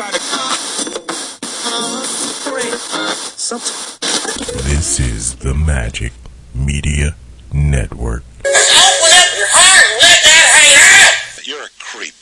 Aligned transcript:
try 0.00 0.10
to. 0.10 0.18
This 4.64 4.98
is 4.98 5.34
the 5.36 5.52
Magic 5.54 6.12
Media 6.54 7.16
Network. 7.52 8.24
Open 8.40 9.10
up 9.12 9.30
your 9.36 9.50
heart 9.52 9.84
and 9.84 10.00
let 10.00 10.20
that 10.24 10.48
hang 10.56 10.72
out. 11.36 11.46
You're 11.46 11.64
a 11.64 11.74
creep. 11.78 12.14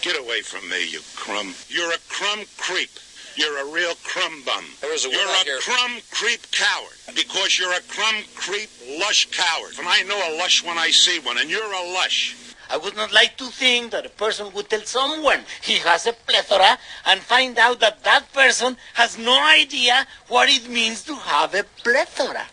Get 0.00 0.18
away 0.18 0.40
from 0.40 0.68
me, 0.70 0.88
you 0.90 1.00
crumb. 1.14 1.54
You're 1.68 1.92
a 1.92 1.98
crumb 2.08 2.46
creep. 2.56 2.90
You're 3.36 3.68
a 3.68 3.70
real 3.70 3.92
crumb 4.02 4.42
bum. 4.46 4.64
There 4.80 4.90
was 4.90 5.04
a 5.04 5.10
you're 5.10 5.20
a 5.20 5.44
here- 5.44 5.58
crumb 5.60 6.00
creep 6.10 6.40
coward 6.52 6.96
because 7.14 7.58
you're 7.58 7.72
a 7.72 7.82
crumb 7.88 8.24
creep 8.34 8.70
lush 8.98 9.28
coward. 9.30 9.74
And 9.78 9.86
I 9.86 10.02
know 10.04 10.16
a 10.16 10.38
lush 10.38 10.64
when 10.64 10.78
I 10.78 10.88
see 10.90 11.18
one, 11.20 11.36
and 11.36 11.50
you're 11.50 11.70
a 11.70 11.92
lush. 11.92 12.34
I 12.70 12.76
would 12.76 12.96
not 12.96 13.12
like 13.12 13.36
to 13.38 13.44
think 13.44 13.92
that 13.92 14.06
a 14.06 14.08
person 14.08 14.52
would 14.54 14.68
tell 14.68 14.82
someone 14.82 15.40
he 15.62 15.74
has 15.78 16.06
a 16.06 16.12
plethora 16.12 16.78
and 17.06 17.20
find 17.20 17.58
out 17.58 17.80
that 17.80 18.04
that 18.04 18.32
person 18.32 18.76
has 18.94 19.18
no 19.18 19.38
idea 19.44 20.06
what 20.28 20.48
it 20.48 20.68
means 20.68 21.02
to 21.04 21.14
have 21.14 21.54
a 21.54 21.64
plethora. 21.82 22.46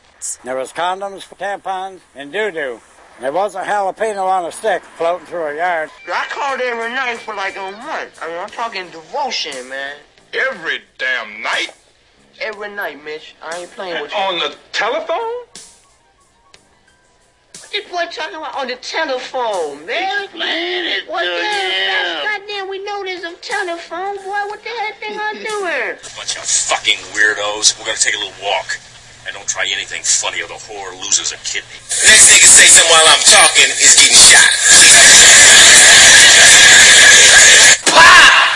There 0.43 0.55
was 0.55 0.71
condoms, 0.71 1.23
for 1.23 1.35
tampons, 1.35 1.99
and 2.15 2.31
doo-doo. 2.31 2.79
There 3.19 3.31
was 3.31 3.55
a 3.55 3.63
jalapeno 3.63 4.25
on 4.25 4.45
a 4.45 4.51
stick 4.51 4.83
floating 4.83 5.27
through 5.27 5.47
a 5.47 5.55
yard. 5.55 5.89
I 6.11 6.25
called 6.29 6.61
every 6.61 6.89
night 6.93 7.17
for 7.19 7.35
like 7.35 7.55
a 7.55 7.71
month. 7.71 8.19
I 8.21 8.27
mean, 8.27 8.37
I'm 8.39 8.49
talking 8.49 8.89
devotion, 8.89 9.69
man. 9.69 9.97
Every 10.33 10.81
damn 10.97 11.41
night 11.43 11.73
Every 12.41 12.69
night, 12.69 13.03
Mitch. 13.03 13.35
I 13.41 13.59
ain't 13.59 13.71
playing 13.71 14.01
with 14.01 14.11
you. 14.11 14.17
on 14.17 14.39
the 14.39 14.55
telephone. 14.71 15.45
What 17.73 17.81
this 17.81 17.89
boy 17.91 18.05
talking 18.21 18.37
about 18.37 18.53
on 18.55 18.67
the 18.67 18.75
telephone, 18.75 19.83
man? 19.87 20.25
Explain 20.25 20.85
it 20.93 21.09
What 21.09 21.23
to 21.23 21.29
the 21.29 21.41
hell? 21.41 22.21
him. 22.21 22.45
Goddamn, 22.45 22.69
we 22.69 22.77
know 22.85 23.03
there's 23.03 23.23
a 23.23 23.33
telephone, 23.41 24.17
boy. 24.17 24.45
What 24.45 24.61
the 24.61 24.69
hell 24.69 24.93
thing 25.01 25.17
I 25.17 25.33
doing? 25.41 25.97
Bunch 26.13 26.37
of 26.37 26.45
fucking 26.45 27.01
weirdos. 27.17 27.73
We're 27.79 27.85
gonna 27.89 27.97
take 27.97 28.13
a 28.13 28.19
little 28.19 28.37
walk. 28.45 28.77
And 29.25 29.33
don't 29.33 29.47
try 29.47 29.65
anything 29.73 30.03
funny 30.03 30.43
or 30.43 30.47
the 30.47 30.53
whore 30.53 30.93
loses 31.01 31.31
a 31.31 31.37
kidney. 31.41 31.73
Next 31.89 32.29
nigga 32.29 32.45
say 32.45 32.67
something 32.69 32.91
while 32.93 33.07
I'm 33.09 33.23
talking 33.25 33.69
is 33.73 33.95
getting 33.97 34.21
shot. 34.29 34.53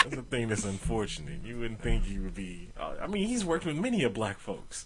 That's 0.03 0.15
the 0.15 0.21
thing 0.29 0.49
that's 0.49 0.65
unfortunate. 0.65 1.39
You 1.43 1.57
wouldn't 1.57 1.81
think 1.81 2.03
he 2.03 2.19
would 2.19 2.35
be. 2.35 2.69
Uh, 2.79 2.93
I 3.01 3.07
mean, 3.07 3.25
he's 3.27 3.43
worked 3.43 3.65
with 3.65 3.77
many 3.77 4.03
of 4.03 4.13
black 4.13 4.37
folks. 4.37 4.85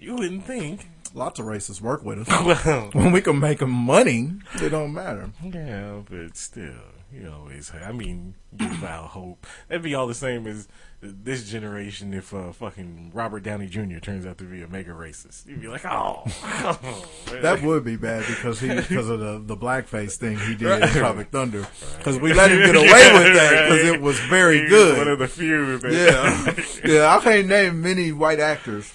You 0.00 0.16
wouldn't 0.16 0.46
think. 0.46 0.88
Lots 1.14 1.38
of 1.38 1.46
racists 1.46 1.80
work 1.80 2.04
with 2.04 2.26
us. 2.28 2.28
Well, 2.64 2.90
when 2.92 3.12
we 3.12 3.20
can 3.20 3.38
make 3.38 3.58
them 3.58 3.70
money, 3.70 4.32
it 4.54 4.70
don't 4.70 4.92
matter. 4.94 5.30
yeah, 5.42 6.00
but 6.08 6.36
still, 6.36 6.72
you 7.12 7.30
always. 7.30 7.70
I 7.74 7.92
mean, 7.92 8.34
give 8.56 8.82
out 8.82 9.08
hope. 9.10 9.46
That'd 9.68 9.82
be 9.82 9.94
all 9.94 10.06
the 10.06 10.14
same 10.14 10.46
as 10.46 10.68
this 11.02 11.48
generation 11.50 12.14
if 12.14 12.32
uh, 12.32 12.52
fucking 12.52 13.10
Robert 13.12 13.42
Downey 13.42 13.66
Jr. 13.66 13.98
turns 13.98 14.24
out 14.24 14.38
to 14.38 14.44
be 14.44 14.62
a 14.62 14.68
mega 14.68 14.92
racist. 14.92 15.46
You'd 15.46 15.60
be 15.60 15.68
like, 15.68 15.84
oh, 15.84 16.24
That 17.42 17.60
would 17.62 17.84
be 17.84 17.96
bad 17.96 18.24
because 18.26 18.60
he 18.60 18.68
because 18.68 19.08
of 19.08 19.20
the 19.20 19.42
the 19.44 19.56
blackface 19.56 20.16
thing 20.16 20.38
he 20.38 20.54
did 20.54 20.82
in 20.82 20.88
Tropic 20.88 21.30
Thunder. 21.30 21.66
Because 21.98 22.18
we 22.18 22.32
let 22.32 22.50
him 22.50 22.58
get 22.58 22.76
away 22.76 22.84
with 23.24 23.34
that 23.34 23.68
because 23.68 23.84
it 23.84 24.00
was 24.00 24.18
very 24.20 24.60
He's 24.60 24.70
good. 24.70 24.98
One 24.98 25.08
of 25.08 25.18
the 25.18 25.28
few. 25.28 25.78
Yeah, 25.90 26.54
yeah. 26.84 27.16
I 27.16 27.20
can't 27.22 27.48
name 27.48 27.82
many 27.82 28.12
white 28.12 28.40
actors 28.40 28.90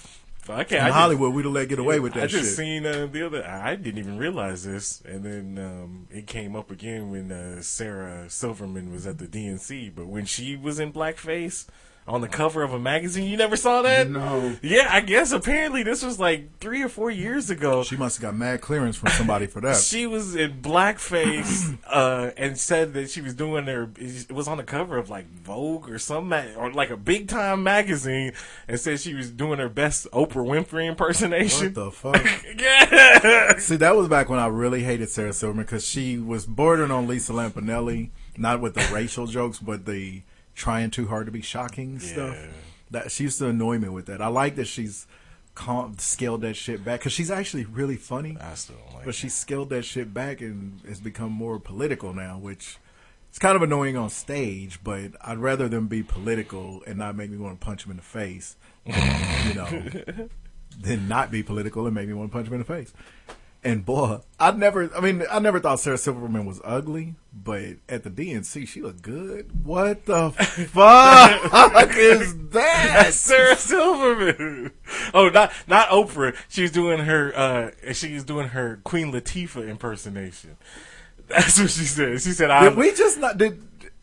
okay, 0.50 0.76
in 0.76 0.82
I 0.82 0.88
just- 0.88 0.96
Hollywood 0.98 1.34
we'd 1.34 1.44
have 1.44 1.54
let 1.54 1.68
get 1.68 1.78
away 1.78 2.00
with 2.00 2.14
that 2.14 2.30
shit. 2.30 2.40
I 2.40 2.42
just 2.42 2.50
shit. 2.50 2.56
seen 2.56 2.86
uh, 2.86 3.06
the 3.10 3.26
other. 3.26 3.46
I 3.46 3.76
didn't 3.76 3.98
even 3.98 4.18
realize 4.18 4.64
this, 4.64 5.02
and 5.04 5.24
then 5.24 5.64
um, 5.64 6.06
it 6.10 6.26
came 6.26 6.54
up 6.56 6.70
again 6.70 7.10
when 7.10 7.30
uh, 7.32 7.62
Sarah 7.62 8.28
Silverman 8.30 8.90
was 8.92 9.06
at 9.06 9.18
the 9.18 9.26
DNC. 9.26 9.94
But 9.94 10.06
when 10.06 10.24
she 10.24 10.56
was 10.56 10.78
in 10.78 10.92
blackface 10.92 11.66
on 12.08 12.22
the 12.22 12.28
cover 12.28 12.62
of 12.62 12.72
a 12.72 12.78
magazine, 12.78 13.28
you 13.30 13.36
never 13.36 13.54
saw 13.54 13.82
that. 13.82 14.08
No. 14.08 14.56
Yeah, 14.62 14.88
I 14.90 15.00
guess 15.00 15.30
apparently 15.30 15.82
this 15.82 16.02
was 16.02 16.18
like 16.18 16.58
three 16.58 16.82
or 16.82 16.88
four 16.88 17.10
years 17.10 17.50
ago. 17.50 17.84
She 17.84 17.96
must 17.96 18.16
have 18.16 18.22
got 18.22 18.34
mad 18.34 18.62
clearance 18.62 18.96
from 18.96 19.10
somebody 19.10 19.46
for 19.46 19.60
that. 19.60 19.76
She 19.76 20.06
was 20.06 20.34
in 20.34 20.62
blackface 20.62 21.76
uh, 21.86 22.30
and 22.36 22.58
said 22.58 22.94
that 22.94 23.10
she 23.10 23.20
was 23.20 23.34
doing 23.34 23.66
her. 23.66 23.90
It 23.96 24.32
was 24.32 24.48
on 24.48 24.56
the 24.56 24.64
cover 24.64 24.96
of 24.96 25.10
like 25.10 25.30
Vogue 25.30 25.90
or 25.90 25.98
some 25.98 26.32
or 26.32 26.72
like 26.72 26.90
a 26.90 26.96
big 26.96 27.28
time 27.28 27.62
magazine, 27.62 28.32
and 28.66 28.80
said 28.80 29.00
she 29.00 29.14
was 29.14 29.30
doing 29.30 29.58
her 29.58 29.68
best 29.68 30.10
Oprah 30.12 30.46
Winfrey 30.46 30.86
impersonation. 30.88 31.74
What 31.74 31.74
the 31.74 31.90
fuck? 31.90 32.24
yeah. 32.58 33.58
See, 33.58 33.76
that 33.76 33.94
was 33.94 34.08
back 34.08 34.30
when 34.30 34.38
I 34.38 34.46
really 34.46 34.82
hated 34.82 35.10
Sarah 35.10 35.34
Silverman 35.34 35.66
because 35.66 35.86
she 35.86 36.16
was 36.18 36.46
bordering 36.46 36.90
on 36.90 37.06
Lisa 37.06 37.32
Lampanelli, 37.32 38.10
not 38.38 38.62
with 38.62 38.74
the 38.74 38.88
racial 38.92 39.26
jokes, 39.26 39.58
but 39.58 39.84
the 39.84 40.22
trying 40.58 40.90
too 40.90 41.06
hard 41.06 41.26
to 41.26 41.32
be 41.32 41.40
shocking 41.40 41.98
stuff. 42.00 42.36
Yeah. 42.36 42.48
That 42.90 43.10
she 43.12 43.24
used 43.24 43.38
to 43.38 43.46
annoy 43.46 43.78
me 43.78 43.88
with 43.88 44.06
that. 44.06 44.20
I 44.20 44.26
like 44.26 44.56
that 44.56 44.66
she's 44.66 45.06
calm, 45.54 45.96
scaled 45.98 46.40
that 46.42 46.54
shit 46.54 46.84
back 46.84 47.00
because 47.00 47.12
she's 47.12 47.30
actually 47.30 47.64
really 47.64 47.96
funny, 47.96 48.36
I 48.40 48.54
still 48.54 48.76
like 48.94 49.04
but 49.04 49.14
she 49.14 49.28
scaled 49.28 49.70
that 49.70 49.84
shit 49.84 50.12
back 50.12 50.40
and 50.40 50.80
has 50.86 51.00
become 51.00 51.32
more 51.32 51.58
political 51.58 52.12
now, 52.12 52.38
which. 52.38 52.76
It's 53.28 53.38
kind 53.38 53.54
of 53.54 53.60
annoying 53.60 53.94
on 53.94 54.08
stage, 54.08 54.80
but 54.82 55.12
I'd 55.20 55.36
rather 55.36 55.68
them 55.68 55.86
be 55.86 56.02
political 56.02 56.82
and 56.86 56.96
not 56.96 57.14
make 57.14 57.30
me 57.30 57.36
want 57.36 57.60
to 57.60 57.64
punch 57.64 57.82
them 57.82 57.90
in 57.90 57.98
the 57.98 58.02
face. 58.02 58.56
you 58.86 59.54
know, 59.54 60.28
than 60.80 61.08
not 61.08 61.30
be 61.30 61.42
political 61.42 61.84
and 61.84 61.94
make 61.94 62.08
me 62.08 62.14
want 62.14 62.30
to 62.30 62.32
punch 62.32 62.46
them 62.46 62.54
in 62.54 62.60
the 62.60 62.64
face. 62.64 62.94
And 63.64 63.84
boy, 63.84 64.20
I 64.38 64.52
never, 64.52 64.88
I 64.96 65.00
mean, 65.00 65.24
I 65.30 65.40
never 65.40 65.58
thought 65.58 65.80
Sarah 65.80 65.98
Silverman 65.98 66.46
was 66.46 66.60
ugly, 66.62 67.16
but 67.34 67.64
at 67.88 68.04
the 68.04 68.10
DNC, 68.10 68.68
she 68.68 68.80
looked 68.80 69.02
good. 69.02 69.64
What 69.66 70.06
the 70.06 70.30
fuck 70.70 71.90
is 71.96 72.36
that? 72.50 72.90
That's 73.02 73.16
Sarah 73.16 73.56
Silverman. 73.56 74.70
Oh, 75.12 75.28
not 75.28 75.52
not 75.66 75.88
Oprah. 75.88 76.36
She's 76.48 76.70
doing 76.70 77.00
her. 77.00 77.32
uh 77.36 77.92
She's 77.92 78.22
doing 78.22 78.48
her 78.50 78.80
Queen 78.84 79.12
Latifah 79.12 79.68
impersonation. 79.68 80.56
That's 81.26 81.58
what 81.60 81.70
she 81.70 81.84
said. 81.84 82.20
She 82.22 82.30
said, 82.30 82.50
"I 82.50 82.68
Did 82.68 82.78
we 82.78 82.92
just 82.94 83.18
not, 83.18 83.36
did, 83.38 83.60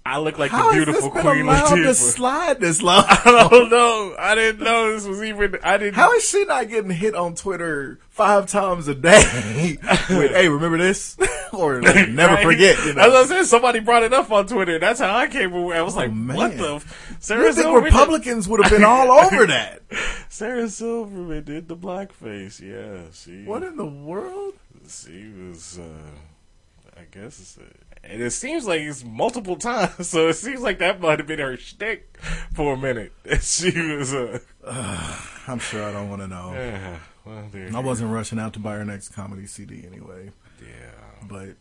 I 0.08 0.20
look 0.20 0.38
like 0.38 0.52
how 0.52 0.70
the 0.70 0.76
has 0.76 0.86
beautiful 0.86 1.10
this 1.10 1.14
been 1.14 1.22
Queen 1.32 1.46
allowed 1.48 1.70
to 1.70 1.76
Latifah." 1.82 1.96
slide 1.96 2.60
this 2.60 2.82
long? 2.84 3.06
I 3.08 3.48
don't 3.50 3.70
know. 3.72 4.16
I 4.20 4.36
didn't 4.36 4.64
know 4.64 4.92
this 4.92 5.06
was 5.08 5.24
even. 5.24 5.58
I 5.64 5.78
didn't. 5.78 5.96
How 5.96 6.14
is 6.14 6.28
she 6.30 6.46
not 6.46 6.70
getting 6.70 6.92
hit 6.92 7.16
on 7.16 7.34
Twitter 7.34 8.00
five 8.10 8.46
times 8.46 8.88
a 8.88 8.94
day 8.96 9.78
with, 10.10 10.32
hey, 10.32 10.48
remember 10.48 10.78
this? 10.78 11.18
or 11.54 11.82
like, 11.82 12.10
never 12.10 12.36
Right? 12.36 12.44
forget, 12.46 12.78
you 12.86 12.94
know? 12.94 13.02
As 13.02 13.14
I 13.32 13.36
said, 13.36 13.44
somebody 13.46 13.80
brought 13.80 14.04
it 14.04 14.14
up 14.14 14.32
on 14.32 14.46
Twitter. 14.46 14.78
That's 14.78 15.00
how 15.00 15.16
I 15.16 15.28
came 15.28 15.54
away. 15.54 15.78
I 15.78 15.82
was 15.82 15.96
like, 15.96 16.10
Oh, 16.10 16.14
man. 16.14 16.36
"What 16.38 16.58
the?" 16.58 16.76
F-? 16.76 17.18
Sarah 17.20 17.40
You 17.46 17.54
think 17.54 17.64
Silverman 17.64 17.84
Republicans 17.86 18.48
would 18.48 18.64
have 18.64 18.72
been 18.72 18.84
all 18.84 19.10
over 19.12 19.48
that? 19.48 19.82
Sarah 20.30 20.70
Silverman 20.70 21.44
did 21.46 21.68
the 21.68 21.76
blackface. 21.76 22.60
Yeah, 22.62 23.02
she. 23.12 23.44
What 23.46 23.64
in 23.64 23.76
the 23.78 23.86
world? 23.86 24.54
She 24.88 25.32
was, 25.32 25.80
uh, 25.80 27.00
I 27.00 27.06
guess, 27.12 27.58
uh, 27.60 27.64
and 28.06 28.22
it 28.22 28.32
seems 28.32 28.66
like 28.68 28.82
it's 28.82 29.04
multiple 29.04 29.56
times. 29.58 30.08
So 30.08 30.28
it 30.30 30.34
seems 30.36 30.62
like 30.62 30.80
that 30.80 31.00
might 31.02 31.20
have 31.20 31.28
been 31.28 31.40
her 31.40 31.58
shtick 31.58 32.18
for 32.54 32.74
a 32.74 32.78
minute. 32.78 33.12
She 33.42 33.72
was, 33.96 34.14
uh, 34.14 34.40
I'm 35.48 35.60
sure 35.60 35.84
I 35.84 35.92
don't 35.92 36.10
want 36.10 36.22
to 36.22 36.28
know. 36.28 36.52
yeah. 36.54 36.98
Well. 37.26 37.50
I 37.74 37.80
wasn't 37.80 38.12
rushing 38.12 38.38
out 38.38 38.54
to 38.54 38.60
buy 38.60 38.76
her 38.76 38.86
next 38.86 39.10
comedy 39.10 39.48
CD 39.48 39.84
anyway, 39.88 40.30
Yeah. 40.62 40.92
but 41.28 41.56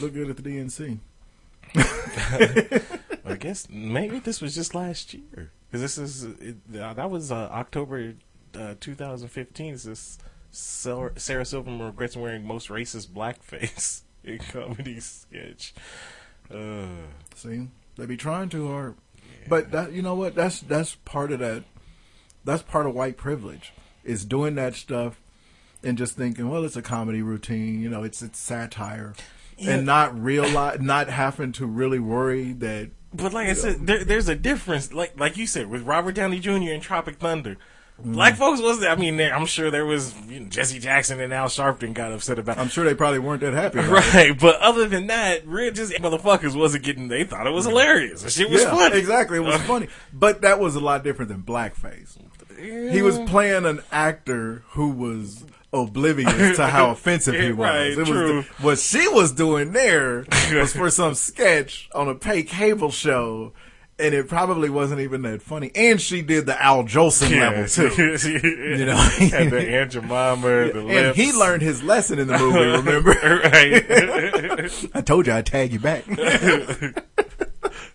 look 0.00 0.14
good 0.14 0.30
at 0.30 0.36
the 0.38 0.42
DNC. 0.42 0.98
I 3.26 3.34
guess 3.38 3.68
maybe 3.68 4.18
this 4.18 4.40
was 4.40 4.54
just 4.54 4.74
last 4.74 5.12
year 5.12 5.50
because 5.70 5.82
this 5.82 5.98
is 5.98 6.24
it, 6.24 6.56
uh, 6.80 6.94
that 6.94 7.10
was 7.10 7.30
uh, 7.30 7.34
October 7.52 8.14
uh, 8.54 8.74
2015. 8.80 9.72
This 9.74 9.84
is 9.86 10.18
Sarah, 10.50 11.12
Sarah 11.20 11.44
Silverman 11.44 11.84
regrets 11.84 12.16
wearing 12.16 12.46
most 12.46 12.68
racist 12.68 13.08
blackface 13.08 14.02
in 14.32 14.38
comedy 14.38 15.00
sketch. 15.00 15.74
Uh, 16.52 16.86
See, 17.34 17.68
they 17.96 18.06
be 18.06 18.16
trying 18.16 18.48
too 18.48 18.68
hard, 18.68 18.96
but 19.48 19.70
that 19.70 19.92
you 19.92 20.02
know 20.02 20.14
what? 20.14 20.34
That's 20.34 20.60
that's 20.60 20.94
part 21.04 21.32
of 21.32 21.40
that. 21.40 21.64
That's 22.44 22.62
part 22.62 22.86
of 22.86 22.94
white 22.94 23.16
privilege 23.16 23.72
is 24.04 24.24
doing 24.24 24.54
that 24.54 24.74
stuff 24.74 25.20
and 25.82 25.98
just 25.98 26.16
thinking, 26.16 26.48
well, 26.48 26.64
it's 26.64 26.76
a 26.76 26.82
comedy 26.82 27.22
routine. 27.22 27.80
You 27.82 27.88
know, 27.90 28.02
it's 28.02 28.22
it's 28.22 28.38
satire, 28.38 29.14
and 29.60 29.84
not 29.84 30.18
realize, 30.18 30.80
not 30.80 31.08
having 31.08 31.52
to 31.52 31.66
really 31.66 31.98
worry 31.98 32.52
that 32.54 32.90
But 33.12 33.32
like 33.32 33.48
I 33.48 33.52
said, 33.52 33.86
there, 33.86 34.04
there's 34.04 34.28
a 34.28 34.34
difference. 34.34 34.92
Like 34.92 35.18
like 35.18 35.36
you 35.36 35.46
said, 35.46 35.68
with 35.68 35.82
Robert 35.82 36.14
Downey 36.14 36.40
Jr. 36.40 36.50
in 36.50 36.80
Tropic 36.80 37.16
Thunder, 37.16 37.56
Mm. 38.04 38.12
black 38.12 38.36
folks 38.36 38.60
was. 38.60 38.84
I 38.84 38.94
mean, 38.94 39.20
I'm 39.20 39.46
sure 39.46 39.70
there 39.70 39.86
was 39.86 40.14
you 40.28 40.40
know, 40.40 40.48
Jesse 40.48 40.78
Jackson 40.78 41.20
and 41.20 41.32
Al 41.32 41.48
Sharpton 41.48 41.94
got 41.94 42.12
upset 42.12 42.38
about. 42.38 42.58
I'm 42.58 42.68
sure 42.68 42.84
they 42.84 42.94
probably 42.94 43.18
weren't 43.18 43.40
that 43.40 43.54
happy. 43.54 43.80
About 43.80 44.04
it. 44.04 44.14
Right, 44.14 44.40
but 44.40 44.56
other 44.60 44.86
than 44.86 45.08
that, 45.08 45.46
real 45.46 45.72
just 45.72 45.92
motherfuckers 45.94 46.56
wasn't 46.56 46.84
getting. 46.84 47.08
They 47.08 47.24
thought 47.24 47.46
it 47.46 47.52
was 47.52 47.66
mm. 47.66 47.70
hilarious. 47.70 48.22
The 48.22 48.30
shit 48.30 48.50
was 48.50 48.62
yeah, 48.62 48.70
funny. 48.70 48.98
exactly. 48.98 49.38
It 49.38 49.42
was 49.42 49.60
funny, 49.62 49.88
but 50.12 50.42
that 50.42 50.60
was 50.60 50.76
a 50.76 50.80
lot 50.80 51.02
different 51.02 51.30
than 51.30 51.42
blackface. 51.42 52.16
He 52.58 53.02
was 53.02 53.18
playing 53.30 53.66
an 53.66 53.80
actor 53.92 54.64
who 54.70 54.90
was 54.90 55.44
oblivious 55.72 56.56
to 56.56 56.66
how 56.66 56.90
offensive 56.92 57.34
he 57.34 57.50
was. 57.52 57.58
Right, 57.58 57.90
it 57.92 57.98
was 57.98 58.08
true. 58.08 58.42
what 58.60 58.78
she 58.78 59.06
was 59.08 59.32
doing 59.32 59.72
there 59.72 60.24
was 60.52 60.72
for 60.72 60.90
some 60.90 61.14
sketch 61.14 61.88
on 61.94 62.08
a 62.08 62.14
pay 62.14 62.42
cable 62.42 62.90
show, 62.90 63.52
and 63.98 64.14
it 64.14 64.28
probably 64.28 64.70
wasn't 64.70 65.00
even 65.00 65.22
that 65.22 65.42
funny. 65.42 65.72
And 65.74 66.00
she 66.00 66.22
did 66.22 66.46
the 66.46 66.60
Al 66.62 66.84
Jolson 66.84 67.30
level 67.30 67.66
too. 67.66 67.88
you 68.78 68.86
know? 68.86 68.96
and 69.20 69.50
the 69.50 69.68
Aunt 69.76 69.92
Jemima, 69.92 70.40
the 70.40 70.78
And 70.78 70.86
lips. 70.86 71.16
he 71.16 71.32
learned 71.32 71.62
his 71.62 71.82
lesson 71.82 72.18
in 72.18 72.28
the 72.28 72.38
movie. 72.38 72.58
Remember? 72.90 73.10
right. 73.44 74.88
I 74.94 75.00
told 75.00 75.26
you 75.26 75.32
I'd 75.32 75.46
tag 75.46 75.72
you 75.72 75.80
back. 75.80 76.04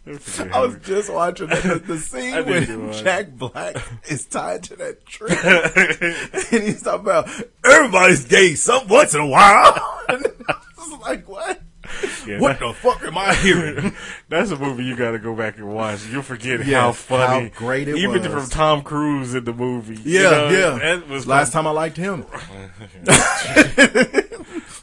I 0.05 0.59
was 0.59 0.75
just 0.83 1.11
watching 1.11 1.47
the, 1.47 1.81
the, 1.85 1.97
scene 1.97 2.45
when. 2.45 2.91
Jack 2.93 3.31
Black 3.31 3.77
is 4.09 4.25
tied 4.25 4.63
to 4.63 4.75
that 4.75 5.05
tree, 5.05 5.29
and 5.31 6.63
he's 6.63 6.83
talking 6.83 7.01
about 7.01 7.29
everybody's 7.63 8.25
gay 8.25 8.55
some 8.55 8.87
once 8.89 9.13
in 9.13 9.21
a 9.21 9.27
while. 9.27 10.01
and 10.09 10.25
I 10.49 10.55
was 10.77 10.99
like, 11.01 11.27
what? 11.27 11.61
Yeah, 12.27 12.39
what 12.39 12.59
that- 12.59 12.67
the 12.67 12.73
fuck 12.73 13.03
am 13.03 13.17
I 13.17 13.33
hearing? 13.35 13.93
That's 14.29 14.51
a 14.51 14.57
movie 14.57 14.83
you 14.85 14.95
got 14.95 15.11
to 15.11 15.19
go 15.19 15.35
back 15.35 15.57
and 15.57 15.73
watch. 15.73 16.05
You'll 16.07 16.21
forget 16.23 16.61
how 16.61 16.91
funny, 16.93 17.49
how 17.49 17.57
great 17.59 17.87
it 17.87 17.93
was. 17.93 18.03
even 18.03 18.21
was. 18.21 18.31
from 18.43 18.49
Tom 18.49 18.81
Cruise 18.83 19.33
in 19.35 19.43
the 19.43 19.53
movie. 19.53 19.95
you 20.09 20.21
Yeah, 20.21 20.29
know, 20.29 20.49
yeah. 20.49 20.79
That 20.97 21.07
was 21.07 21.27
Last 21.27 21.53
time 21.53 21.67
I 21.67 21.71
liked 21.71 21.97
him. 21.97 22.25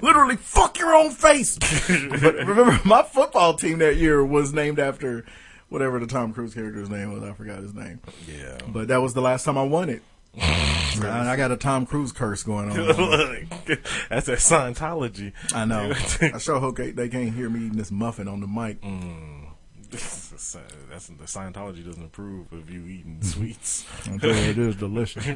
Literally, 0.03 0.37
fuck 0.37 0.79
your 0.79 0.95
own 0.95 1.11
face. 1.11 1.59
but 1.59 2.35
remember, 2.47 2.81
my 2.85 3.03
football 3.03 3.55
team 3.55 3.79
that 3.81 3.97
year 3.97 4.25
was 4.25 4.53
named 4.53 4.79
after 4.79 5.25
whatever 5.69 5.99
the 5.99 6.07
Tom 6.07 6.33
Cruise 6.33 6.55
character's 6.55 6.89
name 6.89 7.13
was. 7.13 7.23
I 7.23 7.33
forgot 7.35 7.59
his 7.61 7.75
name. 7.75 8.01
Yeah. 8.27 8.59
But 8.69 8.89
that 8.89 9.03
was 9.03 9.13
the 9.15 9.21
last 9.21 9.45
time 9.45 9.59
I 9.59 9.63
won 9.63 9.91
it. 9.91 10.03
I 10.39 11.35
got 11.37 11.51
a 11.51 11.57
Tom 11.57 11.87
Cruise 11.87 12.13
curse 12.13 12.43
going 12.43 12.71
on. 12.71 12.77
That's 14.09 14.27
that 14.27 14.39
Scientology. 14.39 15.33
I 15.55 15.65
know. 15.65 15.93
I 16.35 16.39
sure 16.39 16.61
hope 16.61 16.77
they, 16.77 17.09
can't 17.09 17.33
hear 17.35 17.49
me 17.49 17.67
eating 17.67 17.79
this 17.79 17.91
muffin 17.91 18.29
on 18.29 18.41
the 18.41 18.47
mic. 18.47 18.81
Mm. 18.83 19.49
That's 19.91 21.09
the 21.09 21.25
Scientology 21.25 21.85
doesn't 21.85 22.05
approve 22.05 22.53
of 22.53 22.71
you 22.71 22.85
eating 22.87 23.19
mm-hmm. 23.21 23.29
sweets. 23.29 23.85
Tell 24.05 24.31
you, 24.31 24.51
it 24.51 24.59
is 24.59 24.77
delicious. 24.77 25.27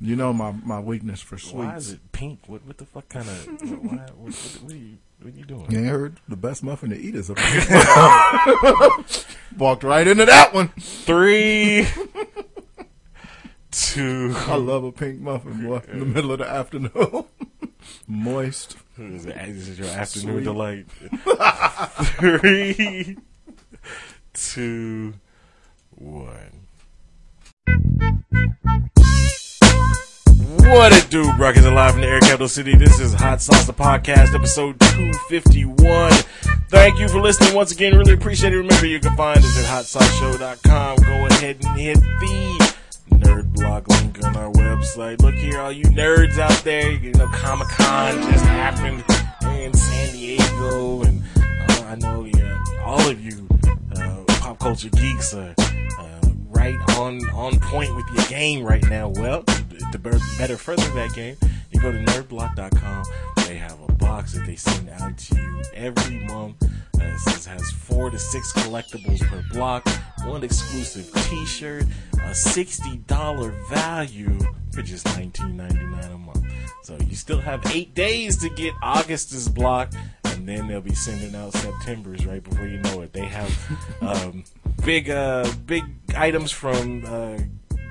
You 0.00 0.16
know 0.16 0.32
my, 0.32 0.50
my 0.50 0.80
weakness 0.80 1.20
for 1.20 1.38
sweets. 1.38 1.54
Why 1.54 1.76
is 1.76 1.92
it 1.92 2.12
pink? 2.12 2.40
What 2.48 2.66
what 2.66 2.76
the 2.78 2.86
fuck 2.86 3.08
kind 3.08 3.28
of? 3.28 3.46
Why, 3.46 3.96
what, 4.16 4.18
what, 4.18 4.34
what 4.62 4.72
are 4.72 4.76
you 4.76 4.98
what 5.20 5.34
are 5.34 5.36
you 5.36 5.44
doing? 5.44 5.70
You 5.70 5.78
ain't 5.78 5.88
heard 5.88 6.20
the 6.28 6.36
best 6.36 6.64
muffin 6.64 6.90
to 6.90 6.98
eat 6.98 7.14
is 7.14 7.28
a 7.30 7.34
Walked 9.58 9.84
right 9.84 10.06
into 10.06 10.24
that 10.24 10.54
one. 10.54 10.68
Three, 10.80 11.86
two. 13.70 14.34
I 14.36 14.56
love 14.56 14.84
a 14.84 14.92
pink 14.92 15.20
muffin, 15.20 15.66
boy, 15.66 15.82
in 15.88 16.00
the 16.00 16.06
middle 16.06 16.32
of 16.32 16.38
the 16.38 16.48
afternoon. 16.48 17.24
Moist. 18.06 18.76
This 18.98 19.24
is 19.26 19.78
your 19.78 19.88
afternoon 19.88 20.36
Sweet. 20.36 20.44
delight. 20.44 20.86
Three, 22.18 23.16
two, 24.34 25.14
one. 25.90 26.66
What 30.62 30.92
it 30.92 31.08
do, 31.10 31.24
Brockers 31.32 31.66
alive 31.66 31.94
in 31.94 32.02
the 32.02 32.06
air 32.06 32.20
capital 32.20 32.48
city. 32.48 32.76
This 32.76 33.00
is 33.00 33.12
Hot 33.14 33.40
Sauce 33.40 33.66
the 33.66 33.72
podcast, 33.72 34.34
episode 34.34 34.78
251. 34.80 36.12
Thank 36.68 36.98
you 37.00 37.08
for 37.08 37.20
listening 37.20 37.54
once 37.54 37.72
again. 37.72 37.96
Really 37.96 38.12
appreciate 38.12 38.52
it. 38.52 38.56
Remember, 38.56 38.86
you 38.86 39.00
can 39.00 39.16
find 39.16 39.38
us 39.38 39.58
at 39.58 39.64
hotsauceshow.com. 39.64 40.96
Go 40.98 41.26
ahead 41.26 41.56
and 41.64 41.78
hit 41.78 41.98
the 41.98 42.69
nerd 43.30 43.52
block 43.52 43.88
link 43.88 44.24
on 44.24 44.36
our 44.36 44.52
website. 44.52 45.20
Look 45.22 45.34
here, 45.34 45.60
all 45.60 45.72
you 45.72 45.84
nerds 45.84 46.38
out 46.38 46.64
there. 46.64 46.90
You 46.90 47.12
know, 47.12 47.28
Comic 47.28 47.68
Con 47.68 48.14
just 48.30 48.44
happened 48.44 49.04
in 49.58 49.72
San 49.74 50.12
Diego, 50.12 51.02
and 51.02 51.22
uh, 51.36 51.84
I 51.88 51.94
know 51.96 52.24
yeah, 52.24 52.58
all 52.84 53.00
of 53.08 53.20
you 53.24 53.46
uh, 53.96 54.24
pop 54.40 54.58
culture 54.58 54.90
geeks 54.90 55.34
are 55.34 55.54
uh, 55.58 56.19
right 56.50 56.76
on 56.98 57.28
on 57.30 57.58
point 57.60 57.94
with 57.94 58.06
your 58.14 58.26
game 58.26 58.64
right 58.64 58.84
now. 58.88 59.08
Well, 59.08 59.44
to 59.44 59.98
better, 59.98 60.56
further 60.56 60.88
that 60.94 61.12
game, 61.14 61.36
you 61.70 61.80
go 61.80 61.90
to 61.90 61.98
nerdblock.com. 61.98 63.04
They 63.46 63.56
have 63.56 63.80
a 63.88 63.92
box 63.92 64.34
that 64.34 64.46
they 64.46 64.56
send 64.56 64.88
out 64.90 65.16
to 65.16 65.36
you 65.36 65.62
every 65.74 66.24
month. 66.26 66.62
Uh, 66.62 67.16
it 67.26 67.44
has 67.46 67.70
four 67.70 68.10
to 68.10 68.18
six 68.18 68.52
collectibles 68.52 69.20
per 69.26 69.42
block, 69.52 69.88
one 70.24 70.44
exclusive 70.44 71.10
T-shirt, 71.28 71.84
a 72.22 72.34
sixty 72.34 72.98
dollar 72.98 73.50
value 73.68 74.38
for 74.72 74.82
just 74.82 75.06
nineteen 75.06 75.56
ninety 75.56 75.84
nine 75.84 76.12
a 76.12 76.18
month. 76.18 76.44
So 76.82 76.96
you 77.08 77.16
still 77.16 77.40
have 77.40 77.64
eight 77.74 77.94
days 77.94 78.36
to 78.38 78.50
get 78.50 78.74
August's 78.82 79.48
block, 79.48 79.92
and 80.24 80.48
then 80.48 80.68
they'll 80.68 80.80
be 80.80 80.94
sending 80.94 81.34
out 81.34 81.52
September's 81.54 82.26
right 82.26 82.42
before 82.42 82.66
you 82.66 82.78
know 82.78 83.00
it. 83.02 83.12
They 83.12 83.26
have 83.26 83.78
um, 84.02 84.44
big, 84.84 85.10
uh, 85.10 85.50
big 85.66 85.84
items 86.16 86.50
from 86.50 87.04
uh, 87.06 87.38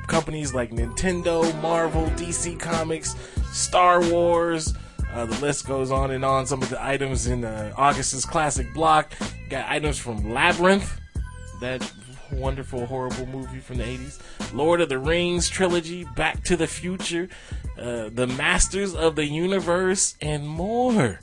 companies 0.07 0.53
like 0.53 0.71
Nintendo, 0.71 1.59
Marvel, 1.61 2.05
DC 2.11 2.59
Comics, 2.59 3.15
Star 3.51 4.01
Wars. 4.09 4.73
Uh, 5.13 5.25
the 5.25 5.39
list 5.39 5.67
goes 5.67 5.91
on 5.91 6.11
and 6.11 6.23
on. 6.23 6.45
Some 6.45 6.61
of 6.61 6.69
the 6.69 6.83
items 6.83 7.27
in 7.27 7.43
uh, 7.43 7.73
August's 7.77 8.25
classic 8.25 8.73
block 8.73 9.13
got 9.49 9.69
items 9.69 9.97
from 9.97 10.31
Labyrinth, 10.31 10.99
that 11.61 11.89
wonderful, 12.31 12.85
horrible 12.85 13.25
movie 13.25 13.59
from 13.59 13.77
the 13.77 13.83
80s, 13.83 14.19
Lord 14.53 14.81
of 14.81 14.89
the 14.89 14.99
Rings 14.99 15.49
trilogy, 15.49 16.05
Back 16.15 16.43
to 16.45 16.55
the 16.55 16.67
Future, 16.67 17.29
uh, 17.77 18.09
The 18.13 18.27
Masters 18.27 18.93
of 18.93 19.15
the 19.15 19.25
Universe, 19.25 20.15
and 20.21 20.47
more. 20.47 21.19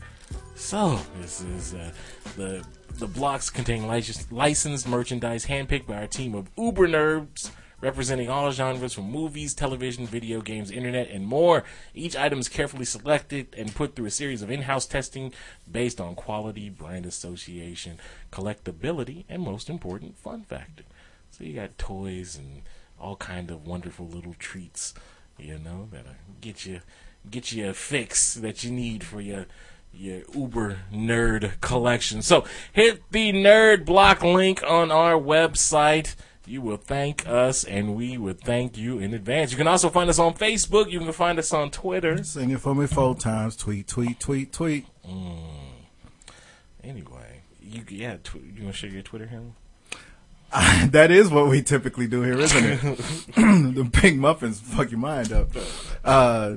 So, 0.56 0.98
this 1.20 1.42
is 1.42 1.74
uh, 1.74 1.92
the 2.36 2.64
the 2.98 3.06
blocks 3.06 3.50
contain 3.50 3.86
lic- 3.86 4.30
licensed 4.30 4.88
merchandise 4.88 5.46
handpicked 5.46 5.86
by 5.86 5.96
our 5.96 6.06
team 6.06 6.34
of 6.34 6.48
uber 6.56 6.88
nerds 6.88 7.50
representing 7.80 8.30
all 8.30 8.50
genres 8.50 8.94
from 8.94 9.10
movies, 9.10 9.54
television, 9.54 10.06
video 10.06 10.40
games, 10.40 10.70
internet, 10.70 11.10
and 11.10 11.26
more. 11.26 11.62
Each 11.94 12.16
item 12.16 12.38
is 12.38 12.48
carefully 12.48 12.86
selected 12.86 13.54
and 13.56 13.74
put 13.74 13.94
through 13.94 14.06
a 14.06 14.10
series 14.10 14.42
of 14.42 14.50
in-house 14.50 14.86
testing 14.86 15.32
based 15.70 16.00
on 16.00 16.14
quality, 16.14 16.70
brand 16.70 17.04
association, 17.04 17.98
collectability, 18.32 19.24
and 19.28 19.42
most 19.42 19.68
important, 19.68 20.16
fun 20.16 20.42
factor. 20.42 20.84
So 21.30 21.44
you 21.44 21.52
got 21.52 21.76
toys 21.76 22.36
and 22.36 22.62
all 22.98 23.16
kind 23.16 23.50
of 23.50 23.66
wonderful 23.66 24.06
little 24.06 24.34
treats, 24.38 24.94
you 25.38 25.58
know, 25.58 25.88
that 25.92 26.06
uh, 26.06 26.14
get 26.40 26.64
you 26.64 26.80
get 27.28 27.52
you 27.52 27.68
a 27.68 27.74
fix 27.74 28.34
that 28.34 28.64
you 28.64 28.70
need 28.70 29.04
for 29.04 29.20
your 29.20 29.46
your 29.96 30.22
uber 30.34 30.78
nerd 30.92 31.60
collection. 31.60 32.22
So 32.22 32.44
hit 32.72 33.02
the 33.10 33.32
nerd 33.32 33.84
block 33.84 34.22
link 34.22 34.62
on 34.62 34.90
our 34.90 35.14
website. 35.14 36.14
You 36.46 36.62
will 36.62 36.76
thank 36.76 37.26
us, 37.26 37.64
and 37.64 37.96
we 37.96 38.16
would 38.16 38.40
thank 38.40 38.78
you 38.78 39.00
in 39.00 39.14
advance. 39.14 39.50
You 39.50 39.56
can 39.56 39.66
also 39.66 39.88
find 39.88 40.08
us 40.08 40.20
on 40.20 40.34
Facebook. 40.34 40.90
You 40.90 41.00
can 41.00 41.10
find 41.12 41.40
us 41.40 41.52
on 41.52 41.72
Twitter. 41.72 42.22
Sing 42.22 42.50
it 42.50 42.60
for 42.60 42.72
me 42.74 42.86
four 42.86 43.16
times. 43.16 43.56
Tweet, 43.56 43.88
tweet, 43.88 44.20
tweet, 44.20 44.52
tweet. 44.52 44.86
Anyway, 46.84 47.42
you 47.60 47.82
yeah, 47.88 48.18
tw- 48.22 48.36
you 48.36 48.62
want 48.62 48.74
to 48.74 48.78
share 48.78 48.90
your 48.90 49.02
Twitter 49.02 49.26
handle? 49.26 49.56
that 50.90 51.10
is 51.10 51.30
what 51.30 51.48
we 51.48 51.62
typically 51.62 52.06
do 52.06 52.22
here, 52.22 52.38
isn't 52.38 52.64
it? 52.64 52.80
the 53.34 53.88
pink 53.92 54.18
muffins 54.18 54.60
fuck 54.60 54.90
your 54.90 55.00
mind 55.00 55.32
up. 55.32 55.48
Uh, 56.04 56.54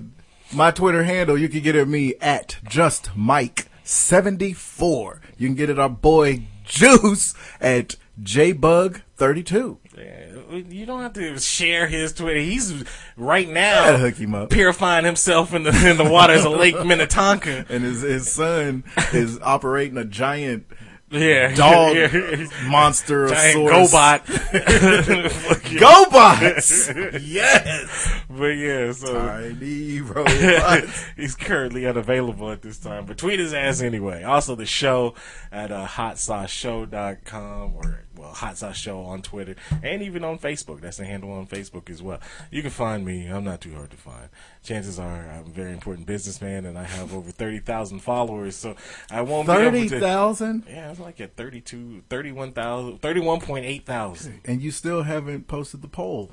my 0.54 0.72
Twitter 0.72 1.04
handle, 1.04 1.38
you 1.38 1.50
can 1.50 1.62
get 1.62 1.76
at 1.76 1.88
me 1.88 2.16
at 2.22 2.58
just 2.68 3.10
Mike 3.16 3.68
seventy 3.84 4.54
four. 4.54 5.22
You 5.38 5.48
can 5.48 5.56
get 5.56 5.70
at 5.70 5.80
our 5.80 5.90
boy 5.90 6.44
Juice 6.66 7.34
at 7.60 7.96
jbug32. 8.22 9.78
Yeah, 9.98 10.58
you 10.70 10.86
don't 10.86 11.02
have 11.02 11.14
to 11.14 11.38
share 11.40 11.88
his 11.88 12.14
Twitter. 12.14 12.40
He's 12.40 12.84
right 13.18 13.48
now 13.50 13.98
hook 13.98 14.16
him 14.16 14.34
up. 14.36 14.50
purifying 14.50 15.06
himself 15.06 15.54
in 15.54 15.64
the 15.64 15.90
in 15.90 15.98
the 15.98 16.10
waters 16.10 16.46
of 16.46 16.54
Lake 16.54 16.76
Minnetonka. 16.86 17.66
And 17.70 17.84
his 17.84 18.02
his 18.02 18.32
son 18.32 18.84
is 19.14 19.40
operating 19.42 19.98
a 19.98 20.06
giant 20.06 20.66
Yeah, 21.12 21.56
dog 21.56 21.96
yeah. 21.96 22.46
monster 22.68 23.26
of 23.26 23.32
Giant 23.32 23.54
sorts. 23.56 23.94
GoBot. 23.94 24.20
GoBots! 25.80 27.20
yes! 27.26 28.14
But 28.30 28.46
yeah, 28.50 28.92
so 28.92 29.14
Tiny 29.14 30.02
robots. 30.02 31.06
he's 31.16 31.36
currently 31.36 31.86
unavailable 31.88 32.52
at 32.52 32.62
this 32.62 32.78
time. 32.78 33.06
But 33.06 33.18
tweet 33.18 33.40
his 33.40 33.54
ass 33.54 33.82
anyway. 33.82 34.24
Also 34.24 34.56
the 34.56 34.66
show 34.68 35.16
at 35.52 35.72
uh, 35.72 35.88
hotsauceshow.com 35.88 37.76
or 37.76 38.06
well, 38.20 38.34
Hot 38.34 38.58
Sauce 38.58 38.78
Show 38.78 39.02
on 39.02 39.22
Twitter 39.22 39.56
and 39.82 40.02
even 40.02 40.24
on 40.24 40.38
Facebook. 40.38 40.82
That's 40.82 40.98
the 40.98 41.06
handle 41.06 41.32
on 41.32 41.48
Facebook 41.48 41.90
as 41.90 42.02
well. 42.02 42.20
You 42.52 42.62
can 42.62 42.72
find 42.72 43.06
me. 43.06 43.28
I'm 43.28 43.44
not 43.44 43.62
too 43.62 43.74
hard 43.74 43.92
to 43.92 43.98
find. 43.98 44.30
Chances 44.64 45.00
are 45.00 45.30
I'm 45.30 45.48
a 45.48 45.50
very 45.50 45.72
important 45.72 46.06
businessman 46.06 46.66
and 46.66 46.78
I 46.78 46.84
have 46.84 47.14
over 47.14 47.32
30,000 47.32 48.00
followers, 48.00 48.56
so 48.56 48.76
I 49.10 49.22
won't 49.22 49.48
be 49.48 49.54
able 49.54 49.72
to 49.72 49.90
30,000? 49.90 50.66
Yeah, 50.68 50.92
it's 50.92 51.00
like 51.00 51.22
at 51.22 51.36
32, 51.36 52.04
31,000, 52.10 53.02
31.8 53.02 53.86
thousand. 53.86 54.42
And 54.46 54.62
you 54.62 54.72
still 54.72 55.04
haven't 55.04 55.48
posted 55.48 55.82
the 55.82 55.88
poll. 55.88 56.32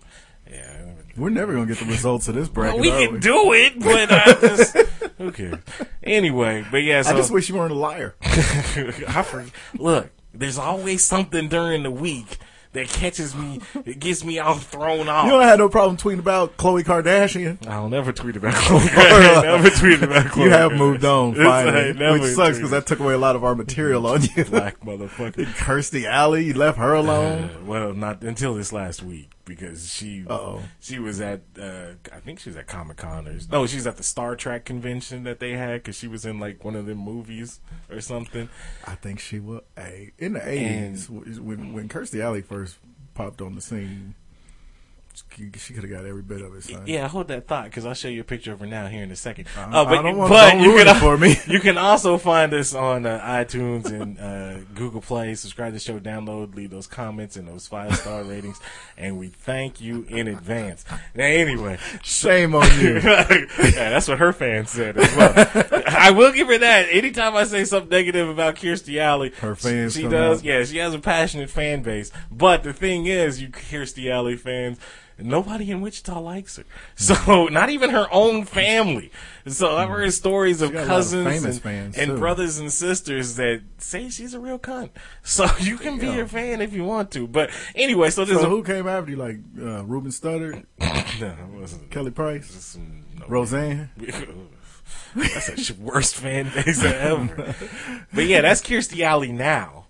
Yeah. 0.51 0.93
We're 1.17 1.31
never 1.31 1.53
going 1.53 1.67
to 1.67 1.75
get 1.75 1.83
the 1.85 1.91
results 1.91 2.29
of 2.29 2.35
this 2.35 2.49
bracket. 2.49 2.81
Well, 2.81 2.83
we 2.83 3.05
are 3.05 3.09
can 3.09 3.21
do 3.21 3.53
it, 3.53 3.81
but 3.81 4.13
I 4.13 4.33
just 4.41 4.77
who 5.19 5.33
cares? 5.33 5.59
Anyway, 6.03 6.65
but 6.71 6.79
yeah, 6.79 7.03
so 7.03 7.11
I 7.11 7.17
just 7.17 7.31
wish 7.31 7.49
you 7.49 7.57
weren't 7.57 7.73
a 7.73 7.77
liar. 7.77 8.15
I 8.23 9.23
forget. 9.23 9.51
Look, 9.79 10.11
there's 10.39 10.59
always 10.59 11.05
something 11.05 11.49
during 11.49 11.83
the 11.83 11.91
week 11.91 12.39
that 12.73 12.89
catches 12.89 13.35
me, 13.35 13.61
it 13.87 13.99
gets 14.01 14.23
me 14.23 14.39
all 14.39 14.55
thrown 14.55 15.09
off. 15.09 15.25
You 15.25 15.33
don't 15.33 15.43
have 15.43 15.59
no 15.59 15.69
problem 15.69 15.97
tweeting 15.97 16.19
about 16.19 16.57
Khloe 16.59 16.83
Kardashian. 16.85 17.67
I'll 17.67 17.89
never 17.89 18.13
tweet 18.13 18.37
about 18.37 18.53
Khloe. 18.55 19.43
Never 19.43 19.71
tweet 19.71 20.03
about 20.03 20.27
Khloe. 20.33 20.45
You 20.45 20.51
have 20.51 20.73
moved 20.73 21.05
on 21.05 21.35
finally, 21.35 22.21
which 22.21 22.35
sucks 22.35 22.57
because 22.59 22.71
that 22.73 22.87
took 22.87 23.01
away 23.01 23.15
a 23.15 23.19
lot 23.19 23.35
of 23.35 23.45
our 23.45 23.55
material 23.55 24.07
on 24.07 24.23
you. 24.37 24.45
black 24.45 24.81
motherfucker. 24.81 25.45
Kirstie 25.57 26.05
Alley, 26.05 26.45
you 26.45 26.55
left 26.55 26.79
her 26.79 26.93
alone. 26.93 27.45
Uh, 27.45 27.65
well, 27.65 27.95
not 27.95 28.23
until 28.23 28.55
this 28.55 28.73
last 28.73 29.03
week 29.03 29.31
because 29.47 29.91
she 29.91 30.25
Uh-oh. 30.29 30.61
she 30.81 30.99
was 30.99 31.21
at 31.23 31.41
uh, 31.59 31.93
I 32.13 32.21
think 32.21 32.41
she 32.41 32.51
was 32.51 32.57
at 32.57 32.67
Comic 32.67 32.99
Con 32.99 33.27
or 33.27 33.39
no, 33.51 33.67
she 33.67 33.77
was 33.77 33.87
at 33.87 33.97
the 33.97 34.03
Star 34.03 34.37
Trek 34.37 34.67
convention 34.67 35.23
that 35.23 35.41
they 35.41 35.53
had 35.53 35.83
because 35.83 35.97
she 35.97 36.09
was 36.09 36.27
in 36.27 36.39
like 36.39 36.63
one 36.63 36.77
of 36.77 36.85
the 36.85 36.95
movies 36.95 37.61
or 37.91 38.01
something. 38.03 38.51
I 38.85 38.97
think 38.97 39.21
she 39.21 39.41
was. 39.41 39.63
Hey, 39.77 40.13
in 40.19 40.35
the 40.35 40.47
eighties, 40.47 41.09
when 41.09 41.73
when 41.73 41.89
Kirstie 41.89 42.21
Alley 42.21 42.43
first 42.43 42.77
popped 43.15 43.41
on 43.41 43.55
the 43.55 43.63
scene, 43.63 44.15
she, 45.35 45.51
she 45.59 45.73
could 45.75 45.83
have 45.85 45.91
got 45.93 46.05
every 46.05 46.23
bit 46.23 46.41
of 46.43 46.55
it. 46.55 46.65
Son. 46.65 46.83
Yeah, 46.87 47.09
hold 47.09 47.29
that 47.29 47.47
thought 47.47 47.65
because 47.65 47.87
I'll 47.87 47.95
show 47.95 48.09
you 48.09 48.21
a 48.21 48.25
picture 48.25 48.53
of 48.53 48.61
her 48.61 48.67
now 48.67 48.87
here 48.87 49.03
in 49.03 49.11
a 49.11 49.17
second. 49.17 49.47
I- 49.57 49.63
Uh, 49.65 49.85
but 49.85 49.99
I 49.99 50.03
don't 50.03 50.17
wanna- 50.17 50.29
but 50.35 50.61
you 50.61 50.75
can 50.77 50.95
for 51.01 51.17
me. 51.19 51.37
you 51.49 51.61
can 51.61 51.79
also 51.79 52.19
find 52.19 52.53
us 52.55 52.75
on 52.75 53.07
uh, 53.07 53.21
iTunes 53.21 53.87
and 53.87 54.19
uh, 54.19 54.65
Google 54.75 55.01
Play. 55.01 55.35
Subscribe 55.35 55.69
to 55.69 55.73
the 55.75 55.81
show, 55.81 55.99
download, 55.99 56.55
leave 56.55 56.71
those 56.71 56.87
comments 56.87 57.37
and 57.37 57.47
those 57.49 57.67
five 57.67 57.95
star 57.97 58.23
ratings, 58.25 58.61
and 58.97 59.19
we 59.19 59.29
thank 59.29 59.81
you 59.81 60.05
in 60.09 60.29
advance. 60.29 60.85
Now, 61.15 61.25
anyway, 61.25 61.79
Shame 62.03 62.55
on 62.55 62.81
you. 62.81 62.95
yeah, 63.03 63.91
that's 63.91 64.09
what 64.09 64.19
her 64.19 64.33
fans 64.33 64.71
said 64.71 64.97
as 64.97 65.17
well. 65.17 65.83
I 65.87 66.11
will 66.11 66.33
give 66.33 66.49
her 66.49 66.59
that. 66.59 66.89
Anytime 66.91 67.35
I 67.37 67.45
say 67.45 67.65
something 67.65 67.91
negative 67.91 68.29
about 68.29 68.57
Kirstie 68.57 68.99
Alley, 68.99 69.31
Her 69.41 69.55
fans 69.55 69.95
she 69.95 70.03
come 70.03 70.11
does. 70.11 70.39
out. 70.41 70.45
Yeah, 70.45 70.65
she 70.65 70.79
has 70.79 70.95
a 70.95 70.99
passionate 70.99 71.51
fan 71.51 71.83
base. 71.83 72.11
But 72.31 72.63
the 72.63 72.73
thing 72.73 73.07
is, 73.07 73.41
you 73.41 73.49
Kirstie 73.49 74.11
Alley 74.11 74.37
fans, 74.37 74.79
nobody 75.19 75.71
in 75.71 75.81
Wichita 75.81 76.19
likes 76.21 76.57
her. 76.57 76.65
So 76.95 77.47
not 77.51 77.71
even 77.71 77.91
her 77.91 78.07
own 78.13 78.45
family. 78.45 79.11
So 79.47 79.77
I've 79.77 79.89
heard 79.89 80.13
stories 80.13 80.61
of 80.63 80.73
lot 80.75 80.83
of 80.83 80.87
cousins 80.89 81.65
and, 81.65 81.97
and 81.97 82.19
brothers 82.19 82.59
and 82.59 82.73
sisters 82.73 83.37
that 83.37 83.63
say 83.79 84.09
she's 84.09 84.35
a 84.35 84.41
real 84.41 84.59
cunt. 84.59 84.91
So 85.23 85.47
you 85.61 85.77
can 85.79 85.99
be 85.99 86.07
Yeah. 86.07 86.13
her 86.17 86.27
fan 86.27 86.61
if 86.61 86.73
you 86.73 86.85
want 86.85 87.11
to. 87.13 87.27
But 87.27 87.51
anyway, 87.75 88.11
so 88.11 88.25
So 88.25 88.49
who 88.49 88.63
came 88.63 88.87
after 88.87 89.11
you? 89.11 89.17
Like 89.17 89.39
uh, 89.59 89.85
Ruben 89.85 90.11
Studdard, 90.11 90.65
no, 91.21 91.35
Kelly 91.91 92.11
Price, 92.11 92.77
no. 93.19 93.27
Roseanne. 93.27 93.91
that's 95.15 95.69
the 95.69 95.77
worst 95.81 96.15
fan 96.17 96.51
base 96.55 96.83
ever. 96.85 97.55
but 98.13 98.27
yeah, 98.27 98.41
that's 98.43 98.61
Kirstie 98.63 99.01
Alley 99.01 99.33
now. 99.33 99.87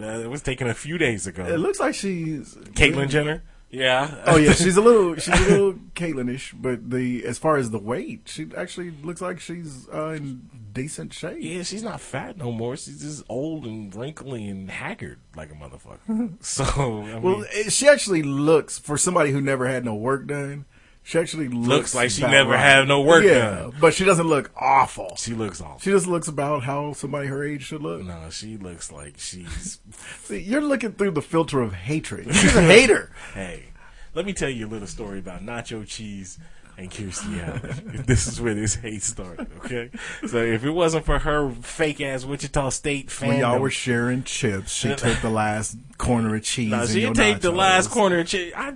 Uh, 0.00 0.06
it 0.18 0.28
was 0.30 0.42
taken 0.42 0.66
a 0.66 0.74
few 0.74 0.98
days 0.98 1.26
ago. 1.26 1.44
It 1.44 1.58
looks 1.58 1.78
like 1.78 1.94
she's 1.94 2.54
Caitlyn 2.74 3.08
Jenner. 3.08 3.42
Yeah. 3.74 4.22
Oh 4.26 4.36
yeah, 4.36 4.52
she's 4.52 4.76
a 4.76 4.80
little 4.80 5.14
she's 5.24 5.34
a 5.40 5.50
little 5.50 5.72
Caitlyn-ish, 5.94 6.52
but 6.52 6.90
the 6.90 7.24
as 7.24 7.38
far 7.38 7.56
as 7.56 7.70
the 7.70 7.78
weight, 7.78 8.22
she 8.26 8.48
actually 8.56 8.90
looks 9.02 9.20
like 9.20 9.40
she's 9.40 9.88
uh, 9.92 10.10
in 10.10 10.48
decent 10.72 11.12
shape. 11.12 11.38
yeah, 11.40 11.62
she's 11.62 11.82
not 11.82 12.00
fat 12.00 12.36
no 12.36 12.50
more. 12.52 12.76
She's 12.76 13.00
just 13.00 13.24
old 13.28 13.64
and 13.64 13.94
wrinkly 13.94 14.48
and 14.48 14.70
haggard 14.70 15.18
like 15.36 15.50
a 15.50 15.54
motherfucker. 15.54 16.32
so, 16.44 16.64
I 16.64 17.04
mean, 17.14 17.22
Well, 17.22 17.44
she 17.68 17.88
actually 17.88 18.22
looks 18.22 18.78
for 18.78 18.96
somebody 18.98 19.30
who 19.30 19.40
never 19.40 19.66
had 19.66 19.84
no 19.84 19.94
work 19.94 20.26
done. 20.26 20.64
She 21.06 21.18
actually 21.18 21.48
looks, 21.48 21.68
Looks 21.68 21.94
like 21.94 22.10
she 22.10 22.22
never 22.22 22.52
right. 22.52 22.60
had 22.60 22.88
no 22.88 23.02
work 23.02 23.24
yeah, 23.24 23.50
done. 23.56 23.74
but 23.78 23.92
she 23.92 24.04
doesn't 24.06 24.26
look 24.26 24.50
awful. 24.56 25.14
she 25.16 25.34
looks 25.34 25.60
awful. 25.60 25.78
She 25.80 25.90
just 25.90 26.06
looks 26.06 26.28
about 26.28 26.64
how 26.64 26.94
somebody 26.94 27.28
her 27.28 27.44
age 27.44 27.62
should 27.66 27.82
look. 27.82 28.02
no, 28.02 28.30
she 28.30 28.56
looks 28.56 28.90
like 28.90 29.14
she's. 29.18 29.80
See, 30.22 30.38
you're 30.38 30.62
looking 30.62 30.92
through 30.92 31.10
the 31.10 31.20
filter 31.22 31.60
of 31.60 31.74
hatred. 31.74 32.34
She's 32.34 32.56
a 32.56 32.62
hater. 32.62 33.12
hey, 33.34 33.64
let 34.14 34.24
me 34.24 34.32
tell 34.32 34.48
you 34.48 34.66
a 34.66 34.70
little 34.70 34.88
story 34.88 35.18
about 35.18 35.42
nacho 35.44 35.86
cheese 35.86 36.38
and 36.76 36.90
Kirstie 36.90 37.42
Alley. 37.46 38.02
this 38.06 38.26
is 38.26 38.40
where 38.40 38.54
this 38.54 38.74
hate 38.74 39.02
started, 39.02 39.46
okay? 39.64 39.90
So 40.26 40.38
if 40.38 40.64
it 40.64 40.70
wasn't 40.70 41.04
for 41.04 41.20
her 41.20 41.50
fake 41.62 42.00
ass 42.00 42.24
Wichita 42.24 42.70
State 42.70 43.10
fan, 43.10 43.28
When 43.28 43.38
y'all 43.40 43.58
were 43.60 43.70
sharing 43.70 44.24
chips, 44.24 44.72
she 44.74 44.94
took 44.94 45.20
the 45.20 45.30
last 45.30 45.76
corner 45.98 46.34
of 46.34 46.42
cheese. 46.42 46.70
No, 46.70 46.84
she 46.86 47.00
didn't 47.02 47.14
take 47.16 47.40
the 47.40 47.52
last 47.52 47.90
corner. 47.90 48.18
of 48.20 48.28
chi- 48.30 48.52
I, 48.56 48.72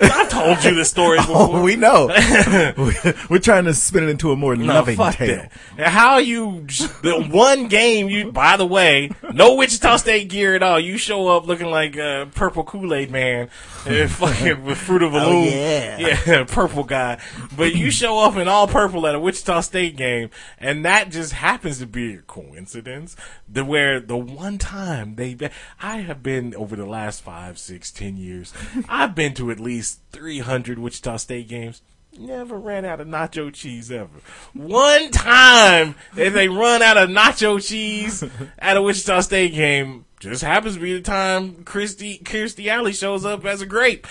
I 0.00 0.26
told 0.28 0.64
you 0.64 0.74
the 0.74 0.84
story 0.86 1.18
before. 1.20 1.36
Oh, 1.36 1.62
we 1.62 1.76
know. 1.76 2.06
We're 3.28 3.38
trying 3.38 3.66
to 3.66 3.74
spin 3.74 4.04
it 4.04 4.08
into 4.08 4.32
a 4.32 4.36
more 4.36 4.56
No, 4.56 4.64
loving 4.74 4.96
tale. 4.96 5.46
that. 5.76 5.88
How 5.88 6.16
you 6.18 6.62
the 7.02 7.28
one 7.30 7.68
game 7.68 8.08
you? 8.08 8.32
By 8.32 8.56
the 8.56 8.66
way, 8.66 9.10
no 9.34 9.54
Wichita 9.56 9.96
State 9.98 10.28
gear 10.30 10.54
at 10.54 10.62
all. 10.62 10.80
You 10.80 10.96
show 10.96 11.28
up 11.28 11.46
looking 11.46 11.70
like 11.70 11.98
uh, 11.98 12.26
purple 12.34 12.64
Kool 12.64 12.94
Aid 12.94 13.10
man, 13.10 13.50
fucking 14.08 14.64
with 14.64 14.78
Fruit 14.78 15.02
of 15.02 15.12
the 15.12 15.20
Oh, 15.22 15.30
Loom. 15.30 15.44
yeah. 15.46 16.20
yeah, 16.26 16.44
purple 16.48 16.84
guy. 16.84 17.20
But 17.56 17.74
you 17.74 17.90
show 17.90 18.18
up 18.20 18.36
in 18.36 18.46
all 18.48 18.66
purple 18.66 19.06
at 19.06 19.14
a 19.14 19.20
Wichita 19.20 19.60
State 19.62 19.96
game, 19.96 20.30
and 20.58 20.84
that 20.84 21.10
just 21.10 21.32
happens 21.32 21.78
to 21.78 21.86
be 21.86 22.14
a 22.14 22.18
coincidence. 22.18 23.16
The 23.48 23.64
where 23.64 24.00
the 24.00 24.16
one 24.16 24.58
time 24.58 25.14
they, 25.16 25.36
I 25.80 25.98
have 25.98 26.22
been 26.22 26.54
over 26.54 26.76
the 26.76 26.86
last 26.86 27.22
five, 27.22 27.58
six, 27.58 27.90
ten 27.90 28.16
years. 28.16 28.52
I've 28.88 29.14
been 29.14 29.34
to 29.34 29.50
at 29.50 29.60
least 29.60 30.00
three 30.12 30.40
hundred 30.40 30.78
Wichita 30.78 31.16
State 31.16 31.48
games. 31.48 31.82
Never 32.20 32.58
ran 32.58 32.84
out 32.84 33.00
of 33.00 33.08
nacho 33.08 33.50
cheese 33.50 33.90
ever. 33.90 34.10
One 34.52 35.10
time 35.10 35.94
if 36.18 36.34
they 36.34 36.48
run 36.48 36.82
out 36.82 36.98
of 36.98 37.08
nacho 37.08 37.66
cheese 37.66 38.22
at 38.58 38.76
a 38.76 38.82
Wichita 38.82 39.22
State 39.22 39.54
game, 39.54 40.04
just 40.20 40.42
happens 40.42 40.74
to 40.74 40.80
be 40.82 40.92
the 40.92 41.00
time 41.00 41.64
Christy 41.64 42.18
Kirstie 42.18 42.66
Alley 42.66 42.92
shows 42.92 43.24
up 43.24 43.46
as 43.46 43.62
a 43.62 43.66
grape. 43.66 44.06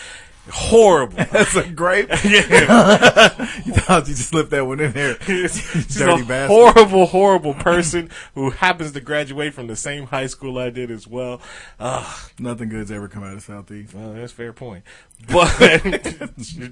Horrible. 0.50 1.16
That's 1.32 1.56
a 1.56 1.68
grape. 1.70 2.10
Yeah. 2.24 3.30
you 3.66 3.74
thought 3.74 4.08
you 4.08 4.14
just 4.16 4.30
slipped 4.30 4.50
that 4.52 4.66
one 4.66 4.80
in 4.80 4.92
there. 4.92 5.20
She's 5.22 5.98
Dirty 5.98 6.22
a 6.22 6.26
bastard. 6.26 6.48
horrible, 6.50 7.06
horrible 7.08 7.54
person 7.54 8.10
who 8.36 8.50
happens 8.52 8.92
to 8.92 9.02
graduate 9.02 9.54
from 9.54 9.68
the 9.68 9.76
same 9.76 10.08
high 10.08 10.28
school 10.28 10.58
I 10.58 10.70
did 10.70 10.92
as 10.92 11.08
well. 11.08 11.42
Ugh. 11.80 12.32
Nothing 12.40 12.70
good's 12.70 12.92
ever 12.92 13.08
come 13.08 13.24
out 13.24 13.34
of 13.34 13.42
Southeast. 13.44 13.94
Well, 13.94 14.14
that's 14.14 14.32
a 14.32 14.36
fair 14.36 14.54
point. 14.54 14.84
But 15.32 15.50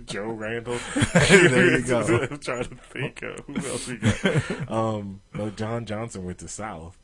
Joe 0.06 0.28
Randall. 0.28 0.80
There 1.14 1.78
you 1.80 1.84
go. 1.84 2.28
I'm 2.30 2.38
trying 2.40 2.64
to 2.66 2.76
think 2.76 3.22
of 3.24 3.40
who 3.46 3.56
else 3.56 3.88
we 3.88 3.98
got. 3.98 4.72
Um, 4.72 5.22
no, 5.34 5.50
John 5.50 5.86
Johnson 5.86 6.24
went 6.26 6.40
to 6.40 6.48
South. 6.48 6.98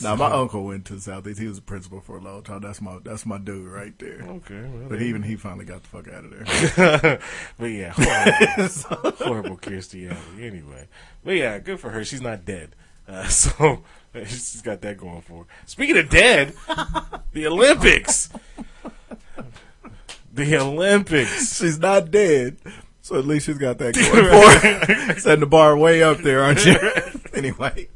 Now 0.00 0.16
my 0.16 0.30
uncle 0.30 0.64
went 0.64 0.86
to 0.86 0.98
Southeast. 0.98 1.38
He 1.40 1.46
was 1.46 1.58
a 1.58 1.62
principal 1.62 2.00
for 2.00 2.16
a 2.16 2.20
long 2.20 2.42
time. 2.42 2.60
That's 2.62 2.80
my 2.80 2.98
that's 3.02 3.26
my 3.26 3.38
dude 3.38 3.66
right 3.70 3.96
there. 3.98 4.22
Okay, 4.22 4.62
well, 4.62 4.88
But 4.88 5.02
even 5.02 5.22
he 5.22 5.36
finally 5.36 5.64
got 5.64 5.82
the 5.82 5.88
fuck 5.88 6.08
out 6.08 6.24
of 6.24 6.30
there. 6.30 7.18
but 7.58 7.66
yeah, 7.66 7.92
horrible, 7.94 9.10
horrible 9.26 9.56
Kirstie 9.58 10.10
Alley. 10.10 10.46
Anyway, 10.46 10.88
but 11.24 11.32
yeah, 11.32 11.58
good 11.58 11.78
for 11.80 11.90
her. 11.90 12.04
She's 12.04 12.22
not 12.22 12.44
dead, 12.44 12.74
uh, 13.06 13.24
so 13.28 13.82
she's 14.14 14.62
got 14.62 14.80
that 14.82 14.96
going 14.96 15.22
for 15.22 15.44
her. 15.44 15.50
Speaking 15.66 15.98
of 15.98 16.08
dead, 16.08 16.54
the 17.32 17.46
Olympics, 17.46 18.30
the 20.32 20.56
Olympics. 20.56 21.58
She's 21.58 21.78
not 21.78 22.10
dead, 22.10 22.56
so 23.02 23.18
at 23.18 23.26
least 23.26 23.46
she's 23.46 23.58
got 23.58 23.78
that 23.78 23.94
going 23.94 24.06
for 24.06 24.66
her. 25.06 25.18
Setting 25.18 25.40
the 25.40 25.46
bar 25.46 25.76
way 25.76 26.02
up 26.02 26.18
there, 26.18 26.42
aren't 26.42 26.64
you? 26.64 26.76
anyway, 27.34 27.88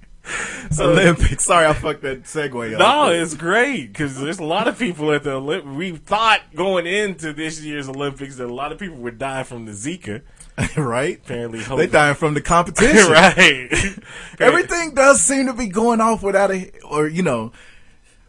Olympics. 0.79 1.45
Sorry, 1.45 1.67
I 1.67 1.73
fucked 1.73 2.03
that 2.03 2.25
segue 2.25 2.75
up. 2.75 2.79
No, 2.79 3.11
it's 3.11 3.35
great 3.35 3.93
because 3.93 4.19
there's 4.19 4.39
a 4.39 4.45
lot 4.45 4.69
of 4.69 4.79
people 4.79 5.13
at 5.13 5.23
the 5.23 5.33
Olympics. 5.33 5.77
We 5.77 5.93
thought 5.93 6.41
going 6.55 6.87
into 6.87 7.33
this 7.33 7.61
year's 7.63 7.89
Olympics 7.89 8.37
that 8.37 8.47
a 8.47 8.55
lot 8.55 8.73
of 8.73 8.79
people 8.79 8.97
would 8.99 9.19
die 9.19 9.43
from 9.43 9.67
the 9.67 9.73
Zika. 9.73 10.23
right. 10.77 11.19
Apparently, 11.23 11.61
They 11.61 11.87
dying 11.87 12.15
from 12.15 12.35
the 12.35 12.41
competition. 12.41 12.97
right. 13.13 13.69
Everything 14.41 14.95
does 14.95 15.21
seem 15.21 15.47
to 15.47 15.53
be 15.53 15.69
going 15.69 16.01
off 16.01 16.23
without 16.23 16.51
a, 16.51 16.71
or 16.89 17.07
you 17.09 17.23
know, 17.23 17.53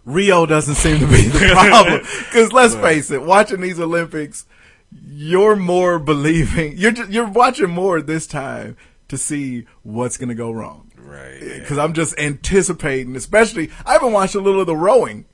Rio 0.06 0.46
doesn't 0.46 0.75
seem 0.75 1.00
to 1.00 1.08
be 1.08 1.24
the 1.24 1.50
problem. 1.51 2.00
Because 2.00 2.51
let's 2.54 2.75
face 2.75 3.12
it, 3.12 3.24
watching 3.24 3.62
these 3.62 3.80
Olympics, 3.80 4.46
you're 5.06 5.56
more 5.56 6.00
believing. 6.00 6.77
You're 6.77 6.92
just, 6.92 7.12
you're 7.12 7.30
watching 7.30 7.70
more 7.70 8.01
this 8.01 8.27
time 8.27 8.77
to 9.10 9.18
see 9.18 9.66
what's 9.84 10.18
going 10.18 10.30
to 10.30 10.36
go 10.36 10.51
wrong. 10.51 10.87
Right. 11.08 11.40
Because 11.40 11.78
I'm 11.78 11.94
just 11.94 12.18
anticipating, 12.20 13.16
especially 13.16 13.72
I 13.86 13.96
even 13.96 14.12
watched 14.12 14.36
a 14.36 14.42
little 14.42 14.62
of 14.62 14.68
the 14.68 14.76
rowing. 14.76 15.26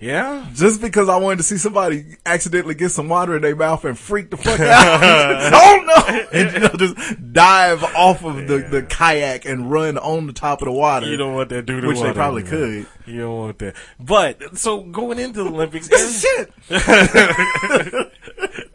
Yeah. 0.00 0.46
Just 0.54 0.80
because 0.80 1.08
I 1.08 1.16
wanted 1.16 1.36
to 1.36 1.42
see 1.42 1.58
somebody 1.58 2.16
accidentally 2.24 2.74
get 2.74 2.90
some 2.90 3.08
water 3.08 3.36
in 3.36 3.42
their 3.42 3.56
mouth 3.56 3.84
and 3.84 3.98
freak 3.98 4.30
the 4.30 4.36
fuck 4.36 4.60
out. 4.60 5.52
oh 5.54 5.82
no! 5.84 5.92
And 6.32 6.52
you 6.52 6.58
know, 6.60 6.68
just 6.76 7.32
dive 7.32 7.82
off 7.82 8.24
of 8.24 8.46
the, 8.46 8.58
the 8.58 8.82
kayak 8.82 9.44
and 9.44 9.70
run 9.70 9.96
on 9.98 10.26
the 10.26 10.32
top 10.32 10.60
of 10.60 10.66
the 10.66 10.72
water. 10.72 11.06
You 11.06 11.16
don't 11.16 11.34
want 11.34 11.48
that 11.50 11.66
dude 11.66 11.82
to 11.82 11.88
Which 11.88 12.00
they 12.00 12.12
probably 12.12 12.42
could. 12.42 12.86
You 13.06 13.20
don't 13.20 13.38
want 13.38 13.58
that. 13.58 13.74
But 13.98 14.58
so 14.58 14.82
going 14.82 15.18
into 15.18 15.42
the 15.44 15.50
Olympics, 15.50 15.88
This 15.88 16.24
is 16.24 16.50
shit. 16.68 18.12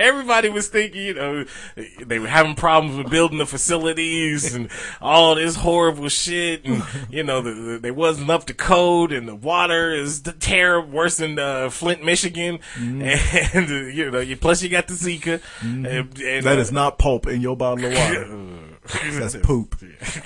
everybody 0.01 0.49
was 0.49 0.67
thinking, 0.67 1.01
you 1.01 1.13
know, 1.13 1.45
they 2.05 2.19
were 2.19 2.27
having 2.27 2.55
problems 2.55 2.97
with 2.97 3.09
building 3.09 3.37
the 3.37 3.45
facilities 3.45 4.53
and 4.53 4.69
all 5.01 5.35
this 5.35 5.55
horrible 5.55 6.09
shit, 6.09 6.65
and 6.65 6.83
you 7.09 7.23
know, 7.23 7.41
the, 7.41 7.51
the, 7.51 7.79
they 7.79 7.91
wasn't 7.91 8.29
up 8.29 8.45
to 8.45 8.53
code, 8.53 9.11
and 9.11 9.27
the 9.27 9.35
water 9.35 9.91
is 9.93 10.23
the 10.23 10.33
terrible, 10.33 10.89
worse 10.89 11.17
than 11.17 11.37
uh, 11.39 11.69
Flint, 11.69 12.03
Michigan, 12.03 12.59
and 12.75 13.03
uh, 13.03 13.75
you 13.87 14.11
know, 14.11 14.19
you, 14.19 14.35
plus 14.37 14.61
you 14.61 14.69
got 14.69 14.87
the 14.87 14.93
Zika. 14.93 15.41
And, 15.61 15.85
and, 15.85 16.45
That 16.45 16.57
uh, 16.57 16.61
is 16.61 16.71
not 16.71 16.97
pulp 16.97 17.27
in 17.27 17.41
your 17.41 17.55
bottle 17.55 17.85
of 17.85 17.93
water. 17.93 18.59
That's 19.19 19.35
poop. 19.37 19.75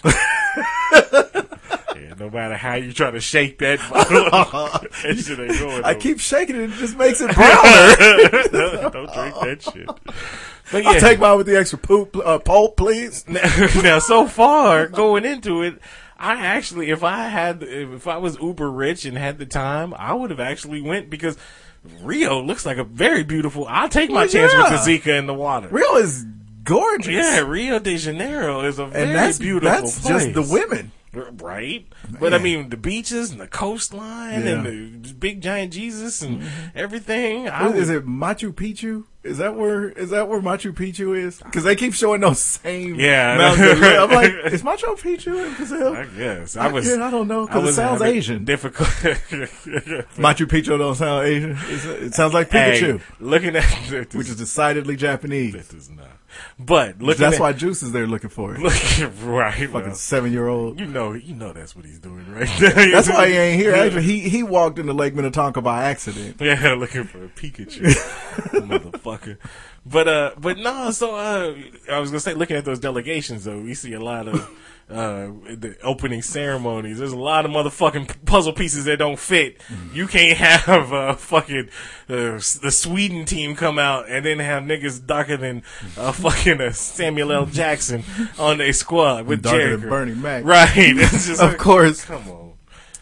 Yeah, 1.95 2.13
no 2.19 2.29
matter 2.29 2.55
how 2.55 2.75
you 2.75 2.93
try 2.93 3.11
to 3.11 3.19
shake 3.19 3.59
that 3.59 3.79
bottle, 3.89 4.69
that 5.03 5.17
shit 5.17 5.39
ain't 5.39 5.59
going. 5.59 5.83
I 5.83 5.93
keep 5.95 6.19
shaking 6.19 6.55
it; 6.55 6.69
it 6.71 6.73
just 6.73 6.97
makes 6.97 7.21
it 7.21 7.33
browner. 7.33 8.89
Don't 8.91 9.13
drink 9.13 9.35
that 9.41 9.69
shit. 9.73 9.87
But 10.71 10.85
I'll 10.85 10.99
take 10.99 11.19
mine 11.19 11.37
with 11.37 11.45
the 11.47 11.57
extra 11.57 11.77
poop, 11.77 12.15
uh, 12.17 12.39
pulp, 12.39 12.75
please. 12.77 13.23
now, 13.27 13.41
now, 13.83 13.99
so 13.99 14.25
far 14.25 14.87
going 14.87 15.23
into 15.25 15.61
it, 15.61 15.79
I 16.17 16.33
actually, 16.45 16.89
if 16.89 17.03
I 17.03 17.27
had, 17.27 17.61
if 17.61 18.07
I 18.07 18.17
was 18.17 18.37
uber 18.39 18.69
rich 18.71 19.05
and 19.05 19.17
had 19.17 19.37
the 19.37 19.45
time, 19.45 19.93
I 19.97 20.13
would 20.13 20.31
have 20.31 20.39
actually 20.39 20.81
went 20.81 21.09
because 21.09 21.37
Rio 22.01 22.41
looks 22.41 22.65
like 22.65 22.77
a 22.77 22.83
very 22.83 23.23
beautiful. 23.23 23.67
I'll 23.67 23.89
take 23.89 24.09
my 24.09 24.21
Well, 24.21 24.27
chance 24.27 24.53
yeah. 24.53 24.71
with 24.71 24.85
the 24.85 24.97
Zika 24.99 25.19
in 25.19 25.27
the 25.27 25.33
water. 25.35 25.67
Rio 25.67 25.97
is 25.97 26.25
gorgeous. 26.63 27.13
Yeah, 27.13 27.41
Rio 27.41 27.77
de 27.77 27.97
Janeiro 27.97 28.61
is 28.61 28.79
a 28.79 28.87
very 28.87 29.05
and 29.05 29.15
that's 29.15 29.37
beautiful 29.37 29.69
that's 29.69 29.99
place. 29.99 30.25
just 30.25 30.33
the 30.33 30.41
women. 30.51 30.91
Right, 31.15 31.88
but 32.19 32.34
I 32.34 32.38
mean 32.38 32.69
the 32.69 32.77
beaches 32.77 33.31
and 33.31 33.39
the 33.39 33.48
coastline 33.48 34.43
Yeah. 34.43 34.65
and 34.65 35.03
the 35.05 35.13
big 35.13 35.41
giant 35.41 35.74
Jesus 35.74 36.22
and 36.22 36.41
mm-hmm. 36.41 36.67
everything. 36.77 37.48
I 37.50 37.63
What 37.63 37.74
would- 37.74 37.81
is 37.84 37.89
it 37.89 38.05
Machu 38.05 38.53
Picchu? 38.53 39.05
Is 39.25 39.39
that 39.39 39.55
where 39.55 39.89
is 39.89 40.12
that 40.12 40.27
where 40.27 40.39
Machu 40.39 40.72
Picchu 40.72 41.17
is? 41.17 41.39
Because 41.39 41.63
they 41.63 41.75
keep 41.75 41.94
showing 41.96 42.22
those 42.22 42.39
same 42.39 42.94
Yeah. 42.96 43.38
mountains. 43.39 43.82
I'm 43.82 44.12
like, 44.12 44.53
is 44.53 44.62
Machu 44.62 44.96
Picchu 45.00 45.48
in 45.48 45.53
Brazil? 45.55 45.96
I 45.96 46.05
guess 46.05 46.55
I 46.55 46.67
I 46.67 46.72
was. 46.72 46.88
can't- 46.88 47.01
I 47.01 47.10
don't 47.10 47.27
know 47.27 47.48
because 47.48 47.70
it 47.70 47.74
sounds 47.74 48.01
Asian. 48.03 48.46
Difficult. 48.46 48.88
Machu 50.17 50.46
Picchu 50.46 50.77
don't 50.77 50.96
sound 50.96 51.27
Asian. 51.27 51.58
It 51.70 52.13
sounds 52.13 52.34
like 52.34 52.50
Pikachu, 52.50 53.00
Hey, 53.00 53.05
looking 53.20 53.55
at 53.55 53.63
this, 53.89 54.13
which 54.13 54.29
is 54.29 54.36
decidedly 54.36 54.96
Japanese. 54.96 55.53
this 55.53 55.74
is 55.74 55.89
not. 55.89 56.05
But 56.60 57.01
looking 57.01 57.22
That's 57.22 57.36
at, 57.38 57.41
why 57.41 57.53
Juice 57.53 57.82
is 57.82 57.94
there 57.94 58.05
looking 58.08 58.29
for 58.29 58.53
it. 58.55 58.60
Looking 58.62 59.25
right. 59.25 59.53
Fucking 59.53 59.72
well, 59.72 59.96
seven 59.96 60.34
year 60.34 60.50
old. 60.50 60.79
you 60.82 60.86
know, 60.86 61.13
you 61.13 61.34
know 61.34 61.53
that's 61.53 61.77
what 61.77 61.86
he's 61.86 62.00
doing 62.00 62.29
right 62.34 62.50
there. 62.60 62.91
That's 62.91 63.08
why 63.08 63.29
he 63.29 63.36
ain't 63.36 63.62
here. 63.62 63.74
Actually, 63.74 64.03
he 64.03 64.20
he 64.29 64.44
walked 64.44 64.77
into 64.77 64.91
Lake 64.91 65.15
Minnetonka 65.15 65.62
by 65.62 65.86
accident. 65.86 66.36
Yeah, 66.41 66.74
looking 66.77 67.05
for 67.05 67.24
a 67.24 67.29
Pikachu, 67.29 67.86
motherfucker. 69.05 69.38
But 69.85 70.07
uh, 70.07 70.31
but 70.38 70.57
no. 70.57 70.91
So 70.91 71.15
uh, 71.15 71.55
I 71.91 72.00
was 72.00 72.09
gonna 72.09 72.19
say, 72.19 72.33
looking 72.33 72.57
at 72.57 72.65
those 72.65 72.79
delegations 72.79 73.43
though, 73.45 73.62
we 73.62 73.74
see 73.74 73.93
a 73.93 74.00
lot 74.00 74.27
of 74.27 74.41
uh 74.88 75.27
the 75.55 75.75
opening 75.83 76.21
ceremonies. 76.21 77.00
There's 77.00 77.12
a 77.12 77.17
lot 77.17 77.45
of 77.45 77.51
motherfucking 77.51 78.25
puzzle 78.25 78.53
pieces 78.53 78.85
that 78.85 78.97
don't 78.97 79.17
fit. 79.19 79.62
You 79.93 80.07
can't 80.07 80.38
have 80.65 80.91
uh 80.93 81.15
fucking 81.15 81.69
uh, 82.09 82.13
the 82.62 82.69
Sweden 82.71 83.25
team 83.25 83.55
come 83.55 83.77
out 83.79 84.09
and 84.09 84.25
then 84.25 84.39
have 84.39 84.63
niggas 84.63 85.05
darker 85.05 85.38
than 85.38 85.62
uh, 85.97 86.12
fucking 86.13 86.62
uh, 86.62 86.71
Samuel 86.71 87.31
L. 87.31 87.45
Jackson 87.45 88.03
on 88.39 88.57
their 88.57 88.74
squad 88.74 89.27
with 89.27 89.41
Darker 89.43 89.57
Jericho. 89.59 89.77
than 89.81 89.89
Bernie 89.89 90.15
Mac. 90.15 90.43
Right. 90.43 90.69
It's 90.75 91.27
just 91.27 91.41
Of 91.41 91.50
like, 91.51 91.57
course, 91.59 92.05
Come 92.05 92.27
on. 92.29 92.53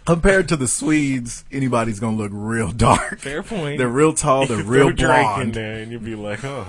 Compared 0.05 0.47
to 0.49 0.55
the 0.55 0.67
Swedes, 0.67 1.45
anybody's 1.51 1.99
gonna 1.99 2.17
look 2.17 2.31
real 2.33 2.71
dark. 2.71 3.19
Fair 3.19 3.43
point. 3.43 3.77
They're 3.77 3.87
real 3.87 4.13
tall. 4.13 4.45
They're 4.47 4.63
real 4.63 4.91
Drake 4.91 5.01
in 5.01 5.23
blonde. 5.23 5.53
there, 5.53 5.81
and 5.81 5.91
you'd 5.91 6.03
be 6.03 6.15
like, 6.15 6.43
oh. 6.43 6.67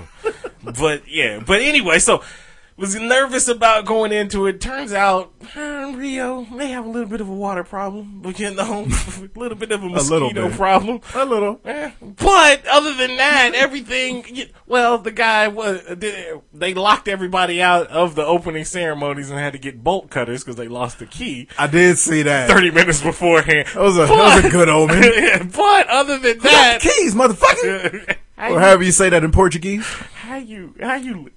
but 0.78 1.08
yeah, 1.08 1.40
but 1.44 1.60
anyway, 1.60 1.98
so 1.98 2.22
was 2.76 2.94
nervous 2.96 3.46
about 3.48 3.84
going 3.84 4.12
into 4.12 4.46
it. 4.46 4.60
Turns 4.60 4.92
out 4.92 5.32
uh, 5.56 5.92
Rio 5.94 6.44
may 6.46 6.68
have 6.68 6.84
a 6.84 6.88
little 6.88 7.08
bit 7.08 7.20
of 7.20 7.28
a 7.28 7.32
water 7.34 7.62
problem, 7.62 8.20
but 8.20 8.38
you 8.40 8.52
know, 8.52 8.86
a 9.18 9.38
little 9.38 9.56
bit 9.56 9.70
of 9.72 9.82
a 9.84 9.88
mosquito 9.88 10.48
bit. 10.48 10.56
problem. 10.56 11.00
A 11.14 11.24
little. 11.24 11.60
Eh, 11.64 11.92
But 12.00 12.66
other 12.66 12.94
than 12.94 13.16
that, 13.16 13.52
everything. 13.54 14.24
Well, 14.66 14.98
the 14.98 15.12
guy 15.12 15.48
was. 15.48 15.82
They 16.52 16.74
locked 16.74 17.06
everybody 17.08 17.62
out 17.62 17.86
of 17.88 18.14
the 18.16 18.24
opening 18.24 18.64
ceremonies 18.64 19.30
and 19.30 19.38
had 19.38 19.52
to 19.52 19.58
get 19.58 19.84
bolt 19.84 20.10
cutters 20.10 20.42
because 20.42 20.56
they 20.56 20.68
lost 20.68 20.98
the 20.98 21.06
key 21.06 21.48
I 21.58 21.66
did 21.66 21.98
see 21.98 22.22
that. 22.22 22.48
thirty 22.50 22.70
minutes 22.70 23.02
beforehand. 23.02 23.68
That 23.68 23.80
was 23.82 23.96
a 23.96 24.06
that 24.06 24.10
was 24.10 24.44
a 24.44 24.50
good 24.50 24.68
omen. 24.68 25.50
but 25.56 25.88
other 25.88 26.18
than 26.18 26.38
that, 26.40 26.80
the 26.82 26.88
keys, 26.88 27.14
motherfucker. 27.14 28.16
or 28.38 28.58
however 28.60 28.82
you 28.82 28.90
say 28.92 29.08
that 29.10 29.22
in 29.22 29.30
Portuguese. 29.30 29.86
How 29.86 30.36
you? 30.36 30.74
How 30.80 30.94
you? 30.96 31.30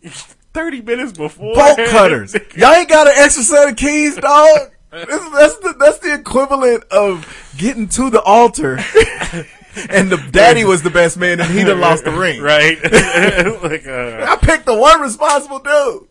Thirty 0.58 0.82
minutes 0.82 1.12
before 1.15 1.54
Bolt 1.54 1.78
cutters. 1.89 2.36
Y'all 2.56 2.74
ain't 2.74 2.89
got 2.89 3.06
an 3.06 3.13
extra 3.17 3.43
set 3.43 3.70
of 3.70 3.76
keys, 3.76 4.15
dog. 4.15 4.72
This- 4.91 5.08
that's 5.30 5.58
the 5.60 5.76
that's 5.80 6.00
the 6.00 6.15
equivalent 6.15 6.84
of 6.86 7.28
getting 7.58 7.88
to 7.89 8.10
the 8.10 8.22
altar, 8.24 8.72
and 9.91 10.10
the 10.10 10.17
daddy 10.32 10.65
was 10.65 10.82
the 10.82 10.89
best 10.89 11.17
man, 11.17 11.39
and 11.39 11.52
he 11.52 11.63
done 11.63 11.80
lost 11.80 12.06
the 12.06 12.12
ring. 12.12 12.41
right? 12.41 12.82
like, 13.63 13.86
uh, 13.86 14.26
I 14.32 14.38
picked 14.41 14.65
the 14.65 14.76
one 14.76 15.00
responsible 15.02 15.60
dude. 15.60 16.08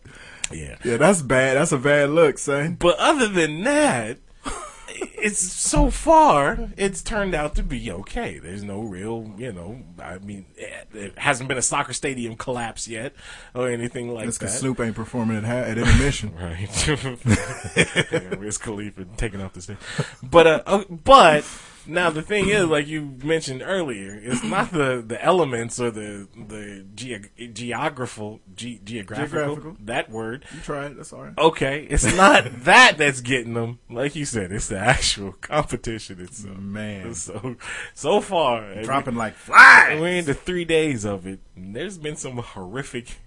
yeah. 0.53 0.77
Yeah, 0.85 0.95
that's 0.97 1.21
bad. 1.21 1.57
That's 1.57 1.73
a 1.73 1.77
bad 1.77 2.11
look, 2.11 2.37
son. 2.37 2.75
But 2.79 2.97
other 2.99 3.27
than 3.27 3.63
that, 3.65 4.17
it's 4.99 5.39
so 5.39 5.89
far 5.89 6.69
it's 6.77 7.01
turned 7.01 7.35
out 7.35 7.55
to 7.55 7.63
be 7.63 7.91
okay. 7.91 8.39
There's 8.39 8.63
no 8.63 8.81
real, 8.81 9.33
you 9.37 9.51
know. 9.51 9.81
I 10.01 10.19
mean, 10.19 10.45
it, 10.55 11.17
hasn't 11.17 11.47
been 11.47 11.57
a 11.57 11.61
soccer 11.61 11.93
stadium 11.93 12.35
collapse 12.35 12.87
yet 12.87 13.13
or 13.53 13.69
anything 13.69 14.13
like 14.13 14.25
That's 14.25 14.37
that. 14.37 14.45
because 14.45 14.59
Snoop 14.59 14.79
ain't 14.79 14.95
performing 14.95 15.37
at, 15.37 15.45
at 15.45 15.77
intermission. 15.77 16.33
Right. 16.37 16.69
Wiz 18.39 18.57
Khalifa 18.57 19.05
taking 19.17 19.41
off 19.41 19.53
the 19.53 19.61
stage. 19.61 19.77
But 20.21 20.47
uh, 20.47 20.63
uh, 20.65 20.83
but 20.89 21.43
now 21.87 22.09
the 22.09 22.21
thing 22.21 22.49
is, 22.49 22.65
like 22.65 22.87
you 22.87 23.17
mentioned 23.23 23.61
earlier, 23.65 24.19
it's 24.21 24.43
not 24.43 24.71
the, 24.71 25.03
the 25.05 25.23
elements 25.23 25.79
or 25.79 25.91
the 25.91 26.27
the 26.35 26.85
ge- 26.95 27.53
geographical 27.53 28.39
ge- 28.55 28.79
geographical, 28.83 29.55
Geographical. 29.55 29.77
that 29.85 30.09
word. 30.09 30.45
You 30.53 30.59
it. 30.73 30.95
That's 30.97 31.13
all 31.13 31.23
right. 31.23 31.37
Okay, 31.37 31.87
it's 31.89 32.15
not 32.17 32.45
that 32.65 32.97
that's 32.97 33.21
getting 33.21 33.53
them. 33.53 33.79
Like 33.89 34.15
you 34.15 34.25
said, 34.25 34.51
it's 34.51 34.67
the 34.67 34.77
actual 34.79 35.33
competition 35.33 36.19
itself. 36.21 36.57
Man. 36.57 37.13
So 37.13 37.55
so 37.93 38.21
far, 38.21 38.81
Dropping 38.83 39.15
like 39.15 39.35
flies. 39.35 39.99
We're 39.99 40.17
into 40.17 40.33
three 40.33 40.65
days 40.65 41.05
of 41.05 41.25
it. 41.25 41.39
There's 41.55 41.97
been 41.97 42.15
some 42.15 42.37
horrific. 42.37 43.17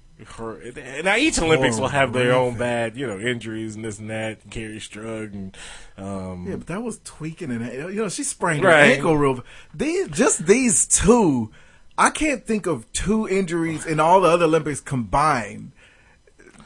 Now 1.04 1.16
each 1.16 1.38
Olympics 1.38 1.78
will 1.78 1.88
have 1.88 2.12
their 2.12 2.32
own 2.32 2.56
bad, 2.58 2.96
you 2.96 3.06
know, 3.06 3.18
injuries 3.18 3.74
and 3.76 3.84
this 3.84 3.98
and 3.98 4.10
that. 4.10 4.48
Kerri 4.50 4.76
Strug 4.78 5.32
and 5.32 5.56
um, 5.96 6.46
Yeah, 6.48 6.56
but 6.56 6.66
that 6.68 6.82
was 6.82 7.00
tweaking 7.04 7.50
and 7.50 7.64
you 7.94 8.02
know 8.02 8.08
she 8.08 8.22
sprained 8.24 8.64
Right. 8.64 8.86
her 8.88 8.92
ankle 8.94 9.16
real. 9.16 9.42
These 9.74 10.08
just 10.08 10.46
these 10.46 10.86
two, 10.86 11.50
I 11.98 12.10
can't 12.10 12.44
think 12.46 12.66
of 12.66 12.90
two 12.92 13.28
injuries 13.28 13.86
in 13.86 14.00
all 14.00 14.20
the 14.20 14.28
other 14.28 14.44
Olympics 14.46 14.80
combined 14.80 15.72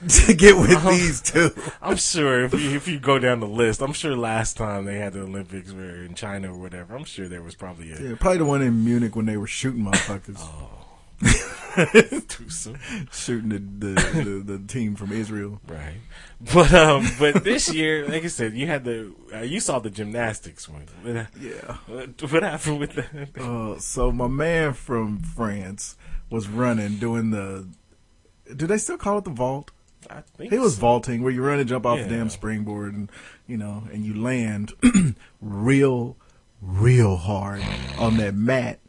to 0.08 0.34
get 0.34 0.56
with 0.56 0.70
Uh-huh. 0.72 0.90
these 0.90 1.20
two. 1.22 1.50
I'm 1.80 1.96
sure 1.96 2.44
if 2.44 2.52
you 2.54 2.70
if 2.76 2.86
you 2.88 2.98
go 2.98 3.18
down 3.18 3.40
the 3.40 3.46
list, 3.48 3.80
I'm 3.80 3.92
sure 3.94 4.14
last 4.16 4.56
time 4.56 4.84
they 4.84 4.98
had 4.98 5.12
the 5.14 5.22
Olympics 5.22 5.72
were 5.72 6.04
in 6.04 6.14
China 6.14 6.52
or 6.52 6.58
whatever. 6.58 6.94
I'm 6.94 7.04
sure 7.04 7.26
there 7.28 7.42
was 7.42 7.54
probably 7.54 7.92
a 7.92 8.00
Yeah, 8.00 8.14
probably 8.20 8.38
the 8.38 8.44
one 8.44 8.62
in 8.62 8.84
Munich 8.84 9.16
when 9.16 9.26
they 9.26 9.36
were 9.36 9.46
shooting 9.46 9.84
motherfuckers, 9.84 10.38
Oh. 10.40 10.70
too 12.28 12.48
soon. 12.48 12.78
shooting 13.12 13.48
the 13.50 13.58
the, 13.58 14.22
the 14.44 14.56
the 14.58 14.66
team 14.66 14.94
from 14.96 15.12
Israel. 15.12 15.60
Right. 15.66 15.96
But 16.52 16.72
um, 16.74 17.06
but 17.18 17.44
this 17.44 17.72
year, 17.72 18.06
like 18.08 18.24
I 18.24 18.28
said, 18.28 18.54
you 18.54 18.66
had 18.66 18.84
the 18.84 19.12
uh, 19.34 19.40
you 19.40 19.60
saw 19.60 19.78
the 19.78 19.90
gymnastics 19.90 20.68
one. 20.68 20.86
Yeah. 21.04 21.76
what, 21.86 22.22
what 22.32 22.42
happened 22.42 22.80
with 22.80 22.92
that? 22.94 23.38
Uh, 23.40 23.78
so 23.78 24.12
my 24.12 24.28
man 24.28 24.72
from 24.74 25.18
France 25.20 25.96
was 26.30 26.48
running, 26.48 26.96
doing 26.96 27.30
the. 27.30 27.66
Do 28.54 28.66
they 28.66 28.78
still 28.78 28.98
call 28.98 29.18
it 29.18 29.24
the 29.24 29.30
vault? 29.30 29.70
I 30.10 30.20
think 30.36 30.52
He 30.52 30.58
was 30.58 30.74
so. 30.74 30.80
vaulting 30.82 31.22
where 31.22 31.32
you 31.32 31.42
run 31.42 31.58
and 31.58 31.66
jump 31.68 31.86
off 31.86 31.96
Yeah. 31.98 32.04
the 32.08 32.16
damn 32.16 32.28
springboard 32.28 32.92
and 32.92 33.10
you 33.46 33.56
know 33.56 33.84
and 33.90 34.04
you 34.04 34.14
land 34.20 34.72
real 35.40 36.16
real 36.60 37.16
hard 37.16 37.62
on 37.98 38.18
that 38.18 38.34
mat 38.34 38.80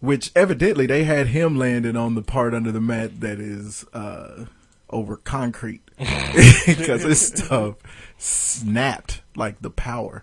which 0.00 0.30
evidently 0.34 0.86
they 0.86 1.04
had 1.04 1.28
him 1.28 1.56
landing 1.56 1.96
on 1.96 2.14
the 2.14 2.22
part 2.22 2.54
under 2.54 2.72
the 2.72 2.80
mat 2.80 3.20
that 3.20 3.40
is 3.40 3.84
uh 3.92 4.44
over 4.90 5.16
concrete 5.16 5.82
because 5.98 7.02
this 7.02 7.28
stuff 7.28 7.76
snapped 8.18 9.22
like 9.34 9.60
the 9.60 9.70
power 9.70 10.22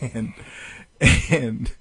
and 0.00 0.34
and 1.30 1.72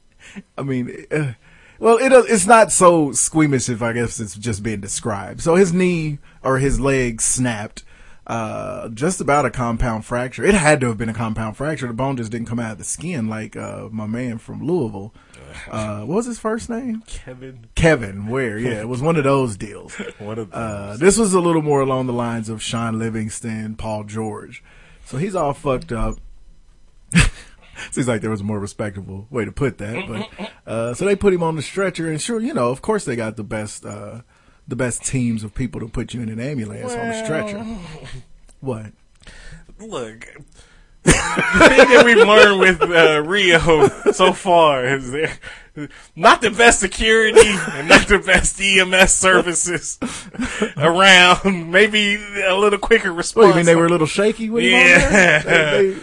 I 0.58 0.62
mean 0.62 1.06
uh, 1.12 1.34
well, 1.80 1.98
it 1.98 2.12
it's 2.30 2.48
not 2.48 2.72
so 2.72 3.12
squeamish 3.12 3.70
if 3.70 3.82
I 3.82 3.94
guess 3.94 4.20
it's 4.20 4.36
just 4.36 4.64
being 4.64 4.82
described. 4.82 5.42
So 5.42 5.56
his 5.56 5.74
knee 5.74 6.20
or 6.44 6.58
his 6.60 6.80
leg 6.80 7.22
snapped. 7.22 7.84
Uh, 8.28 8.90
just 8.90 9.22
about 9.22 9.46
a 9.46 9.50
compound 9.50 10.04
fracture. 10.06 10.44
It 10.44 10.54
had 10.54 10.82
to 10.82 10.88
have 10.88 10.98
been 10.98 11.08
a 11.08 11.14
compound 11.14 11.56
fracture. 11.56 11.88
The 11.88 11.94
bone 11.94 12.18
just 12.18 12.30
didn't 12.30 12.48
come 12.48 12.60
out 12.60 12.74
of 12.74 12.78
the 12.78 12.84
skin 12.84 13.30
like 13.30 13.56
uh, 13.56 13.88
my 13.90 14.06
man 14.06 14.38
from 14.38 14.62
Louisville. 14.62 15.14
Uh, 15.72 16.02
what 16.02 16.16
was 16.18 16.26
his 16.26 16.38
first 16.38 16.70
name? 16.70 17.04
Kevin. 17.08 17.68
Kevin 17.76 18.28
Ware? 18.28 18.60
Yeah, 18.60 18.82
it 18.82 18.90
was 18.90 19.02
one 19.02 19.16
of 19.16 19.24
those 19.24 19.56
deals. 19.56 19.96
One 20.20 20.38
of 20.40 20.54
Uh, 20.54 20.88
those. 20.90 21.00
this 21.00 21.18
was 21.18 21.34
a 21.34 21.40
little 21.40 21.62
more 21.62 21.80
along 21.80 22.08
the 22.08 22.14
lines 22.14 22.50
of 22.50 22.62
Shaun 22.62 23.00
Livingston, 23.00 23.76
Paul 23.76 24.04
George. 24.04 24.62
So 25.06 25.18
he's 25.18 25.34
all 25.34 25.54
fucked 25.54 25.94
up. 25.94 26.18
Seems 27.92 28.08
like 28.08 28.20
there 28.22 28.30
was 28.30 28.42
a 28.42 28.44
more 28.44 28.60
respectable 28.60 29.28
way 29.30 29.46
to 29.46 29.52
put 29.52 29.78
that, 29.78 30.06
but 30.08 30.52
uh, 30.70 30.94
so 30.94 31.06
they 31.06 31.16
put 31.16 31.34
him 31.34 31.44
on 31.44 31.56
the 31.56 31.62
stretcher, 31.62 32.10
and 32.10 32.20
sure, 32.20 32.40
you 32.42 32.54
know, 32.54 32.70
of 32.72 32.82
course, 32.82 33.06
they 33.06 33.16
got 33.16 33.38
the 33.38 33.44
best, 33.44 33.86
uh, 33.86 34.22
the 34.68 34.76
best 34.76 35.04
teams 35.06 35.44
of 35.44 35.54
people 35.56 35.80
to 35.82 35.88
put 35.88 36.14
you 36.14 36.22
in 36.22 36.30
an 36.30 36.40
ambulance 36.40 36.92
on 36.92 37.00
a 37.00 37.24
stretcher. 37.26 37.64
What? 38.60 38.88
Look, 39.80 40.22
the 41.04 41.12
thing 41.12 41.90
that 41.90 42.04
we've 42.06 42.18
learned 42.18 42.60
with 42.60 42.82
uh, 42.82 43.22
Rio 43.26 43.88
so 44.12 44.34
far 44.34 44.84
is 44.86 45.12
they're 45.12 45.90
not 46.16 46.42
the 46.42 46.50
best 46.50 46.80
security 46.80 47.40
and 47.72 47.88
not 47.88 48.08
the 48.08 48.18
best 48.20 48.60
EMS 48.60 49.14
services 49.14 50.00
around. 50.76 51.72
Maybe 51.72 52.16
a 52.44 52.56
little 52.56 52.80
quicker 52.80 53.14
response. 53.14 53.44
What, 53.46 53.50
you 53.50 53.56
mean 53.58 53.66
they 53.68 53.76
were 53.76 53.86
a 53.86 53.90
little 53.90 54.08
shaky 54.08 54.50
with 54.50 54.64
him 54.64 54.74
on 54.74 54.80
Yeah. 54.80 55.10
there? 55.44 55.82
They- 55.84 55.92
they- 55.94 56.00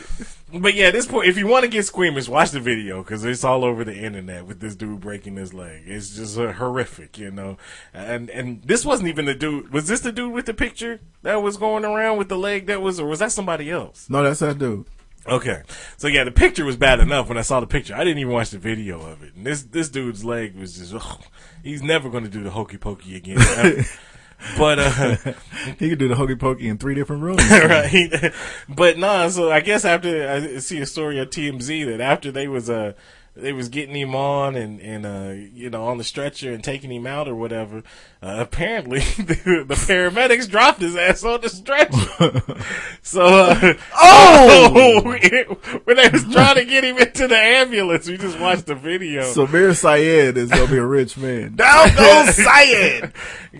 But 0.61 0.75
yeah, 0.75 0.87
at 0.87 0.93
this 0.93 1.07
point, 1.07 1.29
if 1.29 1.37
you 1.37 1.49
want 1.49 1.64
to 1.64 1.69
get 1.69 1.85
squeamish, 1.85 2.29
watch 2.29 2.53
the 2.53 2.61
video 2.61 3.03
because 3.03 3.25
it's 3.25 3.43
all 3.43 3.64
over 3.64 3.83
the 3.83 3.97
internet 3.97 4.47
with 4.47 4.61
this 4.61 4.77
dude 4.77 5.01
breaking 5.01 5.37
his 5.37 5.53
leg. 5.53 5.83
It's 5.87 6.14
just 6.14 6.38
uh, 6.38 6.53
horrific, 6.53 7.19
you 7.19 7.31
know. 7.31 7.59
And 7.93 8.31
and 8.31 8.62
this 8.62 8.85
wasn't 8.85 9.09
even 9.09 9.25
the 9.25 9.35
dude. 9.35 9.73
Was 9.73 9.88
this 9.88 10.01
the 10.01 10.12
dude 10.12 10.33
with 10.33 10.47
the 10.47 10.55
picture 10.55 11.01
that 11.23 11.43
was 11.43 11.57
going 11.57 11.85
around 11.85 12.19
with 12.19 12.29
the 12.29 12.38
leg 12.38 12.67
that 12.67 12.81
was, 12.81 13.01
or 13.01 13.07
was 13.07 13.19
that 13.19 13.33
somebody 13.33 13.71
else? 13.71 14.09
no, 14.09 14.23
that's 14.23 14.40
that 14.40 14.59
dude. 14.59 14.87
Okay, 15.27 15.62
so 15.97 16.07
yeah, 16.07 16.23
the 16.25 16.31
picture 16.31 16.67
was 16.67 16.77
bad 16.77 17.01
enough 17.01 17.29
when 17.29 17.38
I 17.38 17.43
saw 17.43 17.59
the 17.59 17.67
picture. 17.67 17.95
I 17.95 18.05
didn't 18.05 18.19
even 18.19 18.35
watch 18.35 18.51
the 18.51 18.59
video 18.59 19.01
of 19.01 19.23
it. 19.23 19.35
And 19.35 19.47
this 19.47 19.62
this 19.62 19.88
dude's 19.88 20.25
leg 20.25 20.55
was 20.55 20.77
just, 20.77 20.95
ugh, 20.95 21.25
he's 21.62 21.83
never 21.83 22.11
going 22.11 22.25
to 22.25 22.31
do 22.31 22.43
the 22.43 22.51
hokey 22.51 22.77
pokey 22.77 23.17
again. 23.17 23.38
but 24.59 24.79
uh, 24.79 25.16
He 25.79 25.88
could 25.88 25.99
do 25.99 26.09
the 26.09 26.14
hokey 26.14 26.37
pokey 26.37 26.68
in 26.68 26.79
three 26.79 26.94
different 26.94 27.23
rooms. 27.23 27.42
right? 27.51 28.33
But 28.68 28.99
nah, 28.99 29.29
so 29.29 29.51
I 29.51 29.61
guess 29.61 29.85
after 29.85 30.29
I 30.29 30.59
see 30.59 30.81
a 30.81 30.87
story 30.87 31.18
on 31.20 31.27
TMZ 31.27 31.87
that 31.87 32.01
after 32.01 32.31
they 32.31 32.49
was 32.49 32.68
uh 32.68 32.92
they 33.37 33.53
was 33.53 33.68
getting 33.68 33.97
him 33.97 34.14
on 34.14 34.55
and 34.55 34.81
and 34.81 35.07
uh 35.07 35.33
you 35.53 35.70
know 35.70 35.85
on 35.87 35.99
the 35.99 36.05
stretcher 36.05 36.53
and 36.53 36.62
taking 36.62 36.92
him 36.92 37.07
out 37.07 37.29
or 37.29 37.35
whatever. 37.35 37.83
Uh, 38.25 38.37
apparently 38.41 39.01
the, 39.19 39.65
the 39.69 39.75
paramedics 39.75 40.49
dropped 40.49 40.81
his 40.81 40.97
ass 40.97 41.23
on 41.25 41.43
the 41.43 41.49
stretcher. 41.51 42.59
so 43.03 43.21
uh, 43.23 43.75
oh, 44.01 45.03
when 45.85 45.97
they 45.99 46.09
was 46.09 46.25
trying 46.33 46.55
to 46.55 46.65
get 46.65 46.85
him 46.85 46.97
into 46.97 47.29
the 47.29 47.37
ambulance, 47.37 48.09
we 48.09 48.17
just 48.17 48.41
watched 48.41 48.65
the 48.65 48.77
video. 48.77 49.25
Samir 49.25 49.77
Syed 49.77 50.39
is 50.39 50.49
gonna 50.49 50.71
be 50.71 50.79
a 50.79 50.87
rich 50.87 51.19
man. 51.19 51.55
Down 51.55 51.95
goes 51.95 52.35
Syed. 52.35 53.13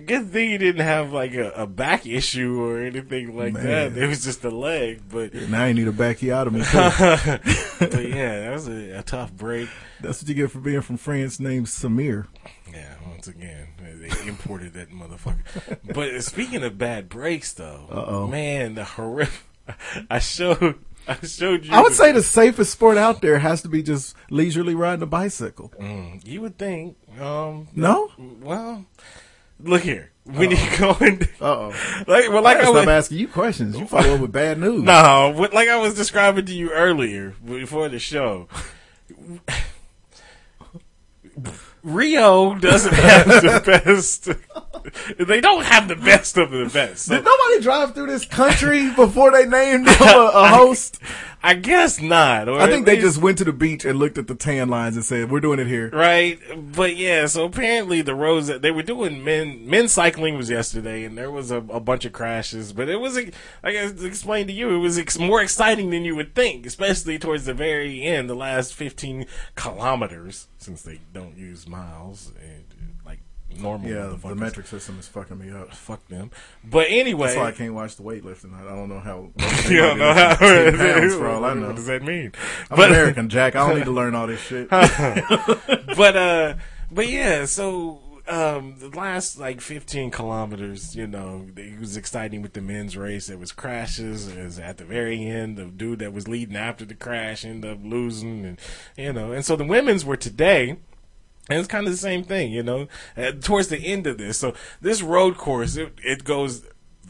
Good 0.03 0.31
thing 0.31 0.49
he 0.49 0.57
didn't 0.57 0.81
have 0.81 1.13
like 1.13 1.35
a, 1.35 1.51
a 1.51 1.67
back 1.67 2.07
issue 2.07 2.59
or 2.59 2.81
anything 2.81 3.37
like 3.37 3.53
Man. 3.53 3.65
that. 3.65 3.97
It 4.01 4.07
was 4.07 4.23
just 4.23 4.43
a 4.45 4.49
leg, 4.49 5.03
but 5.07 5.31
Now 5.35 5.65
you 5.65 5.75
need 5.75 5.87
a 5.87 5.91
bacchiotomy. 5.91 6.65
but 7.91 8.09
yeah, 8.09 8.39
that 8.39 8.51
was 8.51 8.67
a, 8.67 8.97
a 8.97 9.03
tough 9.03 9.31
break. 9.31 9.69
That's 10.01 10.23
what 10.23 10.29
you 10.29 10.33
get 10.33 10.49
for 10.49 10.59
being 10.59 10.81
from 10.81 10.97
France 10.97 11.39
named 11.39 11.67
Samir. 11.67 12.25
Once 13.07 13.27
again, 13.27 13.67
they 13.79 14.27
imported 14.27 14.73
that 14.73 14.89
motherfucker. 14.91 15.77
But 15.93 16.23
speaking 16.23 16.63
of 16.63 16.77
bad 16.77 17.09
breaks, 17.09 17.53
though, 17.53 17.87
Uh-oh. 17.89 18.27
man, 18.27 18.75
the 18.75 18.83
horrific. 18.83 19.43
I 20.09 20.19
showed, 20.19 20.75
I 21.07 21.15
showed 21.25 21.65
you. 21.65 21.73
I 21.73 21.81
would 21.81 21.93
say 21.93 22.11
the 22.11 22.21
safest 22.23 22.71
sport 22.71 22.97
out 22.97 23.21
there 23.21 23.39
has 23.39 23.61
to 23.63 23.67
be 23.69 23.81
just 23.81 24.15
leisurely 24.29 24.75
riding 24.75 25.01
a 25.03 25.07
bicycle. 25.07 25.73
Mm, 25.79 26.25
you 26.25 26.41
would 26.41 26.57
think. 26.57 26.97
Um, 27.19 27.67
No? 27.75 28.11
well, 28.41 28.85
look 29.59 29.81
here. 29.81 30.11
When 30.25 30.49
you 30.49 30.57
go 30.79 30.95
in, 31.01 31.21
oh. 31.39 31.67
like, 32.07 32.29
well, 32.31 32.41
like 32.41 32.57
I 32.57 32.61
Stop 32.63 32.73
was, 32.75 32.87
asking 32.87 33.19
you 33.19 33.27
questions. 33.27 33.77
You 33.77 33.85
follow 33.85 34.15
up 34.15 34.21
with 34.21 34.31
bad 34.31 34.57
news. 34.59 34.81
No, 34.83 35.33
like 35.53 35.69
I 35.69 35.77
was 35.77 35.93
describing 35.93 36.45
to 36.47 36.53
you 36.53 36.71
earlier 36.71 37.35
before 37.45 37.87
the 37.89 37.99
show. 37.99 38.47
Rio 41.83 42.55
doesn't 42.55 42.93
have 42.93 43.25
the 43.27 43.63
best. 43.65 44.29
They 45.19 45.41
don't 45.41 45.63
have 45.65 45.87
the 45.87 45.95
best 45.95 46.37
of 46.37 46.51
the 46.51 46.69
best. 46.71 47.05
So 47.05 47.15
Did 47.15 47.25
nobody 47.25 47.61
drive 47.61 47.93
through 47.93 48.07
this 48.07 48.25
country 48.25 48.89
before 48.95 49.31
they 49.31 49.45
named 49.45 49.87
him 49.87 50.01
a, 50.01 50.31
a 50.33 50.47
host? 50.49 50.99
I 51.43 51.53
guess 51.53 52.01
not. 52.01 52.49
Or 52.49 52.59
I 52.59 52.67
think 52.67 52.87
they 52.87 52.95
least- 52.95 53.05
just 53.05 53.17
went 53.21 53.37
to 53.37 53.43
the 53.43 53.53
beach 53.53 53.85
and 53.85 53.99
looked 53.99 54.17
at 54.17 54.25
the 54.27 54.33
tan 54.33 54.67
lines 54.67 54.95
and 54.95 55.05
said, 55.05 55.29
"We're 55.29 55.39
doing 55.41 55.59
it 55.59 55.67
here." 55.67 55.89
right. 55.93 56.39
But 56.75 56.95
yeah, 56.97 57.27
so 57.27 57.45
apparently 57.45 58.01
the 58.01 58.15
roads 58.15 58.47
that 58.47 58.63
they 58.63 58.71
were 58.71 58.81
doing 58.81 59.23
men 59.23 59.69
men 59.69 59.87
cycling 59.87 60.37
was 60.37 60.49
yesterday, 60.49 61.03
and 61.03 61.15
there 61.15 61.29
was 61.29 61.51
a, 61.51 61.57
a 61.57 61.79
bunch 61.79 62.03
of 62.03 62.13
crashes. 62.13 62.73
But 62.73 62.89
it 62.89 62.95
was 62.99 63.15
like 63.15 63.35
I 63.63 63.69
explained 63.69 64.47
to 64.47 64.53
you, 64.55 64.69
it 64.75 64.79
was 64.79 64.97
ex- 64.97 65.19
more 65.19 65.39
exciting 65.41 65.91
than 65.91 66.03
you 66.03 66.15
would 66.15 66.33
think, 66.33 66.65
especially 66.65 67.19
towards 67.19 67.45
the 67.45 67.53
very 67.53 68.01
end, 68.01 68.27
the 68.27 68.35
last 68.35 68.73
fifteen 68.73 69.27
kilometers, 69.55 70.47
since 70.57 70.81
they 70.81 70.99
don't 71.13 71.37
use 71.37 71.67
miles 71.67 72.31
and 72.41 72.64
normal. 73.59 73.89
Yeah, 73.89 74.15
the 74.21 74.35
metric 74.35 74.67
system 74.67 74.99
is 74.99 75.07
fucking 75.07 75.37
me 75.37 75.51
up. 75.51 75.73
Fuck 75.73 76.07
them. 76.07 76.31
But 76.63 76.87
anyway, 76.89 77.27
That's 77.27 77.37
why 77.37 77.47
I 77.47 77.51
can't 77.51 77.73
watch 77.73 77.95
the 77.95 78.03
weightlifting. 78.03 78.53
I 78.53 78.63
don't 78.63 78.89
know 78.89 78.99
how. 78.99 79.29
you 79.69 79.81
don't 79.81 79.99
know 79.99 80.13
how. 80.13 80.35
pounds 80.35 81.15
for 81.15 81.27
all 81.27 81.45
I 81.45 81.53
know. 81.53 81.67
What 81.67 81.75
does 81.75 81.87
that 81.87 82.03
mean? 82.03 82.33
I'm 82.69 82.79
American, 82.79 83.29
Jack. 83.29 83.55
I 83.55 83.67
don't 83.67 83.77
need 83.77 83.85
to 83.85 83.91
learn 83.91 84.15
all 84.15 84.27
this 84.27 84.41
shit. 84.41 84.69
but 85.95 86.15
uh 86.15 86.55
but 86.91 87.07
yeah 87.07 87.45
so 87.45 88.01
um 88.27 88.75
the 88.79 88.89
last 88.89 89.37
like 89.37 89.61
15 89.61 90.11
kilometers 90.11 90.95
you 90.95 91.05
know 91.07 91.45
it 91.55 91.79
was 91.79 91.95
exciting 91.95 92.41
with 92.41 92.53
the 92.53 92.61
men's 92.61 92.97
race 92.97 93.27
there 93.27 93.37
was 93.37 93.51
crashes 93.51 94.27
it 94.27 94.43
was 94.43 94.57
at 94.59 94.77
the 94.77 94.85
very 94.85 95.25
end 95.25 95.57
the 95.57 95.65
dude 95.65 95.99
that 95.99 96.13
was 96.13 96.27
leading 96.27 96.55
after 96.55 96.85
the 96.85 96.95
crash 96.95 97.45
ended 97.45 97.71
up 97.71 97.79
losing 97.83 98.45
and 98.45 98.59
you 98.97 99.13
know 99.13 99.31
and 99.31 99.45
so 99.45 99.55
the 99.55 99.65
women's 99.65 100.03
were 100.03 100.17
today 100.17 100.77
and 101.49 101.59
it's 101.59 101.67
kind 101.67 101.85
of 101.85 101.93
the 101.93 101.97
same 101.97 102.23
thing, 102.23 102.51
you 102.51 102.63
know, 102.63 102.87
towards 103.41 103.67
the 103.67 103.77
end 103.77 104.07
of 104.07 104.17
this. 104.17 104.37
So 104.37 104.53
this 104.81 105.01
road 105.01 105.37
course, 105.37 105.75
it, 105.75 105.93
it 106.03 106.23
goes, 106.23 106.63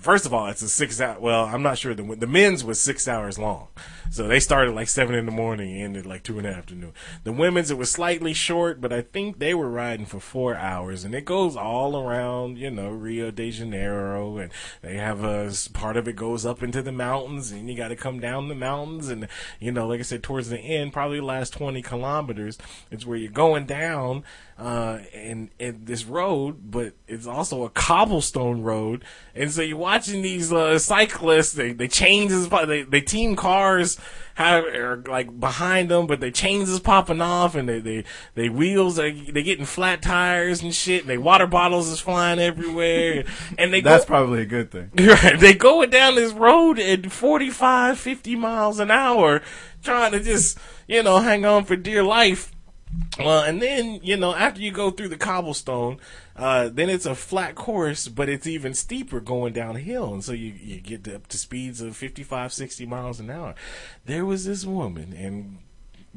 first 0.05 0.27
of 0.27 0.33
all, 0.35 0.45
it's 0.45 0.61
a 0.61 0.69
six 0.69 1.01
hour, 1.01 1.19
well, 1.19 1.45
I'm 1.45 1.63
not 1.63 1.79
sure. 1.79 1.95
The, 1.95 2.03
the 2.15 2.27
men's 2.27 2.63
was 2.63 2.79
six 2.79 3.07
hours 3.07 3.39
long. 3.39 3.69
So 4.11 4.27
they 4.27 4.39
started 4.39 4.75
like 4.75 4.87
seven 4.87 5.15
in 5.15 5.25
the 5.25 5.31
morning 5.31 5.73
and 5.73 5.83
ended 5.83 6.05
like 6.05 6.21
two 6.21 6.37
in 6.37 6.43
the 6.43 6.51
afternoon. 6.51 6.93
The 7.23 7.31
women's, 7.31 7.71
it 7.71 7.77
was 7.77 7.89
slightly 7.89 8.31
short, 8.31 8.79
but 8.79 8.93
I 8.93 9.01
think 9.01 9.39
they 9.39 9.55
were 9.55 9.69
riding 9.69 10.05
for 10.05 10.19
four 10.19 10.55
hours 10.55 11.03
and 11.03 11.15
it 11.15 11.25
goes 11.25 11.55
all 11.55 11.97
around, 11.97 12.59
you 12.59 12.69
know, 12.69 12.91
Rio 12.91 13.31
de 13.31 13.49
Janeiro 13.49 14.37
and 14.37 14.51
they 14.83 14.97
have 14.97 15.23
a, 15.23 15.51
part 15.73 15.97
of 15.97 16.07
it 16.07 16.15
goes 16.15 16.45
up 16.45 16.61
into 16.61 16.83
the 16.83 16.91
mountains 16.91 17.51
and 17.51 17.67
you 17.67 17.75
got 17.75 17.87
to 17.87 17.95
come 17.95 18.19
down 18.19 18.47
the 18.47 18.55
mountains 18.55 19.09
and, 19.09 19.27
you 19.59 19.71
know, 19.71 19.87
like 19.87 19.99
I 19.99 20.03
said, 20.03 20.21
towards 20.21 20.49
the 20.49 20.59
end, 20.59 20.93
probably 20.93 21.17
the 21.17 21.25
last 21.25 21.51
20 21.53 21.81
kilometers, 21.81 22.59
it's 22.91 23.07
where 23.07 23.17
you're 23.17 23.31
going 23.31 23.65
down, 23.65 24.23
uh, 24.57 24.99
and, 25.13 25.49
and 25.59 25.87
this 25.87 26.05
road, 26.05 26.71
but 26.71 26.93
it's 27.07 27.27
also 27.27 27.63
a 27.63 27.69
cobblestone 27.69 28.61
road. 28.61 29.03
And 29.33 29.51
so 29.51 29.61
you're 29.61 29.77
watching 29.95 30.21
these, 30.21 30.51
uh, 30.51 30.77
cyclists, 30.77 31.53
they, 31.53 31.71
they 31.71 31.87
change 31.87 32.29
his, 32.29 32.49
they, 32.49 32.81
they 32.83 32.99
team 32.99 33.35
cars, 33.35 33.97
have, 34.33 34.65
are 34.65 35.01
like 35.07 35.39
behind 35.39 35.89
them, 35.89 36.05
but 36.05 36.19
their 36.19 36.31
chains 36.31 36.69
is 36.69 36.81
popping 36.81 37.21
off 37.21 37.55
and 37.55 37.69
they, 37.69 37.79
they, 37.79 38.03
they 38.33 38.49
wheels 38.49 38.99
are, 38.99 39.09
they 39.09 39.41
getting 39.41 39.63
flat 39.65 40.01
tires 40.01 40.61
and 40.61 40.75
shit 40.75 41.01
and 41.01 41.09
they 41.09 41.17
water 41.17 41.47
bottles 41.47 41.87
is 41.87 42.01
flying 42.01 42.39
everywhere. 42.39 43.23
And 43.57 43.73
they 43.73 43.79
That's 43.79 44.03
go, 44.03 44.07
probably 44.07 44.41
a 44.41 44.45
good 44.45 44.71
thing. 44.71 44.91
They 45.39 45.53
going 45.53 45.89
down 45.89 46.15
this 46.15 46.33
road 46.33 46.79
at 46.79 47.09
45, 47.09 47.97
50 47.97 48.35
miles 48.35 48.79
an 48.79 48.91
hour, 48.91 49.41
trying 49.81 50.11
to 50.11 50.19
just, 50.19 50.57
you 50.87 51.03
know, 51.03 51.19
hang 51.19 51.45
on 51.45 51.63
for 51.63 51.75
dear 51.75 52.03
life. 52.03 52.54
Well, 53.17 53.43
and 53.43 53.61
then, 53.61 53.99
you 54.03 54.17
know, 54.17 54.35
after 54.35 54.61
you 54.61 54.71
go 54.71 54.91
through 54.91 55.09
the 55.09 55.17
cobblestone, 55.17 55.99
uh, 56.35 56.69
then 56.69 56.89
it's 56.89 57.05
a 57.05 57.15
flat 57.15 57.55
course, 57.55 58.07
but 58.07 58.27
it's 58.27 58.47
even 58.47 58.73
steeper 58.73 59.19
going 59.19 59.53
downhill. 59.53 60.13
And 60.13 60.23
so 60.23 60.33
you, 60.33 60.53
you 60.61 60.81
get 60.81 61.05
to, 61.05 61.15
up 61.15 61.27
to 61.27 61.37
speeds 61.37 61.81
of 61.81 61.95
55, 61.95 62.51
60 62.51 62.85
miles 62.85 63.19
an 63.19 63.29
hour. 63.29 63.55
There 64.05 64.25
was 64.25 64.45
this 64.45 64.65
woman, 64.65 65.13
and 65.13 65.59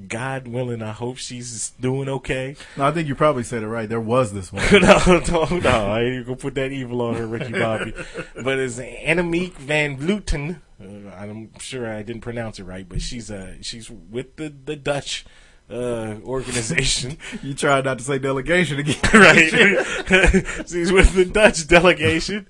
God 0.07 0.47
willing, 0.47 0.83
I 0.83 0.93
hope 0.93 1.17
she's 1.17 1.71
doing 1.81 2.09
okay. 2.09 2.55
No, 2.77 2.87
I 2.87 2.93
think 2.93 3.09
you 3.09 3.15
probably 3.15 3.43
said 3.43 3.63
it 3.63 3.69
right. 3.69 3.89
There 3.89 4.01
was 4.01 4.33
this 4.33 4.53
one. 4.53 4.65
no, 4.73 5.23
no, 5.29 5.59
no. 5.59 5.71
I 5.71 6.03
ain't 6.03 6.27
gonna 6.27 6.37
put 6.37 6.55
that 6.55 6.71
evil 6.71 7.03
on 7.03 7.15
her, 7.15 7.27
Ricky 7.27 7.53
Bobby. 7.53 7.93
but 8.43 8.59
it's 8.59 8.79
Annemiek 8.79 9.55
van 9.55 9.97
Vleuten. 9.97 10.61
Uh, 10.81 11.11
I'm 11.17 11.59
sure 11.59 11.93
I 11.93 12.03
didn't 12.03 12.23
pronounce 12.23 12.61
it 12.61 12.65
right, 12.65 12.89
but 12.89 13.03
she's 13.03 13.29
uh 13.31 13.55
she's 13.61 13.91
with 13.91 14.37
the 14.37 14.55
the 14.65 14.77
Dutch 14.77 15.25
uh, 15.71 16.17
organization. 16.25 17.19
You 17.43 17.55
tried 17.55 17.85
not 17.85 17.99
to 17.99 18.05
say 18.05 18.19
delegation 18.19 18.79
again. 18.79 18.97
right. 19.15 19.51
She's 20.69 20.91
with 20.91 21.15
the 21.15 21.25
Dutch 21.25 21.67
delegation. 21.69 22.47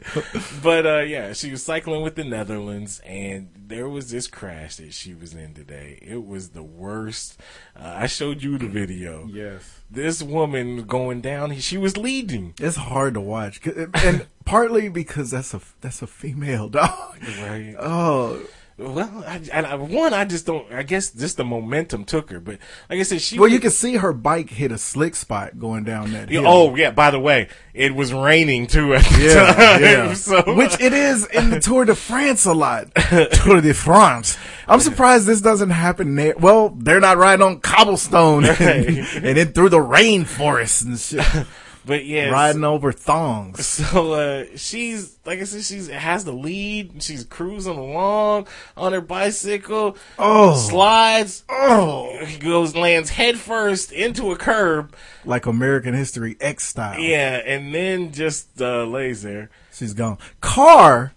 But 0.62 0.86
uh, 0.86 1.00
yeah, 1.00 1.32
she 1.32 1.50
was 1.50 1.62
cycling 1.62 2.02
with 2.02 2.14
the 2.14 2.24
Netherlands, 2.24 3.00
and 3.04 3.50
there 3.54 3.88
was 3.88 4.10
this 4.10 4.26
crash 4.26 4.76
that 4.76 4.94
she 4.94 5.14
was 5.14 5.34
in 5.34 5.54
today. 5.54 5.98
It 6.00 6.24
was 6.24 6.50
the 6.50 6.62
worst. 6.62 7.38
Uh, 7.76 7.92
I 7.96 8.06
showed 8.06 8.42
you 8.42 8.56
the 8.56 8.68
video. 8.68 9.26
Yes. 9.26 9.80
This 9.90 10.22
woman 10.22 10.84
going 10.84 11.20
down, 11.20 11.54
she 11.58 11.76
was 11.76 11.96
leading. 11.96 12.54
It's 12.60 12.76
hard 12.76 13.14
to 13.14 13.20
watch, 13.20 13.60
and 13.66 14.26
partly 14.44 14.88
because 14.88 15.30
that's 15.30 15.54
a 15.54 15.60
that's 15.80 16.02
a 16.02 16.06
female 16.06 16.68
dog. 16.68 17.18
Right. 17.40 17.74
Oh, 17.78 18.42
Well, 18.78 19.24
I, 19.26 19.40
I, 19.52 19.74
one, 19.74 20.14
I 20.14 20.24
just 20.24 20.46
don't. 20.46 20.70
I 20.72 20.84
guess 20.84 21.10
just 21.10 21.36
the 21.36 21.44
momentum 21.44 22.04
took 22.04 22.30
her. 22.30 22.38
But 22.38 22.58
like 22.88 23.00
I 23.00 23.02
said, 23.02 23.20
she. 23.20 23.36
well, 23.36 23.48
you 23.48 23.58
can 23.58 23.72
see 23.72 23.96
her 23.96 24.12
bike 24.12 24.50
hit 24.50 24.70
a 24.70 24.78
slick 24.78 25.16
spot 25.16 25.58
going 25.58 25.82
down 25.82 26.12
that. 26.12 26.28
Hill. 26.28 26.44
Oh 26.46 26.76
yeah. 26.76 26.92
By 26.92 27.10
the 27.10 27.18
way, 27.18 27.48
it 27.74 27.96
was 27.96 28.12
raining 28.12 28.68
too 28.68 28.94
at 28.94 29.04
the 29.04 29.20
Yeah, 29.20 29.52
time. 29.52 29.82
yeah. 29.82 30.14
So 30.14 30.54
Which 30.54 30.80
it 30.80 30.92
is 30.92 31.26
in 31.26 31.50
the 31.50 31.58
Tour 31.58 31.86
de 31.86 31.96
France 31.96 32.44
a 32.46 32.52
lot. 32.54 32.94
Tour 33.32 33.60
de 33.60 33.74
France. 33.74 34.36
I'm 34.68 34.80
surprised 34.80 35.26
this 35.26 35.40
doesn't 35.40 35.70
happen 35.70 36.14
there. 36.14 36.34
Well, 36.38 36.68
they're 36.68 37.00
not 37.00 37.16
riding 37.16 37.42
on 37.44 37.58
cobblestone 37.60 38.44
and, 38.60 38.60
and 38.60 39.36
then 39.36 39.52
through 39.54 39.70
the 39.70 39.78
rainforest 39.78 40.84
and 40.84 40.98
shit. 41.00 41.46
But 41.88 42.04
yeah, 42.04 42.28
riding 42.30 42.62
over 42.62 42.92
thongs. 42.92 43.66
So 43.88 44.12
uh, 44.12 44.44
she's 44.54 45.18
like 45.24 45.40
I 45.40 45.44
said, 45.44 45.64
she's 45.64 45.88
has 45.88 46.24
the 46.24 46.32
lead. 46.32 47.02
She's 47.02 47.24
cruising 47.24 47.76
along 47.78 48.46
on 48.76 48.92
her 48.92 49.00
bicycle. 49.00 49.96
Oh. 50.18 50.54
slides. 50.56 51.44
Oh, 51.48 52.24
He 52.24 52.38
goes 52.52 52.76
lands 52.76 53.10
headfirst 53.10 53.90
into 53.90 54.30
a 54.30 54.36
curb. 54.36 54.94
like 55.24 55.46
American 55.46 55.94
History 55.94 56.36
X 56.40 56.66
style. 56.66 57.00
Yeah, 57.00 57.40
and 57.44 57.74
then 57.74 58.12
just 58.12 58.60
uh, 58.60 58.84
lays 58.84 59.22
there. 59.22 59.50
She's 59.72 59.94
gone. 59.94 60.18
Car 60.40 61.14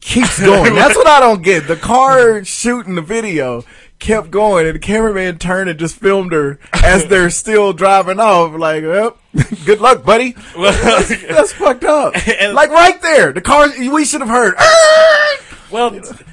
keeps 0.00 0.40
going. 0.40 0.74
That's 0.80 0.96
what 0.96 1.06
I 1.06 1.20
don't 1.20 1.42
get. 1.42 1.68
The 1.68 1.76
car 1.76 2.44
shooting 2.44 2.94
the 2.96 3.02
video 3.02 3.64
kept 4.00 4.30
going, 4.30 4.66
and 4.66 4.74
the 4.74 4.78
cameraman 4.80 5.38
turned 5.38 5.70
and 5.70 5.78
just 5.78 5.96
filmed 5.96 6.32
her 6.32 6.58
as 6.72 7.06
they're 7.06 7.30
still 7.44 7.72
driving 7.72 8.18
off. 8.18 8.54
Like, 8.58 8.82
well, 8.82 9.16
good 9.64 9.80
luck, 9.80 10.04
buddy. 10.04 10.32
That's 10.58 11.52
fucked 11.52 11.84
up. 11.84 12.14
And- 12.40 12.54
like 12.54 12.70
right 12.70 13.00
there, 13.02 13.32
the 13.32 13.40
car. 13.40 13.68
We 13.78 14.04
should 14.04 14.20
have 14.22 14.30
heard. 14.30 14.54
Well, 15.70 15.90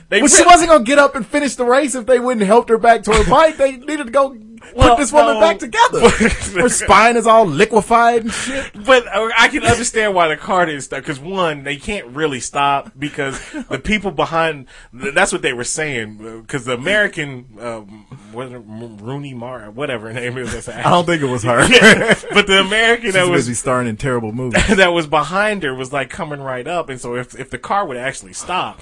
they 0.10 0.22
Well, 0.22 0.30
she 0.30 0.44
wasn't 0.46 0.70
gonna 0.72 0.84
get 0.84 0.98
up 0.98 1.16
and 1.16 1.26
finish 1.26 1.56
the 1.56 1.66
race 1.66 1.94
if 1.94 2.06
they 2.08 2.18
wouldn't 2.20 2.46
help 2.48 2.70
her 2.70 2.78
back 2.80 3.04
to 3.04 3.14
her 3.14 3.30
bike. 3.30 3.58
They 3.58 3.74
needed 3.74 4.06
to 4.06 4.12
go 4.12 4.36
Well, 4.76 4.90
put 4.90 4.98
this 5.00 5.12
woman 5.12 5.36
no. 5.36 5.40
back 5.40 5.60
together. 5.60 6.10
her 6.62 6.70
spine 6.70 7.18
is 7.18 7.28
all 7.28 7.46
liquefied 7.46 8.24
and 8.24 8.32
shit. 8.32 8.72
But 8.86 9.08
uh, 9.08 9.30
I 9.38 9.48
can 9.48 9.64
understand 9.64 10.14
why 10.14 10.28
the 10.28 10.38
car 10.38 10.66
didn't 10.66 10.82
stop. 10.82 11.00
Because 11.00 11.20
one, 11.20 11.64
they 11.64 11.78
can't 11.78 12.08
really 12.08 12.40
stop 12.40 12.92
because 12.98 13.40
the 13.70 13.80
people 13.80 14.12
behind. 14.12 14.68
That's 14.94 15.32
what 15.32 15.42
they 15.42 15.54
were 15.54 15.64
saying. 15.64 16.42
Because 16.42 16.66
the 16.66 16.74
American, 16.74 17.58
um, 17.60 18.06
what, 18.32 18.48
Rooney 18.48 19.34
Mara, 19.34 19.72
whatever 19.72 20.08
her 20.08 20.14
name 20.14 20.38
is. 20.38 20.68
I 20.68 20.84
don't 20.84 21.06
think 21.06 21.22
it 21.22 21.28
was 21.28 21.44
her. 21.44 21.58
but 22.34 22.48
the 22.48 22.62
American 22.66 23.12
that 23.12 23.28
was 23.28 23.46
busy 23.46 23.54
starring 23.54 23.88
in 23.88 23.98
terrible 23.98 24.32
movies. 24.32 24.68
that 24.76 24.94
was 24.94 25.08
behind 25.08 25.64
her 25.64 25.74
was 25.74 25.92
like 25.94 26.10
coming 26.10 26.42
right 26.42 26.68
up, 26.68 26.90
and 26.90 27.00
so 27.00 27.16
if 27.16 27.38
if 27.40 27.50
the 27.50 27.58
car 27.58 27.86
would 27.86 27.98
actually 27.98 28.34
stop, 28.34 28.82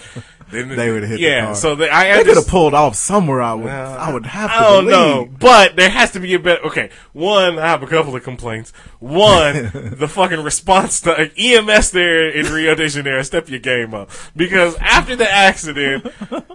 then 0.51 0.69
They 0.69 0.91
would 0.91 1.01
have 1.03 1.11
hit 1.11 1.19
yeah. 1.19 1.41
the 1.41 1.45
car. 1.47 1.55
So 1.55 1.75
the, 1.75 1.93
I 1.93 2.17
they 2.17 2.23
could 2.23 2.37
have 2.37 2.47
pulled 2.47 2.73
off 2.73 2.95
somewhere. 2.95 3.41
I 3.41 3.53
would. 3.53 3.71
I 3.71 4.13
would 4.13 4.25
have 4.25 4.49
to. 4.49 4.55
I 4.55 4.59
don't 4.61 4.85
believe. 4.85 4.91
know, 4.91 5.37
but 5.39 5.75
there 5.75 5.89
has 5.89 6.11
to 6.11 6.19
be 6.19 6.33
a 6.33 6.39
better. 6.39 6.63
Okay, 6.65 6.89
one, 7.13 7.57
I 7.59 7.67
have 7.67 7.83
a 7.83 7.87
couple 7.87 8.15
of 8.15 8.23
complaints. 8.23 8.71
One, 8.99 9.53
the 9.73 10.07
fucking 10.07 10.41
response 10.43 11.01
to 11.01 11.11
like, 11.11 11.33
EMS 11.37 11.91
there 11.91 12.29
in 12.29 12.51
Rio 12.51 12.75
de 12.75 12.87
Janeiro. 12.87 13.21
Step 13.23 13.49
your 13.49 13.59
game 13.59 13.93
up 13.93 14.09
because 14.35 14.75
after 14.77 15.15
the 15.15 15.29
accident, 15.29 16.07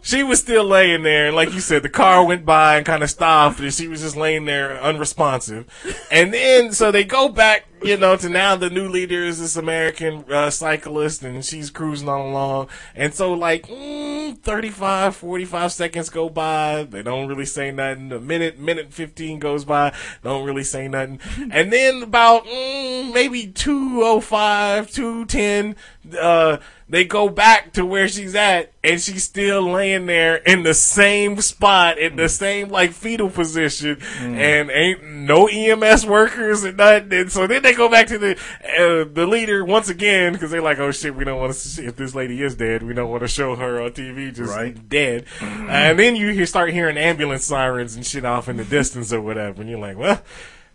she 0.02 0.22
was 0.22 0.40
still 0.40 0.64
laying 0.64 1.02
there, 1.02 1.26
and 1.26 1.36
like 1.36 1.52
you 1.52 1.60
said, 1.60 1.82
the 1.82 1.88
car 1.88 2.24
went 2.24 2.44
by 2.44 2.76
and 2.76 2.86
kind 2.86 3.02
of 3.02 3.10
stopped, 3.10 3.60
and 3.60 3.72
she 3.72 3.88
was 3.88 4.00
just 4.00 4.16
laying 4.16 4.44
there 4.44 4.80
unresponsive. 4.80 5.66
And 6.10 6.32
then 6.32 6.72
so 6.72 6.90
they 6.92 7.04
go 7.04 7.28
back. 7.28 7.66
You 7.82 7.96
know, 7.96 8.14
to 8.16 8.28
now 8.28 8.56
the 8.56 8.68
new 8.68 8.88
leader 8.88 9.24
is 9.24 9.40
this 9.40 9.56
American 9.56 10.24
uh, 10.30 10.50
cyclist, 10.50 11.22
and 11.22 11.42
she's 11.42 11.70
cruising 11.70 12.10
on 12.10 12.20
along. 12.20 12.68
And 12.94 13.14
so, 13.14 13.32
like, 13.32 13.68
mm, 13.68 14.38
35, 14.38 15.16
45 15.16 15.72
seconds 15.72 16.10
go 16.10 16.28
by. 16.28 16.82
They 16.84 17.02
don't 17.02 17.26
really 17.26 17.46
say 17.46 17.70
nothing. 17.70 18.12
A 18.12 18.20
minute, 18.20 18.58
minute 18.58 18.92
15 18.92 19.38
goes 19.38 19.64
by. 19.64 19.94
Don't 20.22 20.44
really 20.44 20.64
say 20.64 20.88
nothing. 20.88 21.20
And 21.52 21.72
then 21.72 22.02
about 22.02 22.44
mm, 22.46 23.12
maybe 23.14 23.46
205, 23.46 24.90
210, 24.90 25.76
uh, 26.18 26.56
they 26.88 27.04
go 27.04 27.28
back 27.28 27.72
to 27.74 27.84
where 27.86 28.08
she's 28.08 28.34
at, 28.34 28.72
and 28.82 29.00
she's 29.00 29.22
still 29.24 29.62
laying 29.70 30.06
there 30.06 30.36
in 30.36 30.62
the 30.64 30.74
same 30.74 31.40
spot, 31.40 31.98
in 31.98 32.16
the 32.16 32.28
same, 32.28 32.68
like, 32.68 32.92
fetal 32.92 33.28
position, 33.30 33.98
and 34.18 34.70
ain't 34.70 35.04
no 35.04 35.46
EMS 35.46 36.04
workers 36.06 36.64
and 36.64 36.76
nothing. 36.78 37.12
And 37.12 37.30
so 37.30 37.46
then 37.46 37.62
they 37.62 37.74
go 37.74 37.88
back 37.88 38.06
to 38.08 38.18
the, 38.18 38.32
uh, 38.64 39.04
the 39.12 39.26
leader 39.26 39.64
once 39.64 39.88
again, 39.88 40.32
because 40.32 40.50
they're 40.50 40.62
like, 40.62 40.78
oh 40.78 40.90
shit, 40.90 41.14
we 41.14 41.24
don't 41.24 41.38
want 41.38 41.52
to 41.52 41.58
see 41.58 41.84
if 41.84 41.96
this 41.96 42.14
lady 42.14 42.42
is 42.42 42.56
dead. 42.56 42.82
We 42.82 42.94
don't 42.94 43.10
want 43.10 43.22
to 43.22 43.28
show 43.28 43.54
her 43.56 43.80
on 43.82 43.90
TV 43.92 44.34
just 44.34 44.52
Right. 44.54 44.88
dead. 44.88 45.26
and 45.40 45.98
then 45.98 46.16
you 46.16 46.30
hear, 46.32 46.46
start 46.46 46.72
hearing 46.72 46.96
ambulance 46.96 47.44
sirens 47.44 47.94
and 47.94 48.04
shit 48.04 48.24
off 48.24 48.48
in 48.48 48.56
the 48.56 48.64
distance 48.64 49.12
or 49.12 49.20
whatever, 49.20 49.60
and 49.60 49.70
you're 49.70 49.78
like, 49.78 49.96
well, 49.98 50.20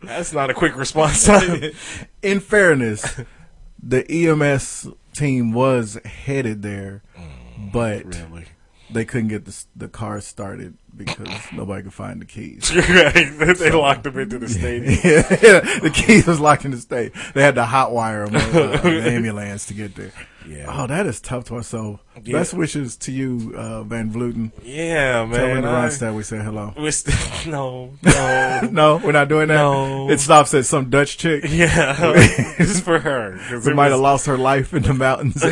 that's 0.02 0.32
not 0.34 0.50
a 0.50 0.54
quick 0.54 0.78
response 0.78 1.26
time. 1.26 1.72
In 2.22 2.40
fairness, 2.40 3.20
the 3.82 4.10
EMS 4.10 4.88
team 5.16 5.52
was 5.54 5.98
headed 6.06 6.62
there, 6.62 7.04
but 7.74 8.04
Mm, 8.06 8.32
really? 8.32 8.46
they 8.92 9.06
couldn't 9.06 9.30
get 9.30 9.46
the 9.46 9.66
the 9.76 9.88
car 9.88 10.22
started 10.22 10.78
because 10.96 11.28
nobody 11.54 11.84
could 11.84 11.94
find 11.94 12.22
the 12.22 12.26
keys. 12.26 12.74
right. 12.90 13.56
They 13.58 13.72
locked 13.72 14.04
them 14.04 14.18
into 14.20 14.38
the 14.40 14.48
stadium. 14.60 14.94
yeah, 15.04 15.60
the 15.80 15.92
keys 15.94 16.28
was 16.28 16.40
locked 16.40 16.66
in 16.66 16.72
the 16.72 16.78
state. 16.78 17.14
They 17.34 17.42
had 17.42 17.56
to 17.56 17.66
hot 17.66 17.92
wire 17.92 18.28
them 18.28 18.36
on 18.36 18.42
uh, 18.74 18.82
the 18.82 19.12
ambulance 19.12 19.66
to 19.68 19.74
get 19.74 19.96
there. 19.96 20.12
Yeah. 20.48 20.66
Oh, 20.70 20.86
that 20.88 21.06
is 21.08 21.20
tough 21.20 21.46
to 21.46 21.58
us. 21.58 21.68
So, 21.68 22.00
Yeah. 22.24 22.38
best 22.40 22.54
wishes 22.54 22.96
to 22.98 23.12
you, 23.12 23.54
uh, 23.58 23.84
Van 23.84 24.10
Vleuten. 24.12 24.52
Yeah, 24.64 25.14
Tell 25.14 25.28
man. 25.28 25.54
Linda 25.56 25.70
I- 25.70 25.88
Ronstadt 25.88 26.16
we 26.16 26.24
say 26.24 26.38
hello. 26.38 26.74
we're 26.78 26.92
still, 26.92 27.14
no, 27.52 27.92
no. 28.04 28.62
No, 28.72 28.98
we're 29.04 29.12
not 29.12 29.28
doing 29.28 29.50
that. 29.50 29.56
No. 29.56 30.10
It 30.10 30.20
stops 30.20 30.54
at 30.54 30.66
some 30.66 30.90
Dutch 30.90 31.18
chick. 31.18 31.44
Yeah, 31.50 31.96
it's 32.58 32.80
for 32.80 33.00
her. 33.00 33.38
It 33.52 33.76
might 33.76 33.92
have 33.92 34.00
lost 34.00 34.26
her 34.28 34.38
life 34.38 34.74
in 34.74 34.84
the 34.84 34.94
mountains. 34.94 35.44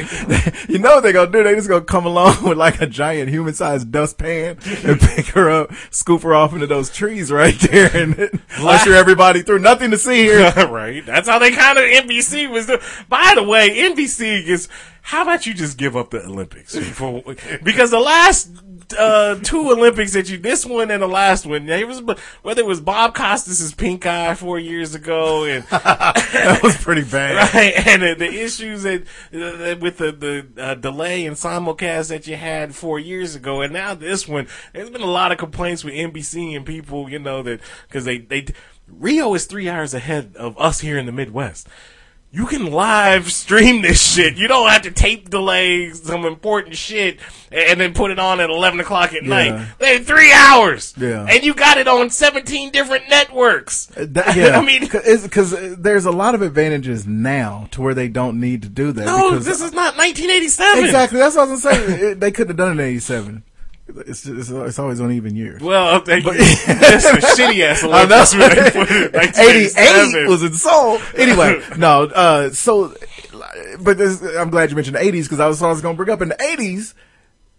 you 0.70 0.80
know 0.80 0.96
what 0.96 1.02
they're 1.04 1.14
gonna 1.14 1.32
do? 1.32 1.44
They 1.44 1.54
just 1.56 1.68
gonna 1.68 1.84
come 1.84 2.06
along 2.06 2.44
with 2.44 2.58
like 2.58 2.82
a 2.82 2.88
giant 2.88 3.30
human 3.30 3.54
sized 3.54 3.92
dustpan 3.92 4.58
and 4.84 5.00
pick 5.00 5.28
her 5.28 5.50
up, 5.50 5.72
scoop 5.92 6.22
her 6.24 6.34
off 6.34 6.54
into 6.54 6.68
those 6.68 6.90
trees 6.90 7.32
right 7.32 7.58
there, 7.60 7.90
and 7.96 8.42
usher 8.58 8.94
everybody 8.94 9.42
through. 9.44 9.60
Nothing 9.60 9.92
to 9.92 9.98
see 9.98 10.24
here. 10.24 10.52
right. 10.70 11.06
That's 11.06 11.28
how 11.28 11.40
they 11.40 11.52
kind 11.52 11.78
of 11.78 11.84
NBC 11.84 12.50
was 12.50 12.66
doing. 12.68 12.80
By 13.10 13.34
the 13.36 13.44
way, 13.44 13.70
NBC 13.70 14.48
is. 14.48 14.68
How 15.06 15.22
about 15.24 15.46
you 15.46 15.54
just 15.54 15.78
give 15.78 15.98
up 15.98 16.12
the 16.12 16.24
Olympics? 16.26 16.78
For, 16.78 17.22
because 17.62 17.92
the 17.92 18.00
last 18.00 18.50
uh, 18.98 19.36
two 19.44 19.70
Olympics 19.70 20.14
that 20.14 20.30
you, 20.30 20.38
this 20.38 20.66
one 20.66 20.90
and 20.90 21.04
the 21.04 21.08
last 21.08 21.46
one, 21.46 21.68
it 21.68 21.86
was 21.86 22.02
whether 22.42 22.62
it 22.62 22.66
was 22.66 22.80
Bob 22.80 23.14
Costas's 23.14 23.74
pink 23.74 24.06
eye 24.06 24.34
four 24.34 24.58
years 24.58 24.96
ago, 24.96 25.44
and 25.44 25.66
that 25.70 26.60
was 26.64 26.78
pretty 26.78 27.04
bad. 27.04 27.54
right, 27.54 27.74
and 27.86 28.02
the, 28.02 28.16
the 28.16 28.44
issues 28.44 28.84
that 28.84 29.02
uh, 29.34 29.78
with 29.80 29.98
the 29.98 30.14
the 30.14 30.62
uh, 30.62 30.76
delay 30.76 31.26
and 31.26 31.36
simulcast 31.36 32.08
that 32.08 32.26
you 32.26 32.38
had 32.38 32.74
four 32.74 32.98
years 32.98 33.36
ago, 33.36 33.62
and 33.62 33.74
now 33.74 33.94
this 33.94 34.26
one, 34.26 34.48
there's 34.72 34.90
been 34.90 35.02
a 35.02 35.06
lot 35.06 35.34
of 35.34 35.38
complaints 35.38 35.84
with 35.84 35.94
NBC 35.94 36.56
and 36.56 36.66
people, 36.66 37.10
you 37.10 37.20
know, 37.20 37.44
that 37.44 37.60
because 37.88 38.06
they 38.06 38.20
they 38.20 38.46
Rio 38.88 39.34
is 39.34 39.46
three 39.46 39.68
hours 39.68 39.94
ahead 39.94 40.36
of 40.38 40.58
us 40.58 40.80
here 40.80 40.98
in 40.98 41.06
the 41.06 41.12
Midwest. 41.12 41.68
You 42.36 42.48
can 42.48 42.72
live 42.72 43.32
stream 43.32 43.84
this 43.84 44.02
shit. 44.02 44.38
You 44.38 44.48
don't 44.48 44.68
have 44.68 44.82
to 44.82 44.92
tape 44.92 45.30
delay 45.30 45.92
some 45.92 46.26
important 46.26 46.76
shit 46.76 47.20
and 47.52 47.80
then 47.80 47.94
put 47.94 48.10
it 48.10 48.18
on 48.18 48.40
at 48.40 48.50
eleven 48.50 48.80
o'clock 48.80 49.14
at 49.14 49.22
night. 49.24 49.68
They 49.78 50.00
three 50.00 50.34
hours, 50.34 50.96
Yeah. 50.98 51.28
and 51.30 51.44
you 51.44 51.54
got 51.54 51.78
it 51.78 51.88
on 51.88 52.10
seventeen 52.10 52.72
different 52.72 53.08
networks. 53.08 53.88
Uh, 53.96 54.08
that- 54.10 54.36
yeah, 54.36 54.58
I 54.58 54.66
mean- 54.66 54.82
because 54.82 55.78
there's 55.78 56.06
a 56.06 56.12
lot 56.12 56.34
of 56.34 56.42
advantages 56.42 57.06
now 57.06 57.68
to 57.70 57.82
where 57.84 57.94
they 57.94 58.08
don't 58.08 58.40
need 58.40 58.64
to 58.64 58.70
do 58.70 58.92
that. 58.94 59.06
No, 59.06 59.30
because 59.30 59.46
this 59.46 59.62
is 59.62 59.72
not 59.72 59.96
1987. 59.96 60.86
exactly 60.86 61.20
that's 61.20 61.36
what 61.36 61.48
I 61.48 61.52
was 61.52 61.64
gonna 61.64 61.76
say. 61.76 62.14
They 62.16 62.32
couldn't 62.32 62.48
have 62.50 62.58
done 62.58 62.80
it 62.80 62.84
in 62.84 62.90
'87. 62.90 63.44
It's, 63.86 64.26
it's 64.26 64.50
it's 64.50 64.80
always 64.80 65.02
on 65.02 65.12
even 65.12 65.36
years. 65.36 65.62
Well, 65.62 66.00
thank 66.00 66.24
you. 66.26 66.32
That's 66.38 67.06
a 67.06 67.18
shitty 67.18 67.62
ass 67.64 67.84
I 67.84 67.88
know. 67.88 68.24
Olympics 68.24 68.34
when 68.34 68.50
they 68.50 68.72
put 68.72 68.90
it 68.92 69.14
in 69.14 70.16
88 70.24 70.30
was 70.30 70.42
in 70.44 70.54
Seoul. 70.54 71.00
Anyway, 71.18 71.62
no, 71.78 72.04
uh, 72.06 72.50
so, 72.52 72.96
but 73.82 73.98
this, 73.98 74.22
I'm 74.38 74.50
glad 74.50 74.70
you 74.70 74.76
mentioned 74.78 74.96
the 74.96 75.02
80s 75.02 75.24
because 75.24 75.40
I 75.42 75.48
was, 75.48 75.62
I 75.62 75.68
was 75.70 75.82
going 75.82 75.96
to 75.96 75.98
bring 75.98 76.10
up 76.14 76.22
in 76.22 76.30
the 76.30 76.36
80s, 76.36 76.94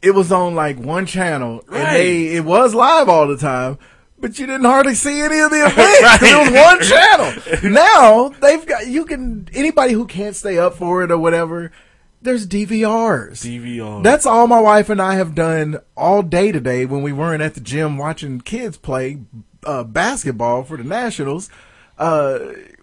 it 0.01 0.13
was 0.13 0.33
on 0.33 0.55
like 0.55 0.79
one 0.79 1.05
channel 1.07 1.63
Right. 1.69 1.79
and 1.81 1.97
they, 1.97 2.27
it 2.37 2.45
was 2.45 2.75
live 2.75 3.09
all 3.11 3.27
the 3.29 3.37
time. 3.37 3.79
but 4.19 4.39
you 4.39 4.47
didn't 4.47 4.65
hardly 4.65 4.95
see 4.95 5.21
any 5.21 5.39
of 5.41 5.51
the 5.51 5.67
event 5.67 5.77
'cause 5.77 6.23
it 6.23 6.39
was 6.39 7.61
one 7.61 7.61
channel. 7.63 7.71
Now 7.71 8.29
they've 8.41 8.65
got 8.65 8.87
you 8.87 9.05
can 9.05 9.47
anybody 9.53 9.93
who 9.93 10.07
can't 10.07 10.35
stay 10.35 10.57
up 10.59 10.75
for 10.75 11.03
it 11.05 11.11
or 11.11 11.19
whatever. 11.19 11.71
There's 12.25 12.47
DVRs. 12.47 13.45
DVR. 13.45 14.03
That's 14.03 14.25
all 14.25 14.47
my 14.47 14.59
wife 14.59 14.89
and 14.89 15.01
I 15.01 15.17
have 15.17 15.35
done 15.35 15.79
all 15.95 16.23
day 16.23 16.53
today 16.53 16.87
when 16.87 17.03
we 17.03 17.13
weren't 17.13 17.43
at 17.43 17.53
the 17.53 17.61
gym 17.61 17.99
watching 17.99 18.41
kids 18.41 18.79
play 18.79 19.19
uh, 19.65 19.85
basketball 19.85 20.65
for 20.65 20.79
the 20.79 20.85
Nationals. 20.85 21.51
Uh, 21.99 22.39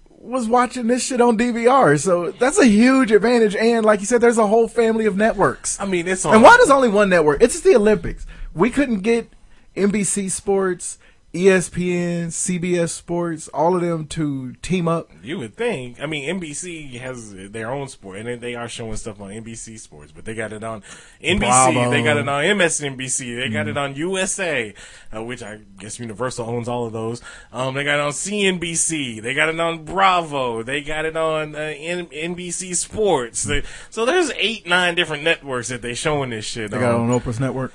was 0.10 0.48
watching 0.48 0.86
this 0.86 1.04
shit 1.04 1.20
on 1.20 1.40
DVR. 1.40 2.00
So 2.00 2.30
that's 2.30 2.60
a 2.60 2.68
huge 2.68 3.12
advantage. 3.12 3.56
And 3.56 3.84
like 3.84 4.00
you 4.00 4.06
said, 4.06 4.22
there's 4.22 4.38
a 4.38 4.46
whole 4.46 4.68
family 4.68 5.08
of 5.08 5.18
networks. 5.18 5.80
I 5.80 5.86
mean, 5.88 6.08
it's 6.08 6.24
on. 6.24 6.36
And 6.36 6.44
why 6.44 6.56
does 6.58 6.70
only 6.70 6.90
one 6.90 7.10
network? 7.10 7.42
It's 7.42 7.62
the 7.62 7.76
Olympics. 7.76 8.28
We 8.54 8.70
couldn't 8.70 9.00
get 9.00 9.28
NBC 9.76 10.30
Sports, 10.30 11.00
ESPN, 11.34 12.28
CBS 12.28 12.90
Sports, 12.90 13.48
all 13.50 13.74
of 13.76 13.82
them 13.82 14.06
to 14.08 14.52
team 14.56 14.90
up. 14.90 15.10
You 15.24 15.40
would 15.40 15.56
think. 15.56 16.02
I 16.02 16.06
mean, 16.06 16.28
NBC 16.42 17.00
has 17.00 17.34
their 17.52 17.72
own 17.72 17.88
sport, 17.88 18.18
and 18.20 18.42
they 18.42 18.54
are 18.56 18.68
showing 18.68 18.98
stuff 18.98 19.22
on 19.22 19.30
NBC 19.30 19.80
Sports, 19.80 20.12
but 20.14 20.26
they 20.26 20.34
got 20.36 20.52
it 20.52 20.62
on 20.62 20.82
NBC. 21.24 21.40
Bravo. 21.40 21.90
They 21.90 22.04
got 22.04 22.18
it 22.18 22.28
on 22.28 22.44
MSNBC. 22.44 23.40
They 23.40 23.50
got 23.50 23.70
it 23.70 23.78
on 23.78 23.96
USA, 23.96 24.74
uh, 25.16 25.24
which 25.24 25.42
I 25.42 25.60
guess 25.80 26.00
Universal 26.00 26.50
owns 26.50 26.68
all 26.68 26.86
of 26.86 26.92
those. 26.92 27.22
Um, 27.54 27.76
they 27.76 27.86
got 27.86 27.96
it 28.00 28.02
on 28.02 28.12
CNBC. 28.12 29.22
They 29.22 29.34
got 29.34 29.48
it 29.48 29.58
on 29.60 29.86
Bravo. 29.86 30.64
They 30.64 30.82
got 30.82 31.06
it 31.06 31.16
on 31.16 31.56
uh, 31.56 31.60
N- 31.60 32.08
NBC 32.08 32.76
Sports. 32.76 33.44
They, 33.44 33.64
so 33.90 34.06
there's 34.06 34.32
eight, 34.36 34.68
nine 34.68 34.96
different 34.96 35.24
networks 35.24 35.70
that 35.70 35.82
they 35.82 35.94
showing 35.94 36.32
this 36.32 36.44
shit 36.44 36.72
They 36.72 36.78
got 36.80 36.92
it 36.92 37.00
on. 37.00 37.10
on 37.10 37.20
Oprah's 37.22 37.40
network. 37.40 37.74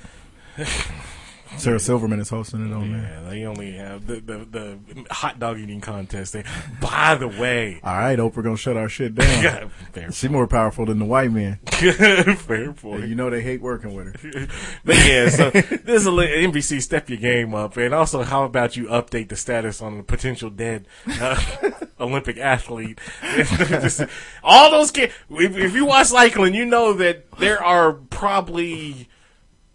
Sarah 1.57 1.79
Silverman 1.79 2.19
is 2.19 2.29
hosting 2.29 2.69
it 2.69 2.73
on 2.73 2.91
there. 2.91 3.01
Yeah, 3.23 3.29
they 3.29 3.45
only 3.45 3.71
have 3.73 4.05
the, 4.05 4.15
the 4.19 4.37
the 4.49 5.05
hot 5.11 5.39
dog 5.39 5.57
eating 5.59 5.81
contest. 5.81 6.33
They, 6.33 6.43
by 6.79 7.15
the 7.15 7.27
way, 7.27 7.79
All 7.83 7.95
right, 7.97 8.17
Oprah 8.17 8.43
gonna 8.43 8.57
shut 8.57 8.77
our 8.77 8.87
shit 8.89 9.15
down. 9.15 9.71
She's 10.11 10.29
more 10.29 10.47
powerful 10.47 10.85
than 10.85 10.99
the 10.99 11.05
white 11.05 11.31
man. 11.31 11.57
fair 11.65 12.73
point. 12.73 13.07
You 13.07 13.15
know 13.15 13.29
they 13.29 13.41
hate 13.41 13.61
working 13.61 13.95
with 13.95 14.15
her. 14.21 14.47
But 14.85 14.95
yeah, 14.97 15.29
so 15.29 15.49
this 15.49 15.87
is 16.01 16.05
a 16.05 16.11
li- 16.11 16.45
NBC 16.45 16.81
step 16.81 17.09
your 17.09 17.17
game 17.17 17.53
up, 17.55 17.75
and 17.77 17.93
also 17.93 18.23
how 18.23 18.43
about 18.43 18.77
you 18.77 18.85
update 18.85 19.29
the 19.29 19.35
status 19.35 19.81
on 19.81 19.97
the 19.97 20.03
potential 20.03 20.49
dead 20.49 20.87
uh, 21.19 21.41
Olympic 21.99 22.37
athlete? 22.37 22.99
Just- 23.33 24.03
all 24.43 24.71
those 24.71 24.91
kids. 24.91 25.13
If, 25.29 25.57
if 25.57 25.73
you 25.73 25.85
watch 25.85 26.07
cycling, 26.07 26.53
you 26.53 26.65
know 26.65 26.93
that 26.93 27.25
there 27.39 27.61
are 27.63 27.93
probably. 27.93 29.09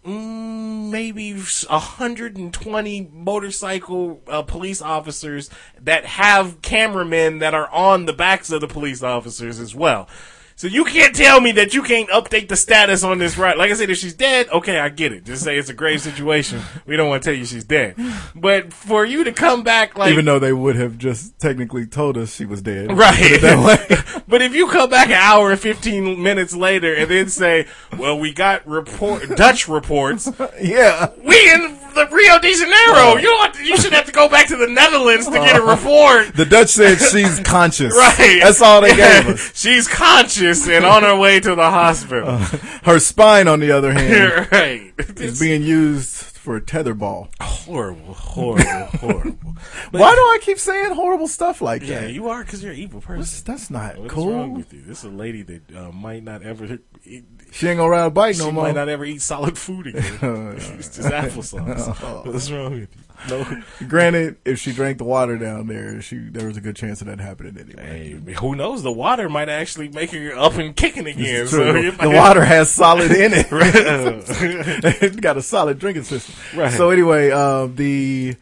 Mm, 0.05 0.89
maybe 0.89 1.33
120 1.33 3.09
motorcycle 3.13 4.21
uh, 4.27 4.41
police 4.41 4.81
officers 4.81 5.49
that 5.79 6.05
have 6.05 6.61
cameramen 6.61 7.39
that 7.39 7.53
are 7.53 7.69
on 7.69 8.05
the 8.05 8.11
backs 8.11 8.51
of 8.51 8.59
the 8.59 8.67
police 8.67 9.01
officers 9.01 9.59
as 9.59 9.73
well. 9.73 10.09
So 10.55 10.67
you 10.67 10.85
can't 10.85 11.15
tell 11.15 11.41
me 11.41 11.51
that 11.53 11.73
you 11.73 11.81
can't 11.81 12.09
update 12.09 12.47
the 12.47 12.55
status 12.55 13.03
on 13.03 13.17
this 13.17 13.37
right. 13.37 13.57
Like 13.57 13.71
I 13.71 13.73
said, 13.73 13.89
if 13.89 13.97
she's 13.97 14.13
dead, 14.13 14.49
okay, 14.49 14.79
I 14.79 14.89
get 14.89 15.11
it. 15.11 15.25
Just 15.25 15.43
say 15.43 15.57
it's 15.57 15.69
a 15.69 15.73
grave 15.73 16.01
situation. 16.01 16.61
We 16.85 16.95
don't 16.95 17.09
want 17.09 17.23
to 17.23 17.29
tell 17.29 17.37
you 17.37 17.45
she's 17.45 17.63
dead. 17.63 17.95
But 18.35 18.71
for 18.71 19.03
you 19.05 19.23
to 19.23 19.31
come 19.31 19.63
back 19.63 19.97
like 19.97 20.11
Even 20.11 20.25
though 20.25 20.39
they 20.39 20.53
would 20.53 20.75
have 20.75 20.97
just 20.97 21.39
technically 21.39 21.85
told 21.85 22.17
us 22.17 22.35
she 22.35 22.45
was 22.45 22.61
dead. 22.61 22.91
Right. 22.91 23.41
But 24.25 24.41
if 24.41 24.55
you 24.55 24.67
come 24.67 24.89
back 24.89 25.07
an 25.07 25.13
hour 25.13 25.51
and 25.51 25.59
15 25.59 26.23
minutes 26.23 26.55
later 26.55 26.93
and 26.95 27.11
then 27.11 27.29
say, 27.29 27.67
well, 27.99 28.17
we 28.17 28.33
got 28.33 28.65
report, 28.65 29.29
Dutch 29.35 29.67
reports, 29.67 30.27
yeah. 30.61 31.11
we 31.23 31.51
in 31.51 31.77
the 31.93 32.07
Rio 32.11 32.39
de 32.39 32.51
Janeiro. 32.55 32.73
Oh. 32.95 33.17
You 33.17 33.27
don't 33.27 33.45
have 33.45 33.55
to, 33.57 33.63
you 33.63 33.77
should 33.77 33.93
have 33.93 34.05
to 34.05 34.11
go 34.11 34.27
back 34.27 34.47
to 34.47 34.55
the 34.55 34.67
Netherlands 34.67 35.27
to 35.27 35.33
get 35.33 35.55
a 35.55 35.61
oh. 35.61 35.75
report. 35.75 36.35
The 36.35 36.45
Dutch 36.45 36.69
said 36.69 36.97
she's 37.11 37.39
conscious. 37.41 37.95
Right. 37.95 38.39
That's 38.41 38.61
all 38.61 38.81
they 38.81 38.95
gave 38.95 39.27
us. 39.27 39.51
She's 39.53 39.87
conscious 39.87 40.42
and 40.43 40.85
on 40.85 41.03
her 41.03 41.15
way 41.17 41.39
to 41.39 41.55
the 41.55 41.69
hospital. 41.69 42.29
Uh, 42.29 42.45
her 42.83 42.99
spine, 42.99 43.47
on 43.47 43.59
the 43.59 43.71
other 43.71 43.93
hand, 43.99 44.47
right. 44.51 44.93
is 45.17 45.39
being 45.39 45.63
used 45.63 46.32
for 46.43 46.57
a 46.57 46.61
tetherball. 46.61 47.29
horrible, 47.41 48.13
horrible, 48.13 48.63
horrible. 48.99 49.55
But- 49.93 50.01
Why 50.01 50.11
do 50.13 50.19
I 50.21 50.39
keep 50.41 50.59
saying 50.59 50.91
horrible 50.93 51.29
stuff 51.29 51.61
like 51.61 51.81
Yeah, 51.83 52.01
that? 52.01 52.11
you 52.11 52.27
are 52.27 52.43
because 52.43 52.61
you're 52.61 52.73
an 52.73 52.79
evil 52.79 52.99
person. 52.99 53.19
That's, 53.19 53.41
that's 53.41 53.69
not 53.69 53.97
What's 53.97 54.13
cool. 54.13 54.33
wrong 54.33 54.53
with 54.53 54.73
you? 54.73 54.81
This 54.81 54.99
is 54.99 55.03
a 55.05 55.09
lady 55.09 55.41
that 55.43 55.75
uh, 55.75 55.91
might 55.93 56.23
not 56.23 56.43
ever 56.43 56.79
eat. 57.05 57.23
She 57.53 57.67
ain't 57.69 57.77
gonna 57.77 57.89
ride 57.89 58.05
a 58.07 58.09
bike 58.09 58.35
She 58.35 58.41
no 58.41 58.51
more. 58.51 58.63
might 58.65 58.75
not 58.75 58.89
ever 58.89 59.05
eat 59.05 59.21
solid 59.21 59.57
food 59.57 59.87
again. 59.87 60.01
it's 60.57 60.67
just 60.97 61.09
applesauce. 61.09 62.25
What's 62.25 62.51
wrong 62.51 62.71
with 62.71 62.79
you? 62.81 62.87
No. 63.29 63.61
Granted, 63.87 64.37
if 64.43 64.59
she 64.59 64.73
drank 64.73 64.97
the 64.97 65.03
water 65.05 65.37
down 65.37 65.67
there, 65.67 66.01
she 66.01 66.17
there 66.17 66.47
was 66.47 66.57
a 66.57 66.61
good 66.61 66.75
chance 66.75 66.99
of 66.99 67.07
that 67.07 67.19
happening 67.21 67.57
anyway. 67.57 68.19
Hey, 68.25 68.33
who 68.33 68.55
knows? 68.55 68.83
The 68.83 68.91
water 68.91 69.29
might 69.29 69.47
actually 69.49 69.87
make 69.89 70.11
her 70.11 70.35
up 70.37 70.55
and 70.57 70.75
kicking 70.75 71.05
again. 71.07 71.43
It's 71.43 71.51
So 71.51 71.71
true. 71.71 71.91
the 71.91 71.97
might- 72.07 72.15
water 72.15 72.43
has 72.43 72.69
solid 72.71 73.11
in 73.11 73.31
it. 73.33 73.47
It's 73.51 75.15
got 75.17 75.37
a 75.37 75.41
solid 75.41 75.79
drinking 75.79 76.03
system. 76.03 76.32
Right. 76.55 76.71
So 76.73 76.91
anyway, 76.91 77.31
uh, 77.31 77.65
the 77.65 78.35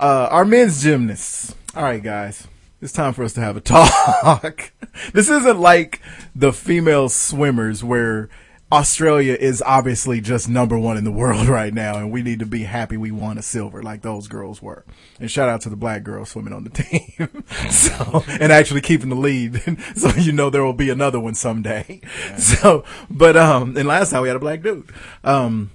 uh, 0.00 0.28
our 0.30 0.44
men's 0.46 0.82
gymnasts. 0.82 1.54
All 1.74 1.82
right, 1.82 2.02
guys, 2.02 2.48
it's 2.80 2.92
time 2.92 3.12
for 3.12 3.24
us 3.24 3.34
to 3.34 3.40
have 3.40 3.56
a 3.56 3.60
talk. 3.62 4.72
this 5.12 5.28
isn't 5.28 5.60
like 5.60 6.00
the 6.34 6.52
female 6.52 7.10
swimmers 7.10 7.84
where 7.84 8.30
Australia 8.72 9.36
is 9.38 9.62
obviously 9.64 10.20
just 10.20 10.48
number 10.48 10.76
one 10.76 10.96
in 10.96 11.04
the 11.04 11.12
world 11.12 11.46
right 11.48 11.72
now, 11.72 11.98
and 11.98 12.10
we 12.10 12.22
need 12.22 12.40
to 12.40 12.46
be 12.46 12.64
happy 12.64 12.96
we 12.96 13.10
won 13.12 13.38
a 13.38 13.42
silver 13.42 13.82
like 13.82 14.02
those 14.02 14.26
girls 14.26 14.60
were. 14.60 14.84
And 15.20 15.30
shout 15.30 15.48
out 15.48 15.60
to 15.62 15.68
the 15.70 15.76
black 15.76 16.02
girls 16.02 16.30
swimming 16.30 16.52
on 16.52 16.64
the 16.64 16.70
team, 16.70 17.44
so 17.70 18.24
and 18.40 18.50
actually 18.50 18.80
keeping 18.80 19.08
the 19.08 19.14
lead, 19.14 19.62
so 19.94 20.08
you 20.16 20.32
know 20.32 20.50
there 20.50 20.64
will 20.64 20.72
be 20.72 20.90
another 20.90 21.20
one 21.20 21.34
someday. 21.34 22.00
So, 22.38 22.84
but 23.08 23.36
um, 23.36 23.76
and 23.76 23.86
last 23.86 24.10
time 24.10 24.22
we 24.22 24.28
had 24.28 24.36
a 24.36 24.40
black 24.40 24.62
dude. 24.62 24.90
Um, 25.22 25.70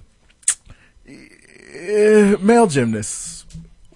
eh, 1.82 2.36
male 2.40 2.66
gymnasts 2.66 3.46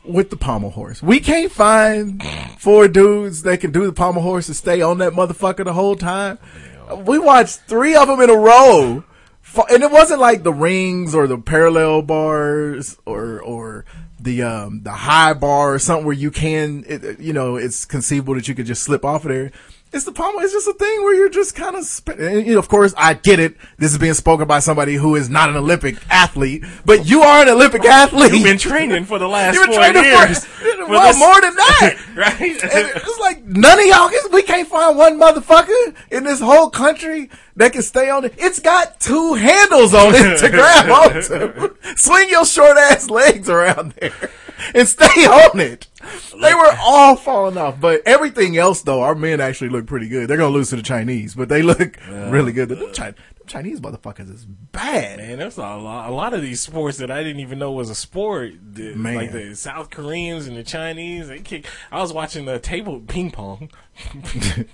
with 0.05 0.31
the 0.31 0.37
pommel 0.37 0.71
horse. 0.71 1.03
We 1.03 1.21
can't 1.21 1.53
find 1.53 2.23
four 2.59 2.89
dudes 2.89 3.43
that 3.43 3.61
can 3.61 3.73
do 3.73 3.87
the 3.87 3.93
pommel 3.93 4.23
horse 4.23 4.49
and 4.49 4.57
stay 4.57 4.81
on 4.81 4.99
that 4.99 5.13
motherfucker 5.13 5.65
the 5.65 5.73
whole 5.73 5.97
time. 5.97 6.39
We 7.05 7.19
watched 7.19 7.61
three 7.61 7.97
of 7.97 8.09
them 8.09 8.21
in 8.21 8.31
a 8.31 8.37
row. 8.37 9.05
And 9.71 9.83
it 9.83 9.91
wasn't 9.91 10.21
like 10.21 10.43
the 10.43 10.53
rings 10.53 11.15
or 11.15 11.27
the 11.27 11.39
parallel 11.39 12.03
bars 12.03 12.99
or, 13.07 13.41
or 13.41 13.87
the, 14.21 14.43
um, 14.43 14.83
the 14.83 14.93
high 14.93 15.33
bar 15.33 15.75
or 15.75 15.79
something 15.79 16.05
where 16.05 16.15
you 16.15 16.31
can, 16.31 16.85
it, 16.87 17.21
you 17.21 17.33
know, 17.33 17.57
it's 17.57 17.87
conceivable 17.87 18.35
that 18.35 18.49
you 18.49 18.55
could 18.55 18.67
just 18.67 18.83
slip 18.83 19.05
off 19.05 19.25
of 19.25 19.31
there. 19.31 19.53
It's 19.93 20.05
the 20.05 20.13
pommel. 20.13 20.41
It's 20.43 20.53
just 20.53 20.67
a 20.69 20.75
thing 20.75 21.03
where 21.05 21.15
you're 21.15 21.31
just 21.31 21.55
kind 21.55 21.75
of, 21.77 21.85
sp- 21.89 22.19
and, 22.19 22.47
you 22.47 22.53
know, 22.55 22.59
of 22.59 22.69
course, 22.69 22.93
I 22.99 23.15
get 23.15 23.39
it. 23.39 23.57
This 23.79 23.93
is 23.93 23.99
being 23.99 24.15
spoken 24.15 24.47
by 24.47 24.59
somebody 24.59 24.95
who 24.95 25.15
is 25.15 25.31
not 25.31 25.49
an 25.49 25.57
Olympic 25.57 25.97
athlete, 26.11 26.65
but 26.85 27.07
you 27.09 27.23
are 27.23 27.43
an 27.43 27.49
Olympic 27.49 27.85
athlete. 27.85 28.33
You've 28.33 28.43
been 28.45 28.59
training 28.59 29.05
for 29.05 29.19
the 29.19 29.29
last 29.29 29.55
You've 29.57 29.67
been 29.69 29.75
four 29.75 29.85
training 29.93 30.05
years. 30.05 30.45
for, 30.45 30.65
For 30.87 30.87
well, 30.89 31.07
this- 31.09 31.19
more 31.19 31.41
than 31.41 31.55
that. 31.55 31.97
right? 32.17 32.41
And 32.41 32.91
it's 32.97 33.19
like 33.21 33.45
none 33.45 33.79
of 33.79 33.87
y'all 33.87 34.11
we 34.33 34.43
can't 34.43 34.69
find 34.69 34.99
one 34.99 35.19
motherfucker 35.19 35.95
in 36.11 36.25
this 36.25 36.41
whole 36.41 36.69
country 36.69 37.31
that 37.57 37.73
can 37.73 37.83
stay 37.83 38.11
on 38.11 38.25
it. 38.25 38.35
It's 38.37 38.59
got 38.61 39.01
two 39.01 39.35
handles 39.35 39.95
on 39.95 40.15
it 40.15 40.39
to 40.41 40.49
grab 40.51 40.91
onto. 40.91 41.75
Swing 41.97 42.29
your 42.29 42.45
short 42.45 42.77
ass 42.77 43.09
legs 43.09 43.49
around 43.49 43.93
there 43.93 44.13
and 44.75 44.87
stay 44.87 45.25
on 45.27 45.59
it. 45.61 45.87
They 46.41 46.55
were 46.55 46.77
all 46.81 47.17
falling 47.17 47.57
off, 47.57 47.81
but 47.81 48.03
everything 48.07 48.57
else 48.57 48.83
though, 48.83 49.03
our 49.03 49.15
men 49.15 49.41
actually 49.41 49.69
look 49.71 49.87
pretty 49.87 50.09
good. 50.09 50.29
They're 50.29 50.37
gonna 50.37 50.55
lose 50.55 50.71
to 50.71 50.77
the 50.77 50.83
Chinese, 50.83 51.35
but 51.35 51.49
they 51.49 51.63
look 51.63 51.97
really 52.09 52.53
good. 52.53 52.69
Them, 52.69 52.93
Chi- 52.93 53.15
Chinese 53.47 53.81
motherfuckers 53.81 54.33
is 54.33 54.45
bad. 54.45 55.19
Man, 55.19 55.39
there's 55.39 55.57
a 55.57 55.61
lot, 55.61 56.11
a 56.11 56.13
lot 56.13 56.35
of 56.35 56.43
these 56.43 56.61
sports 56.61 56.99
that 56.99 57.11
I 57.13 57.23
didn't 57.23 57.41
even 57.41 57.59
know 57.61 57.71
was 57.73 57.91
a 57.91 57.95
sport. 57.95 58.53
The- 58.75 58.95
Man. 58.95 59.15
Like 59.15 59.33
the 59.33 59.55
South 59.55 59.91
Koreans 59.91 60.47
and 60.47 60.57
the 60.57 60.65
Chinese, 60.65 61.29
they 61.29 61.39
kick. 61.41 61.67
I 61.93 62.01
was 62.01 62.13
watching 62.13 62.45
the 62.45 62.59
table 62.59 63.01
ping 63.01 63.31
pong. 63.31 63.71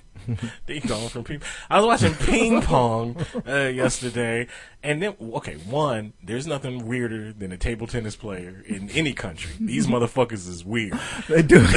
Ding 0.66 0.82
dong 0.86 1.08
from 1.08 1.24
ping. 1.24 1.42
I 1.68 1.80
was 1.80 1.86
watching 1.86 2.14
ping 2.14 2.62
pong 2.62 3.16
uh, 3.46 3.64
yesterday, 3.74 4.46
and 4.82 5.02
then 5.02 5.14
okay, 5.34 5.54
one, 5.68 6.12
there's 6.22 6.46
nothing 6.46 6.86
weirder 6.86 7.32
than 7.32 7.52
a 7.52 7.56
table 7.56 7.86
tennis 7.86 8.16
player 8.16 8.62
in 8.66 8.90
any 8.90 9.12
country. 9.12 9.52
These 9.60 9.86
motherfuckers 9.86 10.48
is 10.48 10.64
weird. 10.64 10.98
They 11.28 11.42
do. 11.42 11.60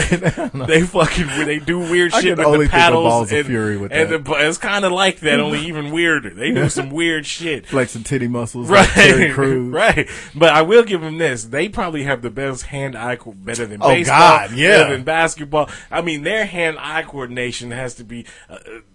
They 0.65 0.81
fucking 0.81 1.27
they 1.45 1.59
do 1.59 1.79
weird 1.79 2.13
I 2.13 2.21
shit 2.21 2.37
with 2.37 2.45
only 2.47 2.57
the 2.59 2.65
of 2.65 2.71
paddles 2.71 3.03
Balls 3.03 3.31
of 3.31 3.37
and, 3.39 3.47
Fury 3.47 3.77
with 3.77 3.91
and 3.91 4.09
that. 4.11 4.25
the- 4.25 4.33
it's 4.47 4.57
kind 4.57 4.83
of 4.85 4.91
like 4.91 5.19
that, 5.21 5.39
only 5.39 5.59
even 5.67 5.91
weirder. 5.91 6.31
They 6.33 6.51
do 6.51 6.69
some 6.69 6.89
weird 6.89 7.25
shit. 7.25 7.67
Flexing 7.67 8.03
titty 8.03 8.27
muscles, 8.27 8.69
Right, 8.69 8.87
like 8.95 9.37
right. 9.37 10.09
But 10.33 10.53
I 10.53 10.61
will 10.63 10.83
give 10.83 11.01
them 11.01 11.17
this: 11.17 11.45
they 11.45 11.69
probably 11.69 12.03
have 12.03 12.21
the 12.21 12.29
best 12.29 12.63
hand-eye 12.63 13.17
co- 13.17 13.33
better 13.33 13.65
than 13.65 13.81
Oh, 13.81 13.89
baseball, 13.89 14.17
God, 14.17 14.51
yeah. 14.53 14.77
better 14.83 14.95
than 14.95 15.03
basketball. 15.03 15.69
I 15.91 16.01
mean, 16.01 16.23
their 16.23 16.45
hand-eye 16.45 17.03
coordination 17.03 17.71
has 17.71 17.93
to 17.95 18.03
be. 18.03 18.25
Uh, 18.49 18.53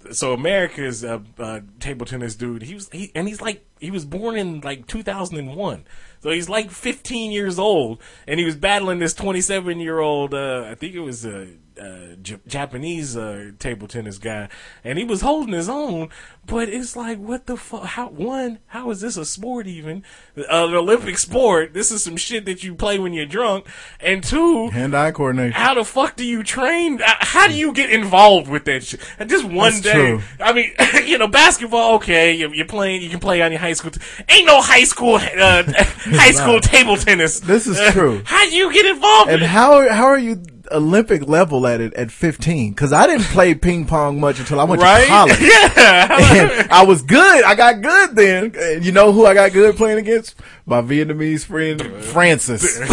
uh, 0.08 0.12
so 0.12 0.32
America's 0.32 1.04
uh, 1.04 1.20
uh, 1.38 1.60
table 1.78 2.06
tennis 2.06 2.34
dude, 2.34 2.62
he 2.62 2.74
was, 2.74 2.88
he, 2.90 3.12
and 3.14 3.28
he's 3.28 3.40
like 3.40 3.64
he 3.80 3.90
was 3.90 4.04
born 4.04 4.36
in 4.36 4.60
like 4.60 4.86
2001. 4.86 5.84
So 6.22 6.30
he's 6.30 6.48
like 6.48 6.70
15 6.70 7.32
years 7.32 7.58
old, 7.58 8.00
and 8.28 8.38
he 8.38 8.44
was 8.44 8.56
battling 8.56 8.98
this 8.98 9.14
27 9.14 9.80
year 9.80 9.98
old. 9.98 10.34
Uh, 10.34 10.66
I 10.70 10.74
think 10.74 10.94
it 10.94 11.00
was 11.00 11.24
a. 11.24 11.48
Uh, 11.80 12.16
J- 12.20 12.38
Japanese 12.46 13.16
uh, 13.16 13.52
table 13.58 13.88
tennis 13.88 14.18
guy, 14.18 14.48
and 14.84 14.98
he 14.98 15.04
was 15.04 15.22
holding 15.22 15.54
his 15.54 15.68
own. 15.68 16.10
But 16.46 16.68
it's 16.68 16.96
like, 16.96 17.18
what 17.18 17.46
the 17.46 17.56
fuck? 17.56 17.84
How 17.84 18.08
one? 18.08 18.58
How 18.66 18.90
is 18.90 19.00
this 19.00 19.16
a 19.16 19.24
sport 19.24 19.66
even? 19.66 20.04
Uh, 20.36 20.66
an 20.68 20.74
Olympic 20.74 21.16
sport? 21.16 21.72
This 21.74 21.90
is 21.90 22.02
some 22.02 22.16
shit 22.16 22.44
that 22.44 22.62
you 22.64 22.74
play 22.74 22.98
when 22.98 23.12
you're 23.12 23.24
drunk. 23.26 23.66
And 24.00 24.22
two, 24.22 24.68
Hand-eye 24.70 25.12
coordination. 25.12 25.52
how 25.52 25.74
the 25.74 25.84
fuck 25.84 26.16
do 26.16 26.24
you 26.24 26.42
train? 26.42 27.00
Uh, 27.00 27.14
How 27.20 27.46
do 27.48 27.54
you 27.54 27.72
get 27.72 27.90
involved 27.90 28.48
with 28.48 28.64
that 28.66 28.82
shit? 28.84 29.00
And 29.18 29.30
just 29.30 29.44
one 29.44 29.72
That's 29.72 29.80
day, 29.80 29.92
true. 29.92 30.22
I 30.40 30.52
mean, 30.52 30.72
you 31.06 31.18
know, 31.18 31.28
basketball. 31.28 31.94
Okay, 31.96 32.34
you're, 32.34 32.54
you're 32.54 32.66
playing. 32.66 33.02
You 33.02 33.08
can 33.10 33.20
play 33.20 33.40
on 33.42 33.52
your 33.52 33.60
high 33.60 33.72
school. 33.74 33.90
T- 33.92 34.00
Ain't 34.28 34.46
no 34.46 34.60
high 34.60 34.84
school, 34.84 35.14
uh, 35.16 35.62
high 35.72 36.32
school 36.32 36.60
table 36.60 36.96
tennis. 36.96 37.40
This 37.40 37.66
is 37.66 37.78
true. 37.92 38.22
How 38.26 38.44
do 38.48 38.54
you 38.54 38.72
get 38.72 38.86
involved? 38.86 39.30
And 39.30 39.42
how 39.42 39.88
how 39.90 40.04
are 40.06 40.18
you 40.18 40.42
Olympic 40.72 41.26
level 41.28 41.66
at 41.66 41.80
it 41.80 41.94
at 41.94 42.10
15? 42.10 42.70
Because 42.72 42.92
I 42.92 43.06
didn't 43.06 43.24
play 43.26 43.54
ping 43.54 43.86
pong 43.86 44.20
much 44.20 44.38
until 44.38 44.60
I 44.60 44.64
went 44.64 44.82
right? 44.82 45.02
to 45.02 45.08
college. 45.08 45.40
Yeah. 45.40 46.66
I 46.70 46.84
was 46.86 47.02
good. 47.02 47.44
I 47.44 47.54
got 47.54 47.80
good 47.80 48.14
then. 48.16 48.54
And 48.56 48.84
you 48.84 48.92
know 48.92 49.12
who 49.12 49.26
I 49.26 49.34
got 49.34 49.52
good 49.52 49.76
playing 49.76 49.98
against? 49.98 50.34
My 50.66 50.82
Vietnamese 50.82 51.44
friend 51.44 51.82
Francis. 52.04 52.78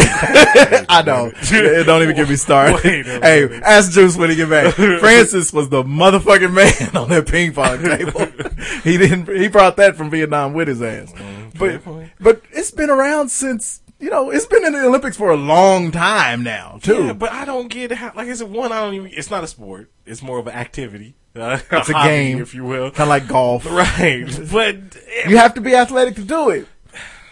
I 0.90 1.04
know. 1.06 1.32
Don't 1.84 2.04
even 2.04 2.16
get 2.16 2.30
me 2.30 2.36
started. 2.36 2.80
Hey, 2.82 3.46
minute. 3.46 3.64
ask 3.64 3.92
Juice 3.92 4.18
when 4.18 4.30
he 4.30 4.36
get 4.36 4.50
back. 4.50 4.74
Francis 4.74 5.54
was 5.54 5.70
the 5.70 5.84
motherfucking 5.84 6.54
man 6.54 6.96
on 6.96 7.10
that 7.10 7.28
ping 7.28 7.54
pong 7.54 7.82
table. 7.84 8.26
he 8.84 8.98
didn't. 8.98 9.28
He 9.28 9.48
brought 9.48 9.76
that 9.78 9.96
from 9.96 10.10
Vietnam 10.10 10.54
with 10.54 10.68
his 10.68 10.82
ass. 10.82 11.14
But 11.58 11.82
but 12.20 12.42
it's 12.52 12.72
been 12.72 12.90
around 12.90 13.30
since. 13.30 13.82
You 14.00 14.10
know, 14.12 14.30
it's 14.30 14.46
been 14.46 14.64
in 14.64 14.74
the 14.74 14.86
Olympics 14.86 15.18
for 15.18 15.32
a 15.32 15.36
long 15.36 15.92
time 15.92 16.44
now, 16.44 16.80
too. 16.84 17.06
Yeah, 17.08 17.14
but 17.14 17.32
I 17.32 17.46
don't 17.46 17.68
get 17.68 17.92
how. 17.92 18.12
Like 18.16 18.28
I 18.28 18.34
said, 18.36 18.50
one, 18.52 18.72
I 18.72 18.80
don't 18.82 18.94
even. 18.94 19.12
It's 19.12 19.32
not 19.32 19.44
a 19.44 19.48
sport. 19.48 19.90
It's 20.06 20.22
more 20.22 20.38
of 20.40 20.48
an 20.48 20.54
activity. 20.54 21.16
Uh, 21.38 21.60
It's 21.72 21.90
a 21.90 21.94
hobby, 21.94 22.10
game. 22.10 22.42
if 22.42 22.56
you 22.56 22.64
will. 22.64 22.90
Kind 22.90 23.02
of 23.02 23.10
like 23.10 23.28
golf. 23.28 23.64
Right, 23.70 24.26
but 24.52 24.76
You 25.28 25.38
have 25.38 25.54
to 25.54 25.62
be 25.62 25.76
athletic 25.76 26.16
to 26.16 26.24
do 26.24 26.50
it. 26.50 26.68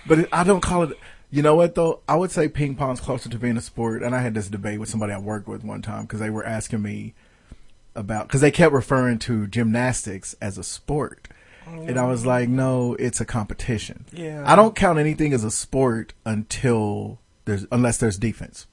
But 0.05 0.19
it- 0.19 0.29
I 0.31 0.43
don't 0.43 0.61
call 0.61 0.83
it. 0.83 0.95
You 1.31 1.41
know 1.41 1.55
what 1.55 1.73
though? 1.73 2.01
I 2.07 2.15
would 2.15 2.29
say 2.29 2.47
ping 2.47 2.75
pong's 2.75 2.99
closer 3.01 3.29
to 3.29 3.39
being 3.39 3.57
a 3.57 3.61
sport. 3.61 4.03
And 4.03 4.13
I 4.13 4.21
had 4.21 4.35
this 4.35 4.47
debate 4.47 4.79
with 4.79 4.89
somebody 4.89 5.11
I 5.11 5.17
worked 5.17 5.47
with 5.47 5.63
one 5.63 5.81
time 5.81 6.03
because 6.03 6.19
they 6.19 6.29
were 6.29 6.45
asking 6.45 6.83
me 6.83 7.15
about 7.95 8.27
because 8.27 8.41
they 8.41 8.51
kept 8.51 8.73
referring 8.73 9.17
to 9.19 9.47
gymnastics 9.47 10.35
as 10.39 10.59
a 10.59 10.63
sport. 10.63 11.27
And 11.67 11.97
I 11.99 12.05
was 12.05 12.23
mm. 12.23 12.27
like, 12.27 12.49
no, 12.49 12.95
it's 12.95 13.19
a 13.21 13.25
competition. 13.25 14.05
Yeah. 14.11 14.43
I 14.45 14.55
don't 14.55 14.75
count 14.75 14.99
anything 14.99 15.33
as 15.33 15.43
a 15.43 15.51
sport 15.51 16.13
until 16.25 17.19
there's 17.45 17.65
unless 17.71 17.97
there's 17.97 18.17
defense. 18.17 18.67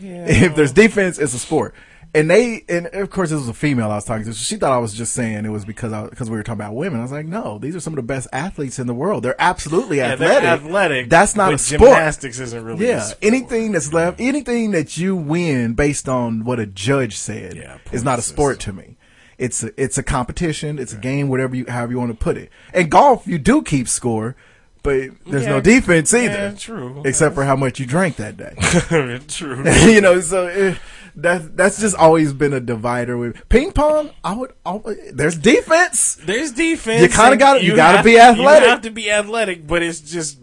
yeah. 0.00 0.26
If 0.28 0.56
there's 0.56 0.72
defense, 0.72 1.18
it's 1.18 1.34
a 1.34 1.38
sport. 1.38 1.74
And 2.14 2.30
they, 2.30 2.64
and 2.70 2.86
of 2.86 3.10
course, 3.10 3.28
this 3.28 3.38
was 3.38 3.50
a 3.50 3.54
female 3.54 3.90
I 3.90 3.96
was 3.96 4.04
talking 4.06 4.24
to. 4.24 4.32
So 4.32 4.42
she 4.42 4.56
thought 4.56 4.72
I 4.72 4.78
was 4.78 4.94
just 4.94 5.12
saying 5.12 5.44
it 5.44 5.50
was 5.50 5.66
because 5.66 5.92
I, 5.92 6.06
because 6.08 6.30
we 6.30 6.38
were 6.38 6.42
talking 6.42 6.60
about 6.60 6.74
women. 6.74 7.00
I 7.00 7.02
was 7.02 7.12
like, 7.12 7.26
no, 7.26 7.58
these 7.58 7.76
are 7.76 7.80
some 7.80 7.92
of 7.92 7.96
the 7.96 8.02
best 8.02 8.28
athletes 8.32 8.78
in 8.78 8.86
the 8.86 8.94
world. 8.94 9.22
They're 9.22 9.36
absolutely 9.38 9.98
Yeah, 9.98 10.16
they're 10.16 10.38
athletic. 10.38 10.64
athletic. 10.64 11.10
That's 11.10 11.36
not 11.36 11.52
a 11.52 11.58
sport. 11.58 11.80
Gymnastics 11.82 12.40
isn't 12.40 12.64
really. 12.64 12.86
a 12.86 12.88
Yeah, 12.88 13.00
sport. 13.00 13.18
anything 13.22 13.72
that's 13.72 13.92
left, 13.92 14.20
anything 14.20 14.70
that 14.70 14.96
you 14.96 15.16
win 15.16 15.74
based 15.74 16.08
on 16.08 16.44
what 16.44 16.58
a 16.58 16.64
judge 16.66 17.14
said 17.16 17.56
Yeah, 17.56 17.76
is 17.92 18.04
not 18.04 18.18
a 18.18 18.22
sport 18.22 18.58
to 18.60 18.72
me. 18.72 18.96
It's 19.38 19.62
a, 19.62 19.70
it's 19.80 19.96
a 19.98 20.02
competition. 20.02 20.78
It's 20.78 20.92
a 20.92 20.96
game, 20.98 21.28
whatever 21.28 21.54
you, 21.54 21.64
however 21.68 21.92
you 21.92 21.98
want 21.98 22.10
to 22.10 22.16
put 22.16 22.36
it. 22.36 22.50
In 22.74 22.88
golf, 22.88 23.26
you 23.26 23.38
do 23.38 23.62
keep 23.62 23.88
score, 23.88 24.34
but 24.82 25.10
there's 25.26 25.44
Yeah. 25.44 25.50
no 25.50 25.60
defense 25.60 26.12
either. 26.12 26.32
Yeah, 26.32 26.50
true. 26.56 27.02
Except 27.04 27.34
for 27.34 27.44
how 27.44 27.54
much 27.56 27.78
you 27.78 27.86
drank 27.86 28.16
that 28.16 28.36
day. 28.36 28.54
True. 29.28 29.62
you 29.92 30.00
know, 30.00 30.20
so 30.20 30.46
eh, 30.48 30.74
that 31.16 31.56
that's 31.56 31.80
just 31.80 31.94
always 31.96 32.32
been 32.32 32.52
a 32.52 32.60
divider 32.60 33.16
with 33.16 33.48
ping 33.48 33.70
pong. 33.72 34.10
I 34.24 34.34
would 34.34 34.52
always, 34.66 34.98
there's 35.12 35.36
defense. 35.38 36.16
There's 36.16 36.52
defense. 36.52 37.02
You 37.02 37.08
kinda 37.08 37.36
gotta- 37.36 37.64
you 37.64 37.76
gotta 37.76 37.98
have- 37.98 38.04
be 38.04 38.18
athletic. 38.18 38.64
You 38.64 38.70
have 38.70 38.82
to 38.82 38.90
be 38.90 39.10
athletic, 39.10 39.66
but 39.66 39.82
it's 39.82 40.00
just 40.00 40.38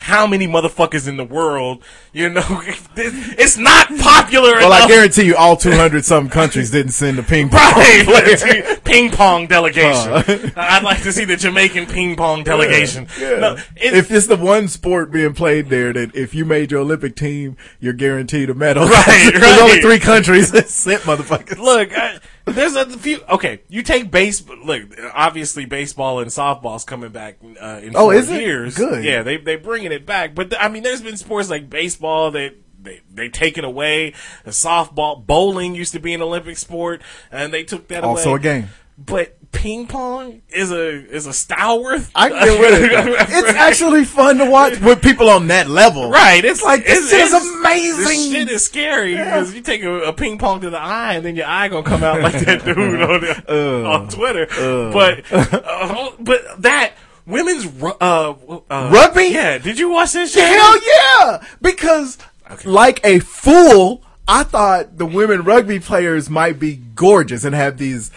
how 0.00 0.26
many 0.26 0.46
motherfuckers 0.46 1.08
in 1.08 1.16
the 1.16 1.24
world, 1.24 1.82
you 2.12 2.30
know, 2.30 2.42
it's 2.96 3.58
not 3.58 3.88
popular 3.98 4.54
Well, 4.54 4.72
I 4.72 4.86
guarantee 4.86 5.24
you, 5.24 5.36
all 5.36 5.56
200 5.56 6.04
some 6.04 6.28
countries 6.28 6.70
didn't 6.70 6.92
send 6.92 7.18
a 7.18 7.22
ping 7.22 7.48
pong. 7.48 7.58
Right, 7.58 8.04
player. 8.04 8.24
let's 8.24 8.42
see, 8.42 8.62
ping 8.84 9.10
pong 9.10 9.46
delegation. 9.48 10.12
Uh. 10.12 10.50
I'd 10.56 10.84
like 10.84 11.02
to 11.02 11.12
see 11.12 11.24
the 11.24 11.36
Jamaican 11.36 11.86
ping 11.86 12.16
pong 12.16 12.44
delegation. 12.44 13.08
Yeah. 13.18 13.38
No, 13.38 13.52
it- 13.76 13.94
if 13.94 14.10
it's 14.10 14.26
the 14.28 14.36
one 14.36 14.68
sport 14.68 15.10
being 15.10 15.34
played 15.34 15.68
there 15.68 15.92
that 15.92 16.14
if 16.14 16.34
you 16.34 16.44
made 16.44 16.70
your 16.70 16.80
Olympic 16.80 17.16
team, 17.16 17.56
you're 17.80 17.92
guaranteed 17.92 18.50
a 18.50 18.54
medal. 18.54 18.86
Right, 18.88 19.30
There's 19.34 19.60
only 19.60 19.80
three 19.80 19.98
countries 19.98 20.52
that 20.52 20.68
sent 20.68 21.02
motherfuckers. 21.02 21.58
Look, 21.58 21.90
I, 21.96 22.20
there's 22.54 22.74
a 22.74 22.86
few. 22.98 23.20
Okay, 23.28 23.62
you 23.68 23.82
take 23.82 24.10
base. 24.10 24.46
Look, 24.48 24.82
obviously, 25.14 25.64
baseball 25.64 26.20
and 26.20 26.30
softball's 26.30 26.84
coming 26.84 27.10
back 27.10 27.38
uh, 27.60 27.80
in 27.82 27.94
Oh, 27.96 28.10
is 28.10 28.30
it? 28.30 28.40
years. 28.40 28.76
Good. 28.76 29.04
Yeah, 29.04 29.22
they 29.22 29.36
they 29.36 29.56
bringing 29.56 29.92
it 29.92 30.04
back. 30.06 30.34
But 30.34 30.54
I 30.60 30.68
mean, 30.68 30.82
there's 30.82 31.02
been 31.02 31.16
sports 31.16 31.50
like 31.50 31.70
baseball 31.70 32.30
that. 32.32 32.54
They 32.80 33.00
they 33.12 33.28
taken 33.28 33.64
away. 33.64 34.14
The 34.44 34.52
softball, 34.52 35.24
bowling 35.26 35.74
used 35.74 35.92
to 35.94 35.98
be 35.98 36.14
an 36.14 36.22
Olympic 36.22 36.56
sport, 36.56 37.02
and 37.32 37.52
they 37.52 37.64
took 37.64 37.88
that 37.88 38.04
away. 38.04 38.10
Also 38.10 38.34
a 38.34 38.38
game. 38.38 38.68
But 38.96 39.37
ping 39.52 39.86
pong 39.86 40.42
is 40.50 40.70
a 40.70 40.88
is 40.88 41.26
a 41.26 41.32
stalwart. 41.32 42.02
I 42.14 42.28
can 42.28 42.44
get 42.44 42.60
with 42.60 42.82
it. 42.82 42.90
though. 42.90 43.14
It's 43.38 43.56
actually 43.56 44.04
fun 44.04 44.38
to 44.38 44.50
watch 44.50 44.80
with 44.80 45.02
people 45.02 45.28
on 45.28 45.48
that 45.48 45.68
level. 45.68 46.10
Right, 46.10 46.44
it's 46.44 46.62
like 46.62 46.84
this 46.84 47.10
shit 47.10 47.20
is 47.20 47.32
amazing. 47.32 48.04
This 48.04 48.32
shit 48.32 48.50
is 48.50 48.64
scary 48.64 49.16
because 49.16 49.54
you 49.54 49.60
take 49.60 49.82
a, 49.82 50.00
a 50.00 50.12
ping 50.12 50.38
pong 50.38 50.60
to 50.60 50.70
the 50.70 50.78
eye, 50.78 51.14
and 51.14 51.24
then 51.24 51.36
your 51.36 51.46
eye 51.46 51.68
gonna 51.68 51.82
come 51.82 52.02
out 52.02 52.20
like 52.20 52.44
that 52.44 52.64
dude 52.64 52.78
on, 52.78 53.20
the, 53.20 53.84
on 53.86 54.08
Twitter. 54.08 54.46
But 54.92 55.24
uh, 55.32 56.10
but 56.20 56.62
that 56.62 56.94
women's 57.26 57.66
uh, 57.82 57.90
uh, 58.00 58.90
Rugby? 58.92 59.26
Yeah, 59.26 59.58
did 59.58 59.78
you 59.78 59.90
watch 59.90 60.12
this 60.12 60.32
shit? 60.32 60.44
Hell 60.44 60.76
yeah! 60.82 61.44
Because, 61.60 62.18
like 62.64 63.00
a 63.04 63.20
fool, 63.20 64.02
I 64.26 64.42
thought 64.42 64.98
the 64.98 65.06
women 65.06 65.42
rugby 65.42 65.78
players 65.80 66.28
might 66.28 66.58
be 66.58 66.76
gorgeous 66.76 67.44
and 67.44 67.54
have 67.54 67.78
these 67.78 68.10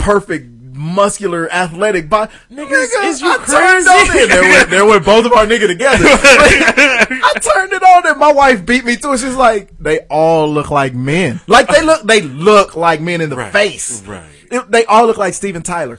perfect, 0.00 0.46
muscular, 0.74 1.50
athletic 1.52 2.08
body. 2.08 2.32
Niggas, 2.50 2.88
is 3.04 3.20
you 3.20 3.30
I 3.30 3.36
crazy? 3.36 3.52
turned 3.56 3.88
on 3.88 4.16
it. 4.16 4.28
There 4.28 4.42
were, 4.42 4.64
there 4.70 4.86
were 4.86 5.00
both 5.00 5.26
of 5.26 5.32
our 5.32 5.46
niggas 5.46 5.68
together. 5.68 6.04
I 6.04 7.32
turned 7.54 7.72
it 7.72 7.82
on 7.82 8.06
and 8.08 8.18
my 8.18 8.32
wife 8.32 8.64
beat 8.64 8.84
me 8.84 8.96
to 8.96 9.12
it. 9.12 9.18
She's 9.18 9.34
like, 9.36 9.76
they 9.78 10.00
all 10.10 10.48
look 10.50 10.70
like 10.70 10.94
men. 10.94 11.40
Like 11.46 11.68
they 11.68 11.82
look, 11.84 12.02
they 12.04 12.22
look 12.22 12.76
like 12.76 13.00
men 13.00 13.20
in 13.20 13.30
the 13.30 13.36
Right, 13.36 13.52
face. 13.52 14.02
right. 14.06 14.24
It- 14.50 14.70
they 14.70 14.84
all 14.86 15.06
look 15.06 15.16
like 15.18 15.34
Steven 15.34 15.62
Tyler. 15.62 15.98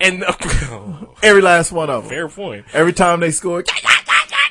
And 0.00 0.24
Every 1.22 1.40
last 1.40 1.70
one 1.72 1.88
of 1.88 2.02
them. 2.04 2.10
fair 2.10 2.28
point. 2.28 2.66
Every 2.72 2.92
time 2.92 3.20
they 3.20 3.30
scored. 3.30 3.68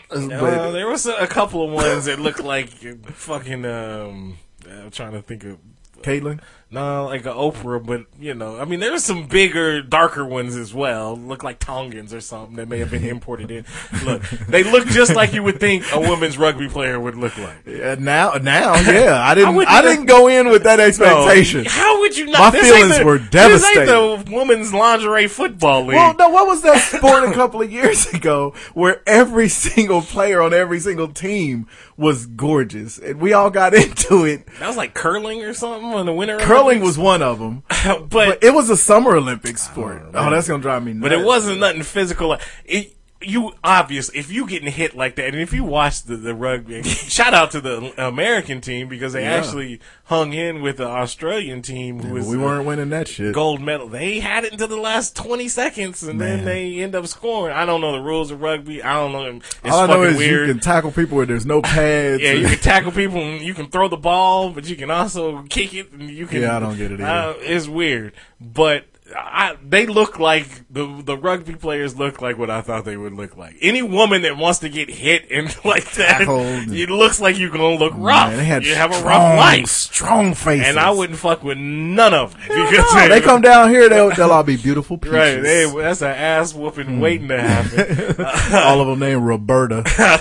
Uh, 0.09 0.71
there 0.71 0.87
was 0.87 1.05
a, 1.05 1.13
a 1.15 1.27
couple 1.27 1.63
of 1.65 1.71
ones 1.71 2.05
that 2.05 2.19
looked 2.19 2.41
like 2.43 2.69
fucking. 2.69 3.65
Um, 3.65 4.37
I'm 4.69 4.91
trying 4.91 5.11
to 5.13 5.21
think 5.21 5.43
of. 5.43 5.57
Caitlin. 6.01 6.39
No, 6.74 7.05
like 7.05 7.24
a 7.28 7.34
Oprah, 7.34 7.86
but 7.86 8.07
you 8.19 8.34
know, 8.34 8.59
I 8.59 8.65
mean, 8.65 8.80
there 8.80 8.91
were 8.91 8.97
some 8.97 9.28
bigger, 9.28 9.84
darker 9.84 10.26
ones 10.26 10.55
as 10.55 10.74
well. 10.74 11.15
Look 11.15 11.43
like 11.43 11.59
Tongans 11.59 12.15
or 12.15 12.19
something 12.19 12.55
that 12.55 12.67
may 12.67 12.80
have 12.80 12.89
been 12.89 13.03
imported 13.03 13.51
in. 13.51 13.65
Look, 14.03 14.24
they 14.47 14.63
look 14.63 14.88
just 14.88 15.13
like 15.15 15.34
you 15.34 15.43
would 15.43 15.59
think 15.59 15.86
a 15.93 15.99
women's 15.99 16.36
rugby 16.36 16.67
player 16.67 16.99
would 16.99 17.15
look 17.15 17.38
like. 17.38 17.57
Yeah, 17.67 17.95
now, 17.99 18.34
now, 18.41 18.74
yeah, 18.91 19.21
I 19.24 19.36
didn't, 19.36 19.53
wouldn't 19.53 19.71
I, 19.71 19.84
didn't 19.84 20.07
go 20.07 20.28
in 20.28 20.49
with 20.49 20.63
that 20.63 20.80
expectation. 20.80 21.65
No, 21.65 21.69
how 21.69 21.99
would 21.99 22.17
you 22.17 22.26
not? 22.26 22.53
My 22.53 22.59
feelings 22.59 22.97
the- 22.97 23.05
were 23.05 23.19
This 23.19 23.63
ain't 23.63 23.86
the 23.86 24.24
women's 24.36 24.74
lingerie 24.74 25.28
football 25.28 25.82
league. 25.82 25.95
Well, 25.95 26.15
no, 26.15 26.30
what 26.30 26.47
was 26.47 26.63
that 26.63 26.80
sport 26.82 27.30
a 27.30 27.34
couple 27.34 27.61
of 27.61 27.71
years 27.71 28.07
ago 28.07 28.55
where 28.74 29.03
every 29.05 29.47
single 29.47 30.01
player 30.01 30.41
on 30.41 30.55
every 30.55 30.80
single 30.80 31.09
team 31.09 31.67
was 31.97 32.26
gorgeous, 32.26 32.97
and 32.97 33.21
we 33.21 33.34
all 33.34 33.51
got 33.51 33.74
into 33.76 34.26
it. 34.26 34.47
that 34.59 34.67
was 34.67 34.78
like 34.78 34.95
curling 34.95 35.43
or 35.43 35.53
something 35.53 35.91
in 35.99 36.07
the 36.07 36.13
winter. 36.13 36.39
Curling 36.39 36.62
Olympics. 36.66 36.88
was 36.88 36.97
one 36.97 37.22
of 37.22 37.39
them, 37.39 37.64
but, 37.86 38.09
but 38.09 38.43
it 38.43 38.53
was 38.53 38.70
a 38.70 38.78
Summer 38.78 39.16
Olympic 39.16 39.57
sport. 39.57 40.01
Oh, 40.14 40.28
oh 40.28 40.30
that's 40.30 40.47
gonna 40.47 40.61
drive 40.61 40.84
me 40.84 40.93
nuts. 40.93 41.03
But 41.03 41.11
it 41.11 41.26
wasn't 41.26 41.59
nothing 41.59 41.84
physical. 41.84 42.38
It, 42.66 42.95
you 43.26 43.53
obvious 43.63 44.09
if 44.13 44.32
you 44.32 44.47
getting 44.47 44.71
hit 44.71 44.95
like 44.95 45.15
that, 45.15 45.28
and 45.28 45.36
if 45.38 45.53
you 45.53 45.63
watch 45.63 46.03
the, 46.03 46.15
the 46.17 46.34
rugby, 46.36 46.84
shout 46.84 47.34
out 47.34 47.51
to 47.51 47.61
the 47.61 47.93
American 48.07 48.61
team 48.61 48.88
because 48.88 49.13
they 49.13 49.24
Yeah. 49.24 49.32
actually 49.34 49.80
hung 50.05 50.34
in 50.34 50.61
with 50.61 50.78
the 50.78 50.86
Australian 50.88 51.61
team 51.61 51.99
who 51.99 52.13
was 52.13 52.28
we 52.28 52.36
uh, 52.38 52.39
weren't 52.41 52.65
winning 52.65 52.89
that 52.89 53.07
shit. 53.07 53.34
gold 53.34 53.61
medal. 53.61 53.88
They 53.88 54.19
had 54.19 54.43
it 54.43 54.51
until 54.51 54.67
the 54.67 54.76
last 54.78 55.15
twenty 55.15 55.47
seconds, 55.47 56.03
and 56.03 56.19
then 56.19 56.45
they 56.45 56.80
end 56.80 56.95
up 56.95 57.07
scoring. 57.07 57.55
I 57.55 57.65
don't 57.65 57.82
know 57.82 57.91
the 57.93 58.01
rules 58.01 58.32
of 58.32 58.41
rugby. 58.41 58.84
I 58.84 58.93
don't 58.93 59.11
know. 59.11 59.39
It's 59.63 59.74
All 59.74 59.82
I 59.84 59.88
know 59.88 60.03
is 60.03 60.17
weird. 60.17 60.47
you 60.47 60.53
can 60.53 60.61
tackle 60.61 60.91
people 60.91 61.17
where 61.17 61.26
there's 61.26 61.45
no 61.45 61.61
pads. 61.63 62.21
Yeah, 62.21 62.34
you 62.34 62.47
can 62.47 62.59
tackle 62.59 62.91
people 62.91 63.19
and 63.21 63.41
you 63.41 63.53
can 63.53 63.67
throw 63.67 63.88
the 63.88 63.97
ball, 63.97 64.49
but 64.51 64.65
you 64.69 64.76
can 64.76 64.91
also 64.91 65.43
kick 65.43 65.74
it 65.74 65.91
and 65.91 66.09
you 66.09 66.28
can. 66.28 66.41
Yeah, 66.41 66.57
I 66.57 66.59
don't 66.59 66.78
get 66.78 66.91
it 66.91 66.99
either. 67.01 67.05
Uh, 67.05 67.34
it's 67.39 67.67
weird, 67.67 68.13
but 68.41 68.86
I, 69.16 69.57
they 69.64 69.86
look 69.86 70.20
like 70.20 70.47
the 70.70 71.01
the 71.03 71.18
rugby 71.18 71.55
players 71.55 71.97
look 71.97 72.22
like 72.22 72.38
what 72.38 72.49
I 72.49 72.61
thought 72.61 72.86
they 72.86 72.97
would 72.97 73.14
look 73.14 73.38
like. 73.38 73.55
Any 73.61 73.82
woman 73.82 74.24
that 74.24 74.38
wants 74.38 74.59
to 74.59 74.70
get 74.70 74.89
hit 74.89 75.30
and 75.32 75.47
like 75.66 75.91
that, 75.93 76.20
Tackled. 76.20 76.72
it 76.72 76.89
looks 76.89 77.22
like 77.22 77.38
you're 77.38 77.49
gonna 77.49 77.76
look 77.76 77.93
rough. 77.95 78.30
Man, 78.30 78.38
they 78.38 78.45
had 78.45 78.66
you 78.66 78.76
have 78.76 78.91
a 78.91 78.95
strong, 78.95 79.11
rough 79.11 79.38
life, 79.38 79.68
strong 79.68 80.34
faces. 80.34 80.68
and 80.68 80.80
I 80.80 80.91
wouldn't 80.91 81.20
fuck 81.20 81.43
with 81.43 81.57
none 81.57 82.14
of 82.14 82.34
them 82.34 82.41
because 82.41 82.93
No, 82.93 83.09
they 83.09 83.22
come 83.22 83.41
down 83.41 83.70
here, 83.70 83.89
they'll, 83.89 84.11
they'll 84.11 84.32
all 84.32 84.43
be 84.43 84.57
beautiful 84.57 84.97
peaches. 84.97 85.14
right. 85.18 85.41
They, 85.41 85.72
that's 85.72 86.01
an 86.01 86.09
ass 86.09 86.53
whooping 86.53 86.88
hmm. 86.88 86.99
waiting 86.99 87.28
to 87.30 87.41
happen. 87.41 88.16
Uh, 88.24 88.61
all 88.66 88.80
of 88.80 88.88
them 88.88 88.99
named 88.99 89.24
Roberta. 89.24 89.84
I 89.86 90.20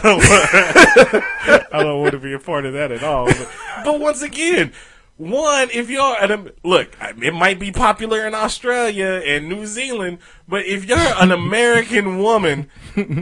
don't 1.72 2.00
want 2.00 2.12
to 2.12 2.18
be 2.18 2.32
a 2.32 2.38
part 2.38 2.64
of 2.64 2.72
that 2.72 2.90
at 2.90 3.02
all. 3.02 3.26
But, 3.26 3.48
but 3.84 4.00
once 4.00 4.22
again, 4.22 4.72
one, 5.16 5.68
if 5.72 5.90
you're 5.90 6.16
an, 6.22 6.32
um, 6.32 6.50
look, 6.64 6.96
it 7.22 7.34
might 7.34 7.58
be 7.58 7.70
popular 7.70 8.26
in 8.26 8.34
Australia 8.34 9.22
and 9.24 9.48
New 9.48 9.66
Zealand, 9.66 10.18
but 10.48 10.64
if 10.64 10.84
you're 10.84 10.98
an 10.98 11.30
American 11.30 12.18
woman, 12.18 12.68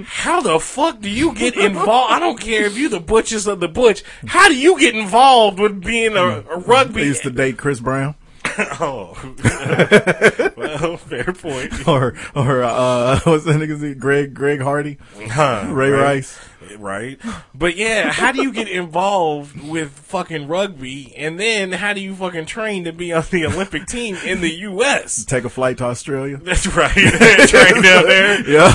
how 0.07 0.41
the 0.41 0.59
fuck 0.61 1.01
do 1.01 1.11
you 1.11 1.35
get 1.35 1.57
involved? 1.57 2.13
I 2.13 2.19
don't 2.19 2.41
care 2.41 2.65
if 2.65 2.79
you're 2.79 2.91
the 2.91 3.01
butchest 3.01 3.47
of 3.47 3.61
the 3.61 3.69
butch. 3.69 4.03
How 4.27 4.49
do 4.49 4.57
you 4.57 4.79
get 4.79 4.95
involved 4.95 5.59
with 5.59 5.85
being 5.85 6.17
a, 6.17 6.41
a 6.41 6.59
rugby? 6.59 7.03
used 7.03 7.23
to 7.25 7.31
date 7.31 7.59
Chris 7.59 7.81
Brown. 7.81 8.15
oh, 8.81 9.17
well, 10.57 10.97
fair 10.97 11.33
point. 11.33 11.87
Or, 11.87 12.15
or, 12.35 12.63
uh, 12.63 13.21
what's 13.25 13.45
that 13.45 13.57
nigga's 13.57 13.83
name? 13.83 13.99
Greg, 13.99 14.35
Greg 14.35 14.61
Hardy? 14.61 14.99
Huh, 15.29 15.67
Ray 15.69 15.91
right. 15.91 16.03
Rice? 16.03 16.39
Right. 16.79 17.19
But 17.55 17.77
yeah, 17.77 18.13
how 18.13 18.33
do 18.33 18.43
you 18.43 18.53
get 18.53 18.69
involved 18.69 19.61
with 19.63 19.91
fucking 19.91 20.47
rugby 20.47 21.15
and 21.17 21.41
then 21.41 21.73
how 21.73 21.95
do 21.95 22.01
you 22.01 22.15
fucking 22.15 22.47
train 22.47 22.85
to 22.85 22.93
be 22.93 23.13
on 23.13 23.25
the 23.31 23.47
Olympic 23.47 23.87
team 23.87 24.17
in 24.25 24.41
the 24.41 24.51
US? 24.51 25.25
Take 25.25 25.45
a 25.45 25.49
flight 25.49 25.79
to 25.79 25.85
Australia? 25.85 26.37
That's 26.37 26.67
right. 26.67 26.93
train 26.93 27.83
down 27.83 28.07
there. 28.07 28.49
Yeah. 28.49 28.75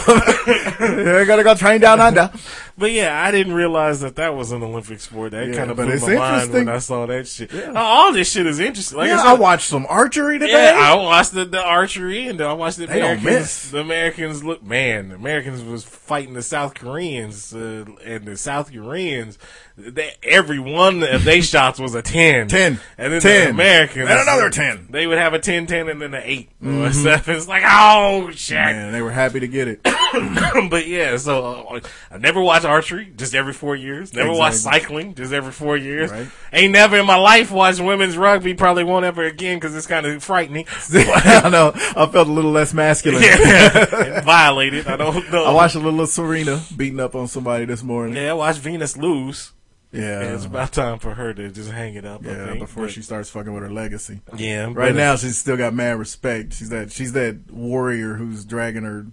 yeah, 0.80 1.24
gotta 1.26 1.44
go 1.44 1.54
train 1.56 1.80
down 1.82 2.02
under. 2.02 2.32
But 2.78 2.92
yeah, 2.92 3.24
I 3.24 3.32
didn't 3.32 3.54
realize 3.54 4.02
that 4.02 4.18
that 4.18 4.36
was 4.36 4.52
an 4.52 4.62
Olympic 4.62 5.00
sport. 5.00 5.32
That 5.32 5.48
Yeah, 5.48 5.56
kind 5.56 5.72
of 5.72 5.78
blew 5.78 5.98
my 5.98 6.16
mind 6.16 6.52
when. 6.52 6.68
I 6.68 6.80
saw 6.80 7.06
that 7.06 7.26
shit. 7.26 7.54
Uh, 7.54 7.72
All 7.74 8.12
this 8.12 8.30
shit 8.32 8.46
is 8.46 8.60
interesting. 8.60 8.98
Like 8.98 9.08
Yeah, 9.08 9.22
I, 9.22 9.30
I 9.32 9.34
watched 9.34 9.68
some 9.70 9.86
archery 9.88 10.40
today. 10.40 10.52
Yeah, 10.52 10.78
I 10.78 10.96
watched 10.96 11.32
the, 11.32 11.46
the 11.46 11.64
archery 11.64 12.28
and 12.28 12.42
I 12.42 12.52
watched 12.52 12.78
the 12.78 12.88
They 12.88 13.00
don't 13.00 13.20
Americans. 13.20 13.24
miss. 13.24 13.72
The 13.72 13.80
Americans 13.80 14.44
look, 14.44 14.62
man, 14.62 15.08
the 15.10 15.16
Americans 15.16 15.64
was 15.64 15.86
fighting 15.86 16.34
the 16.34 16.42
South 16.42 16.74
Koreans, 16.74 17.54
uh, 17.56 17.86
and 18.04 18.26
the 18.26 18.36
South 18.36 18.74
Koreans, 18.74 19.38
they, 19.78 20.14
every 20.24 20.60
one 20.60 21.04
of 21.04 21.24
their 21.24 21.42
shots 21.42 21.80
was 21.80 21.96
a 21.96 22.02
10. 22.02 22.48
10. 22.48 22.80
And 22.98 23.14
then 23.14 23.22
10. 23.22 23.22
the 23.22 23.50
Americans. 23.50 24.10
And 24.10 24.20
another 24.20 24.50
10. 24.50 24.88
They 24.90 25.06
would 25.06 25.18
have 25.18 25.34
a 25.34 25.40
10 25.40 25.68
10 25.68 25.90
and 25.90 26.02
then 26.02 26.14
an 26.14 26.22
8 26.24 26.50
or 26.66 26.86
a 26.86 26.94
7. 26.94 27.36
It's 27.36 27.48
like, 27.48 27.64
oh, 27.66 28.32
shit. 28.32 28.56
Man, 28.56 28.94
they 28.94 29.02
were 29.02 29.12
happy 29.12 29.42
to 29.42 29.48
get 29.48 29.68
it. 29.68 29.82
but 30.70 30.88
yeah, 30.88 31.18
so 31.18 31.66
uh, 31.68 31.80
I 32.10 32.18
never 32.18 32.42
watched 32.42 32.66
archery, 32.66 33.12
just 33.16 33.36
every 33.36 33.54
four 33.54 33.76
years. 33.76 34.14
Never 34.14 34.32
watched 34.32 34.58
cycling, 34.58 35.14
just 35.16 35.34
every 35.34 35.52
four 35.52 35.76
years. 35.76 36.12
Right. 36.12 36.28
Ain't 36.54 36.72
never 36.72 36.98
in 36.98 37.06
my 37.06 37.18
life 37.18 37.52
watched 37.52 37.82
women's 37.82 38.18
rugby. 38.18 38.54
Probably 38.54 38.84
won't 38.84 39.06
ever 39.06 39.24
again 39.24 39.58
because 39.58 39.76
it's 39.76 39.88
kind 39.88 40.06
of 40.06 40.24
frightening. 40.24 40.66
I 40.94 41.50
know. 41.50 41.72
I 41.76 42.06
felt 42.06 42.28
a 42.28 42.32
little 42.32 42.52
less 42.52 42.74
masculine. 42.74 43.24
yeah, 43.24 44.22
violated. 44.26 44.88
I 44.88 44.96
don't 44.96 45.30
know. 45.32 45.44
I 45.44 45.52
watched 45.52 45.76
a 45.76 45.80
little 45.80 46.08
Serena 46.08 46.62
beating 46.76 47.00
up 47.00 47.16
on 47.16 47.28
somebody 47.28 47.66
this 47.66 47.84
morning. 47.84 48.16
Yeah, 48.16 48.32
I 48.32 48.34
watched 48.34 48.60
Venus 48.60 48.96
lose. 48.96 49.52
Yeah. 49.96 50.22
Yeah, 50.22 50.36
it's 50.36 50.46
about 50.46 50.72
time 50.74 51.00
for 51.00 51.14
her 51.14 51.34
to 51.34 51.50
just 51.50 51.72
hang 51.72 51.96
it 51.96 52.06
up. 52.06 52.26
I 52.26 52.30
yeah, 52.30 52.46
think. 52.48 52.60
before 52.60 52.84
But- 52.86 52.92
she 52.94 53.02
starts 53.02 53.30
fucking 53.30 53.54
with 53.54 53.64
her 53.64 53.70
legacy. 53.72 54.22
Yeah, 54.36 54.66
Right 54.66 54.76
but, 54.76 54.96
now, 54.96 55.16
she's 55.16 55.38
still 55.38 55.58
got 55.58 55.74
mad 55.74 55.98
respect. 55.98 56.54
She's 56.54 56.70
that 56.70 56.92
she's 56.92 57.14
that 57.14 57.52
warrior 57.52 58.16
who's 58.16 58.44
dragging 58.46 58.84
her 58.84 59.08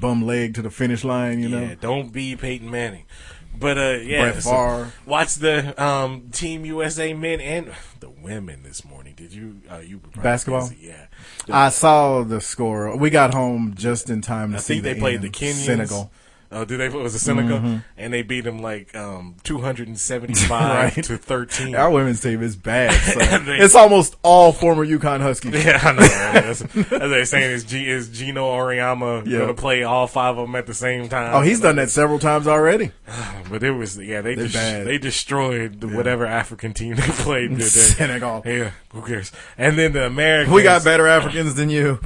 bum 0.00 0.26
leg 0.26 0.54
to 0.54 0.62
the 0.62 0.70
finish 0.70 1.04
line. 1.04 1.40
You 1.40 1.48
know, 1.48 1.74
don't 1.80 2.12
be 2.12 2.36
Peyton 2.36 2.70
Manning. 2.70 3.04
But 3.60 3.76
uh, 3.76 3.98
yeah, 4.02 4.30
Brett 4.30 4.42
so 4.44 4.86
watch 5.04 5.34
the 5.34 5.82
um, 5.82 6.28
Team 6.30 6.64
USA 6.64 7.12
men 7.12 7.40
and 7.40 7.72
the 8.00 8.08
women 8.08 8.62
this 8.62 8.84
morning. 8.84 9.14
Did 9.16 9.32
you? 9.32 9.56
Uh, 9.68 9.78
you 9.78 10.00
Basketball? 10.22 10.68
busy, 10.68 10.86
Yeah, 10.86 11.06
I 11.50 11.70
saw 11.70 12.22
the 12.22 12.40
score. 12.40 12.96
We 12.96 13.10
got 13.10 13.34
home 13.34 13.74
just 13.76 14.10
in 14.10 14.20
time 14.20 14.52
to 14.52 14.58
I 14.58 14.60
see 14.60 14.74
think 14.74 14.84
they 14.84 14.92
the 14.94 15.00
played 15.00 15.14
end. 15.16 15.24
the 15.24 15.30
Kenyans. 15.30 15.64
Senegal. 15.66 16.10
Oh, 16.50 16.64
did 16.64 16.80
they? 16.80 16.86
It 16.86 16.92
was 16.94 17.14
a 17.14 17.18
Senegal, 17.18 17.58
Mm-hmm. 17.58 17.76
and 17.98 18.12
they 18.12 18.22
beat 18.22 18.42
them 18.42 18.62
like 18.62 18.94
um, 18.96 19.36
two 19.44 19.58
hundred 19.58 19.88
and 19.88 19.98
seventy-five 19.98 20.96
Right. 20.96 21.04
to 21.04 21.18
thirteen. 21.18 21.74
Our 21.74 21.90
women's 21.90 22.20
team 22.20 22.42
is 22.42 22.56
bad. 22.56 22.92
So 23.18 23.38
they- 23.38 23.58
it's 23.58 23.74
almost 23.74 24.16
all 24.22 24.52
former 24.52 24.84
UConn 24.86 25.20
Huskies. 25.20 25.64
Yeah, 25.64 25.78
I 25.82 25.92
know. 25.92 25.98
Right? 26.00 26.08
That's, 26.44 26.62
as 26.76 27.10
they're 27.10 27.24
saying, 27.24 27.50
is, 27.50 27.64
G, 27.64 27.88
is 27.88 28.08
Geno 28.08 28.46
Auriemma 28.50 29.26
Yeah. 29.26 29.38
going 29.38 29.48
to 29.48 29.54
play 29.54 29.82
all 29.82 30.06
five 30.06 30.38
of 30.38 30.46
them 30.46 30.54
at 30.54 30.66
the 30.66 30.74
same 30.74 31.08
time? 31.08 31.34
Oh, 31.34 31.40
he's 31.42 31.60
done 31.60 31.76
that 31.76 31.90
several 31.90 32.18
times 32.18 32.46
already. 32.46 32.92
But 33.50 33.62
it 33.62 33.70
was 33.70 33.96
yeah, 33.98 34.20
they 34.20 34.34
They're 34.34 34.48
bad. 34.48 34.86
they 34.86 34.98
destroyed 34.98 35.80
the, 35.80 35.88
whatever 35.88 36.26
African 36.26 36.74
team 36.74 36.96
they 36.96 37.02
played. 37.02 37.48
Today. 37.52 37.64
Senegal. 37.64 38.42
Yeah, 38.44 38.72
who 38.92 39.00
cares? 39.00 39.32
And 39.56 39.78
then 39.78 39.92
the 39.94 40.04
Americans. 40.04 40.54
We 40.54 40.62
got 40.62 40.84
better 40.84 41.06
Africans 41.06 41.54
than 41.54 41.70
you, 41.70 41.98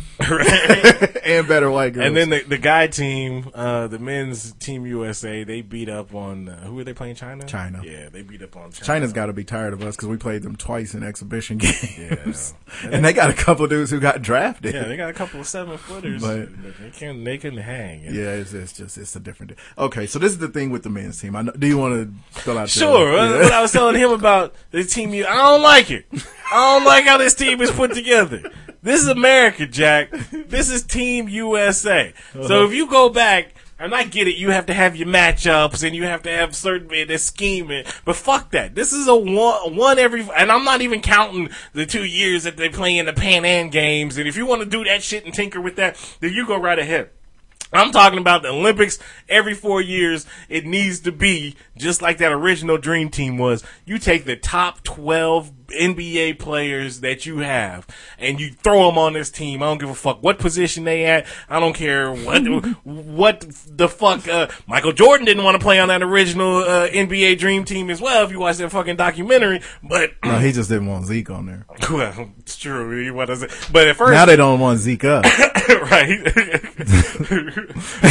and 1.24 1.48
better 1.48 1.68
white 1.68 1.94
girls. 1.94 2.06
And 2.06 2.16
then 2.16 2.30
the 2.30 2.42
the 2.44 2.58
guy 2.58 2.86
team, 2.86 3.50
uh, 3.54 3.88
the 3.88 3.98
men's 4.32 4.52
team 4.54 4.86
USA, 4.86 5.44
they 5.44 5.60
beat 5.60 5.88
up 5.88 6.14
on 6.14 6.48
uh, 6.48 6.64
who 6.64 6.78
are 6.78 6.84
they 6.84 6.94
playing? 6.94 7.14
China. 7.14 7.44
China. 7.44 7.82
Yeah, 7.84 8.08
they 8.08 8.22
beat 8.22 8.42
up 8.42 8.56
on 8.56 8.72
China. 8.72 8.84
China's 8.86 9.12
got 9.12 9.26
to 9.26 9.32
be 9.32 9.44
tired 9.44 9.72
of 9.72 9.82
us 9.82 9.96
because 9.96 10.08
we 10.08 10.16
played 10.16 10.42
them 10.42 10.56
twice 10.56 10.94
in 10.94 11.02
exhibition 11.02 11.58
games, 11.58 12.54
Yeah. 12.82 12.90
and 12.90 13.04
they 13.04 13.12
got 13.12 13.30
a 13.30 13.34
couple 13.34 13.66
dudes 13.66 13.90
who 13.90 14.00
got 14.00 14.22
drafted. 14.22 14.74
Yeah, 14.74 14.84
they 14.84 14.96
got 14.96 15.10
a 15.10 15.14
couple 15.14 15.40
of 15.40 15.46
seven 15.46 15.78
footers, 15.78 16.22
But- 16.22 16.48
but 16.62 16.78
they 16.78 16.90
can 16.90 17.24
they 17.24 17.38
can 17.38 17.56
hang. 17.56 18.02
Yeah, 18.04 18.32
it's, 18.34 18.52
it's 18.52 18.72
just 18.72 18.98
it's 18.98 19.14
a 19.16 19.20
different. 19.20 19.52
Okay, 19.78 20.06
so 20.06 20.18
this 20.18 20.32
is 20.32 20.38
the 20.38 20.48
thing 20.48 20.70
with 20.70 20.82
the 20.82 20.90
men's 20.90 21.20
team. 21.20 21.36
I 21.36 21.42
know, 21.42 21.52
do 21.52 21.66
you 21.66 21.78
want 21.78 21.94
to 22.32 22.40
fill 22.40 22.58
out? 22.58 22.68
Sure. 22.68 23.16
Uh, 23.16 23.38
What 23.42 23.52
I 23.52 23.60
was 23.62 23.72
telling 23.72 23.96
him 23.96 24.10
about 24.10 24.54
the 24.70 24.84
team, 24.84 25.12
you, 25.14 25.26
I 25.26 25.34
don't 25.36 25.62
like 25.62 25.90
it. 25.90 26.06
I 26.50 26.78
don't 26.78 26.84
like 26.84 27.04
how 27.04 27.18
this 27.18 27.34
team 27.34 27.60
is 27.60 27.70
put 27.70 27.92
together. 27.94 28.50
This 28.82 29.00
is 29.00 29.08
America, 29.08 29.66
Jack. 29.66 30.10
This 30.32 30.68
is 30.68 30.82
Team 30.82 31.28
USA. 31.28 32.08
Uh-huh. 32.34 32.48
So 32.48 32.64
if 32.66 32.72
you 32.74 32.88
go 32.88 33.08
back, 33.10 33.54
and 33.82 33.92
I 33.92 34.04
get 34.04 34.28
it, 34.28 34.36
you 34.36 34.50
have 34.50 34.66
to 34.66 34.74
have 34.74 34.94
your 34.94 35.08
matchups 35.08 35.82
and 35.82 35.96
you 35.96 36.04
have 36.04 36.22
to 36.22 36.30
have 36.30 36.54
certain 36.54 36.86
bit 36.86 37.10
of 37.10 37.20
scheming, 37.20 37.84
but 38.04 38.14
fuck 38.14 38.52
that. 38.52 38.76
This 38.76 38.92
is 38.92 39.08
a 39.08 39.16
one, 39.16 39.74
one 39.74 39.98
every, 39.98 40.22
and 40.36 40.52
I'm 40.52 40.64
not 40.64 40.82
even 40.82 41.02
counting 41.02 41.50
the 41.72 41.84
two 41.84 42.04
years 42.04 42.44
that 42.44 42.56
they 42.56 42.68
play 42.68 42.96
in 42.96 43.06
the 43.06 43.12
Pan 43.12 43.44
Am 43.44 43.70
games. 43.70 44.16
And 44.16 44.28
if 44.28 44.36
you 44.36 44.46
want 44.46 44.62
to 44.62 44.68
do 44.68 44.84
that 44.84 45.02
shit 45.02 45.24
and 45.24 45.34
tinker 45.34 45.60
with 45.60 45.74
that, 45.76 45.98
then 46.20 46.32
you 46.32 46.46
go 46.46 46.56
right 46.56 46.78
ahead. 46.78 47.10
I'm 47.72 47.90
talking 47.90 48.18
about 48.18 48.42
the 48.42 48.50
Olympics 48.50 48.98
every 49.28 49.54
four 49.54 49.80
years. 49.80 50.26
It 50.48 50.66
needs 50.66 51.00
to 51.00 51.12
be 51.12 51.56
just 51.76 52.02
like 52.02 52.18
that 52.18 52.30
original 52.30 52.76
Dream 52.76 53.08
Team 53.08 53.38
was. 53.38 53.64
You 53.86 53.98
take 53.98 54.26
the 54.26 54.36
top 54.36 54.84
12 54.84 55.61
NBA 55.72 56.38
players 56.38 57.00
that 57.00 57.26
you 57.26 57.38
have 57.38 57.86
and 58.18 58.40
you 58.40 58.50
throw 58.50 58.86
them 58.86 58.98
on 58.98 59.12
this 59.12 59.30
team. 59.30 59.62
I 59.62 59.66
don't 59.66 59.78
give 59.78 59.90
a 59.90 59.94
fuck 59.94 60.22
what 60.22 60.38
position 60.38 60.84
they 60.84 61.04
at. 61.04 61.26
I 61.48 61.60
don't 61.60 61.74
care 61.74 62.12
what, 62.12 62.40
what 62.84 63.44
the 63.66 63.88
fuck, 63.88 64.28
uh, 64.28 64.48
Michael 64.66 64.92
Jordan 64.92 65.26
didn't 65.26 65.44
want 65.44 65.58
to 65.58 65.64
play 65.64 65.80
on 65.80 65.88
that 65.88 66.02
original, 66.02 66.58
uh, 66.58 66.88
NBA 66.88 67.38
Dream 67.38 67.64
Team 67.64 67.90
as 67.90 68.00
well 68.00 68.24
if 68.24 68.30
you 68.30 68.38
watch 68.38 68.56
that 68.58 68.70
fucking 68.70 68.96
documentary. 68.96 69.60
But, 69.82 70.12
no, 70.24 70.38
he 70.38 70.52
just 70.52 70.68
didn't 70.68 70.86
want 70.88 71.06
Zeke 71.06 71.30
on 71.30 71.46
there. 71.46 71.66
well, 71.90 72.30
it's 72.38 72.56
true. 72.56 73.12
What 73.12 73.30
is 73.30 73.42
it? 73.42 73.50
But 73.72 73.88
at 73.88 73.96
first, 73.96 74.12
Now 74.12 74.26
they 74.26 74.36
don't 74.36 74.60
want 74.60 74.78
Zeke 74.78 75.04
up. 75.04 75.24
right? 75.68 76.20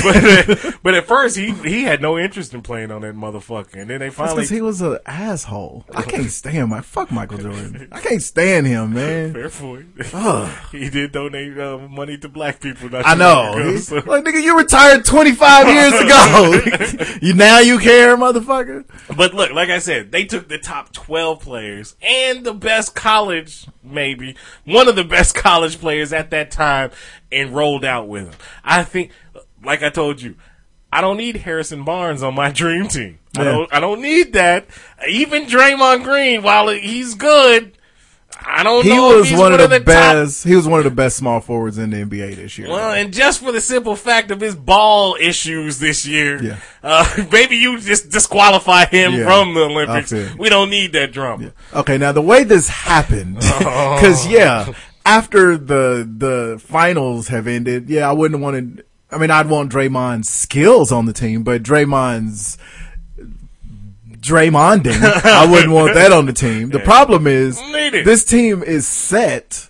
but, 0.03 0.76
but 0.84 0.93
at 0.95 1.05
first 1.05 1.38
he 1.38 1.51
he 1.51 1.84
had 1.84 2.01
no 2.01 2.18
interest 2.18 2.53
in 2.53 2.62
playing 2.62 2.91
on 2.91 3.01
that 3.01 3.16
motherfucker, 3.16 3.76
and 3.76 3.89
then 3.89 3.99
they 3.99 4.09
finally. 4.09 4.36
because 4.36 4.49
he 4.49 4.62
was 4.62 4.82
an 4.82 4.97
asshole. 5.05 5.86
I 5.93 6.01
can't 6.03 6.30
stand 6.30 6.70
my 6.70 6.82
fuck 6.82 7.12
Michael 7.12 7.38
Jordan. 7.38 7.51
I 7.91 7.99
can't 7.99 8.22
stand 8.22 8.68
him, 8.68 8.93
man. 8.93 9.34
Fair 9.34 9.49
point. 9.49 9.88
Ugh. 10.14 10.52
he 10.72 10.89
did 10.89 11.12
donate 11.12 11.58
uh, 11.58 11.78
money 11.78 12.18
to 12.18 12.30
black 12.30 12.60
people. 12.60 12.89
I 12.93 13.16
know. 13.16 13.54
ago, 13.54 13.78
so- 13.78 13.95
Like 13.97 14.24
nigga, 14.24 14.41
you 14.41 14.58
retired 14.58 15.06
twenty 15.06 15.34
five 15.34 15.68
years 15.68 15.93
ago. 15.93 17.16
you 17.22 17.34
now 17.34 17.60
you 17.60 17.78
care, 17.80 18.16
motherfucker. 18.18 18.86
But 19.16 19.34
look, 19.34 19.52
like 19.52 19.70
I 19.70 19.80
said, 19.80 20.12
they 20.12 20.26
took 20.26 20.47
the 20.47 20.58
top 20.58 20.93
12 20.93 21.39
players 21.41 21.95
and 22.02 22.45
the 22.45 22.54
best 22.54 22.95
college, 22.95 23.66
maybe, 23.84 24.36
one 24.66 24.88
of 24.88 24.95
the 24.95 25.04
best 25.04 25.36
college 25.36 25.80
players 25.80 26.14
at 26.14 26.30
that 26.32 26.52
time 26.52 26.91
and 27.32 27.54
rolled 27.54 27.84
out 27.86 28.08
with 28.08 28.30
them. 28.30 28.39
I 28.64 28.84
think, 28.84 29.12
like 29.64 29.84
I 29.84 29.89
told 29.89 30.22
you, 30.22 30.36
I 30.91 31.02
don't 31.02 31.18
need 31.18 31.38
Harrison 31.38 31.84
Barnes 31.84 32.24
on 32.24 32.34
my 32.36 32.52
dream 32.52 32.88
team. 32.88 33.20
I 33.38 33.43
don't, 33.43 33.73
I 33.73 33.79
don't 33.79 34.01
need 34.01 34.34
that. 34.34 34.65
Even 35.07 35.45
Draymond 35.45 36.03
Green, 36.03 36.43
while 36.43 36.67
he's 36.69 37.15
good, 37.15 37.77
I 38.43 38.63
don't 38.63 38.84
He 38.84 38.89
know 38.89 39.11
if 39.13 39.17
was 39.19 39.29
he's 39.29 39.39
one 39.39 39.53
of 39.53 39.69
the, 39.69 39.77
top 39.77 39.86
best. 39.86 40.43
He 40.43 40.55
was 40.55 40.67
one 40.67 40.79
of 40.79 40.84
the 40.84 40.89
best 40.91 41.15
small 41.17 41.39
forwards 41.41 41.77
in 41.77 41.91
the 41.91 41.97
NBA 41.97 42.36
this 42.36 42.57
year. 42.57 42.69
well, 42.69 42.91
and 42.91 43.13
just 43.13 43.39
for 43.39 43.51
the 43.51 43.61
simple 43.61 43.95
fact 43.95 44.32
of 44.32 44.41
his 44.41 44.55
ball 44.55 45.15
issues 45.19 45.79
this 45.79 46.05
year, 46.07 46.41
Yeah. 46.43 46.57
uh, 46.84 47.05
maybe 47.32 47.55
you 47.57 47.79
just 47.79 48.09
disqualify 48.09 48.86
him 48.86 49.13
Yeah. 49.13 49.25
from 49.25 49.53
the 49.53 49.61
Olympics. 49.61 50.11
We 50.38 50.49
don't 50.49 50.69
need 50.71 50.93
that 50.93 51.11
drama. 51.11 51.53
Okay, 51.73 51.97
now 51.99 52.11
the 52.11 52.21
way 52.21 52.43
this 52.43 52.67
happened, 52.67 53.36
because 53.59 54.27
yeah, 54.27 54.73
after 55.05 55.55
the 55.57 56.09
the 56.17 56.59
finals 56.65 57.27
have 57.29 57.47
ended, 57.47 57.89
yeah, 57.89 58.09
I 58.09 58.13
wouldn't 58.13 58.41
want 58.41 58.77
to. 58.77 58.84
I 59.13 59.17
mean, 59.17 59.29
I'd 59.29 59.49
want 59.49 59.71
Draymond's 59.71 60.29
skills 60.29 60.91
on 60.91 61.05
the 61.05 61.13
team, 61.13 61.43
but 61.43 61.61
Draymond's 61.63 62.57
Draymonding, 64.22 65.01
I 65.26 65.49
wouldn't 65.49 65.72
want 65.74 65.95
that 65.95 66.11
on 66.11 66.26
the 66.28 66.34
team. 66.34 66.69
The 66.69 66.80
problem 66.86 67.26
is 67.28 67.57
this 67.91 68.24
team 68.24 68.61
is 68.61 68.88
set 68.88 69.69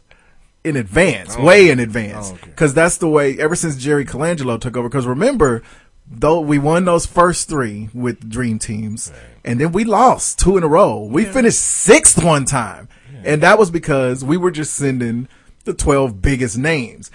in 0.63 0.75
advance, 0.75 1.35
oh, 1.37 1.43
way 1.43 1.69
in 1.69 1.79
advance, 1.79 2.31
Oh, 2.31 2.33
okay. 2.35 2.49
because 2.49 2.73
that's 2.73 2.97
the 2.97 3.07
way. 3.07 3.39
Ever 3.39 3.55
since 3.55 3.77
Jerry 3.77 4.05
Colangelo 4.05 4.59
took 4.59 4.75
over, 4.77 4.89
because 4.89 5.07
remember, 5.07 5.63
though 6.05 6.39
we 6.41 6.59
won 6.59 6.85
those 6.85 7.05
first 7.05 7.47
three 7.47 7.89
with 7.93 8.29
dream 8.29 8.59
teams, 8.59 9.11
and 9.45 9.59
then 9.59 9.71
we 9.71 9.85
lost 9.85 10.37
two 10.39 10.57
in 10.57 10.63
a 10.63 10.67
row. 10.67 11.01
We 11.03 11.23
finished 11.25 11.59
sixth 11.59 12.21
one 12.23 12.43
time, 12.45 12.89
and 13.23 13.41
that 13.41 13.57
was 13.57 13.71
because 13.71 14.23
we 14.23 14.35
were 14.37 14.51
just 14.51 14.73
sending 14.73 15.27
the 15.63 15.73
twelve 15.73 16.21
biggest 16.21 16.57
names. 16.57 17.09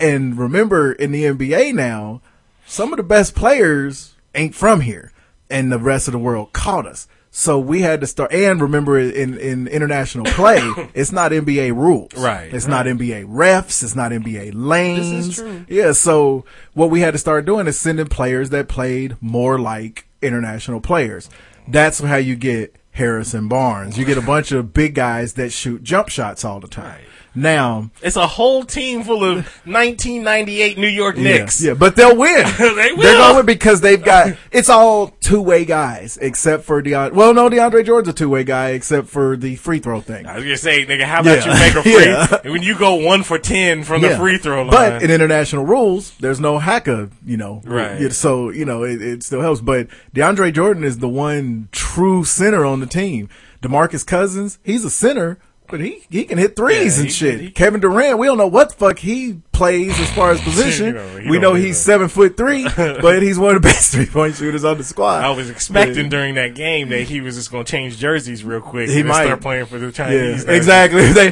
And 0.00 0.36
remember, 0.36 0.92
in 0.92 1.12
the 1.12 1.24
NBA 1.24 1.72
now, 1.74 2.20
some 2.66 2.92
of 2.92 2.96
the 2.96 3.02
best 3.02 3.34
players 3.34 4.14
ain't 4.34 4.54
from 4.54 4.80
here, 4.80 5.09
and 5.50 5.70
the 5.72 5.78
rest 5.78 6.08
of 6.08 6.12
the 6.12 6.18
world 6.18 6.52
caught 6.52 6.86
us. 6.86 7.08
So 7.32 7.60
we 7.60 7.82
had 7.82 8.00
to 8.00 8.06
start. 8.08 8.32
And 8.32 8.60
remember, 8.60 8.98
in 8.98 9.38
in 9.38 9.68
international 9.68 10.24
play, 10.32 10.58
it's 10.94 11.12
not 11.12 11.30
NBA 11.30 11.74
rules. 11.76 12.12
Right, 12.16 12.52
It's 12.52 12.66
not. 12.66 12.86
NBA 12.86 13.26
refs. 13.26 13.82
It's 13.84 13.94
not 13.94 14.10
NBA 14.10 14.50
lanes. 14.54 15.28
This 15.28 15.28
is 15.28 15.34
true. 15.36 15.64
Yeah. 15.68 15.92
So 15.92 16.44
what 16.74 16.90
we 16.90 17.00
had 17.02 17.12
to 17.12 17.18
start 17.18 17.44
doing 17.44 17.66
is 17.68 17.78
sending 17.78 18.06
players 18.06 18.50
that 18.50 18.68
played 18.68 19.16
more 19.20 19.60
like 19.60 20.06
international 20.22 20.80
players. 20.80 21.30
That's 21.68 22.00
how 22.00 22.16
you 22.16 22.34
get 22.34 22.74
Harrison 22.92 23.46
Barnes. 23.46 23.96
You 23.96 24.04
get 24.04 24.18
a 24.18 24.22
bunch 24.22 24.50
of 24.50 24.74
big 24.74 24.96
guys 24.96 25.34
that 25.34 25.52
shoot 25.52 25.84
jump 25.84 26.08
shots 26.08 26.44
all 26.44 26.58
the 26.58 26.66
time. 26.66 27.00
Now, 27.34 27.90
It's 28.02 28.16
a 28.16 28.26
whole 28.26 28.64
team 28.64 29.02
full 29.04 29.22
of 29.24 29.46
1998 29.66 30.78
New 30.78 30.86
York 30.88 31.16
Knicks. 31.16 31.60
Yeah, 31.62 31.68
yeah, 31.68 31.74
but 31.74 31.96
they'll 31.96 32.16
win. 32.16 32.44
They 32.58 32.92
will. 32.92 33.02
They're 33.02 33.16
going 33.16 33.30
to 33.30 33.36
win 33.36 33.46
because 33.46 33.80
they've 33.80 34.02
got 34.02 34.36
it's 34.50 34.68
all 34.68 35.08
two 35.20 35.40
way 35.40 35.64
guys 35.64 36.16
except 36.20 36.64
for 36.64 36.82
DeAndre. 36.82 37.12
Well, 37.12 37.34
no, 37.34 37.48
DeAndre 37.50 37.84
Jordan's 37.84 38.14
a 38.14 38.16
two 38.16 38.28
way 38.28 38.44
guy 38.44 38.70
except 38.70 39.08
for 39.08 39.36
the 39.36 39.56
free 39.56 39.78
throw 39.80 40.00
thing. 40.00 40.26
I 40.26 40.34
was 40.36 40.44
gonna 40.44 40.56
say, 40.56 40.84
nigga, 40.86 41.02
how 41.04 41.20
about 41.20 41.44
Yeah. 41.44 41.52
you 41.54 41.60
make 41.60 41.74
a 41.74 41.82
free? 42.40 42.46
Yeah. 42.46 42.52
When 42.52 42.62
you 42.62 42.76
go 42.78 42.94
one 42.96 43.22
for 43.22 43.38
ten 43.38 43.82
from 43.84 44.02
the 44.02 44.16
free 44.16 44.38
throw 44.38 44.62
line, 44.62 44.70
But 44.70 45.02
in 45.02 45.10
international 45.10 45.64
rules, 45.66 46.12
there's 46.20 46.40
no 46.40 46.58
hacker, 46.58 47.10
you 47.24 47.36
know. 47.36 47.60
Right. 47.64 48.12
So, 48.12 48.50
you 48.50 48.64
know, 48.64 48.82
it, 48.84 49.00
it 49.02 49.22
still 49.22 49.40
helps. 49.40 49.60
But 49.60 49.88
DeAndre 50.14 50.52
Jordan 50.52 50.84
is 50.84 50.98
the 50.98 51.08
one 51.08 51.68
true 51.72 52.24
center 52.24 52.64
on 52.64 52.80
the 52.80 52.86
team. 52.86 53.28
DeMarcus 53.62 54.06
Cousins, 54.06 54.58
he's 54.62 54.84
a 54.84 54.90
center, 54.90 55.38
but 55.70 55.80
he, 55.80 56.02
he 56.10 56.24
can 56.24 56.38
hit 56.38 56.56
threes 56.56 56.96
Yeah, 56.96 57.00
and 57.02 57.08
he- 57.10 57.14
shit. 57.14 57.40
he- 57.40 57.50
Kevin 57.50 57.80
Durant, 57.80 58.18
we 58.18 58.26
don't 58.26 58.38
know 58.38 58.46
what 58.46 58.70
the 58.70 58.74
fuck 58.76 58.98
he 58.98 59.40
plays 59.60 60.00
as 60.00 60.10
far 60.12 60.30
as 60.30 60.40
position. 60.50 60.86
You 60.86 60.92
know, 60.94 61.16
he 61.18 61.28
we 61.30 61.36
don't 61.38 61.42
know 61.42 61.56
either. 61.56 61.66
he's 61.66 61.78
seven 61.78 62.08
foot 62.08 62.34
three, 62.36 62.66
but 62.76 63.22
he's 63.22 63.38
one 63.38 63.54
of 63.56 63.62
the 63.62 63.68
best 63.68 63.92
three 63.92 64.06
point 64.06 64.34
shooters 64.36 64.64
on 64.64 64.78
the 64.78 64.84
squad. 64.84 65.22
I 65.22 65.30
was 65.30 65.50
expecting 65.50 66.04
But- 66.06 66.10
during 66.10 66.34
that 66.36 66.54
game 66.54 66.88
that 66.88 67.02
he 67.02 67.20
was 67.20 67.36
just 67.36 67.50
gonna 67.52 67.64
change 67.64 67.98
jerseys 67.98 68.42
real 68.42 68.62
quick 68.62 68.88
He 68.88 69.00
and 69.00 69.08
might. 69.08 69.24
start 69.26 69.40
playing 69.42 69.66
for 69.66 69.78
the 69.78 69.86
Yeah, 69.86 69.92
Chinese. 69.92 70.44
exactly. 70.44 71.12
They, 71.12 71.28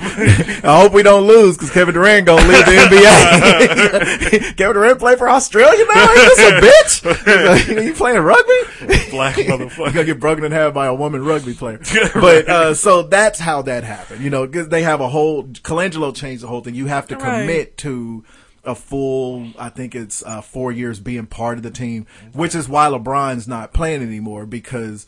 I 0.63 0.81
hope 0.83 0.93
we 0.93 1.03
don't 1.03 1.27
lose 1.27 1.57
because 1.57 1.71
Kevin 1.71 1.95
Durant 1.95 2.27
gonna 2.27 2.47
leave 2.47 2.65
the 2.67 2.73
NBA. 2.73 4.57
Kevin 4.57 4.75
Durant 4.75 4.99
play 4.99 5.17
for 5.17 5.29
Australia 5.29 5.85
now? 5.93 6.03
Ain't 6.11 6.37
this 6.37 7.03
a 7.05 7.05
bitch? 7.07 7.85
you 7.87 7.95
playing 7.95 8.21
rugby? 8.21 9.11
Black 9.11 9.37
motherfucker. 9.37 9.87
You 9.87 9.93
gonna 9.93 10.05
get 10.05 10.21
broken 10.21 10.45
in 10.45 10.53
half 10.53 10.75
by 10.75 10.87
a 10.87 10.95
woman 10.95 11.25
rugby 11.25 11.55
player. 11.55 11.81
But 12.15 12.49
uh, 12.49 12.75
so 12.75 13.03
that's 13.05 13.39
how 13.39 13.63
that 13.63 13.85
happened. 13.85 14.23
You 14.23 14.31
know, 14.31 14.47
'cause 14.47 14.69
they 14.69 14.83
have 14.83 15.01
a 15.01 15.09
whole. 15.09 15.45
Colangelo 15.45 16.15
changed 16.15 16.43
the 16.43 16.49
whole 16.49 16.61
thing. 16.61 16.75
You 16.75 16.87
have 16.87 17.07
to 17.09 17.17
Right. 17.17 17.41
commit 17.41 17.77
to 17.79 18.18
a 18.65 18.75
full. 18.75 19.53
I 19.59 19.69
think 19.69 19.95
it's 19.95 20.23
uh, 20.25 20.41
four 20.41 20.73
years 20.73 21.01
being 21.01 21.27
part 21.27 21.57
of 21.59 21.63
the 21.63 21.71
team, 21.71 22.07
which 22.33 22.55
is 22.55 22.69
why 22.69 22.87
LeBron's 22.89 23.49
not 23.49 23.73
playing 23.73 24.03
anymore 24.03 24.47
because 24.47 25.07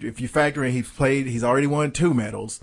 if 0.00 0.20
you 0.20 0.28
factor 0.28 0.64
in 0.64 0.72
he's 0.72 0.88
played, 0.90 1.26
he's 1.26 1.44
already 1.44 1.66
won 1.66 1.90
two 1.90 2.14
medals. 2.14 2.60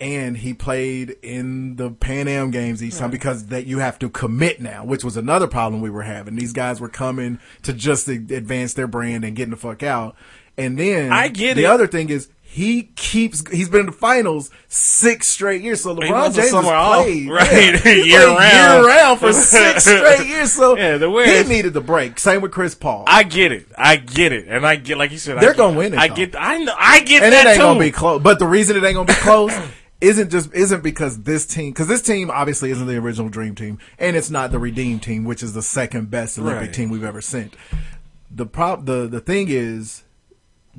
And 0.00 0.36
he 0.36 0.54
played 0.54 1.16
in 1.22 1.74
the 1.74 1.90
Pan 1.90 2.28
Am 2.28 2.52
games 2.52 2.84
each 2.84 2.96
time 2.98 3.10
because 3.10 3.46
that 3.46 3.66
you 3.66 3.80
have 3.80 3.98
to 3.98 4.08
commit 4.08 4.60
now, 4.60 4.84
which 4.84 5.02
was 5.02 5.16
another 5.16 5.48
problem 5.48 5.82
we 5.82 5.90
were 5.90 6.02
having. 6.02 6.36
These 6.36 6.52
guys 6.52 6.80
were 6.80 6.88
coming 6.88 7.40
to 7.64 7.72
just 7.72 8.06
a- 8.08 8.12
advance 8.12 8.74
their 8.74 8.86
brand 8.86 9.24
and 9.24 9.34
getting 9.34 9.50
the 9.50 9.56
fuck 9.56 9.82
out. 9.82 10.14
And 10.56 10.78
then 10.78 11.12
I 11.12 11.26
get 11.26 11.54
the 11.54 11.64
it. 11.64 11.66
other 11.70 11.88
thing 11.88 12.10
is 12.10 12.28
he 12.58 12.82
keeps 12.96 13.48
he's 13.50 13.68
been 13.68 13.80
in 13.80 13.86
the 13.86 13.92
finals 13.92 14.50
six 14.68 15.28
straight 15.28 15.62
years. 15.62 15.82
So 15.82 15.94
LeBron 15.94 16.24
James 16.24 16.36
has 16.36 16.50
somewhere 16.50 16.74
off, 16.74 17.04
played 17.04 17.28
right, 17.30 17.50
yeah, 17.52 17.92
year 17.92 18.18
played 18.20 18.36
round. 18.36 18.84
year 18.84 18.88
round 18.88 19.20
for 19.20 19.32
six 19.54 19.84
straight 19.84 20.26
years. 20.26 20.52
So 20.52 20.76
Yeah, 20.76 20.96
the 20.98 21.08
way 21.08 21.42
he 21.42 21.48
needed 21.48 21.72
the 21.72 21.80
break. 21.80 22.18
Same 22.18 22.40
with 22.40 22.50
Chris 22.52 22.74
Paul. 22.74 23.04
I 23.06 23.22
get 23.22 23.52
it. 23.52 23.66
I 23.76 23.96
get 23.96 24.32
it, 24.32 24.46
and 24.48 24.66
I 24.66 24.76
get 24.76 24.98
like 24.98 25.12
you 25.12 25.18
said. 25.18 25.40
They're 25.40 25.54
gonna 25.54 25.76
win 25.78 25.94
it, 25.94 25.98
I 25.98 26.08
though. 26.08 26.14
get. 26.16 26.34
I 26.36 26.58
know. 26.58 26.74
I 26.78 27.00
get 27.00 27.22
and 27.22 27.32
that 27.32 27.46
it 27.46 27.50
ain't 27.50 27.56
too. 27.58 27.62
gonna 27.62 27.80
be 27.80 27.90
close. 27.92 28.20
But 28.22 28.38
the 28.38 28.46
reason 28.46 28.76
it 28.76 28.84
ain't 28.84 28.94
gonna 28.96 29.06
be 29.06 29.12
close 29.20 29.52
isn't 30.00 30.30
just 30.30 30.52
isn't 30.54 30.82
because 30.82 31.22
this 31.22 31.46
team 31.46 31.70
because 31.70 31.88
this 31.88 32.02
team 32.02 32.30
obviously 32.30 32.70
isn't 32.70 32.86
the 32.86 32.96
original 32.96 33.28
Dream 33.28 33.54
Team, 33.54 33.78
and 33.98 34.16
it's 34.16 34.30
not 34.30 34.50
the 34.52 34.58
Redeem 34.58 35.00
Team, 35.00 35.24
which 35.24 35.42
is 35.42 35.54
the 35.54 35.62
second 35.62 36.10
best 36.10 36.38
Olympic 36.38 36.60
Right. 36.68 36.72
team 36.74 36.90
we've 36.90 37.04
ever 37.04 37.20
sent. 37.20 37.54
The 38.30 38.46
prop 38.46 38.84
the 38.84 39.06
the 39.06 39.20
thing 39.20 39.46
is, 39.48 40.02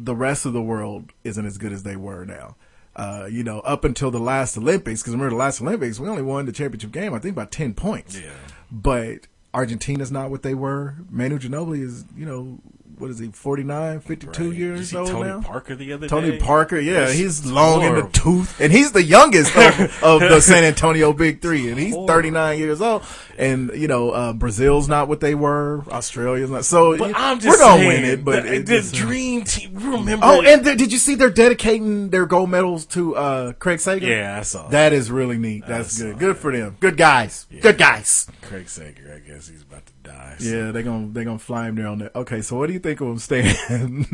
the 0.04 0.16
rest 0.16 0.46
of 0.46 0.54
the 0.54 0.62
world 0.62 1.12
isn't 1.24 1.46
as 1.46 1.58
good 1.58 1.74
as 1.74 1.84
they 1.84 1.96
were 1.96 2.26
now. 2.26 2.56
Uh, 2.96 3.28
you 3.30 3.44
know, 3.44 3.60
up 3.62 3.84
until 3.86 4.12
the 4.12 4.20
last 4.20 4.58
Olympics, 4.58 5.02
because 5.02 5.14
remember 5.14 5.32
the 5.32 5.36
last 5.38 5.62
Olympics, 5.62 6.00
we 6.00 6.10
only 6.10 6.22
won 6.22 6.46
the 6.46 6.52
championship 6.52 6.92
game, 6.92 7.14
I 7.14 7.20
think, 7.20 7.36
by 7.36 7.46
ten 7.46 7.74
points. 7.74 8.20
Yeah. 8.20 8.32
But 8.72 9.28
Argentina's 9.54 10.12
not 10.12 10.30
what 10.30 10.44
they 10.44 10.54
were. 10.54 10.96
Manu 11.10 11.40
Ginobili 11.40 11.82
is, 11.82 12.06
you 12.16 12.26
know, 12.26 12.60
what 13.00 13.10
is 13.10 13.20
he, 13.20 13.30
49, 13.30 14.02
52 14.02 14.50
Right. 14.50 14.58
years 14.58 14.80
You 14.80 14.86
see 14.86 14.98
old 14.98 15.08
Tony 15.10 15.30
now? 15.30 15.42
Parker 15.42 15.76
the 15.76 15.94
other 15.94 16.08
Tony 16.08 16.32
day? 16.32 16.38
Parker, 16.38 16.80
yeah, 16.80 17.10
he's 17.10 17.46
long 17.46 17.82
in 17.84 17.96
the 17.96 18.08
tooth, 18.12 18.60
and 18.60 18.72
he's 18.72 18.92
the 18.92 19.02
youngest 19.04 19.56
of, 19.56 19.80
of 20.04 20.20
the 20.20 20.40
San 20.42 20.64
Antonio 20.64 21.14
Big 21.14 21.42
Three, 21.42 21.70
and 21.70 21.80
he's 21.80 21.96
39 21.96 22.58
years 22.60 22.82
old. 22.82 23.04
And 23.38 23.72
you 23.74 23.88
know, 23.88 24.12
uh, 24.12 24.34
Brazil's 24.34 24.90
not 24.90 25.08
what 25.08 25.22
they 25.22 25.34
were. 25.34 25.84
Australia's 25.90 26.50
not. 26.50 26.66
So 26.66 26.98
But 26.98 27.14
I'm 27.16 27.40
just 27.40 27.58
we're 27.58 27.66
gonna 27.66 27.82
saying, 27.84 28.02
win 28.02 28.04
it. 28.04 28.26
But 28.26 28.44
the, 28.44 28.54
it- 28.56 28.66
the 28.66 28.80
uh, 28.80 28.84
dream 28.92 29.44
team. 29.46 29.76
Remember? 29.76 30.26
Oh, 30.26 30.42
and 30.42 30.64
th- 30.66 30.78
did 30.78 30.92
you 30.92 30.98
see 30.98 31.16
they're 31.16 31.30
dedicating 31.30 32.10
their 32.10 32.26
gold 32.26 32.50
medals 32.50 32.86
to 32.88 33.16
uh, 33.16 33.54
Craig 33.54 33.80
Sager? 33.80 34.06
Yeah, 34.06 34.38
I 34.38 34.42
saw 34.42 34.64
that. 34.64 34.72
That 34.72 34.94
is 34.94 35.10
really 35.10 35.38
neat. 35.38 35.64
That's 35.66 36.02
good. 36.02 36.20
Good 36.20 36.38
for 36.38 36.52
them. 36.52 36.76
Good 36.82 36.98
guys. 36.98 37.48
Good 37.62 37.78
guys. 37.78 38.28
Craig 38.42 38.68
Sager. 38.68 39.14
I 39.16 39.20
guess 39.26 39.48
he's 39.48 39.62
about 39.62 39.86
die. 40.10 40.36
Yeah, 40.40 40.72
they're 40.72 40.84
gonna 40.84 41.10
they're 41.12 41.26
gonna 41.26 41.40
fly 41.40 41.68
him 41.68 41.76
there 41.76 41.88
on 41.88 42.00
that. 42.00 42.16
Okay, 42.16 42.42
so 42.42 42.58
what 42.58 42.68
do 42.68 42.74
you 42.74 42.80
think 42.80 43.02
of 43.02 43.08
him 43.08 43.20
staying 43.20 43.56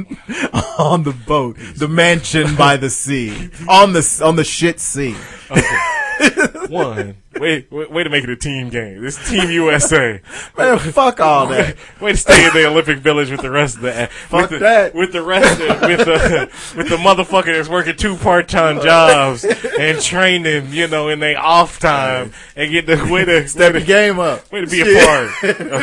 on 0.80 1.04
the 1.04 1.16
boat, 1.28 1.58
the 1.76 1.88
mansion 1.88 2.56
by 2.56 2.78
the 2.78 2.90
sea, 2.90 3.50
on 3.68 3.94
the 3.94 4.22
on 4.24 4.36
the 4.36 4.44
shit 4.44 4.80
sea? 4.80 5.14
One. 6.70 7.18
Wait, 7.40 7.70
wait, 7.72 7.92
way 7.92 8.04
to 8.04 8.10
make 8.10 8.24
it 8.24 8.30
a 8.30 8.36
team 8.36 8.70
game. 8.70 9.02
This 9.02 9.30
Team 9.30 9.50
USA. 9.52 10.22
Man, 10.58 10.80
fuck 10.80 11.20
all 11.20 11.48
that. 11.48 11.76
Way 12.02 12.12
to 12.14 12.18
stay 12.18 12.48
in 12.48 12.54
the 12.54 12.66
Olympic 12.68 13.00
Village 13.00 13.30
with 13.32 13.42
the 13.42 13.52
rest 13.52 13.76
of 13.76 13.82
the 13.82 14.08
Fuck 14.28 14.42
with 14.42 14.50
the, 14.52 14.60
that. 14.60 14.96
with 14.96 15.12
the 15.12 15.22
rest 15.22 15.60
of, 15.62 15.82
with 15.82 16.00
the 16.00 16.50
with 16.78 16.90
the 16.90 16.96
motherfucker 16.98 17.54
that's 17.56 17.68
working 17.68 17.96
two 17.98 18.16
part 18.16 18.48
time 18.48 18.82
jobs 18.82 19.44
and 19.44 20.00
training, 20.02 20.68
you 20.72 20.88
know, 20.88 21.10
in 21.10 21.20
their 21.20 21.38
off 21.40 21.80
time 21.80 22.32
and 22.56 22.72
get 22.72 22.86
the 22.86 22.96
way 23.12 23.26
to 23.26 23.48
Step 23.48 23.74
way 23.74 23.80
your 23.80 23.86
game 23.88 24.20
up. 24.20 24.50
way 24.52 24.62
to 24.62 24.68
be 24.68 24.82
a 24.82 25.06
part. 25.06 25.30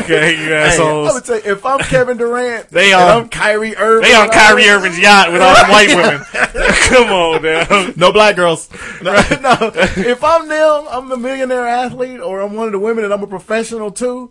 Okay, 0.02 0.32
you 0.32 0.44
Hey, 0.48 0.54
I 0.56 0.66
assholes. 0.68 1.12
would 1.14 1.26
say 1.26 1.38
if 1.44 1.64
I'm 1.66 1.80
Kevin 1.80 2.16
Durant, 2.16 2.68
They 2.70 2.92
and 2.92 3.02
on- 3.02 3.22
I'm 3.24 3.28
Kyrie 3.28 3.76
Irving. 3.76 4.08
They 4.08 4.14
on 4.14 4.30
Kyrie 4.30 4.68
Irving's 4.68 4.98
yacht 4.98 5.30
with 5.32 5.42
all 5.42 5.54
the 5.54 5.70
white 5.70 5.88
women. 5.94 6.24
Come 6.88 7.08
on 7.08 7.42
now. 7.42 7.92
No 7.96 8.12
black 8.12 8.36
girls. 8.36 8.68
No, 9.02 9.12
no. 9.40 9.72
If 9.74 10.22
I'm 10.24 10.48
them, 10.48 10.84
I'm 10.90 11.10
a 11.12 11.16
millionaire 11.46 11.68
athlete, 11.68 12.20
or 12.20 12.40
I'm 12.40 12.54
one 12.54 12.66
of 12.66 12.72
the 12.72 12.78
women, 12.78 13.04
and 13.04 13.12
I'm 13.12 13.22
a 13.22 13.26
professional 13.26 13.90
too. 13.90 14.30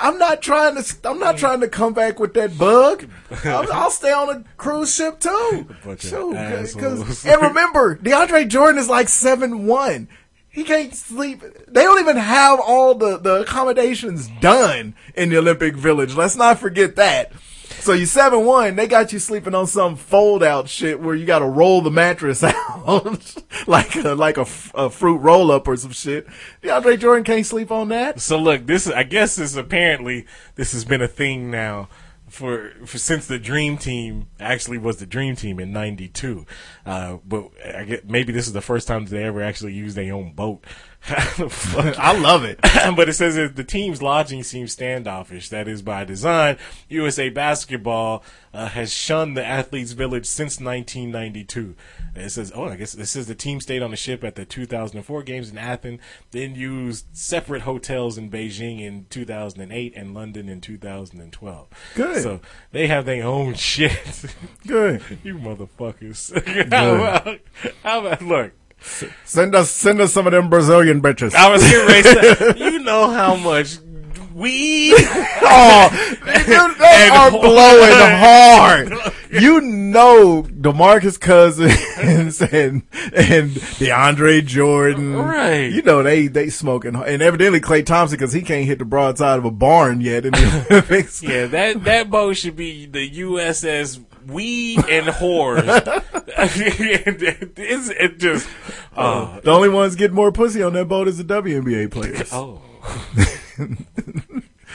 I'm 0.00 0.18
not 0.18 0.42
trying 0.42 0.80
to. 0.80 0.96
I'm 1.08 1.18
not 1.18 1.38
trying 1.38 1.60
to 1.60 1.68
come 1.68 1.92
back 1.92 2.20
with 2.20 2.34
that 2.34 2.56
bug. 2.56 3.08
I'll, 3.44 3.72
I'll 3.72 3.90
stay 3.90 4.12
on 4.12 4.28
a 4.28 4.44
cruise 4.56 4.94
ship 4.94 5.18
too. 5.20 5.66
Shoot, 6.08 6.34
'cause- 6.80 7.24
and 7.26 7.42
remember, 7.42 7.96
DeAndre 7.96 8.46
Jordan 8.48 8.78
is 8.80 8.88
like 8.88 9.08
seven 9.08 9.66
one. 9.66 10.08
He 10.50 10.64
can't 10.64 10.94
sleep. 10.94 11.42
They 11.68 11.82
don't 11.82 12.00
even 12.00 12.16
have 12.16 12.58
all 12.60 12.94
the 12.94 13.16
the 13.18 13.40
accommodations 13.42 14.28
done 14.40 14.94
in 15.14 15.30
the 15.30 15.38
Olympic 15.38 15.74
Village. 15.76 16.14
Let's 16.14 16.36
not 16.36 16.58
forget 16.58 16.96
that. 16.96 17.32
So 17.80 17.92
you 17.92 18.06
seven 18.06 18.44
one, 18.44 18.76
they 18.76 18.86
got 18.86 19.12
you 19.12 19.18
sleeping 19.18 19.54
on 19.54 19.66
some 19.66 19.96
fold 19.96 20.42
out 20.42 20.68
shit 20.68 21.00
where 21.00 21.14
you 21.14 21.26
got 21.26 21.38
to 21.40 21.46
roll 21.46 21.80
the 21.80 21.90
mattress 21.90 22.42
out 22.44 23.34
like 23.66 23.96
a, 23.96 24.14
like 24.14 24.36
a, 24.36 24.46
a 24.74 24.90
fruit 24.90 25.18
roll 25.18 25.50
up 25.50 25.66
or 25.68 25.76
some 25.76 25.92
shit. 25.92 26.26
DeAndre 26.62 26.98
Jordan 26.98 27.24
can't 27.24 27.46
sleep 27.46 27.70
on 27.70 27.88
that. 27.88 28.20
So 28.20 28.38
look, 28.38 28.66
this 28.66 28.86
is 28.86 28.92
I 28.92 29.04
guess 29.04 29.36
this 29.36 29.56
apparently 29.56 30.26
this 30.56 30.72
has 30.72 30.84
been 30.84 31.02
a 31.02 31.08
thing 31.08 31.50
now 31.50 31.88
for, 32.28 32.72
for 32.84 32.98
since 32.98 33.26
the 33.26 33.38
Dream 33.38 33.78
Team 33.78 34.28
actually 34.38 34.78
was 34.78 34.98
the 34.98 35.06
Dream 35.06 35.36
Team 35.36 35.58
in 35.58 35.72
'92. 35.72 36.46
Uh, 36.84 37.18
but 37.26 37.50
I 37.64 37.84
get 37.84 38.08
maybe 38.08 38.32
this 38.32 38.46
is 38.46 38.52
the 38.52 38.60
first 38.60 38.86
time 38.88 39.06
they 39.06 39.24
ever 39.24 39.42
actually 39.42 39.72
used 39.72 39.96
their 39.96 40.14
own 40.14 40.32
boat? 40.32 40.64
I 41.10 42.18
love 42.18 42.44
it. 42.44 42.58
but 42.96 43.08
it 43.08 43.14
says 43.14 43.36
that 43.36 43.56
the 43.56 43.64
team's 43.64 44.02
lodging 44.02 44.42
seems 44.42 44.72
standoffish. 44.72 45.48
That 45.48 45.68
is 45.68 45.82
by 45.82 46.04
design. 46.04 46.58
USA 46.88 47.28
Basketball 47.28 48.22
uh, 48.52 48.68
has 48.68 48.92
shunned 48.92 49.36
the 49.36 49.44
athletes' 49.44 49.92
village 49.92 50.26
since 50.26 50.60
1992. 50.60 51.74
And 52.14 52.24
it 52.24 52.30
says, 52.30 52.52
oh, 52.54 52.64
I 52.64 52.76
guess 52.76 52.94
it 52.94 53.06
says 53.06 53.26
the 53.26 53.34
team 53.34 53.60
stayed 53.60 53.82
on 53.82 53.90
the 53.90 53.96
ship 53.96 54.24
at 54.24 54.34
the 54.34 54.44
2004 54.44 55.22
games 55.22 55.50
in 55.50 55.58
Athens, 55.58 56.00
then 56.30 56.54
used 56.54 57.06
separate 57.12 57.62
hotels 57.62 58.18
in 58.18 58.30
Beijing 58.30 58.80
in 58.80 59.06
2008 59.10 59.92
and 59.96 60.14
London 60.14 60.48
in 60.48 60.60
2012. 60.60 61.68
Good. 61.94 62.22
So 62.22 62.40
they 62.72 62.86
have 62.86 63.04
their 63.04 63.24
own 63.24 63.54
shit. 63.54 64.26
Good. 64.66 65.02
you 65.22 65.34
motherfuckers. 65.34 66.32
how, 66.70 66.94
about, 66.94 67.40
how 67.82 68.00
about, 68.00 68.22
look, 68.22 68.52
Send 69.24 69.54
us, 69.54 69.70
send 69.70 70.00
us 70.00 70.12
some 70.12 70.26
of 70.26 70.32
them 70.32 70.48
Brazilian 70.48 71.02
bitches. 71.02 71.34
I 71.34 71.50
was 71.50 71.62
here 71.66 71.86
racing. 71.86 72.56
you 72.72 72.78
know 72.78 73.10
how 73.10 73.36
much 73.36 73.78
weed. 74.32 74.94
oh, 74.98 75.88
they 76.24 77.08
are 77.08 77.30
hard. 77.30 77.32
blowing 77.32 78.92
hard. 78.94 79.12
You 79.30 79.60
know, 79.60 80.44
Demarcus 80.44 81.20
Cousins 81.20 82.40
and 82.40 82.82
and 83.12 83.50
DeAndre 83.50 84.46
Jordan, 84.46 85.16
Right. 85.16 85.70
You 85.70 85.82
know 85.82 86.02
they 86.02 86.28
they 86.28 86.48
smoking, 86.48 86.94
and 86.94 87.20
evidently 87.20 87.60
Klay 87.60 87.84
Thompson 87.84 88.16
because 88.16 88.32
he 88.32 88.40
can't 88.42 88.64
hit 88.64 88.78
the 88.78 88.84
broadside 88.84 89.38
of 89.38 89.44
a 89.44 89.50
barn 89.50 90.00
yet 90.00 90.24
in 90.24 90.32
the 90.32 90.66
Olympics. 90.70 91.22
Yeah, 91.22 91.46
that 91.46 91.84
that 91.84 92.10
boat 92.10 92.36
should 92.36 92.56
be 92.56 92.86
the 92.86 93.10
USS 93.10 94.02
Weed 94.28 94.78
and 94.88 95.06
Whores. 95.06 95.64
it's 97.56 97.88
it 97.90 98.18
just 98.18 98.48
oh, 98.96 99.40
The 99.42 99.50
only 99.50 99.68
ones 99.68 99.96
getting 99.96 100.14
more 100.16 100.32
pussy 100.32 100.62
on 100.62 100.72
that 100.74 100.86
boat 100.86 101.08
is 101.08 101.18
the 101.18 101.24
WNBA 101.24 101.90
players. 101.90 102.30
oh 102.32 102.62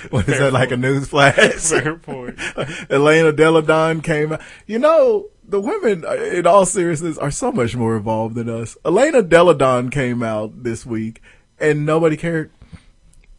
What 0.09 0.27
is 0.27 0.37
that 0.39 0.51
like 0.51 0.71
a 0.71 0.77
news 0.77 1.07
flash? 1.07 1.53
fair 1.69 1.95
point. 1.95 2.37
Elena 2.89 3.31
Delle 3.31 3.61
Donne 3.61 4.01
came 4.01 4.33
out. 4.33 4.41
You 4.67 4.79
know, 4.79 5.29
the 5.47 5.61
women, 5.61 6.03
uh, 6.05 6.13
in 6.13 6.45
all 6.45 6.65
seriousness, 6.65 7.17
are 7.17 7.31
so 7.31 7.51
much 7.51 7.75
more 7.75 7.95
involved 7.95 8.35
than 8.35 8.49
us. 8.49 8.75
Elena 8.83 9.21
Delle 9.21 9.53
Donne 9.53 9.89
came 9.89 10.21
out 10.21 10.63
this 10.63 10.85
week, 10.85 11.21
and 11.59 11.85
nobody 11.85 12.17
cared. 12.17 12.51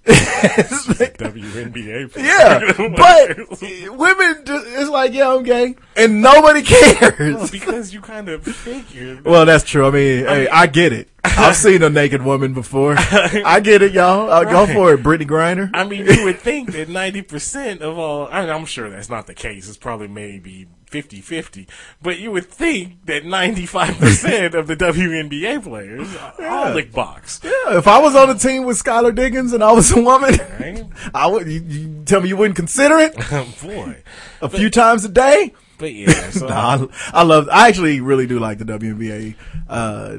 WNBA. 0.05 2.17
Yeah, 2.17 2.73
but 2.77 3.99
women, 3.99 4.45
just, 4.45 4.67
it's 4.69 4.91
like, 4.91 5.13
yeah, 5.13 5.29
I'm 5.35 5.43
gay, 5.43 5.77
and 5.97 6.21
nobody 6.21 6.63
Well, 6.71 7.11
cares. 7.11 7.51
because 7.51 7.95
you 7.95 8.01
kind 8.01 8.29
of 8.29 8.45
figured. 8.45 9.25
Well, 9.25 9.47
that's 9.47 9.65
true. 9.65 9.87
I 9.87 9.91
mean, 9.91 10.27
hey, 10.27 10.49
I 10.49 10.67
get 10.67 10.93
it. 10.93 11.09
I've 11.25 11.57
seen 11.57 11.83
a 11.83 11.91
naked 11.91 12.23
woman 12.23 12.53
before. 12.53 12.95
I 12.99 13.61
get 13.61 13.83
it, 13.83 13.93
y'all. 13.93 14.31
I'll 14.31 14.45
go 14.45 14.67
for 14.73 14.93
it, 14.93 15.03
Brittney 15.03 15.27
Griner. 15.27 15.71
I 15.73 15.85
mean, 15.85 16.07
you 16.07 16.25
would 16.25 16.39
think 16.39 16.73
that 16.73 16.89
90% 16.89 17.81
of 17.81 17.99
all, 17.99 18.29
I 18.29 18.49
I'm 18.49 18.67
sure 18.67 18.91
that's 18.91 19.09
not 19.09 19.27
the 19.27 19.35
case. 19.35 19.69
It's 19.69 19.79
probably 19.79 20.09
maybe 20.09 20.69
50 20.95 21.21
50. 21.23 21.67
But 22.01 22.21
you 22.21 22.31
would 22.31 22.47
think 22.49 23.05
that 23.07 23.25
95% 23.25 24.55
of 24.55 24.69
the 24.69 24.77
WNBA 24.77 25.61
players 25.65 26.15
are 26.15 26.47
all 26.47 26.73
lick 26.73 26.93
box. 26.93 27.41
Yeah, 27.43 27.51
if 27.79 27.89
I 27.89 27.99
was 27.99 28.15
on 28.15 28.31
a 28.31 28.39
team 28.39 28.63
with 28.65 28.81
Skylar 28.81 29.13
Diggins 29.13 29.53
and 29.53 29.65
I 29.65 29.73
was 29.73 29.91
a 29.91 30.01
woman, 30.01 30.39
Right? 30.61 30.85
I 31.15 31.27
would. 31.27 31.49
You, 31.49 31.61
you 31.67 32.05
tell 32.05 32.21
me 32.21 32.29
you 32.29 32.37
wouldn't 32.37 32.55
consider 32.55 32.97
it 32.99 33.17
Boy. 33.61 34.05
a 34.41 34.49
few 34.49 34.71
times 34.71 35.05
a 35.05 35.09
day. 35.09 35.53
But 35.79 35.93
yeah, 35.93 36.31
so 36.31 36.47
Nah, 36.49 36.87
I, 37.13 37.21
I 37.21 37.23
love. 37.25 37.49
I 37.51 37.67
actually 37.67 38.01
really 38.01 38.29
do 38.29 38.39
like 38.39 38.59
the 38.59 38.65
WNBA. 38.65 39.35
Uh, 39.69 40.19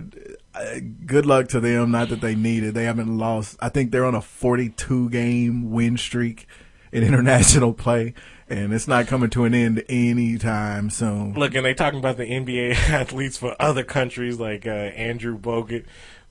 uh, 0.53 0.80
good 1.05 1.26
luck 1.26 1.47
to 1.49 1.61
them. 1.61 1.91
Not 1.91 2.09
that 2.09 2.19
they 2.19 2.36
need 2.36 2.63
it. 2.65 2.73
They 2.73 2.84
haven't 2.84 3.17
lost. 3.17 3.55
I 3.61 3.69
think 3.69 3.91
they're 3.91 4.03
on 4.05 4.13
a 4.15 4.21
42 4.21 5.09
game 5.09 5.71
win 5.71 5.95
streak 5.95 6.47
in 6.91 7.01
international 7.03 7.73
play, 7.73 8.13
and 8.48 8.74
it's 8.74 8.88
not 8.88 9.08
coming 9.08 9.30
to 9.32 9.46
an 9.46 9.54
end 9.54 9.84
anytime 9.89 10.89
soon. 10.89 11.34
Look, 11.34 11.56
and 11.56 11.66
they 11.66 11.74
talking 11.74 12.00
about 12.00 12.18
the 12.18 12.26
NBA 12.26 12.74
athletes 12.89 13.38
for 13.38 13.56
other 13.60 13.84
countries 13.84 14.39
like 14.39 14.68
uh, 14.68 14.70
Andrew 14.70 15.38
Bogut. 15.38 15.86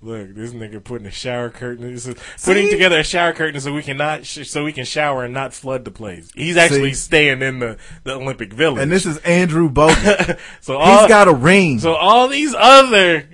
Look, 0.05 0.35
this 0.35 0.53
nigga 0.53 0.85
putting 0.85 1.07
a 1.07 1.11
shower 1.11 1.49
curtain. 1.49 1.91
This 1.95 2.07
is 2.07 2.17
putting 2.45 2.69
together 2.69 2.99
a 3.01 3.03
shower 3.05 3.33
curtain 3.33 3.59
so 3.59 3.73
we 3.73 3.83
can 3.83 3.97
not 3.97 4.27
sh- 4.27 4.47
so 4.47 4.63
we 4.63 4.71
can 4.75 4.85
shower 4.85 5.25
and 5.25 5.33
not 5.33 5.55
flood 5.55 5.87
the 5.87 5.91
place. 5.91 6.31
He's 6.35 6.59
actually 6.59 6.91
See? 6.93 7.07
staying 7.07 7.41
in 7.41 7.59
the, 7.61 7.79
the 8.03 8.13
Olympic 8.17 8.53
Village. 8.53 8.83
And 8.83 8.93
this 8.93 9.07
is 9.07 9.17
Andrew 9.21 9.71
Bogut. 9.71 10.39
so 10.61 10.77
all, 10.77 11.01
He's 11.01 11.09
got 11.09 11.27
a 11.29 11.33
ring. 11.33 11.79
so 11.81 11.95
all 11.95 12.29
these 12.29 12.55
other 12.55 13.23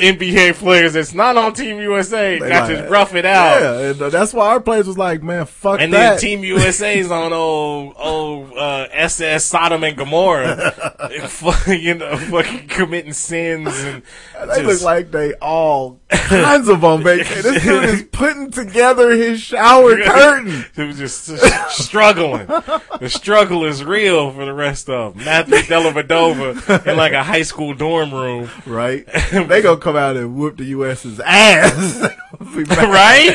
NBA 0.00 0.54
players 0.54 0.94
that's 0.94 1.14
not 1.14 1.36
on 1.36 1.54
Team 1.54 1.78
USA 1.78 2.38
They 2.38 2.48
got 2.48 2.68
like- 2.68 2.84
to 2.84 2.90
rough 2.90 3.14
it 3.14 3.24
out. 3.24 3.60
Yeah, 3.62 3.90
and 3.90 4.12
that's 4.12 4.32
why 4.34 4.48
our 4.48 4.60
players 4.60 4.86
was 4.86 4.98
like, 4.98 5.22
man, 5.22 5.46
fuck 5.46 5.80
And 5.80 5.92
that. 5.92 6.12
then 6.12 6.18
Team 6.20 6.44
USA's 6.44 7.10
on 7.10 7.32
old 7.32 7.94
old 7.96 8.52
uh, 8.56 8.88
SS 8.92 9.44
Sodom 9.44 9.84
and 9.84 9.96
Gomorrah, 9.96 10.72
you 11.68 11.94
know, 11.94 12.16
fucking 12.16 12.68
committing 12.68 13.12
sins 13.12 13.68
and 13.78 14.02
They 14.48 14.62
just- 14.62 14.64
look 14.64 14.82
like 14.82 15.10
they 15.10 15.34
all 15.34 15.91
kinds 16.10 16.68
of 16.68 16.84
on 16.84 17.02
vacation. 17.04 17.42
This 17.42 17.62
dude 17.62 17.84
is 17.84 18.02
putting 18.12 18.50
together 18.50 19.10
his 19.10 19.40
shower 19.40 19.96
curtain. 20.04 20.64
He 20.76 20.82
was 20.82 20.98
just 20.98 21.24
struggling. 21.70 22.46
the 22.46 23.08
struggle 23.08 23.64
is 23.64 23.84
real 23.84 24.30
for 24.32 24.44
the 24.44 24.52
rest 24.52 24.88
of 24.88 25.14
them. 25.16 25.24
Matthew 25.24 25.56
Dellavedova 25.58 26.86
in 26.86 26.96
like 26.96 27.12
a 27.12 27.22
high 27.22 27.42
school 27.42 27.74
dorm 27.74 28.12
room, 28.12 28.48
Right? 28.66 29.06
they 29.32 29.62
gonna 29.62 29.78
come 29.80 29.96
out 29.96 30.16
and 30.16 30.36
whoop 30.36 30.56
the 30.56 30.64
U.S.'s 30.66 31.20
ass. 31.20 32.00
Right? 32.40 33.32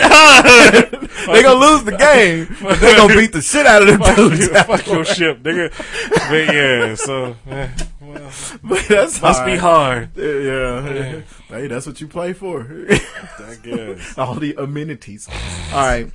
they 1.27 1.43
gonna 1.43 1.59
lose 1.59 1.83
the 1.83 1.95
game, 1.97 2.47
they 2.79 2.95
gonna 2.95 3.15
beat 3.15 3.31
the 3.31 3.41
shit 3.41 3.65
out 3.65 3.81
of 3.81 3.87
them 3.87 3.99
fuck, 3.99 4.15
dudes. 4.15 4.39
you- 4.41 4.53
fuck 4.63 4.87
your 4.87 5.05
ship, 5.05 5.41
nigga. 5.43 5.71
But 6.29 6.53
yeah, 6.53 6.95
so 6.95 7.35
But 8.63 8.86
that's 8.88 9.22
must 9.22 9.39
all 9.39 9.45
be 9.45 9.51
right. 9.53 9.59
hard. 9.59 10.09
Yeah. 10.18 11.22
Hey, 11.49 11.68
that's 11.68 11.86
what 11.86 11.99
you 12.01 12.07
play 12.07 12.34
for. 12.34 12.61
I 12.89 13.55
guess. 13.63 14.18
all 14.18 14.36
the 14.36 14.55
amenities. 14.57 15.28
All 15.74 15.86
right. 15.86 16.09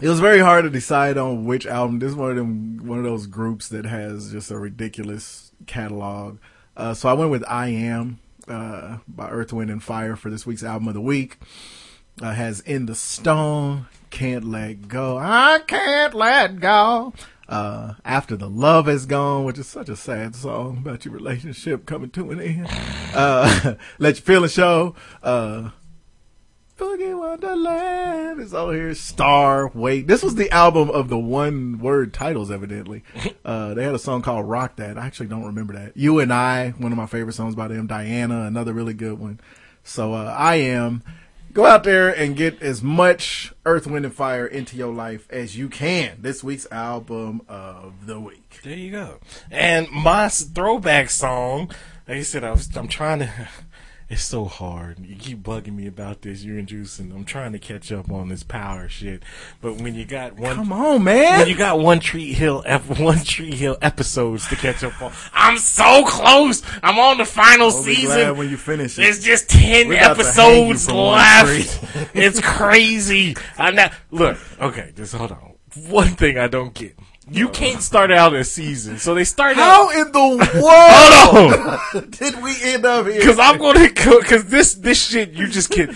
It 0.00 0.08
was 0.08 0.20
very 0.20 0.38
hard 0.38 0.64
to 0.64 0.70
decide 0.70 1.18
on 1.18 1.44
which 1.44 1.66
album. 1.66 1.98
This 1.98 2.10
is 2.10 2.16
one 2.16 2.30
of 2.30 2.36
them, 2.36 2.86
one 2.86 2.98
of 2.98 3.04
those 3.04 3.26
groups 3.26 3.68
that 3.70 3.84
has 3.84 4.30
just 4.30 4.50
a 4.50 4.58
ridiculous 4.58 5.50
catalog. 5.66 6.38
Uh, 6.76 6.94
so 6.94 7.08
I 7.08 7.14
went 7.14 7.32
with 7.32 7.42
"I 7.48 7.68
Am" 7.70 8.20
uh, 8.46 8.98
by 9.08 9.28
Earth, 9.28 9.52
Wind, 9.52 9.70
and 9.70 9.82
Fire 9.82 10.14
for 10.14 10.30
this 10.30 10.46
week's 10.46 10.62
album 10.62 10.86
of 10.88 10.94
the 10.94 11.00
week. 11.00 11.38
Uh, 12.22 12.30
has 12.32 12.60
"In 12.60 12.86
the 12.86 12.94
Stone," 12.94 13.86
"Can't 14.10 14.44
Let 14.44 14.86
Go," 14.86 15.18
"I 15.18 15.60
Can't 15.66 16.14
Let 16.14 16.60
Go." 16.60 17.12
Uh, 17.48 17.94
after 18.04 18.36
the 18.36 18.48
love 18.48 18.86
has 18.86 19.06
gone, 19.06 19.44
which 19.44 19.58
is 19.58 19.66
such 19.66 19.88
a 19.88 19.96
sad 19.96 20.36
song 20.36 20.78
about 20.78 21.04
your 21.04 21.14
relationship 21.14 21.86
coming 21.86 22.10
to 22.10 22.30
an 22.30 22.40
end. 22.40 22.68
Uh, 23.14 23.74
let 23.98 24.16
your 24.16 24.22
feelings 24.22 24.52
show. 24.52 24.94
Uh, 25.22 25.70
Boogie 26.76 27.18
Wonderland 27.18 28.38
is 28.38 28.52
over 28.52 28.74
here. 28.74 28.94
Star 28.94 29.68
Wait. 29.74 30.06
This 30.06 30.22
was 30.22 30.34
the 30.34 30.50
album 30.50 30.90
of 30.90 31.08
the 31.08 31.18
one 31.18 31.78
word 31.78 32.12
titles, 32.14 32.50
evidently. 32.50 33.02
Uh, 33.44 33.72
they 33.72 33.82
had 33.82 33.94
a 33.94 33.98
song 33.98 34.20
called 34.20 34.46
Rock 34.46 34.76
That. 34.76 34.98
I 34.98 35.06
actually 35.06 35.28
don't 35.28 35.46
remember 35.46 35.72
that. 35.72 35.96
You 35.96 36.18
and 36.18 36.30
I, 36.30 36.70
one 36.76 36.92
of 36.92 36.98
my 36.98 37.06
favorite 37.06 37.32
songs 37.32 37.54
by 37.54 37.66
them. 37.66 37.86
Diana, 37.86 38.42
another 38.42 38.74
really 38.74 38.92
good 38.92 39.18
one. 39.18 39.40
So, 39.82 40.12
uh, 40.12 40.34
I 40.36 40.56
am. 40.56 41.02
Go 41.52 41.64
out 41.64 41.84
there 41.84 42.08
and 42.08 42.36
get 42.36 42.62
as 42.62 42.82
much 42.82 43.52
Earth, 43.64 43.86
Wind, 43.86 44.04
and 44.04 44.14
Fire 44.14 44.46
into 44.46 44.76
your 44.76 44.92
life 44.92 45.26
as 45.30 45.56
you 45.56 45.68
can. 45.68 46.18
This 46.20 46.44
week's 46.44 46.66
album 46.70 47.42
of 47.48 48.06
the 48.06 48.20
week. 48.20 48.60
There 48.62 48.76
you 48.76 48.90
go. 48.90 49.18
And 49.50 49.90
my 49.90 50.28
throwback 50.28 51.10
song, 51.10 51.70
like 52.06 52.18
I 52.18 52.22
said, 52.22 52.44
I 52.44 52.50
was, 52.50 52.68
I'm 52.76 52.88
trying 52.88 53.20
to. 53.20 53.48
It's 54.10 54.24
so 54.24 54.46
hard. 54.46 55.00
You 55.00 55.16
keep 55.16 55.42
bugging 55.42 55.74
me 55.76 55.86
about 55.86 56.22
this. 56.22 56.42
You 56.42 56.56
and 56.58 56.66
Juice, 56.66 56.98
and 56.98 57.12
I'm 57.12 57.26
trying 57.26 57.52
to 57.52 57.58
catch 57.58 57.92
up 57.92 58.10
on 58.10 58.30
this 58.30 58.42
power 58.42 58.88
shit. 58.88 59.22
But 59.60 59.74
when 59.82 59.94
you 59.94 60.06
got 60.06 60.34
one, 60.38 60.56
Come 60.56 60.72
on, 60.72 61.04
man. 61.04 61.40
when 61.40 61.48
you 61.48 61.54
got 61.54 61.78
one 61.78 62.00
Tree 62.00 62.32
Hill, 62.32 62.62
one 62.96 63.18
Tree 63.22 63.54
Hill 63.54 63.76
episodes 63.82 64.48
to 64.48 64.56
catch 64.56 64.82
up 64.82 65.00
on, 65.02 65.12
I'm 65.34 65.58
so 65.58 66.06
close. 66.06 66.62
I'm 66.82 66.98
on 66.98 67.18
the 67.18 67.26
final 67.26 67.66
I'll 67.66 67.70
season. 67.70 68.34
when 68.38 68.48
you 68.48 68.56
finish 68.56 68.98
it. 68.98 69.02
There's 69.02 69.22
just 69.22 69.50
ten 69.50 69.88
We're 69.88 69.98
about 69.98 70.16
to 70.16 70.24
hang 70.24 70.66
you 70.68 70.72
episodes 70.72 70.90
left. 70.90 72.14
it's 72.14 72.40
crazy. 72.40 73.36
I'm 73.58 73.74
not. 73.74 73.92
Look, 74.10 74.38
okay, 74.58 74.92
just 74.96 75.14
hold 75.14 75.32
on. 75.32 75.52
One 75.86 76.08
thing 76.16 76.38
I 76.38 76.46
don't 76.48 76.72
get. 76.72 76.98
You 77.30 77.48
can't 77.50 77.82
start 77.82 78.10
out 78.10 78.34
a 78.34 78.44
season, 78.44 78.98
so 78.98 79.14
they 79.14 79.24
start 79.24 79.56
How 79.56 79.88
out. 79.90 79.94
in 80.06 80.12
the 80.12 80.18
world 80.62 81.88
Hold 81.92 82.04
on, 82.04 82.10
did 82.10 82.42
we 82.42 82.54
end 82.62 82.84
up 82.86 83.06
here? 83.06 83.16
because 83.18 83.38
I'm 83.38 83.58
gonna 83.58 83.88
because 83.94 84.46
this 84.46 84.74
this 84.74 85.02
shit 85.08 85.30
you 85.32 85.46
just 85.48 85.70
can't. 85.70 85.92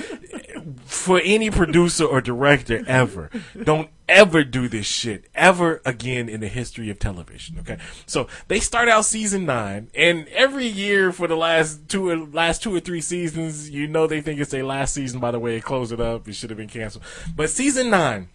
for 0.84 1.20
any 1.24 1.50
producer 1.50 2.04
or 2.04 2.20
director 2.20 2.84
ever. 2.86 3.30
Don't 3.62 3.88
ever 4.08 4.44
do 4.44 4.68
this 4.68 4.84
shit 4.84 5.24
ever 5.34 5.80
again 5.86 6.28
in 6.28 6.40
the 6.40 6.48
history 6.48 6.90
of 6.90 6.98
television. 6.98 7.58
Okay, 7.60 7.78
so 8.06 8.26
they 8.48 8.60
start 8.60 8.88
out 8.88 9.04
season 9.06 9.46
nine, 9.46 9.88
and 9.94 10.28
every 10.28 10.66
year 10.66 11.12
for 11.12 11.26
the 11.26 11.36
last 11.36 11.88
two 11.88 12.08
or 12.10 12.16
last 12.18 12.62
two 12.62 12.74
or 12.74 12.80
three 12.80 13.00
seasons, 13.00 13.70
you 13.70 13.86
know 13.86 14.06
they 14.06 14.20
think 14.20 14.38
it's 14.38 14.50
their 14.50 14.64
last 14.64 14.92
season 14.94 15.18
by 15.18 15.30
the 15.30 15.38
way 15.38 15.56
it 15.56 15.64
closed 15.64 15.92
it 15.92 16.00
up. 16.00 16.28
It 16.28 16.34
should 16.34 16.50
have 16.50 16.58
been 16.58 16.68
canceled, 16.68 17.04
but 17.34 17.48
season 17.48 17.88
nine 17.90 18.28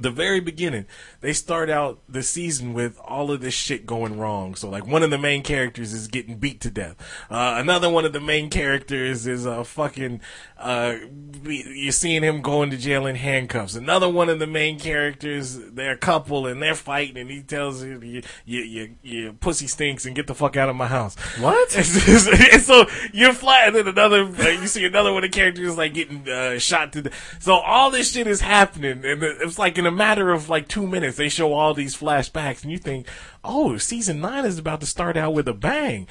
the 0.00 0.10
very 0.10 0.40
beginning, 0.40 0.86
they 1.20 1.32
start 1.32 1.70
out 1.70 2.00
the 2.08 2.22
season 2.22 2.74
with 2.74 2.98
all 3.04 3.30
of 3.30 3.40
this 3.40 3.54
shit 3.54 3.86
going 3.86 4.18
wrong. 4.18 4.54
So 4.54 4.68
like 4.68 4.86
one 4.86 5.02
of 5.02 5.10
the 5.10 5.18
main 5.18 5.42
characters 5.42 5.92
is 5.92 6.08
getting 6.08 6.36
beat 6.36 6.60
to 6.62 6.70
death. 6.70 6.96
Uh, 7.30 7.56
another 7.58 7.88
one 7.88 8.04
of 8.04 8.12
the 8.12 8.20
main 8.20 8.50
characters 8.50 9.26
is 9.26 9.46
a 9.46 9.60
uh, 9.60 9.64
fucking, 9.64 10.20
uh, 10.58 10.96
you're 11.44 11.92
seeing 11.92 12.22
him 12.22 12.42
going 12.42 12.70
to 12.70 12.76
jail 12.76 13.06
in 13.06 13.16
handcuffs. 13.16 13.74
Another 13.74 14.08
one 14.08 14.28
of 14.28 14.38
the 14.38 14.46
main 14.46 14.78
characters, 14.78 15.58
they're 15.58 15.92
a 15.92 15.98
couple 15.98 16.46
and 16.46 16.62
they're 16.62 16.74
fighting 16.74 17.16
and 17.16 17.30
he 17.30 17.42
tells 17.42 17.82
you, 17.82 18.22
you, 18.44 18.94
you, 19.02 19.32
pussy 19.34 19.66
stinks 19.66 20.04
and 20.04 20.14
get 20.14 20.26
the 20.26 20.34
fuck 20.34 20.56
out 20.56 20.68
of 20.68 20.76
my 20.76 20.86
house. 20.86 21.16
What? 21.38 21.74
and 21.76 22.62
so 22.62 22.86
you're 23.12 23.32
flat 23.32 23.68
and 23.68 23.76
then 23.76 23.88
another, 23.88 24.24
you 24.52 24.66
see 24.66 24.84
another 24.84 25.12
one 25.12 25.24
of 25.24 25.30
the 25.30 25.36
characters 25.36 25.76
like 25.76 25.94
getting, 25.94 26.28
uh, 26.28 26.58
shot 26.58 26.92
to 26.92 27.02
The, 27.02 27.12
So 27.38 27.54
all 27.54 27.90
this 27.90 28.12
shit 28.12 28.26
is 28.26 28.40
happening 28.40 29.04
and 29.04 29.22
it's 29.22 29.58
like 29.58 29.78
in 29.86 29.92
a 29.92 29.96
matter 29.96 30.32
of 30.32 30.48
like 30.48 30.66
two 30.66 30.86
minutes, 30.86 31.16
they 31.16 31.28
show 31.28 31.52
all 31.52 31.72
these 31.72 31.96
flashbacks, 31.96 32.62
and 32.62 32.72
you 32.72 32.78
think, 32.78 33.06
oh, 33.44 33.76
season 33.76 34.20
nine 34.20 34.44
is 34.44 34.58
about 34.58 34.80
to 34.80 34.86
start 34.86 35.16
out 35.16 35.32
with 35.32 35.46
a 35.46 35.54
bang. 35.54 36.08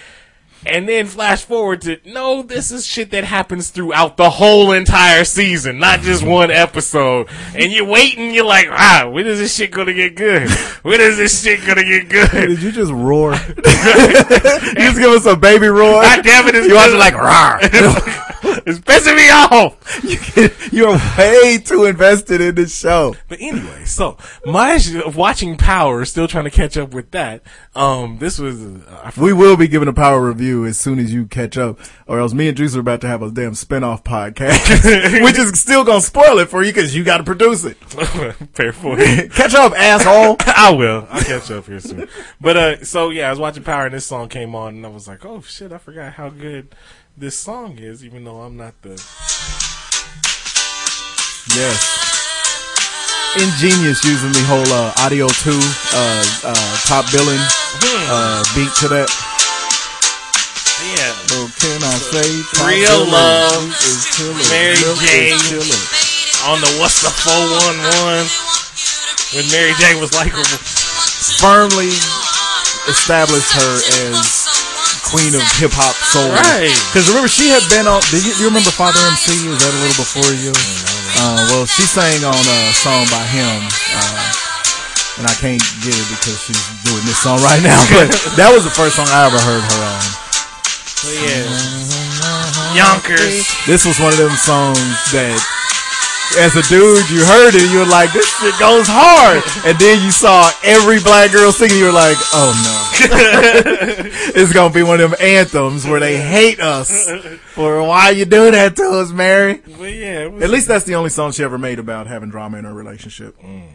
And 0.65 0.87
then 0.87 1.05
flash 1.05 1.43
forward 1.43 1.81
to 1.81 1.99
no, 2.05 2.41
this 2.41 2.71
is 2.71 2.85
shit 2.85 3.11
that 3.11 3.25
happens 3.25 3.69
throughout 3.69 4.15
the 4.15 4.29
whole 4.29 4.71
entire 4.71 5.25
season, 5.25 5.77
not 5.77 5.99
just 5.99 6.25
one 6.25 6.49
episode. 6.49 7.27
And 7.53 7.71
you're 7.71 7.85
waiting, 7.85 8.33
you're 8.33 8.45
like, 8.45 8.67
ah, 8.71 9.09
when 9.11 9.27
is 9.27 9.37
this 9.39 9.53
shit 9.53 9.71
gonna 9.71 9.93
get 9.93 10.15
good? 10.15 10.49
When 10.81 11.01
is 11.01 11.17
this 11.17 11.43
shit 11.43 11.65
gonna 11.67 11.83
get 11.83 12.07
good? 12.07 12.31
Did 12.31 12.61
you 12.61 12.71
just 12.71 12.93
roar? 12.93 13.33
you 13.57 13.57
just 13.57 14.97
give 14.97 15.11
us 15.11 15.25
a 15.25 15.35
baby 15.35 15.67
roar. 15.67 16.01
God 16.01 16.23
damn 16.23 16.47
it! 16.47 16.55
You 16.55 16.73
watch 16.73 16.91
it 16.91 16.97
like 16.97 17.13
roar. 17.15 17.59
it's 18.65 18.79
pissing 18.79 19.15
me 19.15 19.29
off. 19.31 20.71
You're 20.73 20.97
way 21.17 21.57
too 21.57 21.85
invested 21.85 22.41
in 22.41 22.53
this 22.53 22.77
show. 22.77 23.15
But 23.27 23.41
anyway, 23.41 23.85
so 23.85 24.17
my 24.45 24.79
watching 25.15 25.57
Power, 25.57 26.05
still 26.05 26.27
trying 26.27 26.43
to 26.43 26.51
catch 26.51 26.77
up 26.77 26.93
with 26.93 27.09
that. 27.11 27.41
Um, 27.73 28.19
this 28.19 28.37
was 28.37 28.63
uh, 28.63 29.11
We 29.17 29.33
will 29.33 29.57
be 29.57 29.67
giving 29.67 29.87
a 29.87 29.93
power 29.93 30.27
review 30.27 30.65
as 30.65 30.79
soon 30.79 30.99
as 30.99 31.11
you 31.11 31.25
catch 31.25 31.57
up, 31.57 31.79
or 32.05 32.19
else 32.19 32.33
me 32.33 32.47
and 32.47 32.55
Juice 32.55 32.75
are 32.75 32.81
about 32.81 33.01
to 33.01 33.07
have 33.07 33.23
a 33.23 33.31
damn 33.31 33.53
spinoff 33.53 34.03
podcast, 34.03 35.23
which 35.23 35.39
is 35.39 35.59
still 35.59 35.83
gonna 35.83 36.01
spoil 36.01 36.37
it 36.37 36.49
for 36.49 36.61
you 36.61 36.71
because 36.71 36.95
you 36.95 37.03
got 37.03 37.17
to 37.17 37.23
produce 37.23 37.65
it. 37.65 37.77
fair 37.77 38.73
point. 38.73 38.99
catch 39.33 39.55
up, 39.55 39.73
asshole. 39.73 40.35
I 40.39 40.71
will. 40.71 41.07
I'll 41.09 41.23
catch 41.23 41.49
up 41.49 41.65
here 41.65 41.79
soon. 41.79 42.07
But 42.39 42.57
uh, 42.57 42.85
so 42.85 43.09
yeah, 43.09 43.27
I 43.27 43.29
was 43.31 43.39
watching 43.39 43.63
Power 43.63 43.85
and 43.85 43.95
this 43.95 44.05
song 44.05 44.29
came 44.29 44.53
on, 44.53 44.75
and 44.75 44.85
I 44.85 44.89
was 44.89 45.07
like, 45.07 45.25
oh 45.25 45.41
shit, 45.41 45.71
I 45.71 45.79
forgot 45.79 46.13
how 46.13 46.29
good 46.29 46.75
this 47.17 47.37
song 47.39 47.79
is, 47.79 48.03
even 48.03 48.23
though 48.23 48.41
I'm 48.41 48.57
not 48.57 48.75
the. 48.81 48.99
Yes. 51.55 51.79
Ingenious 53.39 54.03
using 54.03 54.31
the 54.31 54.43
whole 54.47 54.67
uh, 54.71 54.91
audio 54.99 55.27
two 55.27 55.59
uh, 55.95 56.23
uh, 56.43 56.71
top 56.87 57.07
billing 57.11 57.39
uh, 58.11 58.43
beat 58.55 58.71
to 58.83 58.87
that. 58.91 59.07
Yeah. 60.95 61.15
So 61.31 61.47
can 61.59 61.79
I 61.83 61.95
say 61.99 62.27
Real 62.63 63.07
love, 63.07 63.63
is 63.79 64.07
killer. 64.15 64.35
Mary 64.51 64.75
J. 65.03 65.31
On 66.47 66.59
the 66.59 66.71
What's 66.79 67.01
the 67.01 67.09
411 67.09 68.27
when 69.33 69.45
Mary 69.51 69.73
J 69.79 69.99
was 69.99 70.13
like, 70.13 70.31
Firmly 71.39 71.91
established 72.87 73.51
her 73.51 73.75
as 74.13 74.44
queen 75.05 75.33
of 75.37 75.43
hip 75.61 75.71
hop 75.73 75.93
soul. 75.93 76.27
Right. 76.33 76.73
Because 76.89 77.07
remember, 77.09 77.29
she 77.29 77.49
had 77.53 77.61
been 77.69 77.85
on. 77.85 78.01
Did 78.09 78.25
you, 78.25 78.33
you 78.41 78.45
remember 78.49 78.73
Father 78.73 78.99
MC? 79.09 79.45
Was 79.47 79.61
that 79.61 79.71
a 79.71 79.79
little 79.79 79.99
before 80.01 80.31
you? 80.41 80.51
Uh, 81.21 81.39
well, 81.53 81.65
she 81.69 81.85
sang 81.87 82.25
on 82.25 82.35
a 82.35 82.59
song 82.75 83.05
by 83.13 83.23
him. 83.29 83.61
Uh, 83.93 85.21
and 85.21 85.25
I 85.29 85.35
can't 85.39 85.63
get 85.79 85.95
it 85.95 86.07
because 86.11 86.35
she's 86.43 86.59
doing 86.83 87.05
this 87.07 87.21
song 87.23 87.39
right 87.39 87.61
now. 87.63 87.79
But 87.95 88.11
that 88.35 88.51
was 88.51 88.67
the 88.67 88.73
first 88.73 88.99
song 88.99 89.07
I 89.07 89.23
ever 89.29 89.39
heard 89.39 89.63
her 89.63 89.79
on. 89.79 90.03
yeah, 91.23 91.47
Yonkers. 92.75 93.47
This 93.63 93.85
was 93.87 93.95
one 93.99 94.11
of 94.11 94.19
them 94.19 94.35
songs 94.35 94.83
that, 95.15 95.39
as 96.37 96.55
a 96.55 96.63
dude, 96.63 97.09
you 97.09 97.23
heard 97.25 97.55
it, 97.55 97.71
you 97.71 97.79
were 97.79 97.85
like, 97.85 98.11
"This 98.13 98.27
shit 98.39 98.57
goes 98.59 98.87
hard," 98.87 99.43
and 99.65 99.77
then 99.79 100.03
you 100.03 100.11
saw 100.11 100.49
every 100.63 100.99
black 100.99 101.31
girl 101.31 101.51
singing, 101.51 101.77
you 101.77 101.85
were 101.85 101.91
like, 101.91 102.17
"Oh 102.33 102.51
no, 102.65 102.75
it's 104.35 104.53
gonna 104.53 104.73
be 104.73 104.83
one 104.83 105.01
of 105.01 105.11
them 105.11 105.19
anthems 105.21 105.85
where 105.85 105.99
they 105.99 106.17
hate 106.17 106.59
us 106.59 107.09
for 107.53 107.81
why 107.83 108.09
you 108.11 108.25
do 108.25 108.51
that 108.51 108.75
to 108.77 108.83
us, 108.83 109.11
Mary." 109.11 109.61
But 109.77 109.93
yeah, 109.93 110.27
was, 110.27 110.43
At 110.43 110.49
least 110.49 110.67
that's 110.67 110.85
the 110.85 110.95
only 110.95 111.09
song 111.09 111.31
she 111.31 111.43
ever 111.43 111.57
made 111.57 111.79
about 111.79 112.07
having 112.07 112.29
drama 112.29 112.57
in 112.57 112.65
her 112.65 112.73
relationship. 112.73 113.37
Mm, 113.41 113.67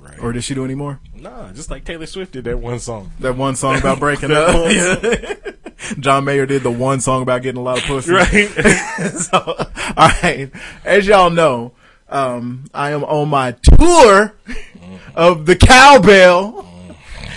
right. 0.00 0.18
Or 0.20 0.32
did 0.32 0.44
she 0.44 0.54
do 0.54 0.64
any 0.64 0.74
more? 0.74 1.00
nah, 1.14 1.50
just 1.52 1.70
like 1.70 1.84
Taylor 1.84 2.06
Swift 2.06 2.32
did 2.32 2.44
that 2.44 2.58
one 2.58 2.78
song. 2.78 3.10
That 3.20 3.36
one 3.36 3.56
song 3.56 3.78
about 3.78 3.98
breaking 3.98 4.30
up. 4.30 4.54
John 5.98 6.24
Mayer 6.24 6.46
did 6.46 6.62
the 6.62 6.70
one 6.70 7.00
song 7.00 7.22
about 7.22 7.42
getting 7.42 7.60
a 7.60 7.64
lot 7.64 7.78
of 7.78 7.84
pussy. 7.84 8.12
Right. 8.14 8.48
so, 9.18 9.38
all 9.96 10.10
right. 10.22 10.50
As 10.84 11.06
y'all 11.06 11.30
know, 11.30 11.72
um, 12.08 12.64
I 12.74 12.90
am 12.90 13.04
on 13.04 13.28
my 13.28 13.52
tour 13.78 14.34
of 15.14 15.46
the 15.46 15.56
cowbell 15.56 16.66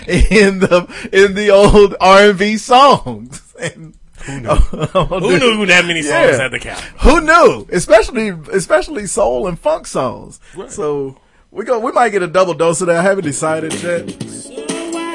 in 0.08 0.60
the 0.60 0.88
in 1.12 1.34
the 1.34 1.50
old 1.52 1.96
R 2.00 2.30
and 2.30 2.40
B 2.40 2.58
songs. 2.58 3.42
And, 3.60 3.96
who 4.26 4.40
knew? 4.42 4.50
Who 4.50 5.40
knew 5.40 5.66
that 5.68 5.86
many 5.86 6.02
songs 6.02 6.32
Yeah. 6.32 6.38
had 6.38 6.52
the 6.52 6.60
cow? 6.60 6.76
Who 7.02 7.22
knew? 7.22 7.68
Especially 7.72 8.30
especially 8.52 9.06
soul 9.08 9.48
and 9.48 9.58
funk 9.58 9.88
songs. 9.88 10.40
Right. 10.56 10.70
So 10.72 11.18
we 11.52 11.64
go. 11.66 11.80
We 11.80 11.92
might 11.94 12.10
get 12.10 12.24
a 12.24 12.28
double 12.28 12.54
dose 12.54 12.82
of 12.82 12.88
that. 12.88 12.98
I 12.98 13.04
haven't 13.04 13.24
decided 13.24 13.74
yet. 13.82 14.04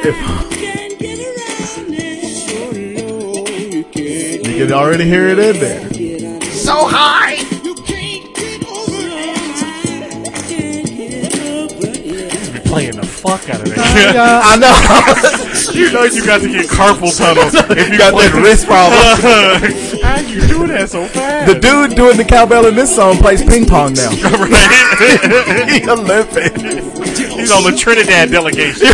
If 0.04 0.51
you 4.52 4.66
can 4.66 4.74
already 4.74 5.04
hear 5.04 5.28
it 5.28 5.38
in 5.38 5.58
there. 5.60 6.40
So 6.42 6.86
high. 6.86 7.36
You'll 7.64 7.74
be 12.52 12.60
playing 12.60 12.96
the 12.96 13.06
fuck 13.06 13.48
out 13.48 13.62
of 13.62 13.74
that. 13.74 14.16
I 14.44 14.56
know. 14.56 15.72
you 15.72 15.90
know 15.92 16.04
you 16.04 16.24
got 16.24 16.40
to 16.42 16.48
get 16.48 16.66
carpal 16.66 17.16
tunnel 17.16 17.44
if 17.78 17.88
you 17.90 17.98
got 17.98 18.12
play 18.12 18.28
that 18.28 18.42
wrist 18.42 18.66
problem. 18.66 20.01
You 20.32 20.40
do 20.48 20.66
that 20.68 20.88
so 20.88 21.06
fast? 21.08 21.52
The 21.52 21.60
dude 21.60 21.94
doing 21.94 22.16
the 22.16 22.24
cowbell 22.24 22.64
in 22.66 22.74
this 22.74 22.94
song 22.96 23.18
plays 23.18 23.42
ping 23.42 23.66
pong 23.66 23.92
now. 23.92 24.10
Right? 24.32 25.70
He 25.70 25.90
Olympic. 25.90 26.56
He's 26.56 27.50
on 27.52 27.64
the 27.64 27.76
Trinidad 27.76 28.30
delegation. 28.30 28.86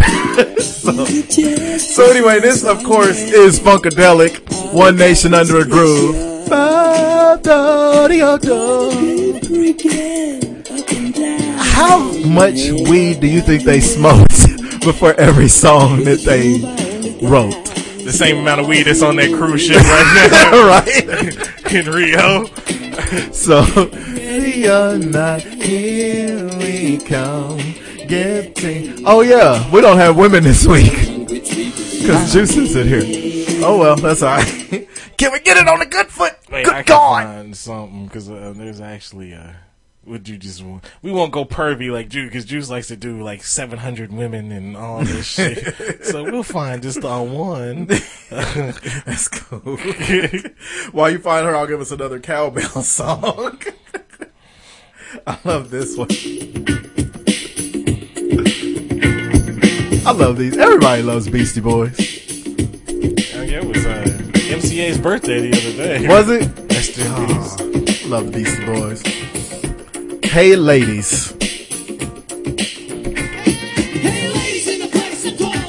So 1.79 2.11
anyway, 2.11 2.41
this 2.41 2.65
of 2.65 2.83
course 2.83 3.19
is 3.19 3.61
Funkadelic, 3.61 4.73
One 4.73 4.97
Nation 4.97 5.33
Under 5.33 5.59
a 5.59 5.65
Groove. 5.65 6.49
How 11.59 11.99
much 12.27 12.71
weed 12.89 13.21
do 13.21 13.29
you 13.29 13.41
think 13.43 13.63
they 13.63 13.81
smoked 13.81 14.81
before 14.85 15.15
every 15.15 15.49
song 15.49 16.03
that 16.05 16.21
they 16.21 17.27
wrote? 17.27 17.68
The 18.09 18.17
same 18.17 18.39
amount 18.39 18.59
of 18.59 18.67
weed 18.67 18.85
that's 18.85 19.03
on 19.03 19.17
that 19.17 19.31
cruise 19.37 19.67
ship 19.67 19.77
right 19.77 20.31
now 20.51 20.67
right? 20.67 21.73
in 21.75 21.87
Rio. 21.91 22.47
So, 23.33 23.61
you're 24.17 24.97
not 24.99 25.43
here 25.43 26.49
we 26.57 26.97
come. 26.99 27.59
Getting. 28.09 29.05
Oh, 29.07 29.21
yeah, 29.21 29.71
we 29.71 29.83
don't 29.83 29.99
have 29.99 30.17
women 30.17 30.43
this 30.43 30.67
week. 30.67 30.91
Because 31.29 32.33
Juice 32.33 32.57
isn't 32.57 32.89
here. 32.89 33.05
Oh, 33.63 33.77
well, 33.79 33.97
that's 33.97 34.23
alright. 34.23 34.47
Can 35.19 35.33
we 35.33 35.41
get 35.41 35.59
it 35.59 35.69
on 35.69 35.81
the 35.81 35.87
good 35.87 36.07
foot? 36.07 36.33
Wait, 36.51 36.65
good 36.65 36.73
I 36.75 36.83
can 36.83 36.87
God. 36.87 37.25
find 37.25 37.57
something 37.57 38.05
because 38.07 38.31
uh, 38.31 38.55
there's 38.57 38.81
actually 38.81 39.35
uh, 39.35 39.53
would 40.09 40.29
you 40.29 40.37
just 40.37 40.63
want? 40.63 40.85
We 41.03 41.11
won't 41.13 41.33
go 41.33 41.45
pervy 41.45 41.91
like 41.93 42.09
Juice 42.09 42.29
because 42.29 42.45
Juice 42.45 42.71
likes 42.71 42.89
to 42.89 42.97
do 42.97 43.23
like 43.23 43.43
700 43.45 44.13
women 44.13 44.51
and 44.53 44.77
all 44.77 45.01
this 45.05 45.27
shit. 45.35 46.05
so 46.05 46.25
we'll 46.25 46.43
find 46.43 46.83
just 46.83 47.05
on 47.05 47.33
one. 47.33 47.87
That's 48.31 49.29
cool. 49.29 49.77
While 50.93 51.11
you 51.11 51.19
find 51.19 51.47
her, 51.47 51.55
I'll 51.55 51.67
give 51.67 51.81
us 51.81 51.91
another 51.91 52.21
cowbell 52.21 52.83
song. 52.83 53.61
I 55.27 55.39
love 55.45 55.71
this 55.71 55.97
one. 55.97 56.09
I 60.07 60.13
love 60.13 60.39
these. 60.39 60.57
Everybody 60.57 61.03
loves 61.03 61.29
Beastie 61.29 61.61
Boys. 61.61 61.95
Oh, 61.99 63.43
yeah, 63.43 63.59
it 63.61 63.65
was 63.67 63.85
uh, 63.85 64.05
MCA's 64.35 64.99
birthday 64.99 65.51
the 65.51 65.59
other 65.59 65.73
day. 65.99 66.09
Was 66.09 66.29
it? 66.31 66.43
In. 66.43 66.69
Oh, 67.11 68.09
love 68.09 68.33
Beastie 68.33 68.65
Boys. 68.65 69.03
Hey 70.29 70.57
Ladies. 70.57 71.33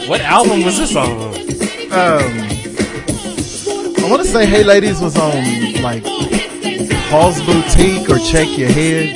What 0.10 0.20
album 0.20 0.64
was 0.64 0.78
this 0.78 0.93
on? 0.97 1.07
Um, 1.07 1.39
I 3.97 4.07
want 4.10 4.22
to 4.22 4.28
say 4.28 4.45
Hey 4.45 4.66
Ladies 4.66 4.99
was 4.99 5.18
on 5.18 5.82
like 5.82 6.03
Paul's 7.10 7.39
Boutique 7.45 8.10
or 8.10 8.20
Check 8.20 8.57
Your 8.57 8.68
Head. 8.70 9.16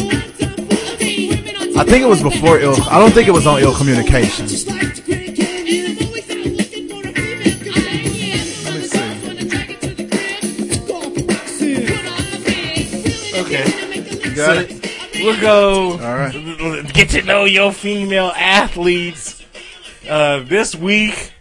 I 1.76 1.84
think 1.84 2.04
it 2.04 2.08
was 2.08 2.24
before 2.24 2.60
Ill. 2.60 2.82
I 2.90 2.98
don't 2.98 3.12
think 3.12 3.28
it 3.28 3.32
was 3.32 3.46
on 3.46 3.60
Ill 3.60 3.76
Communication. 3.76 4.48
Let 8.64 8.74
me 8.74 8.82
see. 11.44 11.84
Okay. 13.40 14.30
You 14.30 14.36
got 14.36 14.58
it? 14.58 14.83
We'll 15.24 15.40
go. 15.42 15.92
All 15.94 15.98
right. 15.98 16.94
Get 16.94 17.10
to 17.12 17.22
know 17.24 17.46
your 17.46 17.72
female 17.72 18.32
athletes. 18.36 19.44
Uh, 20.08 20.40
this 20.44 20.76
week, 20.76 21.32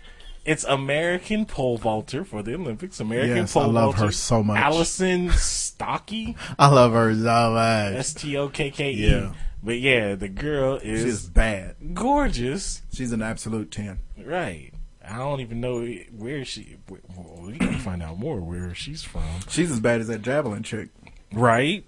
it's 0.45 0.65
American 0.65 1.47
pole 1.47 1.79
vaulter 1.79 2.25
for 2.25 2.43
the 2.43 2.55
Olympics. 2.55 3.01
American 3.01 3.37
Yes, 3.39 3.53
pole 3.53 3.63
I 3.63 3.67
love 3.67 3.95
vaulter. 3.95 4.07
her 4.07 4.13
so 4.13 4.43
much. 4.43 4.59
Allison 4.59 5.31
Stokke. 5.31 6.37
I 6.59 6.69
love 6.69 6.93
her 6.93 7.13
so 7.15 7.51
much. 7.53 7.95
S 7.95 8.15
T 8.15 8.37
O 8.37 8.49
K 8.49 8.71
K 8.71 8.91
E. 8.93 9.11
Yeah. 9.11 9.33
But 9.65 9.79
yeah, 9.81 10.15
the 10.17 10.29
girl 10.29 10.77
is 10.83 11.03
She's 11.05 11.27
bad. 11.29 11.77
gorgeous. 11.95 12.83
She's 12.93 13.13
an 13.13 13.23
absolute 13.23 13.71
10. 13.71 13.99
Right. 14.25 14.73
I 15.09 15.19
don't 15.19 15.41
even 15.41 15.61
know 15.61 15.85
where 16.17 16.45
she. 16.45 16.77
Well, 16.89 17.43
we 17.47 17.59
gotta 17.59 17.79
find 17.79 18.03
out 18.03 18.19
more 18.19 18.41
where 18.41 18.75
she's 18.75 19.03
from. 19.03 19.23
She's 19.49 19.71
as 19.71 19.81
bad 19.81 20.01
as 20.01 20.07
that 20.09 20.23
javelin 20.23 20.63
chick. 20.63 20.89
Right. 21.33 21.85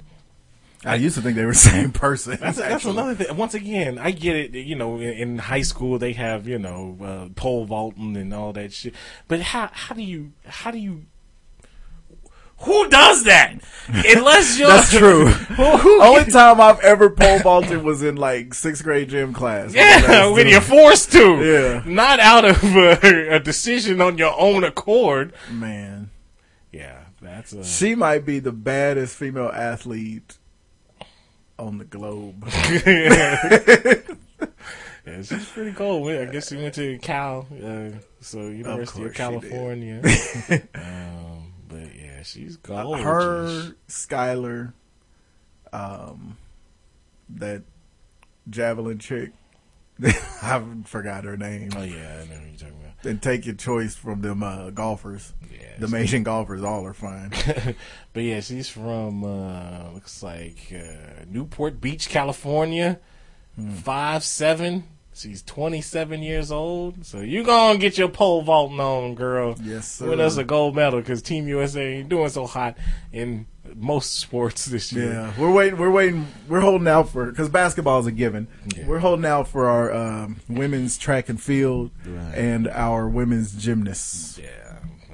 I 0.85 0.97
used 0.97 1.17
to 1.17 1.23
think 1.23 1.37
they 1.37 1.45
were 1.45 1.53
the 1.53 1.59
same 1.59 1.93
person. 1.93 2.39
That's, 2.41 2.59
that's 2.59 2.85
another 2.85 3.15
thing. 3.15 3.37
Once 3.37 3.55
again, 3.55 3.99
I 3.99 4.11
get 4.11 4.37
it. 4.37 4.55
You 4.55 4.77
know, 4.77 4.97
in, 4.99 5.11
in 5.11 5.39
high 5.39 5.63
school 5.63 5.99
they 5.99 6.13
have 6.13 6.47
you 6.47 6.59
know 6.59 6.99
uh, 7.03 7.29
pole 7.35 7.65
vaulting 7.65 8.17
and 8.17 8.33
all 8.35 8.53
that 8.53 8.73
shit. 8.73 8.95
But 9.29 9.41
how 9.41 9.71
how 9.73 9.95
do 9.95 10.03
you 10.03 10.33
how 10.47 10.71
do 10.71 10.79
you 10.79 11.07
who 12.59 12.89
does 12.89 13.25
that? 13.25 13.59
Unless 13.89 14.59
you're 14.59 14.69
That's 14.69 14.91
true. 14.91 15.27
who, 15.29 15.77
who 15.77 16.03
Only 16.03 16.31
time 16.31 16.61
I've 16.61 16.81
ever 16.81 17.11
pole 17.11 17.39
vaulted 17.41 17.83
was 17.83 18.03
in 18.03 18.17
like 18.17 18.55
sixth 18.55 18.83
grade 18.83 19.09
gym 19.09 19.33
class. 19.33 19.75
yeah, 19.75 20.31
when 20.31 20.49
you're 20.49 20.61
forced 20.61 21.13
to. 21.13 21.45
Yeah. 21.45 21.83
Not 21.85 22.21
out 22.21 22.45
of 22.45 22.63
a, 22.63 23.37
a 23.37 23.41
decision 23.41 24.01
on 24.01 24.19
your 24.19 24.35
own 24.39 24.65
accord. 24.65 25.35
Man, 25.51 26.11
Yeah, 26.73 27.01
that's 27.21 27.53
a. 27.53 27.65
she 27.65 27.95
might 27.95 28.25
be 28.25 28.39
the 28.39 28.53
baddest 28.53 29.17
female 29.17 29.51
athlete 29.53 30.39
on 31.59 31.79
the 31.79 31.85
globe. 31.85 32.47
Yeah, 35.07 35.21
she's 35.21 35.49
pretty 35.51 35.73
cool. 35.73 36.09
I 36.09 36.25
guess 36.25 36.49
she 36.49 36.57
went 36.57 36.75
to 36.77 36.99
Cal, 36.99 37.47
uh, 37.63 37.91
so 38.21 38.41
University 38.49 39.03
of, 39.03 39.09
did. 39.09 39.17
California. 39.17 40.01
um, 40.75 41.53
but 41.69 41.95
yeah, 41.95 42.23
she's 42.23 42.57
gorgeous. 42.57 43.05
Her, 43.05 43.75
Skylar, 43.87 44.73
um, 45.75 46.39
that 47.29 47.65
javelin 48.49 48.99
chick. 48.99 49.33
I 50.03 50.65
forgot 50.85 51.25
her 51.25 51.37
name. 51.37 51.71
Oh 51.77 51.83
yeah, 51.83 52.23
I 52.23 52.27
know 52.27 52.41
who 52.41 52.49
you're 52.49 52.57
talking 52.57 52.75
about. 52.81 52.84
And 53.05 53.21
take 53.21 53.47
your 53.47 53.55
choice 53.55 53.95
from 53.95 54.23
them 54.23 54.43
uh, 54.43 54.71
golfers. 54.71 55.33
Yeah, 55.53 55.79
Them 55.79 55.95
Asian 55.95 56.23
golfers, 56.23 56.63
all 56.63 56.87
are 56.87 56.95
fine. 56.95 57.33
but 58.13 58.23
yeah, 58.23 58.41
she's 58.41 58.69
from 58.69 59.25
uh, 59.25 59.91
looks 59.93 60.23
like 60.23 60.73
uh, 60.75 61.25
Newport 61.29 61.81
Beach, 61.81 62.09
California. 62.09 62.99
Hmm. 63.57 63.71
Five 63.73 64.25
seven. 64.25 64.85
She's 65.15 65.43
twenty 65.43 65.81
seven 65.81 66.23
years 66.23 66.51
old. 66.51 67.07
So 67.07 67.21
you 67.21 67.45
gonna 67.45 67.79
get 67.79 67.97
your 67.97 68.09
pole 68.09 68.43
vaulting 68.43 68.81
on, 68.81 69.15
girl. 69.15 69.55
Yes, 69.63 69.89
sir. 69.91 70.09
Win 70.09 70.21
us 70.21 70.37
a 70.37 70.45
gold 70.45 70.75
medal 70.75 71.01
because 71.01 71.23
Team 71.23 71.47
USA 71.47 71.99
ain't 71.99 72.09
doing 72.09 72.29
so 72.31 72.47
hot 72.47 72.77
in 73.13 73.47
most 73.77 74.19
sports 74.19 74.65
this 74.75 74.93
year. 74.93 75.13
Yeah, 75.13 75.33
we're 75.39 75.53
waiting. 75.53 75.79
We're 75.79 75.91
waiting. 75.91 76.27
We're 76.49 76.61
holding 76.61 76.89
out 76.89 77.09
for 77.11 77.27
because 77.27 77.49
basketball 77.49 78.01
is 78.01 78.07
a 78.07 78.13
given. 78.13 78.49
Yeah. 78.77 78.87
We're 78.87 78.99
holding 79.01 79.25
out 79.27 79.49
for 79.49 79.69
our 79.69 79.93
um, 79.93 80.41
women's 80.49 80.97
track 80.99 81.29
and 81.29 81.41
field 81.41 81.91
Right. 82.07 82.35
and 82.35 82.69
our 82.69 83.09
women's 83.09 83.53
gymnasts. 83.55 84.39
Yeah. 84.43 84.64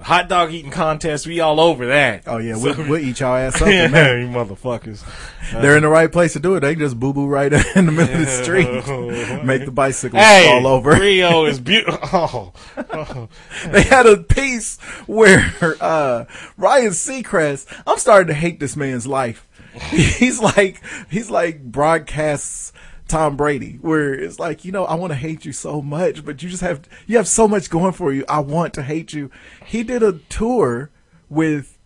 Hot 0.03 0.28
dog 0.28 0.53
eating 0.53 0.70
contest. 0.70 1.26
We 1.26 1.40
all 1.40 1.61
over 1.61 1.86
that. 1.86 2.24
Oh 2.26 2.38
yeah, 2.38 2.55
So- 2.55 2.74
we'll, 2.76 2.88
we'll 2.88 2.98
eat 3.01 3.20
y'all 3.20 3.34
ass 3.36 3.61
up. 3.61 3.68
yeah, 3.68 3.84
in 4.14 4.30
you 4.30 4.36
motherfuckers. 4.36 5.05
They're 5.53 5.76
in 5.76 5.82
the 5.82 5.88
right 5.88 6.11
place 6.11 6.32
to 6.34 6.40
do 6.40 6.55
it. 6.57 6.61
They 6.61 6.74
can 6.74 6.80
just 6.80 6.98
boo 6.98 7.12
boo 7.12 7.26
right 7.26 7.53
in 7.76 7.86
the 7.86 7.92
middle 7.92 8.14
of 8.14 8.20
the 8.20 8.26
street, 8.26 8.66
make 9.44 9.64
the 9.64 9.72
bicycles 9.72 10.22
Hey, 10.22 10.46
fall 10.46 10.66
over. 10.66 10.92
Rio 10.92 11.44
is 11.44 11.61
beautiful. 11.61 12.55
Oh, 12.92 13.28
They 13.68 13.82
had 13.82 14.07
a 14.07 14.16
piece 14.18 14.78
where 15.07 15.53
uh, 15.80 16.24
Ryan 16.57 16.90
Seacrest. 16.90 17.66
I'm 17.86 17.98
starting 17.98 18.28
to 18.28 18.34
hate 18.34 18.61
this 18.61 18.76
man's 18.76 19.07
life. 19.07 19.46
He's 19.90 20.40
like 20.40 20.82
he's 21.11 21.30
like 21.30 21.62
broadcasts 21.62 22.72
Tom 23.11 23.36
Brady, 23.36 23.78
where 23.82 24.14
it's 24.14 24.38
like 24.38 24.64
you 24.64 24.72
know 24.72 24.84
I 24.84 24.94
want 24.94 25.11
to 25.11 25.16
hate 25.16 25.44
you 25.44 25.52
so 25.52 25.82
much, 25.82 26.24
but 26.24 26.42
you 26.42 26.48
just 26.48 26.62
have 26.62 26.88
you 27.06 27.16
have 27.16 27.28
so 27.28 27.48
much 27.48 27.68
going 27.68 27.92
for 27.92 28.12
you. 28.12 28.24
I 28.28 28.38
want 28.38 28.72
to 28.74 28.82
hate 28.82 29.12
you. 29.12 29.30
He 29.66 29.82
did 29.82 30.02
a 30.02 30.12
tour 30.30 30.90
with 31.28 31.76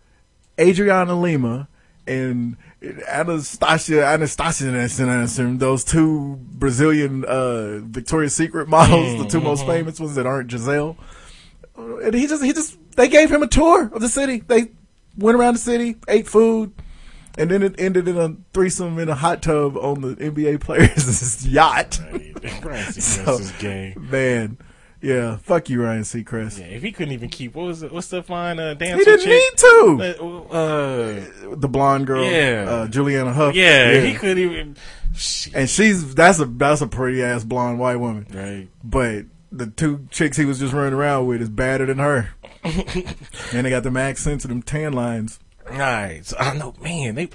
Adriana 0.59 1.19
Lima 1.19 1.67
and 2.07 2.57
Anastasia 3.07 4.05
Anastasia 4.05 4.67
and 4.69 5.59
those 5.59 5.83
two 5.83 6.37
Brazilian 6.41 7.25
uh, 7.25 7.79
Victoria's 7.79 8.35
Secret 8.35 8.69
models, 8.69 9.17
the 9.17 9.27
two 9.27 9.41
most 9.41 9.65
famous 9.65 9.99
ones 9.99 10.15
that 10.15 10.27
aren't 10.27 10.49
Gisele. 10.49 10.95
And 11.75 12.13
he 12.13 12.27
just 12.27 12.43
he 12.43 12.53
just 12.53 12.77
they 12.95 13.07
gave 13.07 13.31
him 13.31 13.41
a 13.41 13.47
tour 13.47 13.89
of 13.91 14.01
the 14.01 14.09
city. 14.09 14.43
They 14.45 14.71
went 15.17 15.37
around 15.37 15.55
the 15.55 15.59
city, 15.59 15.95
ate 16.07 16.27
food, 16.27 16.71
and 17.37 17.49
then 17.51 17.63
it 17.63 17.75
ended 17.77 18.07
in 18.07 18.17
a 18.17 18.35
threesome 18.53 18.97
in 18.99 19.09
a 19.09 19.15
hot 19.15 19.41
tub 19.41 19.77
on 19.77 20.01
the 20.01 20.15
NBA 20.15 20.59
players' 20.61 21.45
yacht. 21.51 21.99
Ryan 22.11 22.33
Seacrest 22.35 23.01
So, 23.25 23.39
is 23.39 23.51
gay. 23.53 23.95
man, 23.97 24.57
yeah, 25.01 25.37
fuck 25.37 25.69
you, 25.69 25.83
Ryan 25.83 26.01
Seacrest. 26.03 26.59
Yeah, 26.59 26.65
if 26.65 26.81
he 26.83 26.91
couldn't 26.91 27.13
even 27.13 27.29
keep 27.29 27.53
what 27.55 27.65
was 27.67 27.83
it? 27.83 27.91
What's 27.91 28.07
the 28.07 28.23
fine 28.23 28.59
uh, 28.59 28.73
dancer? 28.73 28.97
He 28.97 29.03
didn't 29.03 29.19
chick? 29.21 29.29
need 29.29 29.57
to. 29.57 30.47
Uh, 30.51 30.55
uh, 30.55 31.55
The 31.55 31.67
blonde 31.69 32.07
girl, 32.07 32.23
Yeah. 32.23 32.65
uh, 32.67 32.87
Julianne 32.87 33.33
Hough. 33.33 33.53
yeah, 33.55 33.99
he 34.01 34.13
couldn't 34.15 34.37
even. 34.39 34.77
Shit. 35.17 35.53
and 35.55 35.69
she's 35.69 36.13
that's 36.13 36.39
a 36.39 36.45
that's 36.45 36.81
a 36.81 36.87
pretty 36.87 37.23
ass 37.23 37.43
blonde 37.45 37.79
white 37.79 37.95
woman. 37.97 38.27
Right. 38.33 38.67
But 38.83 39.25
the 39.51 39.67
two 39.67 40.07
chicks 40.11 40.35
he 40.35 40.43
was 40.43 40.59
just 40.59 40.73
running 40.73 40.93
around 40.93 41.27
with 41.27 41.41
is 41.41 41.49
badder 41.49 41.85
than 41.85 41.99
her. 41.99 42.31
and 42.63 43.65
they 43.65 43.69
got 43.69 43.83
them 43.83 43.95
accents 43.95 44.43
and 44.43 44.51
them 44.51 44.61
tan 44.61 44.91
lines. 44.93 45.39
Right. 45.69 46.21
So 46.23 46.37
I 46.37 46.55
know, 46.55 46.73
man. 46.81 47.15
They 47.15 47.27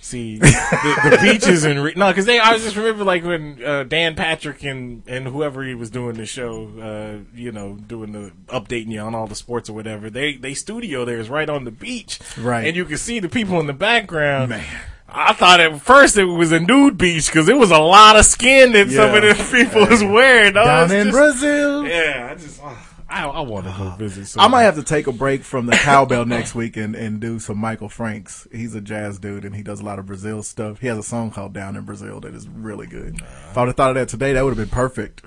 see 0.00 0.38
the, 0.38 0.46
the 0.46 1.18
beaches 1.22 1.64
and 1.64 1.82
re- 1.82 1.92
no, 1.96 2.08
because 2.08 2.26
they. 2.26 2.38
I 2.40 2.58
just 2.58 2.74
remember 2.76 3.04
like 3.04 3.24
when 3.24 3.62
uh, 3.64 3.84
Dan 3.84 4.14
Patrick 4.16 4.64
and 4.64 5.02
and 5.06 5.26
whoever 5.26 5.62
he 5.62 5.74
was 5.74 5.90
doing 5.90 6.16
the 6.16 6.26
show, 6.26 6.68
uh, 6.80 7.24
you 7.36 7.52
know, 7.52 7.74
doing 7.74 8.12
the 8.12 8.32
updating 8.48 8.88
you 8.88 9.00
on 9.00 9.14
all 9.14 9.26
the 9.28 9.34
sports 9.36 9.70
or 9.70 9.74
whatever. 9.74 10.10
They 10.10 10.34
they 10.36 10.54
studio 10.54 11.04
there 11.04 11.18
is 11.20 11.28
right 11.30 11.48
on 11.48 11.64
the 11.64 11.70
beach, 11.70 12.18
Right. 12.36 12.66
And 12.66 12.76
you 12.76 12.84
can 12.84 12.98
see 12.98 13.20
the 13.20 13.28
people 13.28 13.60
in 13.60 13.66
the 13.66 13.72
background. 13.72 14.50
Man. 14.50 14.64
I 15.08 15.32
thought 15.32 15.60
at 15.60 15.80
first 15.80 16.16
it 16.18 16.24
was 16.24 16.50
a 16.50 16.58
nude 16.58 16.98
beach 16.98 17.26
because 17.28 17.48
it 17.48 17.56
was 17.56 17.70
a 17.70 17.78
lot 17.78 18.16
of 18.18 18.24
skin 18.26 18.72
that 18.72 18.90
some 18.90 19.14
of 19.14 19.22
Yeah. 19.22 19.32
the 19.34 19.64
people 19.64 19.86
was 19.86 20.02
wearing. 20.02 20.54
dog. 20.54 20.88
Down 20.88 20.98
in 20.98 21.06
just- 21.06 21.16
Brazil. 21.16 21.86
Yeah, 21.86 22.28
I 22.32 22.34
just 22.34 22.60
uh, 22.62 22.74
I 23.16 23.26
I 23.28 23.40
want 23.40 23.66
to 23.66 23.72
go 23.72 23.92
oh, 23.94 23.96
visit. 23.96 24.26
So 24.26 24.40
I 24.40 24.48
might 24.48 24.64
have 24.64 24.74
to 24.74 24.82
take 24.82 25.06
a 25.06 25.12
break 25.12 25.42
from 25.42 25.66
the 25.66 25.72
cowbell 25.72 26.26
next 26.26 26.54
week 26.54 26.76
and, 26.76 26.94
and 26.94 27.18
do 27.18 27.38
some 27.38 27.56
Michael 27.56 27.88
Franks. 27.88 28.46
He's 28.52 28.74
a 28.74 28.80
jazz 28.80 29.18
dude 29.18 29.44
and 29.44 29.56
he 29.56 29.62
does 29.62 29.80
a 29.80 29.84
lot 29.84 29.98
of 29.98 30.06
Brazil 30.06 30.42
stuff. 30.42 30.80
He 30.80 30.86
has 30.88 30.98
a 30.98 31.02
song 31.02 31.30
called 31.30 31.54
Down 31.54 31.76
in 31.76 31.84
Brazil 31.84 32.20
that 32.20 32.34
is 32.34 32.46
really 32.48 32.86
good. 32.86 33.16
If 33.16 33.56
I 33.56 33.60
would 33.62 33.68
have 33.68 33.76
thought 33.76 33.90
of 33.90 33.96
that 33.96 34.08
today, 34.08 34.34
that 34.34 34.44
would 34.44 34.56
have 34.56 34.68
been 34.68 34.74
perfect. 34.74 35.22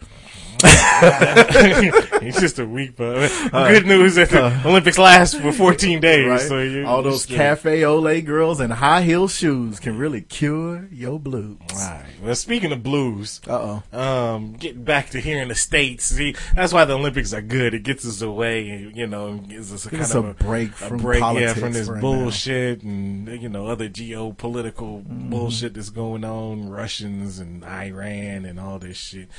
He's 2.21 2.39
just 2.39 2.59
a 2.59 2.65
week, 2.65 2.95
but 2.95 3.29
good 3.51 3.85
news 3.85 4.15
that 4.15 4.29
the 4.29 4.61
Olympics 4.67 4.97
last 4.97 5.39
for 5.39 5.51
14 5.51 5.99
days. 6.01 6.27
Right? 6.27 6.41
So 6.41 6.59
you, 6.59 6.85
All 6.85 7.01
those 7.01 7.19
just 7.25 7.29
get 7.29 7.35
it. 7.35 7.37
cafe 7.37 7.83
ole 7.85 8.21
girls 8.21 8.59
and 8.59 8.73
high 8.73 9.01
heel 9.03 9.27
shoes 9.27 9.79
can 9.79 9.97
really 9.97 10.21
cure 10.21 10.87
your 10.91 11.19
blues. 11.19 11.57
Right. 11.75 12.05
Well, 12.21 12.35
speaking 12.35 12.71
of 12.71 12.83
blues, 12.83 13.39
Uh 13.47 13.81
oh. 13.93 13.97
um, 13.99 14.53
getting 14.53 14.83
back 14.83 15.09
to 15.11 15.19
here 15.21 15.41
in 15.41 15.47
the 15.47 15.55
states, 15.55 16.05
see, 16.05 16.35
that's 16.55 16.73
why 16.73 16.85
the 16.85 16.93
Olympics 16.97 17.33
are 17.33 17.41
good. 17.41 17.73
It 17.73 17.83
gets 17.83 18.05
us 18.05 18.21
away, 18.21 18.91
you 18.93 19.07
know, 19.07 19.35
gives 19.37 19.73
us 19.73 19.85
a 19.85 19.89
Gives 19.89 20.11
kind 20.11 20.11
us 20.11 20.15
of 20.15 20.25
a 20.25 20.43
break 20.43 20.71
a 20.71 20.73
from 20.73 20.97
break, 20.97 21.19
yeah, 21.19 21.25
politics 21.25 21.59
from 21.59 21.73
this 21.73 21.87
right 21.87 21.95
now. 21.95 22.01
bullshit 22.01 22.83
and 22.83 23.41
you 23.41 23.49
know 23.49 23.67
other 23.67 23.87
geopolitical 23.89 24.99
Mm-hmm. 24.99 25.29
bullshit 25.29 25.73
that's 25.75 25.89
going 25.89 26.23
on, 26.23 26.69
Russians 26.69 27.39
and 27.39 27.63
Iran 27.63 28.45
and 28.45 28.59
all 28.59 28.79
this 28.79 28.97
shit. 28.97 29.29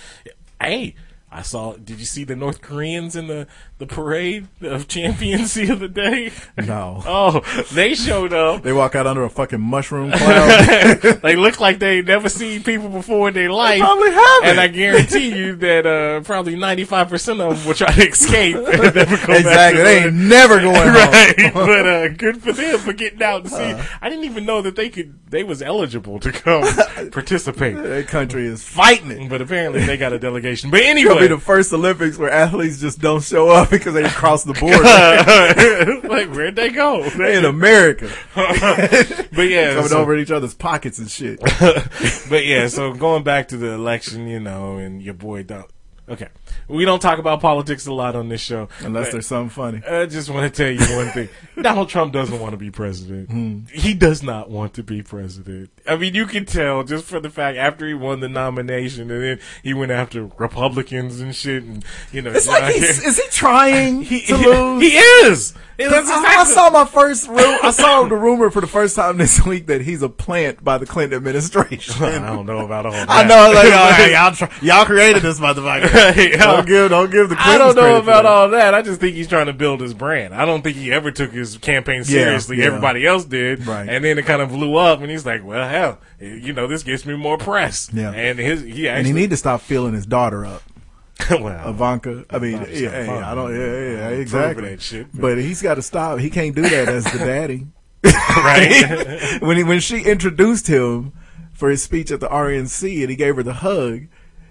Hey, 0.60 0.94
I 1.32 1.42
saw. 1.42 1.74
Did 1.74 2.00
you 2.00 2.06
see 2.06 2.24
the 2.24 2.34
North 2.34 2.60
Koreans 2.60 3.14
in 3.14 3.28
the 3.28 3.46
the 3.78 3.86
parade 3.86 4.48
of 4.62 4.88
champions 4.88 5.54
the 5.54 5.70
other 5.70 5.88
day? 5.88 6.32
No. 6.56 7.02
Oh, 7.12 7.40
they 7.72 7.94
showed 7.94 8.32
up. 8.32 8.62
They 8.62 8.72
walk 8.72 8.94
out 8.94 9.06
under 9.06 9.24
a 9.24 9.30
fucking 9.30 9.60
mushroom 9.60 10.12
cloud. 10.12 11.00
they 11.22 11.34
look 11.36 11.60
like 11.60 11.78
they 11.78 12.02
never 12.02 12.28
seen 12.28 12.62
people 12.62 12.88
before 12.88 13.28
in 13.28 13.34
their 13.34 13.50
life. 13.50 13.80
probably 13.80 14.10
haven't. 14.10 14.48
And 14.48 14.60
I 14.60 14.68
guarantee 14.68 15.36
you 15.36 15.56
that 15.56 15.86
uh, 15.86 16.20
probably 16.22 16.56
ninety 16.56 16.84
five 16.84 17.08
percent 17.08 17.40
of 17.40 17.56
them 17.56 17.66
will 17.66 17.74
try 17.74 17.92
to 17.92 18.08
escape 18.08 18.56
and 18.56 18.66
never 18.66 18.92
back. 18.92 19.28
exactly. 19.28 19.82
They 19.82 20.04
ain't 20.04 20.14
never 20.14 20.60
going 20.60 20.74
right, 20.74 21.34
but 21.52 21.86
uh, 21.86 22.08
good 22.08 22.42
for 22.42 22.52
them 22.52 22.78
for 22.78 22.92
getting 22.92 23.22
out 23.22 23.42
and 23.42 23.50
see. 23.50 23.88
I 24.00 24.08
didn't 24.08 24.24
even 24.24 24.44
know 24.44 24.62
that 24.62 24.76
they 24.76 24.88
could. 24.88 25.30
They 25.30 25.42
was 25.44 25.62
eligible 25.62 26.18
to 26.20 26.32
come 26.32 26.64
participate. 27.10 27.76
That 27.76 28.08
country 28.08 28.46
is 28.46 28.62
fighting 28.62 29.10
it. 29.10 29.28
But 29.28 29.40
apparently 29.40 29.84
they 29.84 29.96
got 29.96 30.12
a 30.12 30.18
delegation. 30.18 30.70
But 30.70 30.80
gonna 30.80 31.19
be 31.20 31.28
the 31.28 31.38
first 31.40 31.72
Olympics 31.72 32.16
where 32.18 32.30
athletes 32.30 32.80
just 32.80 33.00
don't 33.00 33.22
show 33.22 33.48
up 33.50 33.70
because 33.70 33.94
they 33.94 34.04
cross 34.08 34.44
the 34.44 34.54
border. 34.54 36.08
like 36.08 36.28
where'd 36.34 36.56
they 36.56 36.70
go? 36.70 37.08
they 37.18 37.36
in 37.36 37.44
America, 37.44 38.10
But 38.34 39.42
yeah, 39.48 39.74
coming 39.74 39.88
so- 39.88 40.00
over 40.00 40.14
in 40.14 40.20
each 40.20 40.30
other's 40.30 40.54
pockets 40.54 40.98
and 40.98 41.10
shit. 41.10 41.40
but 41.40 42.44
yeah, 42.44 42.68
so 42.68 42.92
going 42.94 43.22
back 43.22 43.48
to 43.48 43.56
the 43.56 43.70
election, 43.72 44.26
you 44.28 44.40
know, 44.40 44.76
and 44.78 45.02
your 45.02 45.14
boy 45.14 45.42
Don. 45.42 45.64
Okay, 46.10 46.28
we 46.66 46.84
don't 46.84 47.00
talk 47.00 47.18
about 47.20 47.40
politics 47.40 47.86
a 47.86 47.92
lot 47.92 48.16
on 48.16 48.28
this 48.28 48.40
show, 48.40 48.68
Unless 48.80 49.12
there's 49.12 49.28
something 49.28 49.50
funny. 49.50 49.80
I 49.86 50.06
just 50.06 50.28
want 50.28 50.52
to 50.52 50.62
tell 50.62 50.72
you 50.72 50.96
one 50.96 51.12
thing: 51.12 51.28
Donald 51.62 51.88
Trump 51.88 52.12
doesn't 52.12 52.40
want 52.40 52.50
to 52.50 52.56
be 52.56 52.70
president. 52.70 53.30
Hmm. 53.30 53.60
He 53.72 53.94
does 53.94 54.22
not 54.22 54.50
want 54.50 54.74
to 54.74 54.82
be 54.82 55.02
president. 55.02 55.70
I 55.86 55.96
mean, 55.96 56.14
you 56.14 56.26
can 56.26 56.46
tell 56.46 56.82
just 56.82 57.04
for 57.04 57.20
the 57.20 57.30
fact 57.30 57.58
after 57.58 57.86
he 57.86 57.94
won 57.94 58.18
the 58.18 58.28
nomination, 58.28 59.10
and 59.10 59.22
then 59.22 59.40
he 59.62 59.72
went 59.72 59.92
after 59.92 60.24
Republicans 60.36 61.20
and 61.20 61.34
shit, 61.34 61.62
and 61.62 61.84
you 62.10 62.22
know, 62.22 62.32
It's 62.32 62.48
like 62.48 62.74
he's, 62.74 63.04
is 63.04 63.16
he 63.16 63.28
trying 63.30 64.02
he, 64.02 64.22
to 64.22 64.36
lose? 64.36 64.82
he 64.82 64.98
is. 64.98 65.54
That's 65.88 66.10
I, 66.10 66.40
I 66.40 66.44
saw 66.44 66.68
my 66.68 66.84
first. 66.84 67.26
Ru- 67.28 67.36
I 67.38 67.70
saw 67.70 68.04
the 68.04 68.16
rumor 68.16 68.50
for 68.50 68.60
the 68.60 68.66
first 68.66 68.96
time 68.96 69.16
this 69.16 69.42
week 69.46 69.66
that 69.66 69.80
he's 69.80 70.02
a 70.02 70.10
plant 70.10 70.62
by 70.62 70.76
the 70.76 70.84
Clinton 70.84 71.16
administration. 71.16 71.94
I 72.04 72.18
don't 72.18 72.44
know 72.44 72.66
about 72.66 72.84
all 72.84 72.92
that. 72.92 73.08
I 73.08 73.22
know, 73.22 73.50
like, 73.50 73.68
oh, 73.72 73.92
hey, 73.94 74.12
y'all, 74.12 74.32
try, 74.32 74.50
y'all 74.60 74.84
created 74.84 75.22
this 75.22 75.40
motherfucker. 75.40 75.88
Hey, 76.12 76.36
don't 76.36 76.66
give, 76.66 76.90
don't 76.90 77.10
give 77.10 77.28
the. 77.28 77.36
I 77.38 77.58
don't 77.58 77.76
know 77.76 77.96
about 77.96 78.26
all 78.26 78.48
that. 78.50 78.74
I 78.74 78.82
just 78.82 79.00
think 79.00 79.16
he's 79.16 79.28
trying 79.28 79.46
to 79.46 79.52
build 79.52 79.80
his 79.80 79.94
brand. 79.94 80.34
I 80.34 80.44
don't 80.44 80.62
think 80.62 80.76
he 80.76 80.92
ever 80.92 81.10
took 81.10 81.32
his 81.32 81.58
campaign 81.58 82.04
seriously. 82.04 82.58
yeah. 82.58 82.66
Everybody 82.66 83.06
else 83.06 83.24
did, 83.24 83.66
Right. 83.66 83.88
and 83.88 84.04
then 84.04 84.18
it 84.18 84.24
kind 84.26 84.40
of 84.42 84.48
blew 84.50 84.76
up. 84.76 85.00
And 85.00 85.10
he's 85.10 85.26
like, 85.26 85.44
"Well, 85.44 85.68
hell, 85.68 85.98
you 86.20 86.52
know, 86.52 86.66
this 86.66 86.82
gets 86.82 87.04
me 87.06 87.16
more 87.16 87.38
press." 87.38 87.90
Yeah. 87.92 88.10
and 88.12 88.38
his 88.38 88.62
he 88.62 88.88
And 88.88 89.06
he 89.06 89.12
need 89.12 89.30
to 89.30 89.36
stop 89.36 89.60
feeling 89.60 89.92
his 89.94 90.06
daughter 90.06 90.44
up, 90.46 90.62
well, 91.30 91.68
Ivanka. 91.70 92.24
I 92.30 92.38
mean, 92.38 92.54
Ivanka's 92.54 92.80
yeah, 92.80 93.04
yeah. 93.04 93.32
I 93.32 93.34
don't. 93.34 93.54
Yeah, 93.54 93.66
yeah, 93.66 93.90
yeah 93.96 94.08
exactly. 94.10 94.68
that 94.70 94.80
shit, 94.82 95.12
but- 95.12 95.20
but 95.20 95.38
he's 95.38 95.60
got 95.62 95.74
to 95.74 95.82
stop. 95.82 96.18
He 96.18 96.30
can't 96.30 96.54
do 96.54 96.62
that 96.62 96.88
as 96.88 97.04
the 97.04 97.18
daddy. 97.18 97.66
right? 98.04 99.38
when 99.42 99.56
he, 99.56 99.64
when 99.64 99.80
she 99.80 100.00
introduced 100.02 100.66
him 100.66 101.12
for 101.52 101.68
his 101.68 101.82
speech 101.82 102.10
at 102.10 102.20
the 102.20 102.28
RNC 102.28 103.00
and 103.02 103.10
he 103.10 103.16
gave 103.16 103.36
her 103.36 103.42
the 103.42 103.52
hug, 103.54 104.06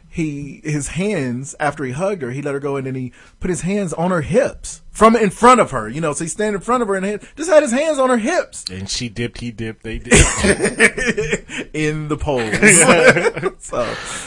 he 0.09 0.61
his 0.63 0.89
hands 0.89 1.55
after 1.59 1.83
he 1.83 1.91
hugged 1.91 2.21
her, 2.21 2.31
he 2.31 2.41
let 2.41 2.53
her 2.53 2.59
go 2.59 2.75
and 2.75 2.87
then 2.87 2.95
he 2.95 3.13
put 3.39 3.49
his 3.49 3.61
hands 3.61 3.93
on 3.93 4.11
her 4.11 4.21
hips 4.21 4.81
from 4.91 5.15
in 5.15 5.29
front 5.29 5.61
of 5.61 5.71
her. 5.71 5.87
You 5.89 6.01
know, 6.01 6.13
so 6.13 6.23
he's 6.23 6.33
standing 6.33 6.55
in 6.55 6.61
front 6.61 6.81
of 6.81 6.87
her 6.89 6.95
and 6.95 7.05
he 7.05 7.17
just 7.35 7.49
had 7.49 7.63
his 7.63 7.71
hands 7.71 7.99
on 7.99 8.09
her 8.09 8.17
hips 8.17 8.65
and 8.69 8.89
she 8.89 9.09
dipped, 9.09 9.39
he 9.39 9.51
dipped, 9.51 9.83
they 9.83 9.99
dipped. 9.99 10.15
in 11.73 12.07
the 12.07 12.17
polls. 12.17 12.43
so, 13.63 13.77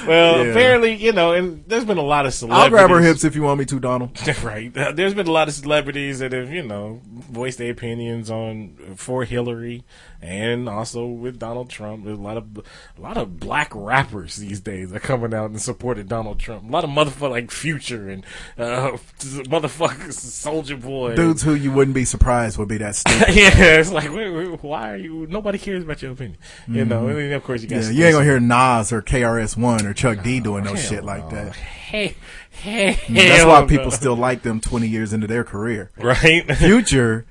well, 0.06 0.44
Yeah. 0.44 0.50
apparently, 0.50 0.94
you 0.94 1.12
know, 1.12 1.32
and 1.32 1.64
there's 1.66 1.84
been 1.84 1.98
a 1.98 2.02
lot 2.02 2.26
of 2.26 2.34
celebrities. 2.34 2.64
I'll 2.64 2.70
grab 2.70 2.90
her 2.90 3.00
hips 3.00 3.24
if 3.24 3.34
you 3.34 3.42
want 3.42 3.58
me 3.58 3.64
to, 3.66 3.80
Donald. 3.80 4.18
right. 4.42 4.76
Uh, 4.76 4.92
There's 4.92 5.14
been 5.14 5.26
a 5.28 5.32
lot 5.32 5.48
of 5.48 5.54
celebrities 5.54 6.20
that 6.20 6.32
have, 6.32 6.50
you 6.52 6.62
know, 6.62 7.00
voiced 7.04 7.58
their 7.58 7.70
opinions 7.72 8.30
on 8.30 8.76
for 8.96 9.24
Hillary 9.24 9.84
and 10.20 10.68
also 10.68 11.04
with 11.06 11.38
Donald 11.38 11.68
Trump. 11.68 12.04
There's 12.04 12.18
a 12.18 12.20
lot 12.20 12.36
of 12.36 12.58
a 12.96 13.00
lot 13.00 13.16
of 13.16 13.40
black 13.40 13.72
rappers 13.74 14.36
these 14.36 14.60
days 14.60 14.92
are 14.92 15.00
coming 15.00 15.34
out 15.34 15.50
and 15.50 15.60
supporting 15.60 16.06
Donald 16.06 16.38
Trump. 16.38 16.68
A 16.68 16.72
lot 16.72 16.84
of 16.84 16.90
motherfucker 16.90 17.30
like 17.30 17.50
Future 17.50 18.08
and 18.08 18.24
uh, 18.56 18.92
motherfuckers 19.18 20.12
Soulja 20.52 20.80
Boy. 20.80 21.14
Dudes 21.14 21.42
who 21.42 21.54
you 21.54 21.72
wouldn't 21.72 21.94
be 21.94 22.04
surprised 22.04 22.58
would 22.58 22.68
be 22.68 22.78
that 22.78 22.94
stupid. 22.94 23.28
yeah, 23.34 23.50
it's 23.78 23.90
like 23.90 24.12
wait, 24.12 24.30
wait, 24.30 24.62
why 24.62 24.92
are 24.92 24.96
you? 24.96 25.26
Nobody 25.28 25.58
cares 25.58 25.82
about 25.84 26.02
your 26.02 26.12
opinion, 26.12 26.38
you 26.68 26.84
know. 26.84 27.06
And 27.08 27.16
then 27.18 27.32
of 27.32 27.44
course 27.44 27.62
you 27.62 27.68
got 27.68 27.82
Mm-hmm. 27.82 27.92
Yeah, 27.92 27.98
you 27.98 28.04
ain't 28.06 28.14
gonna 28.14 28.24
hear 28.24 28.40
Nas 28.40 28.92
or 28.92 29.02
KRS 29.02 29.56
One 29.56 29.86
or 29.86 29.92
Chuck 29.94 30.22
D 30.22 30.40
doing 30.40 30.64
no 30.64 30.74
shit 30.74 31.04
like 31.04 31.28
that. 31.30 31.56
Hey, 31.56 32.14
hey, 32.50 32.98
That's 33.08 33.44
why 33.44 33.66
people 33.66 33.90
still 33.90 34.16
like 34.16 34.42
them 34.42 34.60
twenty 34.60 34.88
years 34.88 35.12
into 35.12 35.26
their 35.26 35.44
career. 35.44 35.90
right, 35.96 36.56
Future 36.56 37.26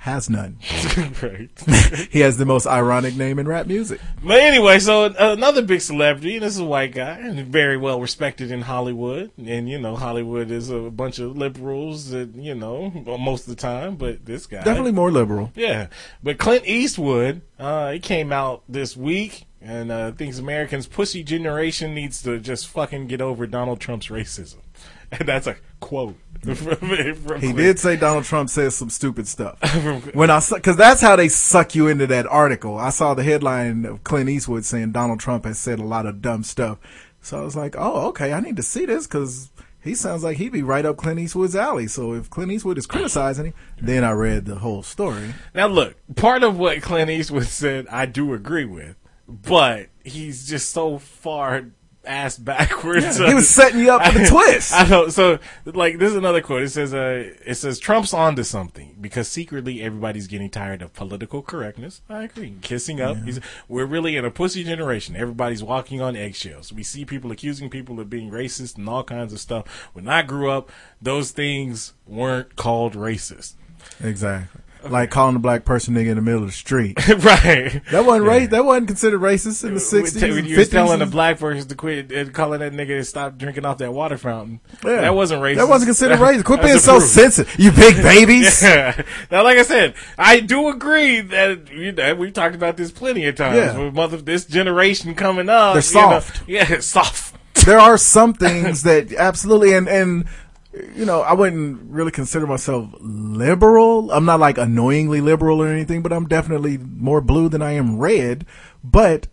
has 0.00 0.30
none. 0.30 0.58
right. 1.22 1.50
He 2.10 2.20
has 2.20 2.38
the 2.38 2.46
most 2.46 2.66
ironic 2.66 3.16
name 3.16 3.38
in 3.38 3.46
rap 3.46 3.66
music. 3.66 4.00
But 4.24 4.40
anyway, 4.40 4.78
so 4.78 5.04
another 5.04 5.60
big 5.62 5.80
celebrity, 5.82 6.34
and 6.36 6.42
this 6.42 6.54
is 6.54 6.60
a 6.60 6.64
white 6.64 6.92
guy, 6.94 7.18
and 7.18 7.46
very 7.46 7.76
well 7.76 8.00
respected 8.00 8.50
in 8.50 8.62
Hollywood. 8.62 9.30
And 9.36 9.68
you 9.68 9.78
know, 9.78 9.96
Hollywood 9.96 10.50
is 10.50 10.70
a 10.70 10.90
bunch 10.90 11.18
of 11.18 11.36
liberals 11.36 12.10
that 12.10 12.34
you 12.34 12.54
know 12.54 12.90
most 13.20 13.46
of 13.46 13.54
the 13.54 13.60
time. 13.60 13.96
But 13.96 14.24
this 14.24 14.46
guy, 14.46 14.62
Definitely 14.62 14.92
more 14.92 15.10
liberal. 15.10 15.52
yeah. 15.54 15.88
But 16.22 16.38
Clint 16.38 16.66
Eastwood, 16.66 17.42
uh, 17.58 17.92
he 17.92 17.98
came 18.00 18.32
out 18.32 18.62
this 18.68 18.96
week 18.96 19.44
and 19.60 19.92
uh, 19.92 20.12
thinks 20.12 20.38
Americans' 20.38 20.86
pussy 20.86 21.22
generation 21.22 21.94
needs 21.94 22.22
to 22.22 22.38
just 22.40 22.66
fucking 22.68 23.06
get 23.06 23.20
over 23.20 23.46
Donald 23.46 23.80
Trump's 23.80 24.06
racism. 24.08 24.56
And 25.12 25.26
that's 25.26 25.48
a 25.48 25.56
quote. 25.80 26.14
From, 26.42 27.14
from 27.14 27.40
He 27.40 27.52
did 27.52 27.78
say 27.78 27.96
Donald 27.96 28.24
Trump 28.24 28.48
says 28.50 28.74
some 28.74 28.90
stupid 28.90 29.28
stuff. 29.28 29.58
When 30.14 30.30
I 30.30 30.40
because 30.54 30.76
that's 30.76 31.00
how 31.00 31.16
they 31.16 31.28
suck 31.28 31.74
you 31.74 31.88
into 31.88 32.06
that 32.08 32.26
article. 32.26 32.78
I 32.78 32.90
saw 32.90 33.14
the 33.14 33.22
headline 33.22 33.84
of 33.84 34.04
Clint 34.04 34.30
Eastwood 34.30 34.64
saying 34.64 34.92
Donald 34.92 35.20
Trump 35.20 35.44
has 35.44 35.58
said 35.58 35.78
a 35.78 35.84
lot 35.84 36.06
of 36.06 36.22
dumb 36.22 36.42
stuff. 36.42 36.78
So 37.20 37.38
I 37.38 37.44
was 37.44 37.56
like, 37.56 37.74
oh, 37.76 38.08
okay, 38.08 38.32
I 38.32 38.40
need 38.40 38.56
to 38.56 38.62
see 38.62 38.86
this 38.86 39.06
because 39.06 39.50
he 39.82 39.94
sounds 39.94 40.22
like 40.22 40.38
he'd 40.38 40.52
be 40.52 40.62
right 40.62 40.84
up 40.84 40.96
Clint 40.96 41.20
Eastwood's 41.20 41.56
alley. 41.56 41.86
So 41.86 42.14
if 42.14 42.30
Clint 42.30 42.52
Eastwood 42.52 42.78
is 42.78 42.86
criticizing 42.86 43.46
him, 43.46 43.54
then 43.80 44.04
I 44.04 44.12
read 44.12 44.46
the 44.46 44.56
whole 44.56 44.82
story. 44.82 45.34
Now, 45.54 45.66
look, 45.66 45.96
part 46.16 46.42
of 46.42 46.58
what 46.58 46.82
Clint 46.82 47.10
Eastwood 47.10 47.46
said, 47.46 47.86
I 47.88 48.06
do 48.06 48.32
agree 48.32 48.64
with, 48.64 48.96
but 49.28 49.88
he's 50.04 50.48
just 50.48 50.70
so 50.70 50.98
far 50.98 51.66
ass 52.04 52.38
backwards. 52.38 53.18
He 53.18 53.34
was 53.34 53.48
setting 53.48 53.80
you 53.80 53.92
up 53.92 54.04
for 54.04 54.18
the 54.18 54.26
twist. 54.26 54.72
I 54.72 54.88
know. 54.88 55.08
So, 55.08 55.38
like, 55.64 55.98
this 55.98 56.10
is 56.10 56.16
another 56.16 56.40
quote. 56.40 56.62
It 56.62 56.70
says, 56.70 56.94
uh, 56.94 57.32
it 57.44 57.54
says, 57.54 57.78
Trump's 57.78 58.14
onto 58.14 58.42
something 58.42 58.96
because 59.00 59.28
secretly 59.28 59.82
everybody's 59.82 60.26
getting 60.26 60.50
tired 60.50 60.82
of 60.82 60.94
political 60.94 61.42
correctness. 61.42 62.00
I 62.08 62.24
agree. 62.24 62.54
Kissing 62.62 63.00
up. 63.00 63.18
He's, 63.18 63.40
we're 63.68 63.86
really 63.86 64.16
in 64.16 64.24
a 64.24 64.30
pussy 64.30 64.64
generation. 64.64 65.16
Everybody's 65.16 65.62
walking 65.62 66.00
on 66.00 66.16
eggshells. 66.16 66.72
We 66.72 66.82
see 66.82 67.04
people 67.04 67.30
accusing 67.32 67.70
people 67.70 68.00
of 68.00 68.08
being 68.08 68.30
racist 68.30 68.76
and 68.78 68.88
all 68.88 69.04
kinds 69.04 69.32
of 69.32 69.40
stuff. 69.40 69.90
When 69.92 70.08
I 70.08 70.22
grew 70.22 70.50
up, 70.50 70.70
those 71.02 71.30
things 71.32 71.92
weren't 72.06 72.56
called 72.56 72.94
racist. 72.94 73.54
Exactly. 74.02 74.62
Like 74.88 75.10
calling 75.10 75.36
a 75.36 75.38
black 75.38 75.64
person 75.64 75.94
nigga 75.94 76.08
in 76.08 76.16
the 76.16 76.22
middle 76.22 76.40
of 76.40 76.46
the 76.48 76.52
street. 76.52 76.96
right. 77.08 77.82
That 77.90 78.04
wasn't 78.06 78.26
ra- 78.26 78.46
That 78.46 78.64
wasn't 78.64 78.88
considered 78.88 79.20
racist 79.20 79.64
in 79.64 79.74
the 79.74 79.80
sixties. 79.80 80.22
When 80.22 80.44
you 80.46 80.56
was 80.56 80.68
telling 80.68 81.02
a 81.02 81.06
black 81.06 81.38
person 81.38 81.68
to 81.68 81.74
quit 81.74 82.10
and 82.10 82.32
calling 82.32 82.60
that 82.60 82.72
nigga 82.72 82.98
to 82.98 83.04
stop 83.04 83.36
drinking 83.36 83.64
off 83.66 83.78
that 83.78 83.92
water 83.92 84.16
fountain. 84.16 84.60
Yeah. 84.84 85.02
That 85.02 85.14
wasn't 85.14 85.42
racist. 85.42 85.56
That 85.56 85.68
wasn't 85.68 85.88
considered 85.88 86.18
racist. 86.20 86.44
Quit 86.44 86.62
being 86.62 86.78
so 86.78 86.98
sensitive, 86.98 87.54
you 87.58 87.72
big 87.72 87.96
babies. 88.02 88.62
Yeah. 88.62 89.02
Now, 89.30 89.44
like 89.44 89.58
I 89.58 89.62
said, 89.62 89.94
I 90.16 90.40
do 90.40 90.68
agree 90.68 91.20
that 91.20 91.70
you 91.72 91.92
know 91.92 92.14
we've 92.14 92.32
talked 92.32 92.54
about 92.54 92.76
this 92.76 92.90
plenty 92.90 93.26
of 93.26 93.36
times. 93.36 93.56
Yeah. 93.56 93.78
With 93.84 93.94
mother, 93.94 94.16
this 94.16 94.44
generation 94.46 95.14
coming 95.14 95.48
up, 95.48 95.74
They're 95.74 95.82
you 95.82 96.08
know, 96.08 96.20
soft. 96.20 96.42
yeah, 96.48 96.80
soft. 96.80 97.36
there 97.66 97.78
are 97.78 97.98
some 97.98 98.32
things 98.32 98.82
that 98.84 99.12
absolutely 99.12 99.74
and 99.74 99.88
and 99.88 100.24
you 100.72 101.04
know 101.04 101.20
I 101.22 101.32
wouldn't 101.32 101.90
really 101.90 102.10
consider 102.12 102.46
myself 102.46 102.88
liberal. 103.00 104.10
I'm 104.10 104.24
not 104.24 104.40
like 104.40 104.58
annoyingly 104.58 105.20
liberal 105.20 105.62
or 105.62 105.68
anything, 105.68 106.02
but 106.02 106.12
I'm 106.12 106.26
definitely 106.28 106.78
more 106.78 107.20
blue 107.20 107.48
than 107.48 107.62
I 107.62 107.72
am 107.72 107.98
red. 107.98 108.46
But 108.84 109.26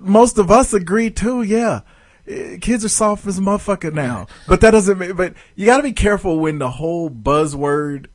most 0.00 0.38
of 0.38 0.50
us 0.50 0.72
agree 0.72 1.10
too. 1.10 1.42
Yeah. 1.42 1.80
eh, 2.26 2.58
Kids 2.58 2.84
are 2.84 2.88
soft 2.88 3.26
as 3.26 3.38
a 3.38 3.40
motherfucker 3.40 3.92
now, 3.92 4.26
but 4.46 4.60
that 4.60 4.70
doesn't. 4.70 4.98
mean 4.98 5.16
But 5.16 5.34
you 5.56 5.66
got 5.66 5.78
to 5.78 5.82
be 5.82 5.92
careful 5.92 6.38
when 6.38 6.58
the 6.58 6.70
whole 6.70 7.10
buzzword 7.10 8.06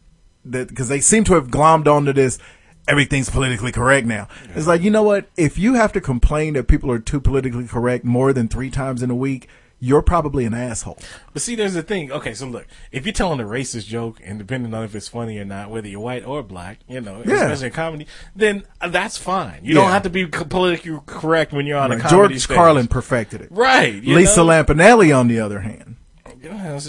that 0.46 0.68
because 0.70 0.90
they 0.90 1.00
seem 1.00 1.24
to 1.26 1.34
have 1.36 1.48
glommed 1.50 1.88
onto 1.88 2.14
this. 2.14 2.40
Everything's 2.86 3.30
politically 3.30 3.72
correct 3.72 4.06
now. 4.06 4.28
It's 4.56 4.68
like 4.68 4.82
you 4.82 4.92
know 4.92 5.04
what? 5.04 5.30
If 5.38 5.58
you 5.58 5.76
have 5.76 5.94
to 5.94 6.02
complain 6.02 6.56
that 6.56 6.68
people 6.68 6.92
are 6.92 7.00
too 7.00 7.22
politically 7.22 7.66
correct 7.66 8.04
more 8.04 8.34
than 8.34 8.50
three 8.50 8.70
times 8.70 9.02
in 9.02 9.10
a 9.10 9.16
week, 9.16 9.48
you're 9.86 10.02
probably 10.02 10.46
an 10.46 10.54
asshole. 10.54 10.98
But 11.34 11.42
see, 11.42 11.56
there's 11.56 11.74
the 11.74 11.84
thing. 11.84 12.10
Okay, 12.10 12.34
so 12.34 12.48
look, 12.48 12.66
if 12.94 13.06
you're 13.06 13.12
telling 13.12 13.42
a 13.42 13.44
racist 13.44 13.86
joke, 13.88 14.22
and 14.24 14.40
depending 14.40 14.74
on 14.74 14.86
if 14.86 14.96
it's 14.96 15.10
funny 15.10 15.38
or 15.40 15.44
not, 15.44 15.70
whether 15.72 15.90
you're 15.90 16.00
white 16.00 16.26
or 16.26 16.42
black, 16.42 16.80
you 16.88 17.02
know, 17.02 17.22
Yeah. 17.26 17.36
especially 17.44 17.68
in 17.68 17.74
comedy, 17.74 18.08
then 18.34 18.64
that's 18.88 19.18
fine. 19.18 19.60
You 19.64 19.74
don't 19.74 19.90
have 19.92 20.04
to 20.04 20.10
be 20.10 20.26
politically 20.26 20.98
correct 21.06 21.52
when 21.52 21.66
you're 21.66 21.78
on 21.78 21.92
a 21.92 21.96
Right. 21.96 22.04
comedy 22.06 22.16
George 22.36 22.42
stage. 22.44 22.56
Carlin 22.56 22.88
perfected 22.88 23.42
it. 23.42 23.50
right? 23.52 24.02
Lisa 24.06 24.38
know? 24.40 24.48
Lampanelli, 24.48 25.14
on 25.14 25.28
the 25.28 25.42
other 25.42 25.60
hand, 25.60 25.98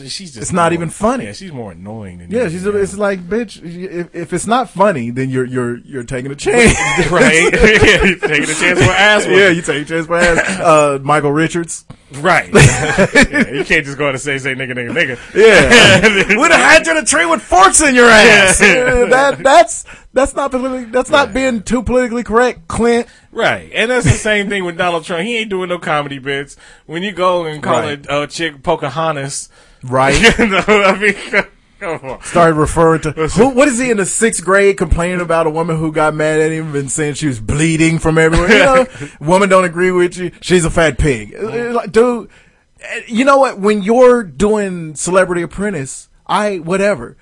she's 0.09 0.33
just 0.33 0.37
It's 0.39 0.53
not 0.53 0.71
more- 0.71 0.75
even 0.75 0.91
funny. 0.91 1.25
Yeah, 1.27 1.33
she's 1.33 1.53
more 1.53 1.73
annoying 1.73 2.19
than 2.19 2.31
you. 2.31 2.39
Yeah, 2.39 2.49
she's. 2.49 2.67
anything 2.67 2.83
It's 2.83 2.97
like, 2.97 3.21
bitch. 3.21 3.61
If, 3.63 4.15
if 4.15 4.33
it's 4.33 4.47
not 4.47 4.69
funny, 4.71 5.11
then 5.11 5.31
you're 5.31 5.45
you're 5.45 5.77
you're 5.79 6.03
taking 6.05 6.31
a 6.33 6.35
chance, 6.37 6.77
right. 7.11 7.53
yeah, 7.53 8.05
you're 8.05 8.19
taking 8.19 8.51
a 8.51 8.55
chance 8.55 8.79
for 8.85 8.91
ass. 8.93 9.27
yeah, 9.27 9.49
you 9.51 9.63
take 9.63 9.83
a 9.83 9.85
chance 9.89 10.07
for 10.07 10.17
ass. 10.17 10.39
Uh, 10.61 10.99
Michael 11.03 11.33
Richards. 11.33 11.85
right. 12.15 12.51
yeah, 12.55 13.51
you 13.51 13.65
can't 13.65 13.85
just 13.85 13.97
go 13.99 14.07
out 14.09 14.11
and 14.15 14.21
say 14.21 14.39
say 14.39 14.55
nigga 14.55 14.73
nigga 14.73 14.91
nigga. 14.93 15.19
Yeah, 15.35 16.37
we'd 16.41 16.51
have 16.51 16.61
had 16.61 16.87
you 16.87 16.93
in 16.93 16.99
a 16.99 17.07
tree 17.07 17.27
with 17.27 17.43
forks 17.43 17.81
in 17.81 17.95
your 17.95 18.07
ass. 18.09 18.61
Uh, 18.61 19.07
that 19.11 19.39
that's 19.43 19.85
that's 20.15 20.35
not 20.35 20.51
politically, 20.51 20.91
that's 20.91 21.11
not 21.11 21.35
being 21.35 21.63
too 21.63 21.83
politically 21.83 22.23
correct, 22.23 22.67
Clint. 22.69 23.07
Right, 23.33 23.71
and 23.75 23.91
that's 23.91 24.05
the 24.07 24.13
same 24.13 24.49
thing 24.49 24.65
with 24.65 24.79
Donald 24.79 25.05
Trump. 25.05 25.25
He 25.25 25.37
ain't 25.39 25.51
doing 25.51 25.69
no 25.69 25.79
comedy 25.79 26.19
bits. 26.19 26.57
When 26.87 27.03
you 27.03 27.13
go 27.13 27.45
and 27.45 27.63
call 27.63 27.81
Right. 27.81 27.99
it 27.99 28.07
a 28.09 28.27
chick 28.27 28.63
Pocahontas, 28.63 29.49
Right. 29.83 30.15
you 30.39 30.47
know, 30.47 30.65
I 30.67 30.99
mean, 30.99 31.15
come 31.81 32.11
on. 32.11 32.23
Started 32.23 32.55
referring 32.55 33.03
to 33.03 33.11
who? 33.13 33.49
What 33.51 33.69
is 33.69 33.79
he 33.79 33.91
in 33.91 33.99
the 33.99 34.07
sixth 34.07 34.43
grade 34.43 34.79
complaining 34.79 35.21
about 35.21 35.47
a 35.47 35.51
woman 35.51 35.77
who 35.77 35.93
got 35.93 36.15
mad 36.15 36.41
at 36.41 36.51
him 36.53 36.75
and 36.75 36.91
saying 36.91 37.15
she 37.15 37.27
was 37.27 37.39
bleeding 37.41 37.99
from 37.99 38.17
everywhere? 38.17 38.49
You 38.51 38.59
know, 38.65 38.87
woman 39.21 39.49
don't 39.51 39.65
agree 39.67 39.91
with 39.91 40.17
you. 40.17 40.31
She's 40.41 40.65
a 40.65 40.71
fat 40.71 40.97
pig. 40.99 41.35
Like, 41.39 41.93
Dude, 41.93 42.31
uh, 42.83 43.01
you 43.07 43.25
know 43.27 43.37
what? 43.39 43.59
When 43.59 43.83
you're 43.83 44.23
doing 44.23 44.95
Celebrity 44.95 45.43
Apprentice, 45.43 46.09
I 46.27 46.57
whatever. 46.59 47.19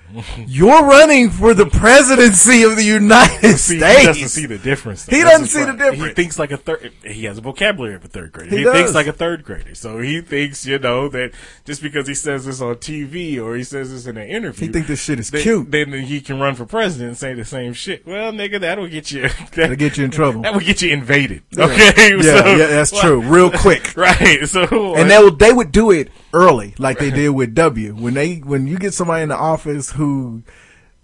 You're 0.47 0.85
running 0.85 1.29
for 1.29 1.53
the 1.53 1.65
presidency 1.65 2.63
of 2.63 2.77
the 2.77 2.83
United 2.83 3.57
See, 3.57 3.77
States. 3.77 3.99
he 3.99 4.05
doesn't 4.05 4.29
see 4.29 4.45
the 4.45 4.57
difference. 4.57 5.05
though. 5.05 5.15
He 5.17 5.23
doesn't 5.23 5.47
see 5.47 5.63
the 5.65 5.73
difference. 5.73 6.03
He 6.03 6.13
thinks 6.13 6.39
like 6.39 6.51
a 6.51 6.57
third. 6.57 6.93
He 7.03 7.25
has 7.25 7.37
a 7.37 7.41
vocabulary 7.41 7.95
of 7.95 8.05
a 8.05 8.07
third 8.07 8.31
grader. 8.31 8.49
He 8.55 8.63
He, 8.63 8.71
thinks 8.71 8.93
like 8.93 9.07
a 9.07 9.11
third 9.13 9.43
grader. 9.43 9.75
So 9.75 9.99
he 9.99 10.21
thinks, 10.21 10.65
you 10.65 10.79
know, 10.79 11.09
that 11.09 11.31
just 11.65 11.81
because 11.81 12.07
he 12.07 12.13
says 12.13 12.45
this 12.45 12.61
on 12.61 12.75
TV 12.75 13.41
or 13.41 13.55
he 13.57 13.63
says 13.65 13.91
this 13.91 14.07
in 14.07 14.15
an 14.15 14.27
interview, 14.29 14.67
He 14.67 14.71
think 14.73 14.87
this 14.87 15.01
shit 15.03 15.19
is 15.19 15.29
then, 15.31 15.41
cute. 15.41 15.71
Then 15.71 15.91
he 15.91 16.21
can 16.21 16.39
run 16.39 16.55
for 16.55 16.65
president 16.65 17.09
and 17.09 17.17
say 17.17 17.33
the 17.33 17.43
same 17.43 17.73
shit. 17.73 18.07
Well, 18.07 18.31
nigga, 18.31 18.61
that'll 18.61 18.87
get 18.87 19.11
you. 19.11 19.27
That'll 19.55 19.75
get 19.75 19.97
you 19.97 20.05
in 20.05 20.11
trouble. 20.11 20.41
That 20.43 20.53
will 20.53 20.61
get 20.61 20.81
you 20.81 20.91
invaded. 20.93 21.43
Okay, 21.57 22.11
Yeah, 22.17 22.21
So- 22.21 22.55
yeah, 22.55 22.67
that's 22.67 22.97
true. 22.97 23.21
Real 23.21 23.51
quick. 23.51 23.97
Right. 23.97 24.47
So 24.47 24.95
and 24.95 25.11
uh, 25.11 25.17
they 25.17 25.23
would 25.23 25.39
they 25.39 25.51
would 25.53 25.71
do 25.73 25.91
it 25.91 26.09
early, 26.33 26.73
like 26.77 26.99
they 26.99 27.11
did 27.11 27.29
with 27.29 27.53
W. 27.55 27.93
When 27.95 28.13
they 28.15 28.35
when 28.37 28.67
you 28.67 28.77
get 28.77 28.93
somebody 28.93 29.23
in 29.23 29.29
the 29.29 29.37
office 29.37 29.91
who 29.91 30.43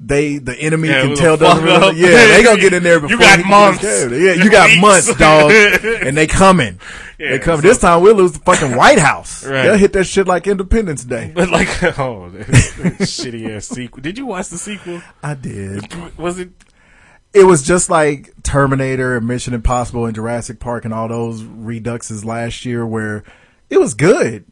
they 0.02 0.38
the 0.38 0.56
enemy 0.58 0.88
Yeah, 0.88 1.02
can 1.02 1.16
tell 1.18 1.36
them 1.36 1.58
yeah 1.98 2.10
they 2.28 2.42
gonna 2.42 2.60
get 2.62 2.72
in 2.74 2.84
there 2.84 2.96
You 3.02 3.18
before 3.18 3.18
got 3.20 3.46
months. 3.46 3.82
get 3.82 4.04
in 4.04 4.10
there. 4.12 4.36
Yeah, 4.38 4.44
you 4.44 4.50
got 4.50 4.70
Weeks. 4.70 4.82
months, 4.82 5.16
dog, 5.16 5.52
and 6.06 6.16
they 6.16 6.26
coming. 6.28 6.80
Yeah, 7.20 7.32
they 7.32 7.40
coming. 7.40 7.62
so- 7.62 7.68
this 7.68 7.78
time 7.80 8.02
we'll 8.02 8.16
lose 8.16 8.32
the 8.32 8.40
fucking 8.40 8.76
White 8.78 9.00
House. 9.00 9.46
Right. 9.46 9.64
They'll 9.64 9.78
hit 9.78 9.92
that 9.94 10.06
shit 10.06 10.26
like 10.26 10.48
Independence 10.48 11.04
Day. 11.04 11.32
But 11.36 11.50
like, 11.50 11.68
oh, 12.00 12.32
shitty 12.34 13.50
ass 13.56 13.68
sequel. 13.68 14.02
Did 14.02 14.18
you 14.18 14.26
watch 14.26 14.48
the 14.50 14.58
sequel? 14.58 15.02
I 15.22 15.34
did. 15.34 15.94
Was 16.18 16.40
it? 16.40 16.52
It 17.34 17.44
was 17.44 17.62
just 17.62 17.90
like 17.92 18.32
Terminator 18.42 19.18
and 19.18 19.28
Mission 19.28 19.54
Impossible 19.54 20.06
and 20.06 20.16
Jurassic 20.16 20.60
Park 20.60 20.84
and 20.86 20.94
all 20.94 21.08
those 21.10 21.44
reduxes 21.44 22.26
last 22.26 22.66
year, 22.66 22.88
where 22.88 23.24
it 23.70 23.80
was 23.80 23.94
good. 23.94 24.46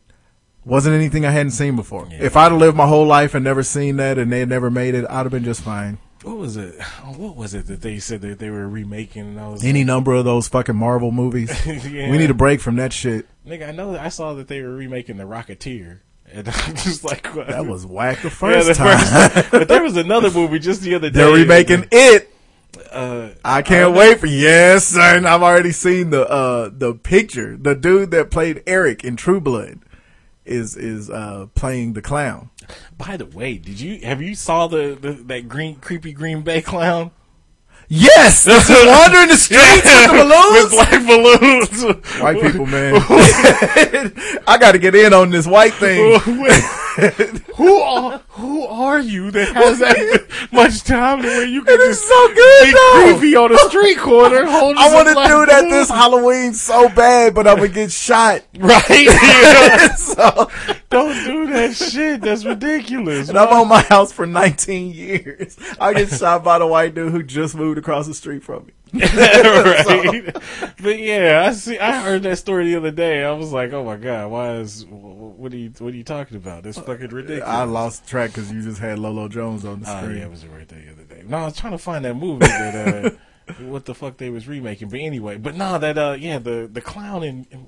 Wasn't 0.67 0.93
anything 0.95 1.25
I 1.25 1.31
hadn't 1.31 1.51
seen 1.51 1.75
before. 1.75 2.07
If 2.11 2.35
I'd 2.35 2.51
have 2.51 2.59
lived 2.59 2.75
my 2.77 2.87
whole 2.87 3.05
life 3.05 3.33
and 3.33 3.43
never 3.43 3.63
seen 3.63 3.97
that 3.97 4.17
and 4.17 4.31
they 4.31 4.39
had 4.39 4.49
never 4.49 4.69
made 4.69 4.95
it, 4.95 5.05
I'd 5.09 5.23
have 5.23 5.31
been 5.31 5.43
just 5.45 5.61
fine. 5.61 5.97
What 6.23 6.37
was 6.37 6.57
it? 6.57 6.75
Oh, 7.05 7.13
What 7.13 7.35
was 7.37 7.53
it 7.53 7.67
that 7.67 7.81
they 7.81 7.99
said 7.99 8.21
that 8.21 8.39
they 8.39 8.49
were 8.49 8.67
remaking? 8.67 9.21
And 9.27 9.39
I 9.39 9.47
was 9.47 9.63
Any 9.63 9.83
number 9.85 10.13
of 10.13 10.25
those 10.25 10.47
fucking 10.49 10.75
Marvel 10.75 11.11
movies. 11.11 11.49
Yeah. 11.65 12.11
We 12.11 12.17
need 12.17 12.29
a 12.29 12.33
break 12.33 12.59
from 12.59 12.75
that 12.77 12.91
shit. 12.91 13.27
nigga. 13.47 13.69
I 13.69 13.71
know. 13.71 13.93
that 13.93 14.01
I 14.01 14.09
saw 14.09 14.33
that 14.33 14.47
they 14.49 14.61
were 14.61 14.73
remaking 14.75 15.17
the 15.17 15.23
Rocketeer, 15.23 15.99
and 16.31 16.49
I'm 16.53 16.75
just 16.75 17.03
like, 17.05 17.27
what? 17.27 17.47
That 17.47 17.65
was 17.65 17.85
whack 17.85 18.17
the 18.21 18.27
Yeah, 18.27 18.33
first 18.33 18.67
the 18.67 18.73
time. 18.73 19.29
first- 19.29 19.51
but 19.51 19.67
there 19.69 19.83
was 19.83 19.95
another 19.95 20.29
movie 20.31 20.59
just 20.59 20.81
the 20.81 20.95
other 20.95 21.09
day. 21.09 21.19
They're 21.19 21.33
remaking 21.33 21.85
it. 21.91 22.29
Uh, 22.91 23.29
I 23.45 23.61
can't 23.61 23.93
I- 23.95 23.97
wait 23.97 24.19
for 24.19 24.25
yes, 24.27 24.85
son. 24.87 25.25
I've 25.25 25.43
already 25.43 25.71
seen 25.71 26.09
the 26.09 26.27
uh 26.29 26.69
the 26.73 26.93
picture. 26.93 27.55
The 27.55 27.73
dude 27.75 28.11
that 28.11 28.31
played 28.31 28.63
Eric 28.67 29.03
in 29.05 29.15
True 29.15 29.39
Blood 29.39 29.79
is 30.47 30.75
is 30.75 31.09
uh 31.09 31.47
playing 31.55 31.93
the 31.93 32.01
clown. 32.01 32.49
by 32.97 33.17
the 33.17 33.25
way, 33.25 33.57
did 33.57 33.79
you 33.79 33.99
have 34.05 34.21
you 34.21 34.35
saw 34.35 34.67
the, 34.67 34.97
the 34.99 35.11
that 35.13 35.47
green 35.47 35.75
creepy 35.75 36.13
Green 36.13 36.41
Bay 36.41 36.61
clown? 36.73 37.11
Yes, 37.89 38.43
that's 38.45 38.67
just 38.67 38.85
wandering 38.87 39.29
the 39.29 39.37
streets 39.37 39.85
with 39.85 40.11
the 40.11 41.07
balloons. 41.07 41.81
with 41.81 42.01
black 42.01 42.03
balloons. 42.03 42.21
White 42.21 42.41
people, 42.41 42.65
man. 42.65 42.95
I 44.47 44.57
got 44.59 44.73
to 44.73 44.77
get 44.79 44.93
in 44.93 45.13
on 45.13 45.29
this 45.29 45.47
white 45.47 45.73
thing. 45.75 46.19
who 47.55 47.75
are 47.79 48.19
who 48.29 48.65
are 48.65 48.99
you 48.99 49.29
that 49.31 49.49
has 49.55 49.79
that 49.79 50.27
much 50.51 50.83
time 50.83 51.21
to 51.21 51.27
where 51.27 51.45
you 51.45 51.63
can 51.63 51.75
It 51.75 51.79
is 51.81 51.97
just 51.97 52.07
so 52.07 52.27
good, 52.33 52.65
be 52.65 52.71
though. 52.71 53.17
creepy 53.19 53.35
on 53.35 53.51
a 53.53 53.57
street 53.69 53.97
corner 53.99 54.45
I 54.47 54.93
want 54.93 55.07
to 55.07 55.13
black 55.13 55.27
do 55.29 55.45
that 55.45 55.61
balloons? 55.61 55.71
this 55.71 55.89
Halloween 55.89 56.53
so 56.53 56.89
bad, 56.89 57.35
but 57.35 57.47
I'm 57.47 57.57
gonna 57.57 57.67
get 57.69 57.91
shot. 57.91 58.41
right. 58.57 58.83
Yeah. 58.89 59.93
so, 59.95 60.49
Don't 60.89 61.23
do 61.25 61.47
that 61.47 61.75
shit. 61.75 62.21
That's 62.21 62.45
ridiculous. 62.45 63.27
and 63.29 63.37
I'm 63.37 63.49
on 63.49 63.67
my 63.67 63.81
house 63.81 64.11
for 64.13 64.25
19 64.25 64.93
years. 64.93 65.57
I 65.79 65.93
get 65.93 66.09
shot 66.09 66.43
by 66.45 66.59
the 66.59 66.67
white 66.67 66.95
dude 66.95 67.11
who 67.11 67.23
just 67.23 67.55
moved 67.55 67.77
across 67.77 68.07
the 68.07 68.13
street 68.13 68.43
from 68.43 68.67
me. 68.67 68.73
right. 69.03 70.33
But 70.81 70.97
yeah, 70.99 71.43
I 71.45 71.51
see. 71.53 71.77
I 71.77 72.01
heard 72.01 72.23
that 72.23 72.37
story 72.37 72.67
the 72.67 72.77
other 72.77 72.91
day. 72.91 73.23
I 73.23 73.31
was 73.31 73.51
like, 73.51 73.73
oh 73.73 73.83
my 73.83 73.97
god, 73.97 74.31
why 74.31 74.53
is 74.55 74.85
what 74.85 75.51
are 75.51 75.57
you 75.57 75.71
what 75.79 75.93
are 75.93 75.97
you 75.97 76.05
talking 76.05 76.37
about? 76.37 76.65
It's 76.65 76.79
fucking 76.79 77.09
ridiculous. 77.09 77.43
I 77.43 77.63
lost 77.63 78.07
track 78.07 78.29
because 78.29 78.49
you 78.49 78.61
just 78.61 78.79
had 78.79 78.97
Lolo 78.97 79.27
Jones 79.27 79.65
on 79.65 79.81
the 79.81 79.91
Oh 79.91 80.01
screen. 80.01 80.17
yeah, 80.19 80.23
it 80.23 80.29
was 80.31 80.45
right 80.45 80.67
there 80.69 80.79
the 80.85 80.91
other 80.93 81.03
day. 81.03 81.23
No, 81.27 81.37
I 81.37 81.45
was 81.45 81.57
trying 81.57 81.73
to 81.73 81.77
find 81.77 82.05
that 82.05 82.13
movie 82.15 82.47
that 82.47 83.05
uh, 83.05 83.09
what 83.59 83.85
the 83.85 83.95
fuck 83.95 84.17
they 84.17 84.29
was 84.29 84.47
remaking. 84.47 84.89
But 84.89 84.99
anyway, 84.99 85.37
but 85.37 85.55
no, 85.55 85.77
that 85.77 85.97
uh, 85.97 86.15
yeah, 86.19 86.39
the 86.39 86.69
the 86.71 86.81
clown 86.81 87.23
and 87.23 87.45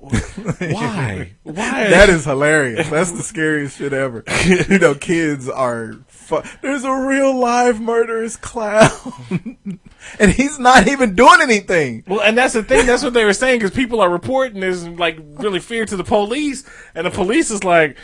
why 0.72 1.32
why 1.42 1.88
That 1.90 2.08
is 2.08 2.24
hilarious. 2.24 2.88
That's 2.88 3.12
the 3.12 3.22
scariest 3.22 3.78
shit 3.78 3.92
ever. 3.92 4.24
You 4.68 4.78
know, 4.78 4.94
kids 4.94 5.48
are. 5.48 5.94
Fu- 6.08 6.42
There's 6.62 6.84
a 6.84 6.92
real 6.92 7.36
live 7.38 7.80
murderous 7.80 8.36
clown, 8.36 8.90
and 10.18 10.30
he's 10.30 10.58
not 10.58 10.86
even 10.88 11.14
doing 11.14 11.40
anything. 11.42 12.04
Well, 12.06 12.20
and 12.20 12.36
that's 12.36 12.54
the 12.54 12.62
thing. 12.62 12.86
That's 12.86 13.02
what 13.02 13.14
they 13.14 13.24
were 13.24 13.32
saying 13.32 13.58
because 13.60 13.74
people 13.74 14.00
are 14.00 14.10
reporting 14.10 14.60
this 14.60 14.82
and 14.82 14.98
like 14.98 15.18
really 15.20 15.60
fear 15.60 15.84
to 15.86 15.96
the 15.96 16.04
police, 16.04 16.64
and 16.94 17.06
the 17.06 17.10
police 17.10 17.50
is 17.50 17.64
like, 17.64 17.96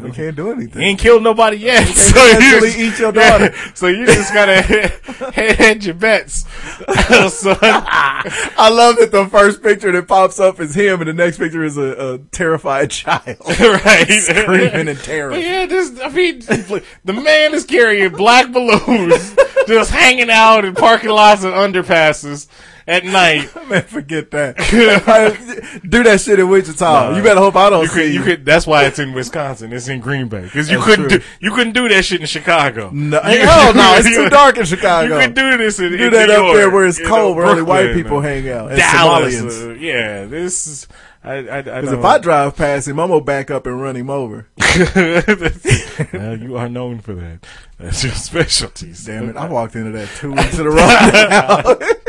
We 0.00 0.10
can't 0.10 0.36
do 0.36 0.50
anything. 0.50 0.82
"He 0.82 0.88
ain't 0.88 0.98
killed 0.98 1.22
nobody 1.22 1.58
yet." 1.58 1.84
that 1.86 2.58
till 2.60 2.70
he 2.70 2.86
eat 2.88 2.98
your 2.98 3.12
daughter. 3.12 3.54
so 3.74 3.86
you 3.86 4.06
just 4.06 4.32
gotta 4.32 4.60
hedge 5.32 5.86
your 5.86 5.94
bets. 5.94 6.44
I 6.88 8.70
love 8.72 8.96
that 8.96 9.10
the 9.12 9.26
first 9.30 9.62
picture 9.62 9.92
that 9.92 10.08
pops 10.08 10.40
up 10.40 10.60
is 10.60 10.74
him, 10.74 11.00
and 11.00 11.08
the 11.08 11.12
next 11.12 11.38
picture 11.38 11.64
is 11.64 11.76
a, 11.76 12.14
a 12.14 12.18
terrified 12.32 12.90
child 12.90 13.38
right? 13.60 14.06
screaming 14.08 14.88
in 14.88 14.96
terror. 14.96 15.30
But 15.30 15.40
yeah, 15.40 15.66
this, 15.66 15.98
I 16.00 16.08
mean, 16.08 16.40
the 16.40 17.12
man 17.12 17.54
is 17.54 17.64
carrying 17.64 18.12
black 18.12 18.52
balloons, 18.52 19.36
just 19.66 19.90
hanging 19.90 20.30
out 20.30 20.64
in 20.64 20.74
parking 20.74 21.10
lots 21.10 21.44
and 21.44 21.54
underpasses 21.54 22.48
at 22.86 23.04
night. 23.04 23.48
Man, 23.68 23.82
forget 23.82 24.30
that. 24.32 24.56
do 25.88 26.02
that 26.02 26.20
shit 26.20 26.38
in 26.38 26.48
Wichita. 26.48 27.16
you 27.16 27.22
better 27.22 27.40
hope 27.40 27.56
I 27.56 27.70
don't 27.70 27.82
You 27.82 27.88
see 27.88 27.94
could, 27.94 28.14
you 28.14 28.22
could. 28.22 28.44
That's 28.44 28.66
why 28.66 28.84
it's 28.84 28.98
in 28.98 29.12
Wisconsin. 29.12 29.72
It's 29.72 29.88
in 29.88 30.00
Green 30.00 30.28
Bay 30.28 30.42
because 30.42 30.70
you 30.70 30.76
That's 30.78 30.88
couldn't 30.90 31.08
true. 31.08 31.18
do 31.18 31.24
you 31.40 31.50
couldn't 31.52 31.72
do 31.72 31.88
that 31.88 32.04
shit 32.04 32.20
in 32.20 32.26
Chicago. 32.26 32.90
No, 32.92 33.20
You- 33.22 33.38
hell 33.40 33.74
no, 33.74 33.94
it's 33.96 34.08
too 34.14 34.28
dark 34.28 34.58
in 34.58 34.64
Chicago. 34.64 35.18
You 35.18 35.26
could 35.26 35.34
do 35.34 35.56
this 35.56 35.78
in, 35.78 35.90
do 35.92 36.06
in 36.06 36.12
that 36.12 36.26
New 36.28 36.34
up 36.34 36.38
York, 36.44 36.56
there 36.56 36.70
where 36.70 36.86
it's 36.86 36.98
cold, 36.98 37.10
know, 37.36 37.42
where 37.42 37.46
only 37.46 37.62
white 37.62 37.94
people 37.94 38.20
hang 38.20 38.48
out. 38.50 38.70
And 38.70 38.78
Dallas, 38.78 39.34
uh, 39.62 39.70
yeah, 39.78 40.24
this 40.26 40.66
is. 40.66 40.88
I, 41.26 41.36
I, 41.36 41.58
I 41.58 41.62
Because 41.62 41.92
if 41.92 42.04
I 42.04 42.18
drive 42.18 42.54
past 42.54 42.86
him, 42.86 43.00
I'm 43.00 43.08
gonna 43.08 43.24
back 43.24 43.50
up 43.50 43.66
and 43.66 43.80
run 43.80 43.96
him 43.96 44.10
over. 44.10 44.46
well, 44.58 46.38
you 46.38 46.56
are 46.58 46.68
known 46.68 46.98
for 47.00 47.14
that. 47.14 47.46
That's 47.78 48.04
your 48.04 48.12
specialty. 48.12 48.92
Damn 49.06 49.30
it! 49.30 49.36
I 49.36 49.48
walked 49.48 49.74
into 49.74 49.90
that 49.92 50.08
two 50.18 50.32
weeks 50.32 50.58
in 50.58 50.66
a 50.66 50.70
row. 50.70 52.02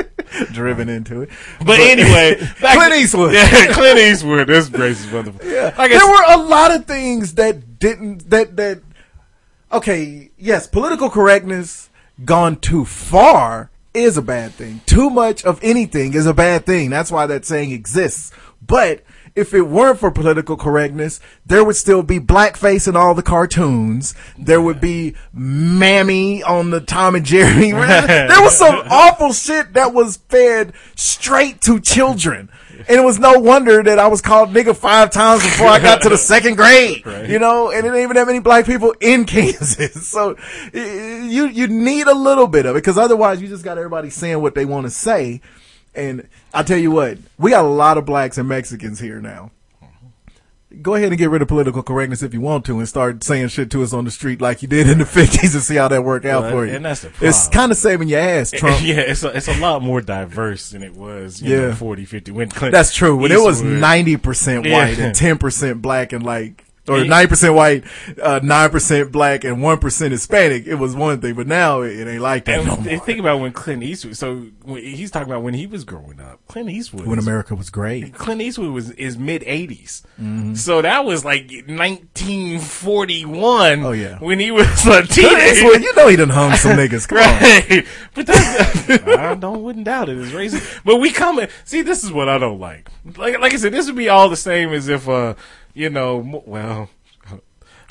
Driven 0.55 0.89
into 0.89 1.21
it. 1.21 1.29
But 1.65 1.79
anyway, 1.79 2.39
back 2.61 2.77
Clint 2.77 2.93
Eastwood. 2.95 3.33
Yeah, 3.33 3.67
Clint 3.73 3.99
Eastwood. 3.99 4.47
That's 4.47 4.69
motherfucker. 4.69 5.43
Yeah. 5.43 5.87
There 5.87 6.07
were 6.07 6.23
a 6.33 6.37
lot 6.37 6.73
of 6.73 6.85
things 6.85 7.35
that 7.35 7.79
didn't 7.79 8.29
that 8.29 8.55
that 8.57 8.81
okay, 9.71 10.31
yes, 10.37 10.67
political 10.67 11.09
correctness 11.09 11.89
gone 12.23 12.57
too 12.57 12.85
far 12.85 13.69
is 13.93 14.17
a 14.17 14.21
bad 14.21 14.51
thing. 14.51 14.81
Too 14.85 15.09
much 15.09 15.43
of 15.45 15.59
anything 15.63 16.13
is 16.13 16.25
a 16.25 16.33
bad 16.33 16.65
thing. 16.65 16.89
That's 16.89 17.11
why 17.11 17.25
that 17.27 17.45
saying 17.45 17.71
exists. 17.71 18.31
But 18.65 19.03
if 19.35 19.53
it 19.53 19.63
weren't 19.63 19.99
for 19.99 20.11
political 20.11 20.55
correctness, 20.55 21.19
there 21.45 21.63
would 21.63 21.75
still 21.75 22.03
be 22.03 22.19
blackface 22.19 22.87
in 22.87 22.95
all 22.95 23.13
the 23.13 23.21
cartoons. 23.21 24.15
There 24.37 24.61
would 24.61 24.79
be 24.79 25.15
Mammy 25.33 26.41
on 26.41 26.69
the 26.69 26.79
Tom 26.79 27.15
and 27.15 27.25
Jerry. 27.25 27.71
there 27.71 28.41
was 28.41 28.57
some 28.57 28.75
awful 28.89 29.33
shit 29.33 29.73
that 29.73 29.93
was 29.93 30.17
fed 30.17 30.73
straight 30.95 31.61
to 31.61 31.79
children. 31.79 32.49
And 32.87 32.97
it 32.97 33.03
was 33.03 33.19
no 33.19 33.39
wonder 33.39 33.81
that 33.83 33.99
I 33.99 34.07
was 34.07 34.21
called 34.21 34.49
nigga 34.49 34.75
five 34.75 35.11
times 35.11 35.43
before 35.43 35.67
I 35.67 35.79
got 35.79 36.01
to 36.03 36.09
the 36.09 36.17
second 36.17 36.55
grade. 36.57 37.03
You 37.27 37.39
know, 37.39 37.71
and 37.71 37.79
it 37.79 37.89
didn't 37.89 38.03
even 38.03 38.15
have 38.17 38.29
any 38.29 38.39
black 38.39 38.65
people 38.65 38.93
in 38.99 39.25
Kansas. 39.25 40.07
So 40.07 40.37
you 40.73 41.47
you 41.47 41.67
need 41.67 42.07
a 42.07 42.13
little 42.13 42.47
bit 42.47 42.65
of 42.65 42.75
it 42.75 42.79
because 42.79 42.97
otherwise 42.97 43.41
you 43.41 43.47
just 43.47 43.63
got 43.63 43.77
everybody 43.77 44.09
saying 44.09 44.41
what 44.41 44.55
they 44.55 44.65
want 44.65 44.85
to 44.85 44.91
say. 44.91 45.41
And 45.95 46.27
I 46.53 46.63
tell 46.63 46.77
you 46.77 46.91
what, 46.91 47.17
we 47.37 47.51
got 47.51 47.65
a 47.65 47.67
lot 47.69 47.97
of 47.97 48.05
blacks 48.05 48.37
and 48.37 48.47
Mexicans 48.49 48.99
here 48.99 49.19
now. 49.21 49.51
Go 50.81 50.95
ahead 50.95 51.09
and 51.09 51.17
get 51.17 51.29
rid 51.29 51.41
of 51.41 51.47
political 51.47 51.81
correctness 51.83 52.21
if 52.21 52.33
you 52.33 52.41
want 52.41 52.65
to 52.65 52.77
and 52.79 52.89
start 52.89 53.23
saying 53.23 53.47
shit 53.47 53.71
to 53.71 53.81
us 53.81 53.93
on 53.93 54.03
the 54.03 54.11
street 54.11 54.41
like 54.41 54.61
you 54.61 54.67
did 54.67 54.89
in 54.89 54.97
the 54.97 55.03
50s 55.05 55.53
and 55.53 55.63
see 55.63 55.75
how 55.75 55.87
that 55.87 56.03
worked 56.03 56.25
out 56.25 56.41
Well, 56.43 56.51
for 56.51 56.65
you. 56.65 56.73
and 56.73 56.83
that's 56.83 57.01
the 57.03 57.11
It's 57.21 57.47
kind 57.47 57.71
of 57.71 57.77
saving 57.77 58.09
your 58.09 58.19
ass, 58.19 58.51
Trump. 58.55 58.81
yeah, 58.83 58.95
it's 58.95 59.23
a, 59.23 59.29
it's 59.29 59.47
a 59.47 59.57
lot 59.59 59.81
more 59.81 60.01
diverse 60.01 60.71
than 60.71 60.83
it 60.83 60.93
was, 60.93 61.41
you 61.41 61.55
Yeah. 61.55 61.67
know, 61.67 61.75
40, 61.75 62.03
50. 62.03 62.31
When 62.31 62.49
Clinton, 62.49 62.71
That's 62.73 62.93
true. 62.93 63.15
When 63.15 63.31
it 63.31 63.39
was 63.39 63.61
ninety 63.61 64.17
percent 64.17 64.65
Yeah. 64.65 64.73
white 64.73 64.99
and 64.99 65.15
ten 65.15 65.37
percent 65.37 65.81
black 65.81 66.11
and 66.11 66.25
like, 66.25 66.64
or 66.87 67.03
nine 67.05 67.27
percent 67.27 67.53
white, 67.55 67.83
uh, 68.21 68.39
nine 68.43 68.69
percent 68.69 69.11
black 69.11 69.43
and 69.43 69.61
one 69.61 69.77
percent 69.79 70.11
Hispanic, 70.11 70.67
it 70.67 70.75
was 70.75 70.95
one 70.95 71.19
thing. 71.21 71.33
But 71.35 71.47
now 71.47 71.81
it, 71.81 71.99
it 71.99 72.07
ain't 72.07 72.21
like 72.21 72.45
that 72.45 72.59
And 72.59 72.67
no 72.67 72.75
th- 72.77 73.01
think 73.01 73.19
about 73.19 73.39
when 73.39 73.51
Clint 73.53 73.83
Eastwood. 73.83 74.17
So 74.17 74.35
when 74.63 74.81
he's 74.83 75.11
talking 75.11 75.29
about 75.31 75.43
when 75.43 75.53
he 75.53 75.67
was 75.67 75.83
growing 75.83 76.19
up. 76.19 76.39
Clint 76.47 76.69
Eastwood. 76.69 77.05
When 77.07 77.17
was- 77.17 77.25
America 77.25 77.55
was 77.55 77.69
great. 77.69 78.13
Clint 78.13 78.41
Eastwood 78.41 78.71
was 78.71 78.91
is 78.91 79.17
mid 79.17 79.41
80s. 79.43 80.01
Mm-hmm. 80.21 80.53
So 80.55 80.81
that 80.81 81.05
was 81.05 81.23
like 81.25 81.49
1941. 81.67 83.85
Oh, 83.85 83.91
yeah. 83.91 84.17
when 84.19 84.39
he 84.39 84.51
was 84.51 84.67
a 84.85 85.03
teenager. 85.03 85.79
You 85.79 85.95
know 85.95 86.07
he 86.07 86.15
done 86.15 86.29
hung 86.29 86.53
some 86.53 86.71
niggas. 86.77 87.11
Right, 87.11 87.85
but 88.13 88.27
that's 88.27 88.89
I 89.07 89.35
don't 89.35 89.63
wouldn't 89.63 89.85
doubt 89.85 90.09
it. 90.09 90.17
It's 90.17 90.31
racist, 90.31 90.81
but 90.83 90.97
we 90.97 91.11
come 91.11 91.39
in. 91.39 91.49
See, 91.63 91.81
this 91.81 92.03
is 92.03 92.11
what 92.11 92.29
I 92.29 92.37
don't 92.37 92.59
like. 92.59 92.89
Like, 93.17 93.39
like 93.39 93.53
I 93.53 93.57
said, 93.57 93.71
this 93.73 93.85
would 93.87 93.95
be 93.95 94.09
all 94.09 94.29
the 94.29 94.35
same 94.35 94.73
as 94.73 94.87
if, 94.87 95.07
uh, 95.07 95.35
you 95.75 95.89
know, 95.91 96.41
well, 96.47 96.89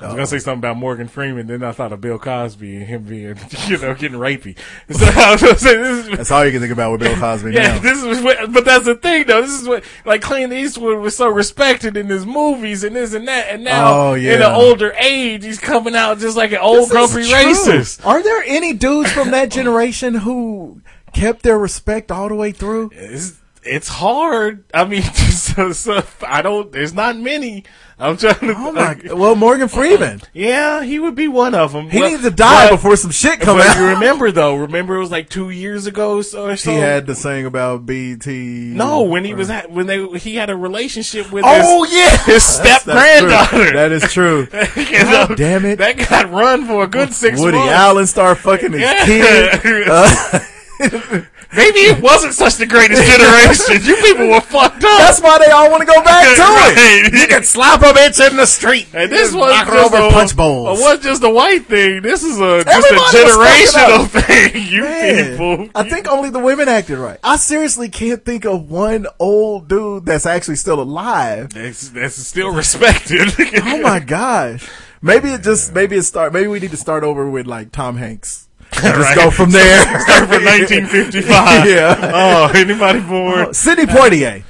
I 0.00 0.06
was 0.06 0.14
gonna 0.14 0.26
say 0.26 0.36
oh. 0.36 0.40
something 0.40 0.58
about 0.58 0.76
Morgan 0.76 1.06
Freeman, 1.06 1.46
then 1.46 1.62
I 1.62 1.70
thought 1.70 1.92
of 1.92 2.00
Bill 2.00 2.18
Cosby 2.18 2.78
and 2.78 2.84
him 2.84 3.04
being, 3.04 3.36
you 3.68 3.78
know, 3.78 3.94
getting 3.94 4.18
rapey. 4.18 4.58
So 4.90 5.06
I 5.06 5.32
was 5.32 5.40
gonna 5.40 5.58
say 5.58 5.76
this 5.76 6.06
is. 6.06 6.16
That's 6.16 6.30
all 6.32 6.44
you 6.44 6.50
can 6.50 6.60
think 6.60 6.72
about 6.72 6.90
with 6.92 7.00
Bill 7.00 7.14
Cosby 7.16 7.52
Yeah, 7.52 7.74
now. 7.74 7.78
this 7.78 8.02
is 8.02 8.20
what, 8.20 8.52
but 8.52 8.64
that's 8.64 8.86
the 8.86 8.96
thing 8.96 9.26
though. 9.26 9.42
This 9.42 9.62
is 9.62 9.68
what, 9.68 9.84
like 10.04 10.20
Clint 10.20 10.52
Eastwood 10.52 10.98
was 10.98 11.16
so 11.16 11.28
respected 11.28 11.96
in 11.96 12.08
his 12.08 12.26
movies 12.26 12.82
and 12.82 12.96
this 12.96 13.14
and 13.14 13.28
that, 13.28 13.46
and 13.50 13.62
now 13.62 14.08
Oh, 14.08 14.14
in 14.14 14.22
yeah. 14.24 14.34
an 14.34 14.42
older 14.42 14.92
age, 14.98 15.44
he's 15.44 15.60
coming 15.60 15.94
out 15.94 16.18
just 16.18 16.36
like 16.36 16.50
an 16.50 16.58
old 16.58 16.90
grumpy 16.90 17.22
racist. 17.22 18.04
Are 18.04 18.22
there 18.22 18.42
any 18.46 18.72
dudes 18.72 19.12
from 19.12 19.30
that 19.30 19.52
generation 19.52 20.14
who 20.14 20.82
kept 21.12 21.44
their 21.44 21.58
respect 21.58 22.10
all 22.10 22.28
the 22.28 22.34
way 22.34 22.50
through? 22.50 22.90
It's, 22.92 23.40
it's 23.64 23.88
hard. 23.88 24.64
I 24.72 24.84
mean, 24.84 25.02
so, 25.12 25.72
so, 25.72 26.02
I 26.26 26.42
don't. 26.42 26.70
There's 26.72 26.94
not 26.94 27.16
many. 27.16 27.64
I'm 27.96 28.16
trying 28.16 28.34
to. 28.40 28.54
Oh 28.56 28.72
my! 28.72 28.98
Well, 29.14 29.36
Morgan 29.36 29.68
Freeman. 29.68 30.20
Yeah, 30.32 30.82
he 30.82 30.98
would 30.98 31.14
be 31.14 31.28
one 31.28 31.54
of 31.54 31.72
them. 31.72 31.90
He 31.90 32.00
needs 32.00 32.22
to 32.22 32.30
die 32.30 32.70
before 32.70 32.96
some 32.96 33.12
shit 33.12 33.38
comes 33.38 33.64
out. 33.64 33.78
you 33.78 33.86
remember 33.90 34.32
though? 34.32 34.56
Remember 34.56 34.96
it 34.96 34.98
was 34.98 35.12
like 35.12 35.28
two 35.28 35.50
years 35.50 35.86
ago 35.86 36.20
so 36.22 36.48
or 36.48 36.56
so. 36.56 36.72
He 36.72 36.76
had 36.76 37.06
to 37.06 37.14
sing 37.14 37.46
about 37.46 37.86
BT. 37.86 38.72
no 38.74 39.02
when 39.02 39.24
he 39.24 39.32
was 39.32 39.48
at, 39.48 39.70
when 39.70 39.86
they 39.86 40.04
he 40.18 40.34
had 40.34 40.50
a 40.50 40.56
relationship 40.56 41.30
with 41.30 41.44
Oh 41.46 41.84
his, 41.84 41.94
yeah, 41.94 42.24
his 42.24 42.42
step 42.42 42.82
granddaughter. 42.82 43.72
That 43.72 43.92
is 43.92 44.12
true. 44.12 44.48
You 44.76 45.04
know, 45.04 45.28
damn 45.36 45.64
it. 45.64 45.76
That 45.78 45.96
got 45.96 46.30
run 46.30 46.66
for 46.66 46.84
a 46.84 46.86
good 46.86 47.12
six 47.12 47.40
Woody 47.40 47.58
months. 47.58 47.72
Allen 47.72 48.06
started 48.06 48.40
fucking 48.40 48.72
his 48.72 48.90
kid. 49.04 50.44
Uh, 50.80 51.20
Maybe 51.56 51.80
it 51.80 52.00
wasn't 52.02 52.34
such 52.34 52.56
the 52.56 52.66
greatest 52.66 53.02
generation. 53.10 53.86
you 53.86 53.96
people 54.02 54.28
were 54.28 54.40
fucked 54.40 54.82
up. 54.84 54.98
That's 54.98 55.20
why 55.20 55.38
they 55.38 55.50
all 55.52 55.70
want 55.70 55.80
to 55.82 55.86
go 55.86 56.02
back 56.02 56.24
to 56.36 56.42
Right. 56.42 56.74
it. 57.06 57.12
You 57.14 57.26
can 57.28 57.42
slap 57.42 57.80
a 57.82 57.92
bitch 57.92 58.28
in 58.28 58.36
the 58.36 58.46
street. 58.46 58.88
And 58.92 59.10
this 59.10 59.32
was 59.32 59.50
knock 59.54 59.66
her 59.68 59.74
just 59.74 59.94
over 59.94 60.08
a, 60.08 60.10
punch 60.10 60.36
bowls. 60.36 60.78
It 60.78 60.82
was 60.82 61.00
just 61.00 61.22
a 61.22 61.30
white 61.30 61.66
thing. 61.66 62.02
This 62.02 62.22
is 62.22 62.38
a 62.40 62.64
just 62.64 62.68
Everybody 62.68 63.18
a 63.18 63.26
generational 63.26 64.08
thing. 64.08 64.66
You 64.72 64.82
Man, 64.82 65.30
people. 65.30 65.68
I 65.74 65.88
think 65.88 66.08
only 66.08 66.30
the 66.30 66.38
women 66.40 66.68
acted 66.68 66.98
right. 66.98 67.18
I 67.22 67.36
seriously 67.36 67.88
can't 67.88 68.24
think 68.24 68.44
of 68.44 68.70
one 68.70 69.06
old 69.18 69.68
dude 69.68 70.06
that's 70.06 70.26
actually 70.26 70.56
still 70.56 70.80
alive. 70.80 71.50
that's, 71.52 71.88
that's 71.90 72.14
still 72.16 72.50
respected. 72.50 73.32
Oh 73.64 73.80
my 73.80 74.00
gosh. 74.00 74.68
Maybe 75.02 75.28
it 75.30 75.42
just 75.42 75.74
maybe 75.74 75.96
it 75.96 76.02
start 76.04 76.32
maybe 76.32 76.46
we 76.48 76.60
need 76.60 76.70
to 76.70 76.76
start 76.78 77.04
over 77.04 77.28
with 77.28 77.46
like 77.46 77.72
Tom 77.72 77.96
Hanks. 77.96 78.48
Just 78.82 78.98
Right. 78.98 79.16
go 79.16 79.30
from 79.30 79.50
there. 79.50 79.80
Start 80.00 80.28
from 80.28 80.44
1955. 80.44 81.66
Yeah. 81.68 82.10
Oh, 82.14 82.52
anybody 82.54 83.00
born? 83.00 83.46
Oh, 83.48 83.52
Sidney 83.52 83.84
Poitier. 83.86 84.42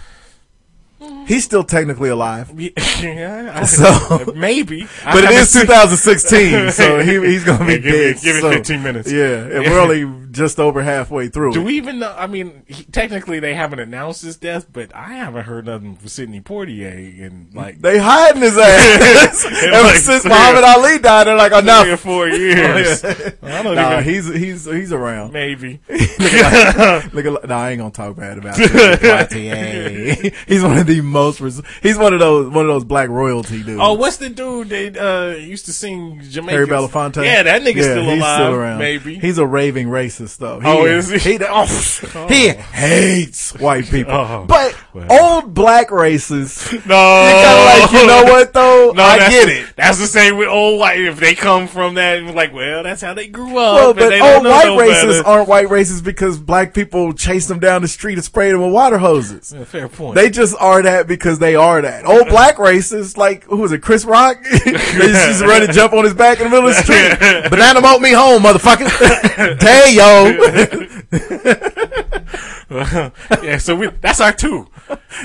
He's 1.27 1.45
still 1.45 1.65
technically 1.65 2.11
alive. 2.11 2.51
yeah, 2.59 3.53
I- 3.55 3.65
So- 3.65 4.33
maybe, 4.37 4.87
But 5.05 5.25
it 5.25 5.31
is 5.31 5.49
seen- 5.51 5.63
2016, 5.63 6.71
so 6.73 7.01
he, 7.01 7.13
he's 7.27 7.45
going 7.45 7.59
to 7.59 7.65
be 7.65 7.73
Hey, 7.73 7.79
give 7.81 7.93
me- 8.17 8.21
give 8.23 8.41
so- 8.41 8.51
15 8.51 8.83
minutes. 8.83 9.11
Yeah, 9.11 9.37
and 9.45 9.65
we're 9.65 9.81
only 9.81 10.05
just 10.35 10.59
over 10.61 10.83
halfway 10.83 11.29
through. 11.29 11.53
Do 11.53 11.61
it. 11.61 11.65
we 11.65 11.77
even 11.77 12.01
know? 12.01 12.15
I 12.17 12.27
mean, 12.27 12.63
he, 12.67 12.85
technically 12.85 13.41
they 13.41 13.55
haven't 13.55 13.79
announced 13.79 14.23
his 14.23 14.37
death, 14.37 14.67
but 14.73 14.95
I 14.95 15.15
haven't 15.15 15.45
heard 15.45 15.67
nothing 15.67 15.97
from 15.97 16.09
Sidney 16.09 16.41
Poitier 16.41 17.25
and 17.25 17.55
like 17.55 17.81
They 17.81 17.99
hiding 17.99 18.43
his 18.43 18.59
ass 18.59 19.45
ever 19.47 19.83
like 19.85 19.97
since 19.97 20.23
three 20.23 20.31
Muhammad 20.31 20.65
or- 20.65 20.67
Ali 20.67 20.99
died. 20.99 21.27
They're 21.27 21.37
like, 21.37 21.53
three 21.53 21.59
or 21.61 21.63
enough. 21.63 22.01
four 22.01 22.29
years. 22.29 23.05
I 23.43 23.63
don't 23.63 23.75
Nah, 23.77 24.01
even. 24.01 24.05
he's 24.05 24.27
he's 24.35 24.65
he's 24.65 24.93
around. 24.93 25.33
Maybe. 25.33 25.81
Look 25.89 27.25
at, 27.27 27.49
nah, 27.49 27.59
I 27.59 27.71
ain't 27.71 27.79
gonna 27.79 27.91
talk 27.91 28.17
bad 28.17 28.39
about 28.39 28.57
Poitier. 28.57 30.35
he's 30.47 30.63
one 30.63 30.79
of 30.79 30.87
the 30.87 31.01
most. 31.01 31.41
Res- 31.41 31.63
he's 31.83 31.99
one 31.99 32.13
of 32.13 32.21
those 32.21 32.49
one 32.53 32.65
of 32.65 32.69
those 32.69 32.85
black 32.85 33.09
royalty 33.09 33.63
dudes. 33.63 33.81
Oh, 33.81 33.95
what's 33.95 34.17
the 34.19 34.29
dude 34.31 34.69
that 34.71 34.97
uh, 34.97 35.37
used 35.37 35.67
to 35.67 35.73
sing 35.73 36.21
Jamaican? 36.23 36.55
Harry 36.55 36.67
Belafonte. 36.67 37.25
Yeah, 37.25 37.43
that 37.45 37.63
nigga's 37.63 37.87
Yeah, 37.87 37.93
still 37.93 38.05
he's 38.05 38.19
alive. 38.19 38.37
still 38.37 38.55
around. 38.55 38.79
Maybe. 38.79 39.19
he's 39.19 39.39
a 39.39 39.47
raving 39.47 39.89
racist 39.89 40.24
though. 40.37 40.61
He, 40.61 40.67
Oh, 40.67 40.85
is 40.87 41.11
he? 41.11 41.19
He, 41.19 41.39
oh, 41.49 42.27
he 42.29 42.49
hates 42.49 43.53
white 43.59 43.87
people, 43.91 44.13
Oh, 44.15 44.45
but 44.49 44.77
well. 44.93 45.07
old 45.11 45.55
black 45.55 45.89
racists. 45.89 46.73
no. 46.87 47.25
You 47.27 47.33
kind 47.45 47.59
of 47.59 47.93
like, 47.93 47.93
you 48.01 48.07
know 48.07 48.25
what 48.33 48.53
though? 48.53 48.93
No, 48.95 49.03
I 49.03 49.19
get 49.31 49.49
it. 49.49 49.67
That's 49.77 49.99
the 49.99 50.07
same 50.07 50.37
with 50.37 50.49
old 50.49 50.79
white. 50.81 51.01
If 51.01 51.19
they 51.19 51.35
come 51.35 51.67
from 51.69 51.95
that, 51.95 52.23
like, 52.23 52.53
well, 52.53 52.83
that's 52.83 53.01
how 53.03 53.15
they 53.15 53.27
grew 53.27 53.57
up. 53.59 53.75
Well, 53.75 53.95
but 53.95 54.09
they 54.09 54.21
old 54.21 54.45
white 54.45 54.67
no 54.67 54.77
racists 54.77 55.19
better. 55.19 55.27
aren't 55.27 55.49
white 55.49 55.67
racists 55.69 56.03
because 56.05 56.39
black 56.39 56.75
people 56.75 57.13
chase 57.13 57.47
them 57.47 57.59
down 57.59 57.83
the 57.83 57.89
street 57.89 58.15
and 58.15 58.25
spray 58.25 58.51
them 58.53 58.61
with 58.63 58.73
water 58.73 58.99
hoses. 58.99 59.53
Yeah, 59.57 59.65
fair 59.65 59.89
point. 59.89 60.15
They 60.15 60.31
just 60.31 60.55
are 60.61 60.83
that 60.83 61.07
because 61.07 61.39
they 61.39 61.55
are 61.57 61.81
that. 61.83 62.05
Old 62.07 62.29
black 62.29 62.57
racists, 62.57 63.17
like 63.17 63.45
who 63.45 63.57
was 63.59 63.73
it, 63.73 63.83
Chris 63.83 64.05
Rock? 64.05 64.43
they 64.43 64.59
just 64.71 65.41
used 65.43 65.67
to 65.67 65.73
jump 65.73 65.93
on 65.93 66.05
his 66.05 66.15
back 66.15 66.39
in 66.39 66.45
the 66.45 66.51
middle 66.51 66.69
of 66.69 66.77
the 66.77 66.83
street. 66.83 67.51
Banana 67.51 67.81
boat 67.81 68.01
me 68.01 68.13
home, 68.13 68.43
motherfucker. 68.43 69.59
Day 69.59 69.97
yeah, 73.43 73.59
so 73.59 73.75
we, 73.77 73.89
that's 74.01 74.21
our 74.21 74.33
two. 74.33 74.67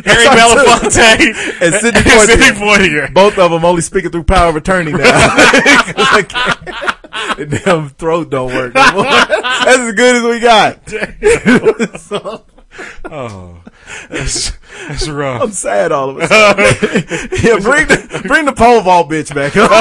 Harry 0.06 0.28
our 0.28 0.36
two. 0.36 0.40
Belafonte 0.40 1.61
And 1.61 1.76
Sidney 1.76 2.02
Sidney 2.02 2.45
Poitier. 2.45 3.07
Poitier. 3.07 3.14
Both 3.14 3.38
of 3.38 3.52
them 3.52 3.64
only 3.66 3.82
speaking 3.82 4.11
through 4.11 4.24
power 4.24 4.49
of 4.49 4.56
attorney 4.56 4.91
now. 4.91 4.99
damn 7.38 7.90
throat 7.90 8.30
don't 8.30 8.53
work. 8.53 8.76
anymore. 8.76 9.03
That's 9.03 9.80
as 9.80 9.94
good 9.94 10.16
as 10.18 10.24
we 10.24 10.40
got. 10.40 10.90
So, 11.99 12.45
Oh, 13.06 13.61
that's, 14.10 14.52
that's 14.88 15.07
I'm 15.07 15.52
sad 15.52 15.91
all 15.91 16.11
of 16.11 16.18
a 16.18 16.28
sudden. 16.28 16.64
yeah, 17.44 17.57
bring 17.60 17.88
the 17.88 18.22
bring 18.28 18.45
the 18.45 18.53
pole 18.53 18.82
vault 18.82 19.10
bitch 19.10 19.34
back 19.34 19.57
up. 19.57 19.72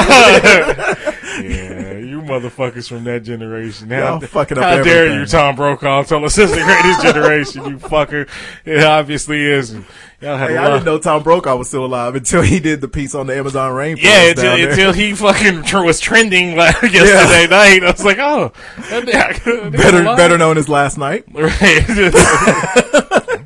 Yeah, 1.39 1.88
motherfuckers 2.29 2.87
from 2.87 3.03
that 3.05 3.23
generation. 3.23 3.89
Y'all 3.89 4.19
How, 4.19 4.27
fucking 4.27 4.57
up 4.57 4.63
how 4.63 4.83
dare 4.83 5.19
you, 5.19 5.25
Tom 5.25 5.55
Brokaw, 5.55 6.03
tell 6.03 6.23
us 6.23 6.37
it's 6.37 6.51
the 6.51 6.61
greatest 6.61 7.01
generation, 7.01 7.65
you 7.65 7.77
fucker. 7.77 8.29
It 8.65 8.83
obviously 8.83 9.43
is. 9.43 9.73
Y'all 10.21 10.37
had 10.37 10.49
Hey, 10.49 10.57
I 10.57 10.69
didn't 10.69 10.85
know 10.85 10.99
Tom 10.99 11.23
Brokaw 11.23 11.55
was 11.55 11.69
still 11.69 11.85
alive 11.85 12.15
until 12.15 12.41
he 12.41 12.59
did 12.59 12.81
the 12.81 12.89
piece 12.89 13.15
on 13.15 13.27
the 13.27 13.35
Amazon 13.35 13.71
rainforest. 13.71 14.03
Yeah, 14.03 14.29
until, 14.29 14.69
until 14.69 14.93
he 14.93 15.15
fucking 15.15 15.63
tr- 15.63 15.83
was 15.83 15.99
trending 15.99 16.55
like 16.57 16.81
yesterday 16.81 17.47
night. 17.47 17.83
I 17.83 17.91
was 17.91 18.03
like, 18.03 18.19
oh, 18.19 18.51
that, 18.89 19.05
that, 19.05 19.43
that 19.45 19.71
better 19.71 20.03
better 20.03 20.37
known 20.37 20.57
as 20.57 20.67
last 20.69 20.97
night. 20.97 21.25
Right. 21.33 21.85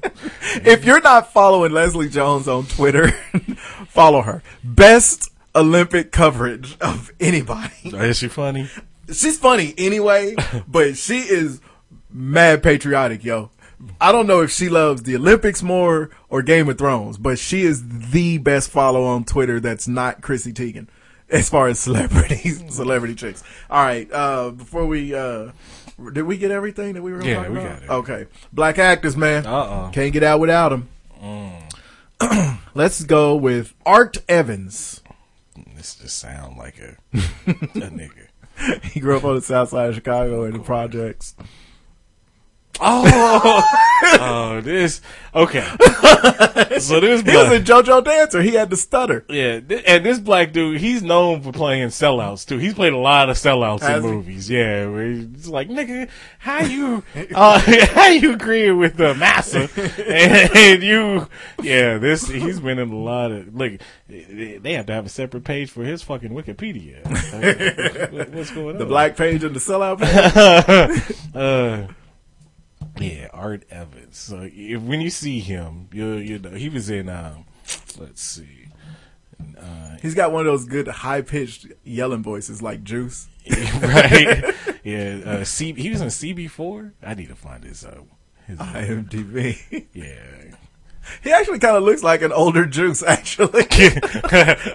If 0.65 0.85
you're 0.85 1.01
not 1.01 1.33
following 1.33 1.71
Leslie 1.71 2.09
Jones 2.09 2.47
on 2.47 2.65
Twitter, 2.67 3.11
follow 3.87 4.21
her. 4.21 4.43
Best 4.63 5.32
Olympic 5.55 6.11
coverage 6.11 6.77
of 6.81 7.11
anybody. 7.19 7.71
is 7.83 8.17
she 8.17 8.27
funny? 8.27 8.69
She's 9.07 9.37
funny 9.37 9.73
anyway, 9.77 10.35
but 10.67 10.97
she 10.97 11.19
is 11.19 11.61
mad 12.09 12.63
patriotic, 12.63 13.23
yo. 13.23 13.51
I 13.99 14.11
don't 14.13 14.27
know 14.27 14.41
if 14.41 14.51
she 14.51 14.69
loves 14.69 15.03
the 15.03 15.15
Olympics 15.17 15.61
more 15.61 16.09
or 16.29 16.41
Game 16.41 16.69
of 16.69 16.77
Thrones, 16.77 17.17
but 17.17 17.37
she 17.37 17.63
is 17.63 17.83
the 18.11 18.37
best 18.37 18.69
follow 18.69 19.03
on 19.03 19.25
Twitter 19.25 19.59
that's 19.59 19.87
not 19.89 20.21
Chrissy 20.21 20.53
Teigen 20.53 20.87
as 21.29 21.49
far 21.49 21.67
as 21.67 21.79
celebrities, 21.79 22.63
celebrity 22.73 23.15
chicks. 23.15 23.43
All 23.69 23.83
right, 23.83 24.09
uh, 24.11 24.51
before 24.51 24.85
we, 24.85 25.13
uh, 25.13 25.51
did 26.13 26.23
we 26.23 26.37
get 26.37 26.51
everything 26.51 26.93
that 26.93 27.01
we 27.01 27.11
were 27.11 27.21
Yeah, 27.23 27.49
we 27.49 27.57
about? 27.59 27.79
got 27.79 27.83
it. 27.83 27.89
Okay. 27.89 28.25
Black 28.53 28.79
actors, 28.79 29.17
man. 29.17 29.45
Uh-uh. 29.45 29.91
Can't 29.91 30.13
get 30.13 30.23
out 30.23 30.39
without 30.39 30.69
them. 30.69 30.89
Mm. 31.21 32.59
Let's 32.73 33.03
go 33.03 33.35
with 33.35 33.73
Art 33.85 34.17
Evans. 34.29 35.01
This 35.75 35.95
just 35.95 36.17
sound 36.19 36.57
like 36.57 36.79
a, 36.79 36.97
a 37.13 37.89
nigga. 37.89 38.27
He 38.91 38.99
grew 38.99 39.17
up 39.17 39.23
on 39.23 39.35
the 39.35 39.41
south 39.41 39.69
side 39.69 39.89
of 39.89 39.95
Chicago 39.95 40.45
in 40.45 40.53
the 40.53 40.59
projects. 40.59 41.35
Oh, 42.79 43.61
oh, 44.19 44.61
this 44.61 44.99
okay. 45.35 45.65
So 46.79 46.99
this 46.99 47.21
He 47.21 47.35
was 47.37 47.47
black, 47.49 47.51
a 47.61 47.63
JoJo 47.63 48.03
dancer. 48.03 48.41
He 48.41 48.51
had 48.55 48.69
to 48.71 48.75
stutter. 48.77 49.23
yeah, 49.29 49.59
and 49.85 50.03
this 50.05 50.19
black 50.19 50.51
dude, 50.53 50.81
he's 50.81 51.03
known 51.03 51.41
for 51.41 51.51
playing 51.51 51.89
sellouts 51.89 52.47
too. 52.47 52.57
He's 52.57 52.73
played 52.73 52.93
a 52.93 52.97
lot 52.97 53.29
of 53.29 53.37
sellouts 53.37 53.81
Has 53.81 54.03
in 54.03 54.09
he? 54.09 54.15
movies. 54.15 54.49
Yeah, 54.49 54.87
where 54.87 55.05
he's 55.11 55.47
like, 55.47 55.69
nigga, 55.69 56.09
how 56.39 56.61
you, 56.61 57.03
uh, 57.35 57.59
how 57.93 58.07
you 58.07 58.33
agreeing 58.33 58.77
with 58.79 58.97
the 58.97 59.13
massa, 59.15 59.69
and, 60.55 60.81
you, 60.83 61.27
yeah, 61.61 61.97
this 61.99 62.27
he's 62.27 62.59
been 62.59 62.79
in 62.79 62.91
a 62.91 62.95
lot 62.97 63.31
of. 63.31 63.53
Look, 63.55 63.73
they 64.07 64.73
have 64.73 64.87
to 64.87 64.93
have 64.93 65.05
a 65.05 65.09
separate 65.09 65.43
page 65.43 65.69
for 65.69 65.83
his 65.83 66.01
fucking 66.01 66.31
Wikipedia. 66.31 67.03
What- 68.11 68.29
What's 68.33 68.51
going 68.51 68.75
on? 68.75 68.77
The 68.79 68.85
black 68.85 69.15
page 69.15 69.43
and 69.43 69.55
the 69.55 69.59
sellout 69.59 69.99
page. 69.99 71.17
uh, 71.35 71.87
yeah, 72.97 73.27
Art 73.33 73.63
Evans. 73.69 74.17
So 74.17 74.49
if, 74.51 74.81
when 74.81 75.01
you 75.01 75.09
see 75.09 75.39
him, 75.39 75.89
you 75.91 76.13
you 76.13 76.39
know 76.39 76.51
he 76.51 76.69
was 76.69 76.89
in. 76.89 77.09
Um, 77.09 77.45
let's 77.97 78.21
see, 78.21 78.67
uh, 79.57 79.97
He's 80.01 80.15
got 80.15 80.31
one 80.31 80.41
of 80.41 80.51
those 80.51 80.65
good 80.65 80.87
high 80.87 81.21
pitched 81.21 81.67
yelling 81.83 82.23
voices 82.23 82.61
like 82.61 82.83
Juice. 82.83 83.27
right? 83.81 84.53
yeah, 84.83 85.21
uh, 85.25 85.43
C, 85.43 85.73
he 85.73 85.89
was 85.89 86.01
in 86.01 86.07
CB 86.07 86.49
four. 86.49 86.93
I 87.01 87.13
need 87.13 87.29
to 87.29 87.35
find 87.35 87.63
his. 87.63 87.83
Uh, 87.85 88.01
his 88.47 88.59
IMDb. 88.59 89.85
yeah. 89.93 90.55
He 91.23 91.31
actually 91.31 91.59
kind 91.59 91.75
of 91.75 91.83
looks 91.83 92.03
like 92.03 92.21
an 92.21 92.31
older 92.31 92.65
Juice, 92.65 93.03
actually. 93.03 93.65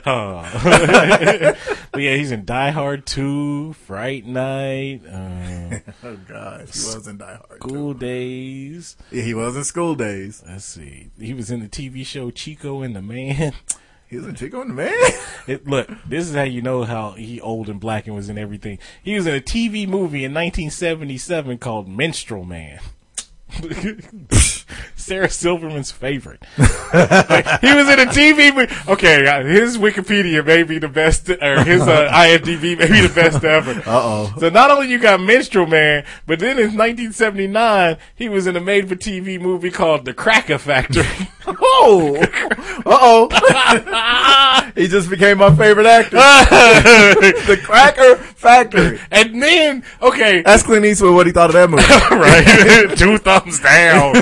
Oh. 0.06 0.48
but 1.92 2.02
yeah, 2.02 2.16
he's 2.16 2.30
in 2.32 2.44
Die 2.44 2.70
Hard 2.70 3.06
two, 3.06 3.72
Fright 3.74 4.26
Night, 4.26 5.02
uh, 5.06 5.78
oh 6.04 6.16
gosh, 6.28 6.72
he 6.72 6.94
was 6.94 7.06
in 7.08 7.18
Die 7.18 7.26
Hard. 7.26 7.60
too. 7.60 7.68
School 7.68 7.94
Days. 7.94 8.96
Yeah, 9.10 9.22
he 9.22 9.34
was 9.34 9.56
in 9.56 9.64
School 9.64 9.94
Days. 9.94 10.42
Let's 10.46 10.64
see, 10.64 11.10
he 11.18 11.34
was 11.34 11.50
in 11.50 11.60
the 11.60 11.68
TV 11.68 12.04
show 12.04 12.30
Chico 12.30 12.82
and 12.82 12.94
the 12.94 13.02
Man. 13.02 13.52
He 14.08 14.16
was 14.16 14.26
in 14.26 14.34
Chico 14.36 14.62
and 14.62 14.70
the 14.70 14.74
Man. 14.74 14.94
It, 15.46 15.66
look, 15.66 15.88
this 16.06 16.28
is 16.28 16.34
how 16.34 16.42
you 16.42 16.60
know 16.60 16.84
how 16.84 17.12
he 17.12 17.40
old 17.40 17.70
and 17.70 17.80
black 17.80 18.06
and 18.06 18.14
was 18.14 18.28
in 18.28 18.36
everything. 18.36 18.78
He 19.02 19.14
was 19.14 19.26
in 19.26 19.34
a 19.34 19.40
TV 19.40 19.88
movie 19.88 20.24
in 20.26 20.34
1977 20.34 21.56
called 21.56 21.88
Minstrel 21.88 22.44
Man. 22.44 22.80
Sarah 24.96 25.30
Silverman's 25.30 25.90
favorite. 25.90 26.42
he 26.56 26.62
was 26.62 27.88
in 27.88 27.98
a 27.98 28.06
TV 28.06 28.54
movie. 28.54 28.72
Okay, 28.88 29.26
uh, 29.26 29.42
his 29.42 29.78
Wikipedia 29.78 30.44
may 30.44 30.62
be 30.62 30.78
the 30.78 30.88
best, 30.88 31.30
or 31.30 31.64
his 31.64 31.80
uh, 31.82 32.08
IMDb 32.12 32.78
may 32.78 32.86
be 32.88 33.06
the 33.06 33.12
best 33.14 33.42
ever. 33.42 33.70
Uh 33.80 33.82
oh. 33.86 34.34
So 34.38 34.50
not 34.50 34.70
only 34.70 34.88
you 34.90 34.98
got 34.98 35.20
Minstrel 35.20 35.66
Man, 35.66 36.04
but 36.26 36.40
then 36.40 36.58
in 36.58 36.76
1979 36.76 37.96
he 38.14 38.28
was 38.28 38.46
in 38.46 38.56
a 38.56 38.60
made-for-TV 38.60 39.40
movie 39.40 39.70
called 39.70 40.04
The 40.04 40.12
Cracker 40.12 40.58
Factory. 40.58 41.04
Oh. 41.60 42.16
Uh 42.86 43.28
oh. 43.30 44.70
he 44.74 44.88
just 44.88 45.10
became 45.10 45.38
my 45.38 45.54
favorite 45.54 45.86
actor. 45.86 46.16
the 47.46 47.60
Cracker 47.62 48.16
Factory. 48.16 49.00
and 49.10 49.42
then, 49.42 49.84
okay, 50.00 50.42
Ask 50.44 50.66
Clint 50.66 50.84
Eastwood 50.84 51.14
what 51.14 51.26
he 51.26 51.32
thought 51.32 51.50
of 51.50 51.54
that 51.54 51.70
movie. 51.70 51.82
right? 52.14 52.98
Two 52.98 53.18
thumbs 53.18 53.60
down. 53.60 54.14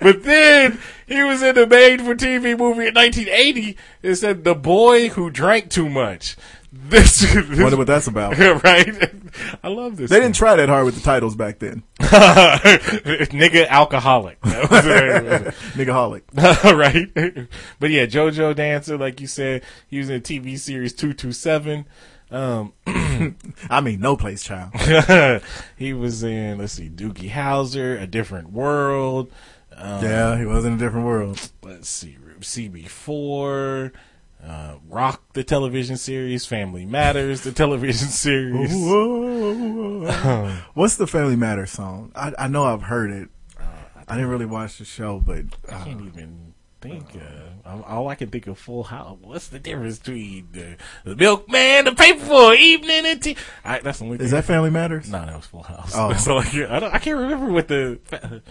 but 0.00 0.22
then 0.22 0.78
he 1.06 1.22
was 1.22 1.42
in 1.42 1.58
a 1.58 1.66
made-for-TV 1.66 2.58
movie 2.58 2.88
in 2.88 2.94
1980. 2.94 3.76
It 4.02 4.14
said 4.16 4.44
"The 4.44 4.54
Boy 4.54 5.08
Who 5.10 5.30
Drank 5.30 5.70
Too 5.70 5.88
Much." 5.88 6.36
This, 6.92 7.20
this 7.20 7.60
Wonder 7.60 7.76
what 7.76 7.86
that's 7.86 8.06
about. 8.06 8.38
right? 8.64 9.12
I 9.62 9.68
love 9.68 9.98
this. 9.98 10.08
They 10.10 10.20
didn't 10.20 10.36
try 10.36 10.56
that 10.56 10.70
hard 10.70 10.86
with 10.86 10.94
the 10.94 11.02
titles 11.02 11.36
back 11.36 11.58
then. 11.58 11.82
nigga 12.00 13.68
alcoholic. 13.68 14.40
nigga 14.40 15.92
holic. 15.92 16.22
Right? 16.74 17.48
But 17.78 17.90
yeah, 17.90 18.06
JoJo 18.06 18.54
Dancer, 18.54 18.96
like 18.96 19.20
you 19.20 19.26
said, 19.26 19.62
he 19.86 19.98
was 19.98 20.08
in 20.08 20.22
the 20.22 20.40
TV 20.40 20.58
series 20.58 20.94
227. 20.94 21.84
Um, 22.30 22.72
I 23.68 23.80
mean, 23.82 24.00
no 24.00 24.16
place 24.16 24.42
child. 24.42 24.72
he 25.76 25.92
was 25.92 26.22
in, 26.22 26.56
let's 26.56 26.72
see, 26.72 26.88
Doogie 26.88 27.30
Howser, 27.30 28.00
A 28.00 28.06
Different 28.06 28.50
World. 28.50 29.30
Um, 29.76 30.02
Yeah, 30.02 30.38
he 30.38 30.46
was 30.46 30.64
in 30.64 30.72
a 30.74 30.78
different 30.78 31.04
world. 31.06 31.50
Let's 31.62 31.90
see, 31.90 32.16
CB4, 32.40 33.92
uh, 34.46 34.76
Rock, 34.88 35.22
the 35.34 35.44
television 35.44 35.96
series, 35.96 36.46
Family 36.46 36.84
Matters, 36.84 37.42
the 37.42 37.52
television 37.52 38.08
series. 38.08 38.72
What's 40.74 40.96
the 40.96 41.06
Family 41.06 41.36
Matters 41.36 41.70
song? 41.70 42.12
I, 42.14 42.32
I 42.38 42.48
know 42.48 42.64
I've 42.64 42.82
heard 42.82 43.10
it. 43.10 43.28
I 44.08 44.16
didn't 44.16 44.30
really 44.30 44.46
watch 44.46 44.78
the 44.78 44.84
show, 44.84 45.20
but 45.24 45.44
I 45.70 45.74
uh, 45.74 45.84
can't 45.84 46.02
even 46.02 46.54
think. 46.82 47.04
Uh, 47.14 47.80
all 47.86 48.08
I 48.08 48.14
can 48.16 48.28
think 48.28 48.46
of 48.46 48.58
Full 48.58 48.82
House. 48.82 49.16
What's 49.22 49.48
the 49.48 49.58
difference 49.58 50.00
between 50.00 50.48
the, 50.52 50.76
the 51.04 51.16
milkman, 51.16 51.84
the 51.84 51.94
paper 51.94 52.20
for 52.20 52.54
evening 52.54 53.06
and 53.06 53.22
tea? 53.22 53.36
I, 53.64 53.78
that's 53.78 54.00
the 54.00 54.04
only. 54.04 54.18
is 54.18 54.32
that 54.32 54.44
Family 54.44 54.70
Matters? 54.70 55.08
No, 55.08 55.24
that 55.24 55.36
was 55.36 55.46
Full 55.46 55.62
House. 55.62 55.92
Oh. 55.94 56.08
That's 56.12 56.26
all 56.26 56.40
I, 56.40 56.44
can, 56.44 56.64
I, 56.64 56.94
I 56.94 56.98
can't 56.98 57.18
remember 57.18 57.52
what 57.52 57.68
the. 57.68 58.42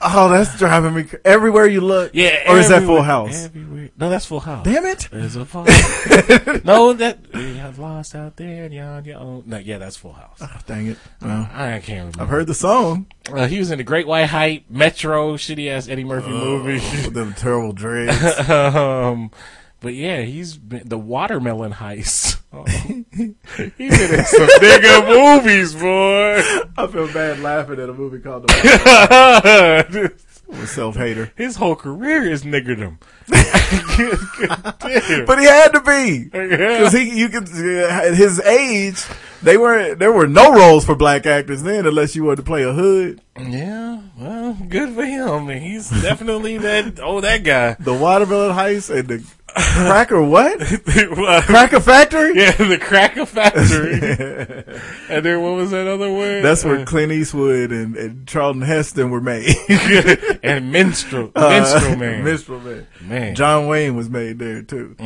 Oh, 0.00 0.28
that's 0.28 0.58
driving 0.58 0.94
me. 0.94 1.06
Everywhere 1.24 1.66
you 1.66 1.80
look. 1.80 2.10
Yeah, 2.14 2.52
Or 2.52 2.58
is 2.58 2.68
that 2.68 2.82
Full 2.82 2.98
everywhere- 2.98 3.02
House? 3.02 3.44
Everywhere. 3.46 3.88
No, 3.98 4.10
that's 4.10 4.26
Full 4.26 4.40
House. 4.40 4.64
Damn 4.64 4.84
it. 4.84 5.08
There's 5.10 5.36
a 5.36 5.44
fall. 5.46 5.64
no, 6.64 6.92
that 6.92 7.18
we 7.32 7.56
have 7.56 7.78
lost 7.78 8.14
out 8.14 8.36
there. 8.36 8.68
Yeah, 8.70 9.00
yeah, 9.04 9.16
oh, 9.18 9.42
no, 9.46 9.56
yeah, 9.56 9.78
that's 9.78 9.96
Full 9.96 10.12
House. 10.12 10.38
Oh, 10.42 10.50
dang 10.66 10.88
it. 10.88 10.98
Well, 11.22 11.48
I 11.52 11.80
can't 11.82 11.88
remember. 11.88 12.22
I've 12.22 12.28
heard 12.28 12.46
the 12.46 12.54
song. 12.54 13.06
Uh, 13.32 13.46
he 13.46 13.58
was 13.58 13.70
in 13.70 13.78
the 13.78 13.84
Great 13.84 14.06
White 14.06 14.26
Hype, 14.26 14.64
Metro, 14.68 15.34
shitty 15.36 15.68
ass 15.70 15.88
Eddie 15.88 16.04
Murphy 16.04 16.30
With 16.32 16.42
movie. 16.42 17.08
them 17.10 17.32
terrible 17.32 17.72
dreads. 17.72 18.48
um, 18.50 19.30
but 19.86 19.94
yeah, 19.94 20.22
he's 20.22 20.56
been 20.56 20.82
the 20.84 20.98
Watermelon 20.98 21.74
Heist. 21.74 22.32
Oh. 22.52 22.64
he's 22.64 23.04
been 23.10 23.34
in 23.76 24.24
some 24.24 24.48
nigga 24.48 25.42
movies, 25.44 25.74
boy. 25.74 26.40
I 26.78 26.86
feel 26.86 27.12
bad 27.12 27.40
laughing 27.40 27.78
at 27.80 27.90
a 27.90 27.92
movie 27.92 28.20
called 28.20 28.48
The 28.48 30.12
Self 30.64 30.96
Hater. 30.96 31.32
His 31.36 31.56
whole 31.56 31.76
career 31.76 32.22
is 32.22 32.44
niggerdom. 32.44 32.98
But 35.26 35.38
he 35.38 35.44
had 35.44 35.68
to 35.70 35.80
be. 35.80 36.24
Because 36.30 36.92
he, 36.94 37.18
you 37.18 37.28
could, 37.28 37.48
at 37.48 38.14
his 38.14 38.40
age, 38.40 39.04
they 39.42 39.56
were 39.56 39.94
there 39.94 40.12
were 40.12 40.26
no 40.26 40.52
roles 40.54 40.84
for 40.84 40.94
black 40.94 41.26
actors 41.26 41.62
then, 41.62 41.84
unless 41.86 42.16
you 42.16 42.24
wanted 42.24 42.36
to 42.36 42.42
play 42.42 42.62
a 42.62 42.72
hood. 42.72 43.20
Yeah, 43.38 44.00
well, 44.18 44.56
good 44.68 44.94
for 44.94 45.04
him. 45.04 45.48
He's 45.48 45.90
definitely 45.90 46.58
that. 46.58 47.00
Oh, 47.02 47.20
that 47.20 47.44
guy. 47.44 47.74
The 47.78 47.92
watermelon 47.92 48.56
heist 48.56 48.96
and 48.96 49.08
the 49.08 49.24
cracker 49.56 50.22
what? 50.22 50.60
Well, 51.16 51.42
Cracker 51.42 51.80
factory? 51.80 52.32
yeah, 52.34 52.52
the 52.52 52.78
Cracker 52.78 53.26
Factory. 53.26 53.94
and 55.10 55.24
then 55.24 55.42
what 55.42 55.54
was 55.54 55.70
that 55.70 55.86
other 55.86 56.12
word? 56.12 56.44
That's 56.44 56.64
where 56.64 56.80
Uh, 56.80 56.84
Clint 56.84 57.12
Eastwood 57.12 57.70
and, 57.72 57.96
and 57.96 58.26
Charlton 58.26 58.62
Heston 58.62 59.10
were 59.10 59.20
made. 59.20 59.54
and 60.42 60.70
minstrel, 60.72 61.30
Uh, 61.34 61.48
minstrel 61.48 61.96
man. 61.96 62.24
Minstrel 62.24 62.60
man. 62.60 62.86
man. 63.00 63.34
John 63.34 63.66
Wayne 63.66 63.96
was 63.96 64.08
made 64.10 64.38
there 64.38 64.62
too. 64.62 64.96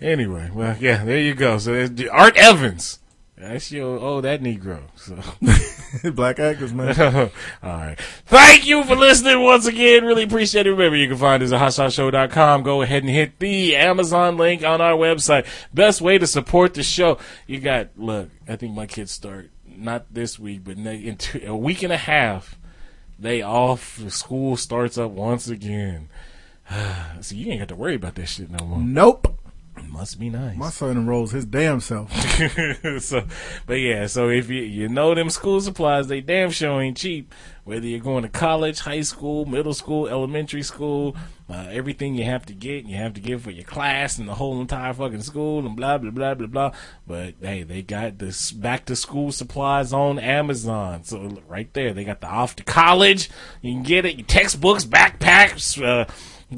Anyway, 0.00 0.50
well, 0.52 0.76
yeah, 0.80 1.04
there 1.04 1.18
you 1.18 1.34
go. 1.34 1.58
So 1.58 1.88
Art 2.12 2.36
Evans. 2.36 2.98
That's 3.44 3.70
your 3.70 3.98
oh 3.98 4.22
that 4.22 4.40
Negro. 4.40 4.80
So 4.96 6.10
Black 6.12 6.38
actors, 6.40 6.72
man. 6.72 6.98
all 7.62 7.70
right. 7.70 8.00
Thank 8.24 8.66
you 8.66 8.82
for 8.84 8.96
listening 8.96 9.42
once 9.42 9.66
again. 9.66 10.06
Really 10.06 10.22
appreciate 10.22 10.66
it. 10.66 10.70
Remember, 10.70 10.96
you 10.96 11.08
can 11.08 11.18
find 11.18 11.42
us 11.42 11.52
at 11.52 11.60
hotshotshow.com. 11.60 12.62
Go 12.62 12.80
ahead 12.80 13.02
and 13.02 13.12
hit 13.12 13.38
the 13.40 13.76
Amazon 13.76 14.38
link 14.38 14.64
on 14.64 14.80
our 14.80 14.96
website. 14.96 15.46
Best 15.74 16.00
way 16.00 16.16
to 16.16 16.26
support 16.26 16.72
the 16.72 16.82
show. 16.82 17.18
You 17.46 17.60
got 17.60 17.88
look. 17.96 18.30
I 18.48 18.56
think 18.56 18.74
my 18.74 18.86
kids 18.86 19.12
start 19.12 19.50
not 19.66 20.06
this 20.12 20.38
week, 20.38 20.64
but 20.64 20.78
in 20.78 21.16
two, 21.16 21.42
a 21.46 21.54
week 21.54 21.82
and 21.82 21.92
a 21.92 21.98
half. 21.98 22.58
They 23.18 23.42
off. 23.42 24.00
School 24.10 24.56
starts 24.56 24.96
up 24.96 25.10
once 25.10 25.48
again. 25.48 26.08
so 27.20 27.34
you 27.34 27.50
ain't 27.50 27.60
got 27.60 27.68
to 27.68 27.76
worry 27.76 27.96
about 27.96 28.14
that 28.14 28.26
shit 28.26 28.48
no 28.50 28.64
more. 28.64 28.78
Nope. 28.78 29.38
Must 29.94 30.18
be 30.18 30.28
nice. 30.28 30.56
My 30.56 30.70
son 30.70 30.96
enrolls 30.96 31.30
his 31.30 31.44
damn 31.44 31.78
self. 31.78 32.12
so, 32.98 33.22
but 33.64 33.74
yeah, 33.74 34.08
so 34.08 34.28
if 34.28 34.50
you 34.50 34.60
you 34.60 34.88
know 34.88 35.14
them 35.14 35.30
school 35.30 35.60
supplies, 35.60 36.08
they 36.08 36.20
damn 36.20 36.50
sure 36.50 36.82
ain't 36.82 36.96
cheap. 36.96 37.32
Whether 37.62 37.86
you're 37.86 38.00
going 38.00 38.24
to 38.24 38.28
college, 38.28 38.80
high 38.80 39.02
school, 39.02 39.46
middle 39.46 39.72
school, 39.72 40.08
elementary 40.08 40.64
school, 40.64 41.16
uh, 41.48 41.68
everything 41.70 42.16
you 42.16 42.24
have 42.24 42.44
to 42.46 42.52
get, 42.52 42.86
you 42.86 42.96
have 42.96 43.14
to 43.14 43.20
get 43.20 43.40
for 43.40 43.52
your 43.52 43.64
class 43.64 44.18
and 44.18 44.28
the 44.28 44.34
whole 44.34 44.60
entire 44.60 44.92
fucking 44.92 45.22
school 45.22 45.64
and 45.64 45.76
blah 45.76 45.96
blah 45.96 46.10
blah 46.10 46.34
blah 46.34 46.48
blah. 46.48 46.72
But 47.06 47.34
hey, 47.40 47.62
they 47.62 47.82
got 47.82 48.18
this 48.18 48.50
back 48.50 48.86
to 48.86 48.96
school 48.96 49.30
supplies 49.30 49.92
on 49.92 50.18
Amazon. 50.18 51.04
So 51.04 51.38
right 51.46 51.72
there, 51.72 51.94
they 51.94 52.02
got 52.02 52.20
the 52.20 52.26
off 52.26 52.56
to 52.56 52.64
college. 52.64 53.30
You 53.62 53.72
can 53.74 53.84
get 53.84 54.06
it. 54.06 54.16
Your 54.16 54.26
textbooks, 54.26 54.84
backpacks. 54.84 55.80
Uh, 55.80 56.06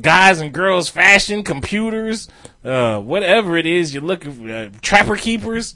guys 0.02 0.40
and 0.40 0.52
girls 0.52 0.88
fashion, 0.88 1.42
computers, 1.42 2.28
uh, 2.64 2.98
whatever 3.00 3.56
it 3.56 3.66
is 3.66 3.94
you're 3.94 4.02
looking 4.02 4.32
for, 4.32 4.50
uh, 4.50 4.70
trapper 4.82 5.16
keepers. 5.16 5.74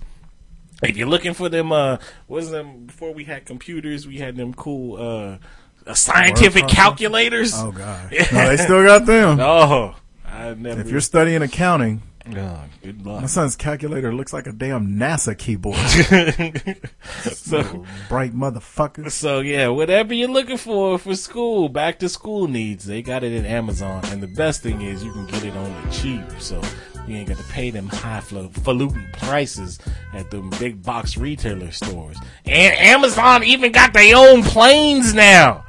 If 0.82 0.96
you're 0.96 1.08
looking 1.08 1.34
for 1.34 1.48
them, 1.48 1.72
uh, 1.72 1.98
was 2.26 2.50
them 2.50 2.86
before 2.86 3.12
we 3.12 3.24
had 3.24 3.44
computers, 3.44 4.06
we 4.06 4.18
had 4.18 4.36
them 4.36 4.54
cool, 4.54 4.96
uh, 4.96 5.38
uh, 5.86 5.94
scientific 5.94 6.68
calculators. 6.68 7.52
Oh 7.54 7.72
god, 7.72 8.10
no, 8.32 8.48
they 8.48 8.56
still 8.56 8.84
got 8.84 9.06
them. 9.06 9.40
Oh, 9.40 9.94
I 10.24 10.54
never. 10.54 10.80
If 10.80 10.88
you're 10.90 11.00
studying 11.00 11.42
accounting, 11.42 12.02
oh, 12.36 12.64
good 12.82 13.04
my 13.04 13.26
son's 13.26 13.56
calculator 13.56 14.12
looks 14.12 14.32
like 14.32 14.46
a 14.46 14.52
damn 14.52 14.98
NASA 14.98 15.36
keyboard. 15.36 15.76
so, 17.32 17.84
Bright 18.08 18.32
motherfuckers. 18.32 19.12
so 19.12 19.40
yeah, 19.40 19.68
whatever 19.68 20.14
you're 20.14 20.28
looking 20.28 20.56
for 20.56 20.98
for 20.98 21.14
school, 21.14 21.68
back 21.68 21.98
to 22.00 22.08
school 22.08 22.48
needs, 22.48 22.84
they 22.84 23.02
got 23.02 23.24
it 23.24 23.32
at 23.38 23.46
Amazon. 23.46 24.04
And 24.06 24.22
the 24.22 24.28
best 24.28 24.62
thing 24.62 24.82
is 24.82 25.02
you 25.02 25.12
can 25.12 25.26
get 25.26 25.44
it 25.44 25.56
on 25.56 25.84
the 25.84 25.90
cheap, 25.90 26.22
so 26.38 26.60
you 27.06 27.16
ain't 27.16 27.28
got 27.28 27.38
to 27.38 27.44
pay 27.44 27.70
them 27.70 27.88
high 27.88 28.20
falutin 28.20 29.10
prices 29.12 29.78
at 30.12 30.30
them 30.30 30.50
big 30.58 30.82
box 30.82 31.16
retailer 31.16 31.70
stores. 31.72 32.18
And 32.44 32.76
Amazon 32.78 33.44
even 33.44 33.72
got 33.72 33.92
their 33.92 34.16
own 34.16 34.42
planes 34.42 35.14
now. 35.14 35.64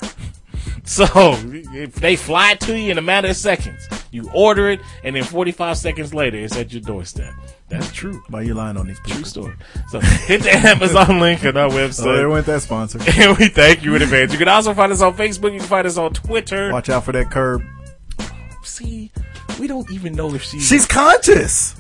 So 0.92 1.06
if 1.36 1.96
they 1.96 2.16
fly 2.16 2.56
to 2.56 2.78
you 2.78 2.92
in 2.92 2.98
a 2.98 3.02
matter 3.02 3.30
of 3.30 3.38
seconds, 3.38 3.88
you 4.12 4.30
order 4.34 4.72
it, 4.72 4.82
and 5.04 5.16
then 5.16 5.24
45 5.24 5.78
seconds 5.78 6.14
later, 6.14 6.38
it's 6.38 6.58
at 6.58 6.74
your 6.74 6.82
doorstep. 6.82 7.34
That's 7.70 7.92
true. 7.94 8.22
Why 8.30 8.42
you 8.42 8.54
lying 8.54 8.76
on 8.76 8.88
these 8.88 9.00
people? 9.00 9.22
True 9.22 9.24
story. 9.24 9.56
So 9.90 10.00
hit 10.02 10.44
the 10.44 10.52
Amazon 10.52 11.20
link 11.20 11.46
on 11.46 11.56
our 11.56 11.68
oh, 11.68 11.70
website. 11.70 11.94
So 11.94 12.14
there 12.14 12.30
went 12.30 12.46
that 12.48 12.62
sponsor. 12.62 13.00
and 13.16 13.38
we 13.38 13.48
thank 13.48 13.84
you 13.84 13.96
in 13.96 14.02
advance. 14.02 14.34
You 14.34 14.38
can 14.38 14.50
also 14.50 14.74
find 14.74 14.92
us 14.92 15.02
on 15.02 15.14
Facebook. 15.14 15.54
You 15.54 15.60
can 15.60 15.70
find 15.70 15.88
us 15.88 15.98
on 15.98 16.14
Twitter. 16.14 16.74
Watch 16.74 16.90
out 16.90 17.06
for 17.06 17.14
that 17.14 17.32
curb. 17.32 17.62
See, 18.64 19.12
we 19.60 19.68
don't 19.68 19.90
even 19.92 20.14
know 20.14 20.34
if 20.34 20.44
she's, 20.44 20.68
She's 20.68 20.86
conscious. 20.86 21.76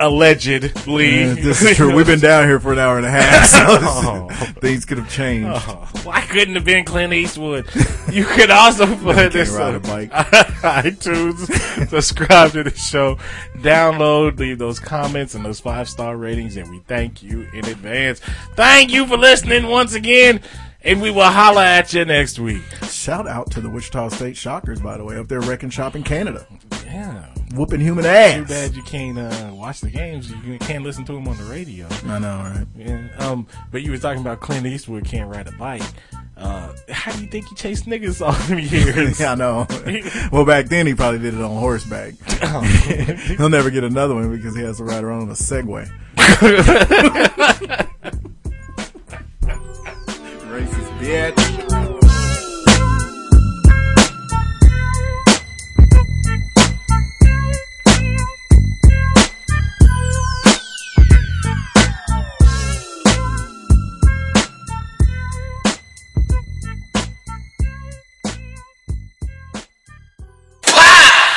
Allegedly. 0.00 1.20
Yeah, 1.20 1.34
this 1.34 1.62
is 1.62 1.76
true. 1.76 1.94
We've 1.94 2.06
been 2.06 2.20
down 2.20 2.46
here 2.46 2.60
for 2.60 2.72
an 2.72 2.78
hour 2.78 2.96
and 2.96 3.06
a 3.06 3.10
half, 3.10 3.46
so 3.46 3.58
Oh. 3.80 4.28
things 4.60 4.84
could 4.84 4.98
have 4.98 5.10
changed. 5.10 5.48
Oh, 5.68 5.88
why 6.04 6.20
couldn't 6.22 6.54
have 6.54 6.64
been 6.64 6.84
Clint 6.84 7.12
Eastwood? 7.12 7.66
You 8.10 8.24
could 8.24 8.50
also 8.50 8.86
put 8.96 9.32
this 9.32 9.54
on 9.56 9.80
iTunes, 9.82 11.88
subscribe 11.88 12.52
to 12.52 12.64
the 12.64 12.70
show, 12.74 13.16
download, 13.58 14.38
leave 14.38 14.58
those 14.58 14.78
comments 14.80 15.34
and 15.34 15.44
those 15.44 15.60
five 15.60 15.88
star 15.88 16.16
ratings, 16.16 16.56
and 16.56 16.70
we 16.70 16.78
thank 16.80 17.22
you 17.22 17.48
in 17.52 17.64
advance. 17.66 18.20
Thank 18.54 18.92
you 18.92 19.06
for 19.06 19.16
listening 19.16 19.66
once 19.66 19.94
again, 19.94 20.40
and 20.82 21.00
we 21.02 21.10
will 21.10 21.22
holla 21.24 21.64
at 21.64 21.92
you 21.92 22.04
next 22.04 22.38
week. 22.38 22.62
Shout 22.88 23.26
out 23.26 23.50
to 23.52 23.60
the 23.60 23.68
Wichita 23.70 24.08
State 24.10 24.36
Shockers, 24.36 24.80
by 24.80 24.96
the 24.96 25.04
way, 25.04 25.16
up 25.18 25.28
there 25.28 25.40
wrecking 25.40 25.70
shop 25.70 25.96
in 25.96 26.02
Canada, 26.02 26.46
Yeah. 26.84 27.24
whooping 27.54 27.80
human 27.80 28.04
ass. 28.06 28.34
Too 28.36 28.44
bad 28.46 28.74
you 28.74 28.82
can't 28.82 29.18
uh, 29.18 29.50
watch 29.54 29.80
the 29.80 29.90
games. 29.90 30.30
You 30.44 30.58
can't 30.58 30.84
listen 30.84 31.04
to 31.06 31.12
them 31.12 31.26
on 31.28 31.36
the 31.36 31.44
radio. 31.44 31.86
I 32.06 32.18
know, 32.18 32.38
right? 32.38 32.66
Yeah. 32.76 33.08
Um, 33.18 33.46
but 33.70 33.82
you 33.82 33.90
were 33.90 33.98
talking 33.98 34.20
about 34.20 34.40
Clint 34.40 34.66
Eastwood 34.66 35.04
can't 35.04 35.28
ride 35.30 35.46
a 35.48 35.52
bike. 35.52 35.82
Uh, 36.36 36.72
how 36.90 37.10
do 37.10 37.22
you 37.22 37.26
think 37.28 37.48
he 37.48 37.54
chased 37.56 37.86
niggas 37.86 38.24
all 38.24 38.32
them 38.46 38.58
years? 38.60 39.18
Yeah, 39.18 39.32
I 39.32 39.34
know. 39.34 39.66
well, 40.32 40.44
back 40.44 40.66
then 40.66 40.86
he 40.86 40.94
probably 40.94 41.18
did 41.18 41.34
it 41.34 41.40
on 41.42 41.56
horseback. 41.58 42.14
He'll 43.36 43.48
never 43.48 43.70
get 43.70 43.82
another 43.82 44.14
one 44.14 44.30
because 44.36 44.54
he 44.54 44.62
has 44.62 44.76
to 44.76 44.84
ride 44.84 45.02
around 45.02 45.22
on 45.22 45.30
a 45.30 45.32
Segway. 45.32 45.88
bitch. 50.98 51.77